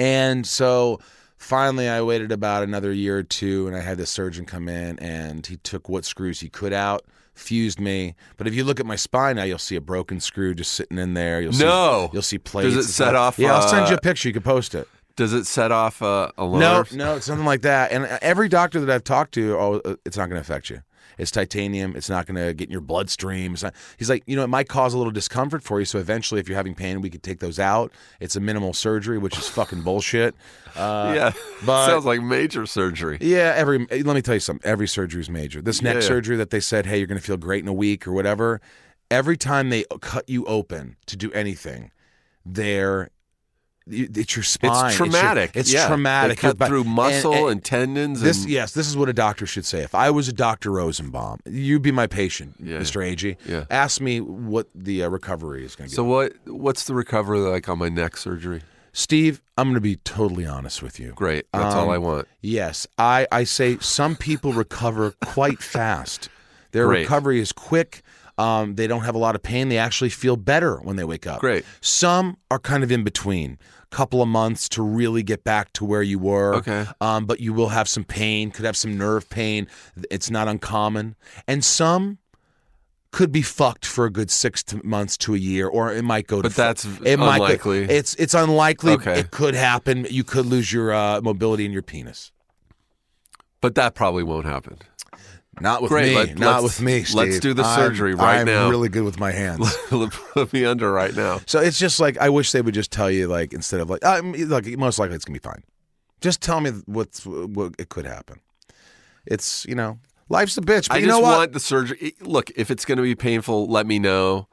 And 0.00 0.44
so 0.44 0.98
finally, 1.40 1.88
I 1.88 2.02
waited 2.02 2.30
about 2.30 2.62
another 2.62 2.92
year 2.92 3.18
or 3.18 3.22
two, 3.24 3.66
and 3.66 3.74
I 3.74 3.80
had 3.80 3.98
this 3.98 4.10
surgeon 4.10 4.44
come 4.44 4.68
in, 4.68 4.98
and 5.00 5.44
he 5.44 5.56
took 5.56 5.88
what 5.88 6.04
screws 6.04 6.40
he 6.40 6.48
could 6.48 6.72
out, 6.72 7.02
fused 7.34 7.80
me. 7.80 8.14
But 8.36 8.46
if 8.46 8.54
you 8.54 8.62
look 8.62 8.78
at 8.78 8.86
my 8.86 8.96
spine 8.96 9.36
now, 9.36 9.42
you'll 9.44 9.58
see 9.58 9.76
a 9.76 9.80
broken 9.80 10.20
screw 10.20 10.54
just 10.54 10.72
sitting 10.72 10.98
in 10.98 11.14
there. 11.14 11.40
You'll 11.40 11.52
No. 11.52 12.06
see, 12.06 12.10
you'll 12.12 12.22
see 12.22 12.38
plates. 12.38 12.74
Does 12.74 12.86
it 12.86 12.92
set 12.92 13.14
off, 13.16 13.38
Yeah, 13.38 13.54
I'll 13.56 13.68
send 13.68 13.88
you 13.88 13.94
uh, 13.94 13.98
a 13.98 14.00
picture. 14.00 14.28
You 14.28 14.34
can 14.34 14.42
post 14.42 14.74
it. 14.74 14.86
Does 15.16 15.32
it 15.32 15.44
set 15.46 15.72
off 15.72 16.00
uh, 16.02 16.30
No, 16.38 16.44
alarms? 16.44 16.94
no, 16.94 17.18
something 17.18 17.44
like 17.44 17.62
that. 17.62 17.90
And 17.92 18.04
every 18.22 18.48
doctor 18.48 18.80
that 18.80 18.94
I've 18.94 19.04
talked 19.04 19.32
to, 19.34 19.56
oh, 19.56 19.80
uh, 19.84 19.96
it's 20.06 20.16
not 20.16 20.28
going 20.28 20.36
to 20.36 20.40
affect 20.40 20.70
you. 20.70 20.82
It's 21.20 21.30
titanium. 21.30 21.94
It's 21.94 22.08
not 22.08 22.26
going 22.26 22.36
to 22.36 22.54
get 22.54 22.68
in 22.68 22.72
your 22.72 22.80
bloodstream. 22.80 23.54
Not, 23.62 23.74
he's 23.98 24.08
like, 24.10 24.22
you 24.26 24.34
know, 24.36 24.42
it 24.44 24.48
might 24.48 24.68
cause 24.68 24.94
a 24.94 24.98
little 24.98 25.12
discomfort 25.12 25.62
for 25.62 25.78
you. 25.78 25.84
So 25.84 25.98
eventually, 25.98 26.40
if 26.40 26.48
you're 26.48 26.56
having 26.56 26.74
pain, 26.74 27.00
we 27.00 27.10
could 27.10 27.22
take 27.22 27.40
those 27.40 27.58
out. 27.58 27.92
It's 28.20 28.36
a 28.36 28.40
minimal 28.40 28.72
surgery, 28.72 29.18
which 29.18 29.38
is 29.38 29.46
fucking 29.48 29.82
bullshit. 29.82 30.34
Uh, 30.74 31.12
yeah, 31.16 31.32
but- 31.64 31.86
sounds 31.86 32.04
like 32.04 32.22
major 32.22 32.66
surgery. 32.66 33.18
yeah, 33.20 33.52
every 33.56 33.78
let 33.86 34.14
me 34.14 34.22
tell 34.22 34.34
you 34.34 34.40
something. 34.40 34.68
Every 34.68 34.88
surgery 34.88 35.20
is 35.20 35.30
major. 35.30 35.60
This 35.62 35.82
neck 35.82 35.94
Yeah, 35.96 36.00
yeah. 36.00 36.06
surgery 36.08 36.36
that 36.36 36.50
they 36.50 36.60
said, 36.60 36.86
hey, 36.86 36.98
you're 36.98 37.06
going 37.06 37.20
to 37.20 37.24
feel 37.26 37.36
great 37.36 37.62
in 37.62 37.68
a 37.68 37.72
week 37.72 38.06
or 38.08 38.12
whatever. 38.12 38.60
Every 39.10 39.36
time 39.36 39.70
they 39.70 39.84
cut 40.00 40.28
you 40.28 40.44
open 40.46 40.96
to 41.06 41.16
do 41.16 41.30
anything, 41.32 41.90
they're 42.46 43.10
it's 43.92 44.36
your 44.36 44.42
spine. 44.42 44.86
It's 44.88 44.96
traumatic. 44.96 45.52
It's, 45.54 45.72
yeah. 45.72 45.86
traumatic. 45.86 46.40
They 46.40 46.52
cut 46.52 46.68
through 46.68 46.84
muscle 46.84 47.32
and, 47.34 47.50
and- 47.50 47.64
tendons. 47.64 48.20
This, 48.20 48.42
and, 48.42 48.50
yes, 48.50 48.72
this 48.72 48.88
is 48.88 48.96
what 48.96 49.08
a 49.08 49.12
doctor 49.12 49.46
should 49.46 49.64
say. 49.64 49.80
If 49.82 49.94
I 49.94 50.10
was 50.10 50.28
a 50.28 50.32
Dr. 50.32 50.70
Rosenbaum, 50.70 51.40
you'd 51.46 51.82
be 51.82 51.92
my 51.92 52.06
patient, 52.06 52.54
Yeah. 52.62 52.78
Mr. 52.78 53.02
Agee. 53.04 53.36
Yeah. 53.46 53.64
Ask 53.70 54.00
me 54.00 54.20
what 54.20 54.68
the 54.74 55.02
uh, 55.04 55.08
recovery 55.08 55.64
is 55.64 55.76
going 55.76 55.88
to 55.88 55.92
be. 55.92 55.96
So 55.96 56.04
what? 56.04 56.32
What's 56.46 56.84
the 56.84 56.94
recovery 56.94 57.40
like 57.40 57.68
on 57.68 57.78
my 57.78 57.88
neck 57.88 58.16
surgery? 58.16 58.62
Steve, 58.92 59.40
I'm 59.56 59.68
going 59.68 59.74
to 59.76 59.80
be 59.80 59.96
totally 59.96 60.46
honest 60.46 60.82
with 60.82 60.98
you. 60.98 61.12
Great. 61.12 61.46
That's 61.52 61.74
all 61.74 61.84
Um, 61.84 61.90
I 61.90 61.98
want. 61.98 62.26
Yes, 62.40 62.86
I, 62.98 63.26
I 63.30 63.44
say 63.44 63.78
some 63.78 64.16
people 64.16 64.52
recover 64.52 65.12
quite 65.24 65.62
fast. 65.62 66.28
Their 66.72 66.86
Great. 66.86 67.02
recovery 67.02 67.40
is 67.40 67.52
quick. 67.52 68.02
Um, 68.36 68.74
they 68.76 68.86
don't 68.86 69.02
have 69.02 69.14
a 69.14 69.18
lot 69.18 69.34
of 69.34 69.42
pain. 69.42 69.68
They 69.68 69.78
actually 69.78 70.10
feel 70.10 70.36
better 70.36 70.76
when 70.78 70.96
they 70.96 71.04
wake 71.04 71.26
up. 71.26 71.40
Great. 71.40 71.64
Some 71.80 72.38
are 72.50 72.58
kind 72.58 72.82
of 72.82 72.90
in 72.90 73.04
between, 73.04 73.58
couple 73.90 74.22
of 74.22 74.28
months 74.28 74.68
to 74.70 74.82
really 74.82 75.22
get 75.22 75.44
back 75.44 75.72
to 75.74 75.84
where 75.84 76.02
you 76.02 76.18
were. 76.18 76.54
Okay. 76.56 76.86
Um, 77.00 77.26
but 77.26 77.40
you 77.40 77.52
will 77.52 77.68
have 77.68 77.88
some 77.88 78.04
pain. 78.04 78.50
Could 78.50 78.64
have 78.64 78.76
some 78.76 78.96
nerve 78.96 79.28
pain. 79.28 79.66
It's 80.10 80.30
not 80.30 80.48
uncommon. 80.48 81.16
And 81.46 81.64
some 81.64 82.18
could 83.12 83.32
be 83.32 83.42
fucked 83.42 83.84
for 83.84 84.04
a 84.04 84.10
good 84.10 84.30
six 84.30 84.62
to 84.64 84.84
months 84.86 85.16
to 85.18 85.34
a 85.34 85.38
year, 85.38 85.66
or 85.66 85.92
it 85.92 86.02
might 86.02 86.26
go 86.26 86.36
to. 86.36 86.48
But 86.48 86.54
that's 86.54 86.84
it 87.04 87.18
might 87.18 87.36
unlikely. 87.36 87.82
it's 87.84 88.14
it's 88.14 88.34
unlikely. 88.34 88.92
Okay. 88.92 89.20
It 89.20 89.30
could 89.30 89.54
happen. 89.54 90.06
You 90.08 90.24
could 90.24 90.46
lose 90.46 90.72
your 90.72 90.92
uh, 90.92 91.20
mobility 91.20 91.64
in 91.64 91.72
your 91.72 91.82
penis. 91.82 92.32
But 93.60 93.74
that 93.74 93.94
probably 93.94 94.22
won't 94.22 94.46
happen. 94.46 94.78
Not 95.60 95.82
with 95.82 95.88
Great, 95.90 96.10
me. 96.10 96.14
let- 96.14 96.38
not 96.38 96.62
with 96.62 96.80
me. 96.80 97.04
let's 97.14 97.40
do 97.40 97.54
the 97.54 97.64
I'm- 97.64 97.78
surgery 97.78 98.14
right 98.14 98.40
I'm 98.40 98.46
now. 98.46 98.68
really 98.70 98.88
good 98.88 99.02
with 99.04 99.18
my 99.18 99.30
hands. 99.32 99.74
Put 99.88 100.52
me 100.52 100.64
under 100.64 100.90
right 100.92 101.14
now. 101.14 101.40
so 101.46 101.60
it's 101.60 101.78
just 101.78 101.98
like 102.00 102.16
I 102.18 102.28
wish 102.28 102.52
they 102.52 102.62
would 102.62 102.74
just 102.74 102.90
tell 102.92 103.10
you 103.10 103.26
like 103.28 103.52
instead 103.52 103.80
of 103.80 103.90
like 103.90 104.04
uh, 104.04 104.22
like 104.24 104.66
most 104.78 104.98
likely 104.98 105.16
it's 105.16 105.24
gonna 105.24 105.38
be 105.38 105.42
fine. 105.42 105.62
Just 106.20 106.40
tell 106.40 106.60
me 106.60 106.70
what's 106.86 107.26
what 107.26 107.74
it 107.78 107.88
could 107.88 108.06
happen. 108.06 108.40
It's 109.26 109.66
you 109.66 109.74
know 109.74 109.98
life's 110.28 110.56
a 110.56 110.60
bitch. 110.60 110.88
But 110.88 110.96
I 110.96 110.98
you 111.00 111.06
just 111.06 111.16
know 111.18 111.20
what? 111.20 111.38
want 111.38 111.52
the 111.52 111.60
surgery. 111.60 112.14
Look, 112.20 112.50
if 112.56 112.70
it's 112.70 112.84
going 112.84 112.96
to 112.98 113.02
be 113.02 113.14
painful, 113.16 113.66
let 113.66 113.86
me 113.86 113.98
know. 113.98 114.46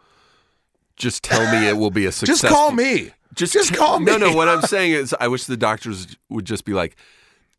Just 0.95 1.23
tell 1.23 1.39
me 1.51 1.67
it 1.67 1.77
will 1.77 1.91
be 1.91 2.05
a 2.07 2.11
success. 2.11 2.41
just 2.41 2.51
call 2.53 2.71
me. 2.71 3.11
Just, 3.35 3.53
just 3.53 3.75
call 3.75 3.99
me. 3.99 4.05
No, 4.05 4.17
no. 4.17 4.33
What 4.33 4.49
I'm 4.49 4.61
saying 4.63 4.93
is, 4.93 5.15
I 5.19 5.27
wish 5.27 5.43
the 5.45 5.55
doctors 5.55 6.17
would 6.29 6.45
just 6.45 6.65
be 6.65 6.73
like, 6.73 6.95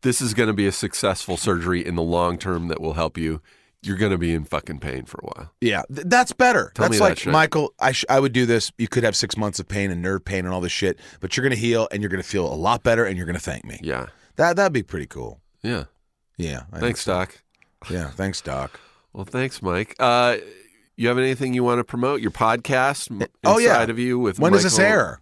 "This 0.01 0.21
is 0.21 0.33
going 0.33 0.47
to 0.47 0.53
be 0.53 0.67
a 0.67 0.71
successful 0.71 1.37
surgery 1.37 1.85
in 1.85 1.95
the 1.95 2.01
long 2.03 2.37
term 2.37 2.67
that 2.69 2.81
will 2.81 2.93
help 2.93 3.17
you. 3.17 3.41
You're 3.81 3.95
going 3.97 4.11
to 4.11 4.17
be 4.17 4.33
in 4.33 4.43
fucking 4.43 4.79
pain 4.79 5.05
for 5.05 5.19
a 5.23 5.25
while." 5.27 5.51
Yeah, 5.61 5.83
th- 5.93 6.07
that's 6.07 6.33
better. 6.33 6.71
Tell 6.75 6.87
that's 6.87 6.97
that 6.99 7.03
like 7.03 7.17
shit. 7.19 7.31
Michael. 7.33 7.73
I 7.79 7.91
sh- 7.93 8.05
I 8.09 8.19
would 8.19 8.33
do 8.33 8.45
this. 8.45 8.71
You 8.77 8.87
could 8.87 9.03
have 9.03 9.15
six 9.15 9.37
months 9.37 9.59
of 9.59 9.67
pain 9.67 9.91
and 9.91 10.01
nerve 10.01 10.23
pain 10.25 10.45
and 10.45 10.53
all 10.53 10.61
this 10.61 10.71
shit, 10.71 10.99
but 11.19 11.35
you're 11.37 11.43
gonna 11.43 11.55
heal 11.55 11.87
and 11.91 12.01
you're 12.01 12.09
gonna 12.09 12.23
feel 12.23 12.45
a 12.51 12.55
lot 12.55 12.83
better 12.83 13.05
and 13.05 13.15
you're 13.17 13.25
gonna 13.25 13.39
thank 13.39 13.63
me. 13.65 13.79
Yeah, 13.81 14.07
That 14.35 14.55
that'd 14.57 14.73
be 14.73 14.83
pretty 14.83 15.05
cool. 15.07 15.41
yeah. 15.61 15.85
Yeah. 16.37 16.63
I 16.71 16.79
Thanks, 16.79 17.03
think 17.03 17.15
Doc. 17.17 17.43
Yeah. 17.91 18.09
Thanks, 18.11 18.39
Doc. 18.41 18.79
Well, 19.11 19.25
thanks, 19.25 19.61
Mike. 19.61 19.93
Uh, 19.99 20.37
you 20.95 21.07
have 21.09 21.17
anything 21.17 21.53
you 21.53 21.63
want 21.65 21.79
to 21.79 21.83
promote? 21.83 22.21
Your 22.21 22.31
podcast, 22.31 23.09
Oh, 23.43 23.57
yeah. 23.57 23.71
Inside 23.71 23.89
of 23.89 23.99
you 23.99 24.17
with 24.19 24.39
When 24.39 24.53
does 24.53 24.63
this 24.63 24.79
air? 24.79 25.21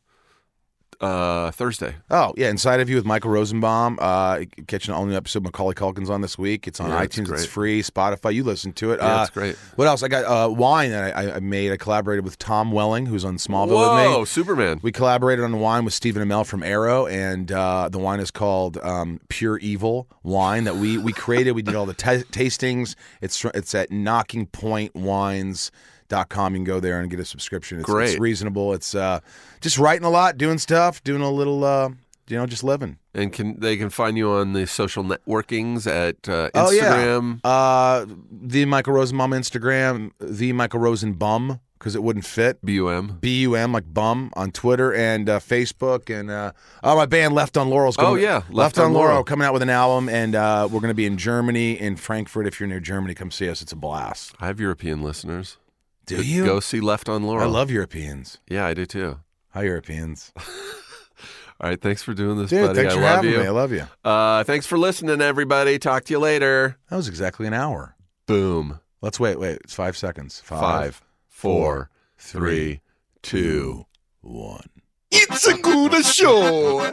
Uh, 1.00 1.52
Thursday. 1.52 1.96
Oh 2.10 2.34
yeah, 2.38 2.50
Inside 2.50 2.80
of 2.80 2.90
You 2.90 2.96
with 2.96 3.06
Michael 3.06 3.32
Rosenbaum. 3.32 4.00
Uh, 4.02 4.46
catching 4.68 4.94
all 4.94 5.06
new 5.06 5.16
episode. 5.16 5.44
Macaulay 5.44 5.76
Culkin's 5.76 6.10
on 6.10 6.22
this 6.22 6.38
week. 6.38 6.68
It's 6.68 6.80
on 6.80 6.90
Yeah, 6.90 7.06
iTunes. 7.06 7.32
It's 7.32 7.46
free. 7.46 7.84
Spotify. 7.84 8.34
You 8.34 8.44
listen 8.44 8.74
to 8.74 8.92
it. 8.92 9.00
Yeah, 9.00 9.20
uh, 9.20 9.22
it's 9.22 9.32
great. 9.32 9.56
What 9.76 9.88
else? 9.88 10.02
I 10.02 10.08
got 10.08 10.26
uh, 10.26 10.50
wine 10.52 10.90
that 10.92 11.16
I, 11.16 11.36
I 11.36 11.40
made. 11.40 11.72
I 11.72 11.78
collaborated 11.78 12.26
with 12.26 12.40
Tom 12.40 12.72
Welling, 12.72 13.06
who's 13.06 13.24
on 13.24 13.38
Smallville 13.38 13.68
with 13.68 14.08
Whoa, 14.08 14.20
me. 14.22 14.26
Superman. 14.26 14.80
We 14.82 14.92
collaborated 14.92 15.46
on 15.46 15.52
the 15.52 15.58
wine 15.58 15.86
with 15.86 15.94
Stephen 15.94 16.28
Amell 16.28 16.46
from 16.46 16.64
Arrow, 16.64 17.06
and 17.06 17.52
uh, 17.52 17.90
the 17.90 18.00
wine 18.00 18.20
is 18.20 18.32
called 18.32 18.78
um, 18.84 19.20
Pure 19.30 19.60
Evil 19.60 20.08
wine 20.24 20.64
that 20.64 20.76
we 20.78 20.98
we 20.98 21.14
created. 21.14 21.52
We 21.52 21.62
did 21.62 21.76
all 21.76 21.86
the 21.86 21.94
ta 21.94 22.16
tastings. 22.32 22.96
It's 23.22 23.46
it's 23.46 23.76
at 23.76 23.90
knockingpointwines.com. 26.10 26.54
You 26.54 26.58
can 26.60 26.64
go 26.66 26.80
there 26.80 27.00
and 27.00 27.10
get 27.10 27.20
a 27.20 27.26
subscription. 27.26 27.80
It's, 27.80 27.86
Great. 27.90 28.12
it's 28.12 28.20
reasonable. 28.20 28.74
It's 28.74 28.96
uh, 28.96 29.20
just 29.62 29.78
writing 29.78 30.06
a 30.06 30.10
lot, 30.10 30.38
doing 30.38 30.58
stuff, 30.58 31.04
doing 31.04 31.22
a 31.22 31.32
little, 31.32 31.64
uh, 31.64 31.90
you 32.28 32.38
know, 32.38 32.46
just 32.46 32.64
living. 32.64 32.98
And 33.14 33.32
can 33.34 33.60
they 33.60 33.78
can 33.78 33.90
find 33.90 34.18
you 34.18 34.30
on 34.32 34.54
the 34.54 34.68
social 34.68 35.04
networkings 35.04 35.88
at 35.88 36.28
uh, 36.30 36.50
Oh 36.54 36.72
yeah, 36.72 36.84
Instagram? 36.94 37.40
uh, 37.44 38.06
the 38.32 38.66
Michael 38.66 38.94
Rosenbaum 38.94 39.32
Instagram, 39.32 40.12
the 40.20 40.54
Michael 40.54 40.80
Rosenbum 40.80 41.60
because 41.80 41.96
it 41.96 42.02
wouldn't 42.02 42.26
fit. 42.26 42.60
BUM. 42.64 43.20
B 43.22 43.42
U 43.42 43.54
M 43.56 43.72
like 43.72 43.92
bum 43.94 44.32
on 44.36 44.52
Twitter 44.52 44.94
and 44.94 45.30
uh, 45.30 45.40
Facebook 45.40 46.10
and 46.16 46.30
uh, 46.32 46.52
oh 46.84 46.96
my 46.96 47.06
band 47.06 47.34
Left 47.36 47.56
on 47.56 47.70
Laurel's 47.70 47.96
Oh, 48.00 48.16
yeah, 48.16 48.38
Left, 48.38 48.52
Left 48.54 48.78
on, 48.80 48.86
on 48.86 48.94
Laurel 48.94 49.10
Laurel. 49.12 49.24
coming 49.24 49.46
out 49.46 49.54
with 49.54 49.62
an 49.62 49.70
album 49.70 50.10
and 50.10 50.34
uh, 50.36 50.68
we're 50.72 50.80
going 50.80 50.90
to 50.90 50.96
be 50.96 51.06
in 51.06 51.18
Germany 51.18 51.80
in 51.80 51.96
Frankfurt 51.96 52.48
if 52.48 52.60
you're 52.60 52.68
near 52.68 52.80
Germany 52.80 53.14
come 53.14 53.30
see 53.32 53.48
us 53.50 53.62
it's 53.62 53.72
a 53.72 53.76
blast. 53.76 54.34
I 54.40 54.48
have 54.48 54.60
European 54.60 55.02
listeners. 55.04 55.58
Do 56.08 56.22
you? 56.24 56.44
Go 56.46 56.60
see 56.60 56.80
Left 56.80 57.08
on 57.10 57.24
Laurel. 57.24 57.44
I 57.44 57.52
love 57.52 57.70
Europeans. 57.70 58.40
Yeah, 58.50 58.66
I 58.66 58.74
do 58.74 58.86
too. 58.86 59.20
Hi 59.50 59.64
Europeans. 59.64 60.32
All 61.60 61.70
right, 61.70 61.82
thanks 61.82 62.04
for 62.04 62.14
doing 62.14 62.38
this, 62.38 62.50
Dude, 62.52 62.68
buddy. 62.68 62.80
thanks 62.80 62.94
I 62.94 62.98
for 62.98 63.04
love 63.04 63.16
having 63.16 63.32
you. 63.32 63.38
me. 63.40 63.46
I 63.46 63.50
love 63.50 63.72
you. 63.72 63.88
Uh, 64.04 64.44
thanks 64.44 64.66
for 64.68 64.78
listening, 64.78 65.22
everybody. 65.22 65.80
Talk 65.80 66.04
to 66.06 66.14
you 66.14 66.20
later. 66.20 66.78
That 66.90 66.96
was 66.96 67.08
exactly 67.08 67.48
an 67.48 67.54
hour. 67.54 67.96
Boom. 68.28 68.80
Let's 69.02 69.20
wait. 69.20 69.40
Wait, 69.40 69.60
it's 69.64 69.74
five 69.74 69.98
seconds. 69.98 70.40
Five, 70.40 71.02
four, 71.28 71.90
three, 72.18 72.82
two. 73.24 73.86
one. 74.22 74.70
It's 75.10 75.48
a 75.48 75.58
good 75.58 76.06
show. 76.06 76.92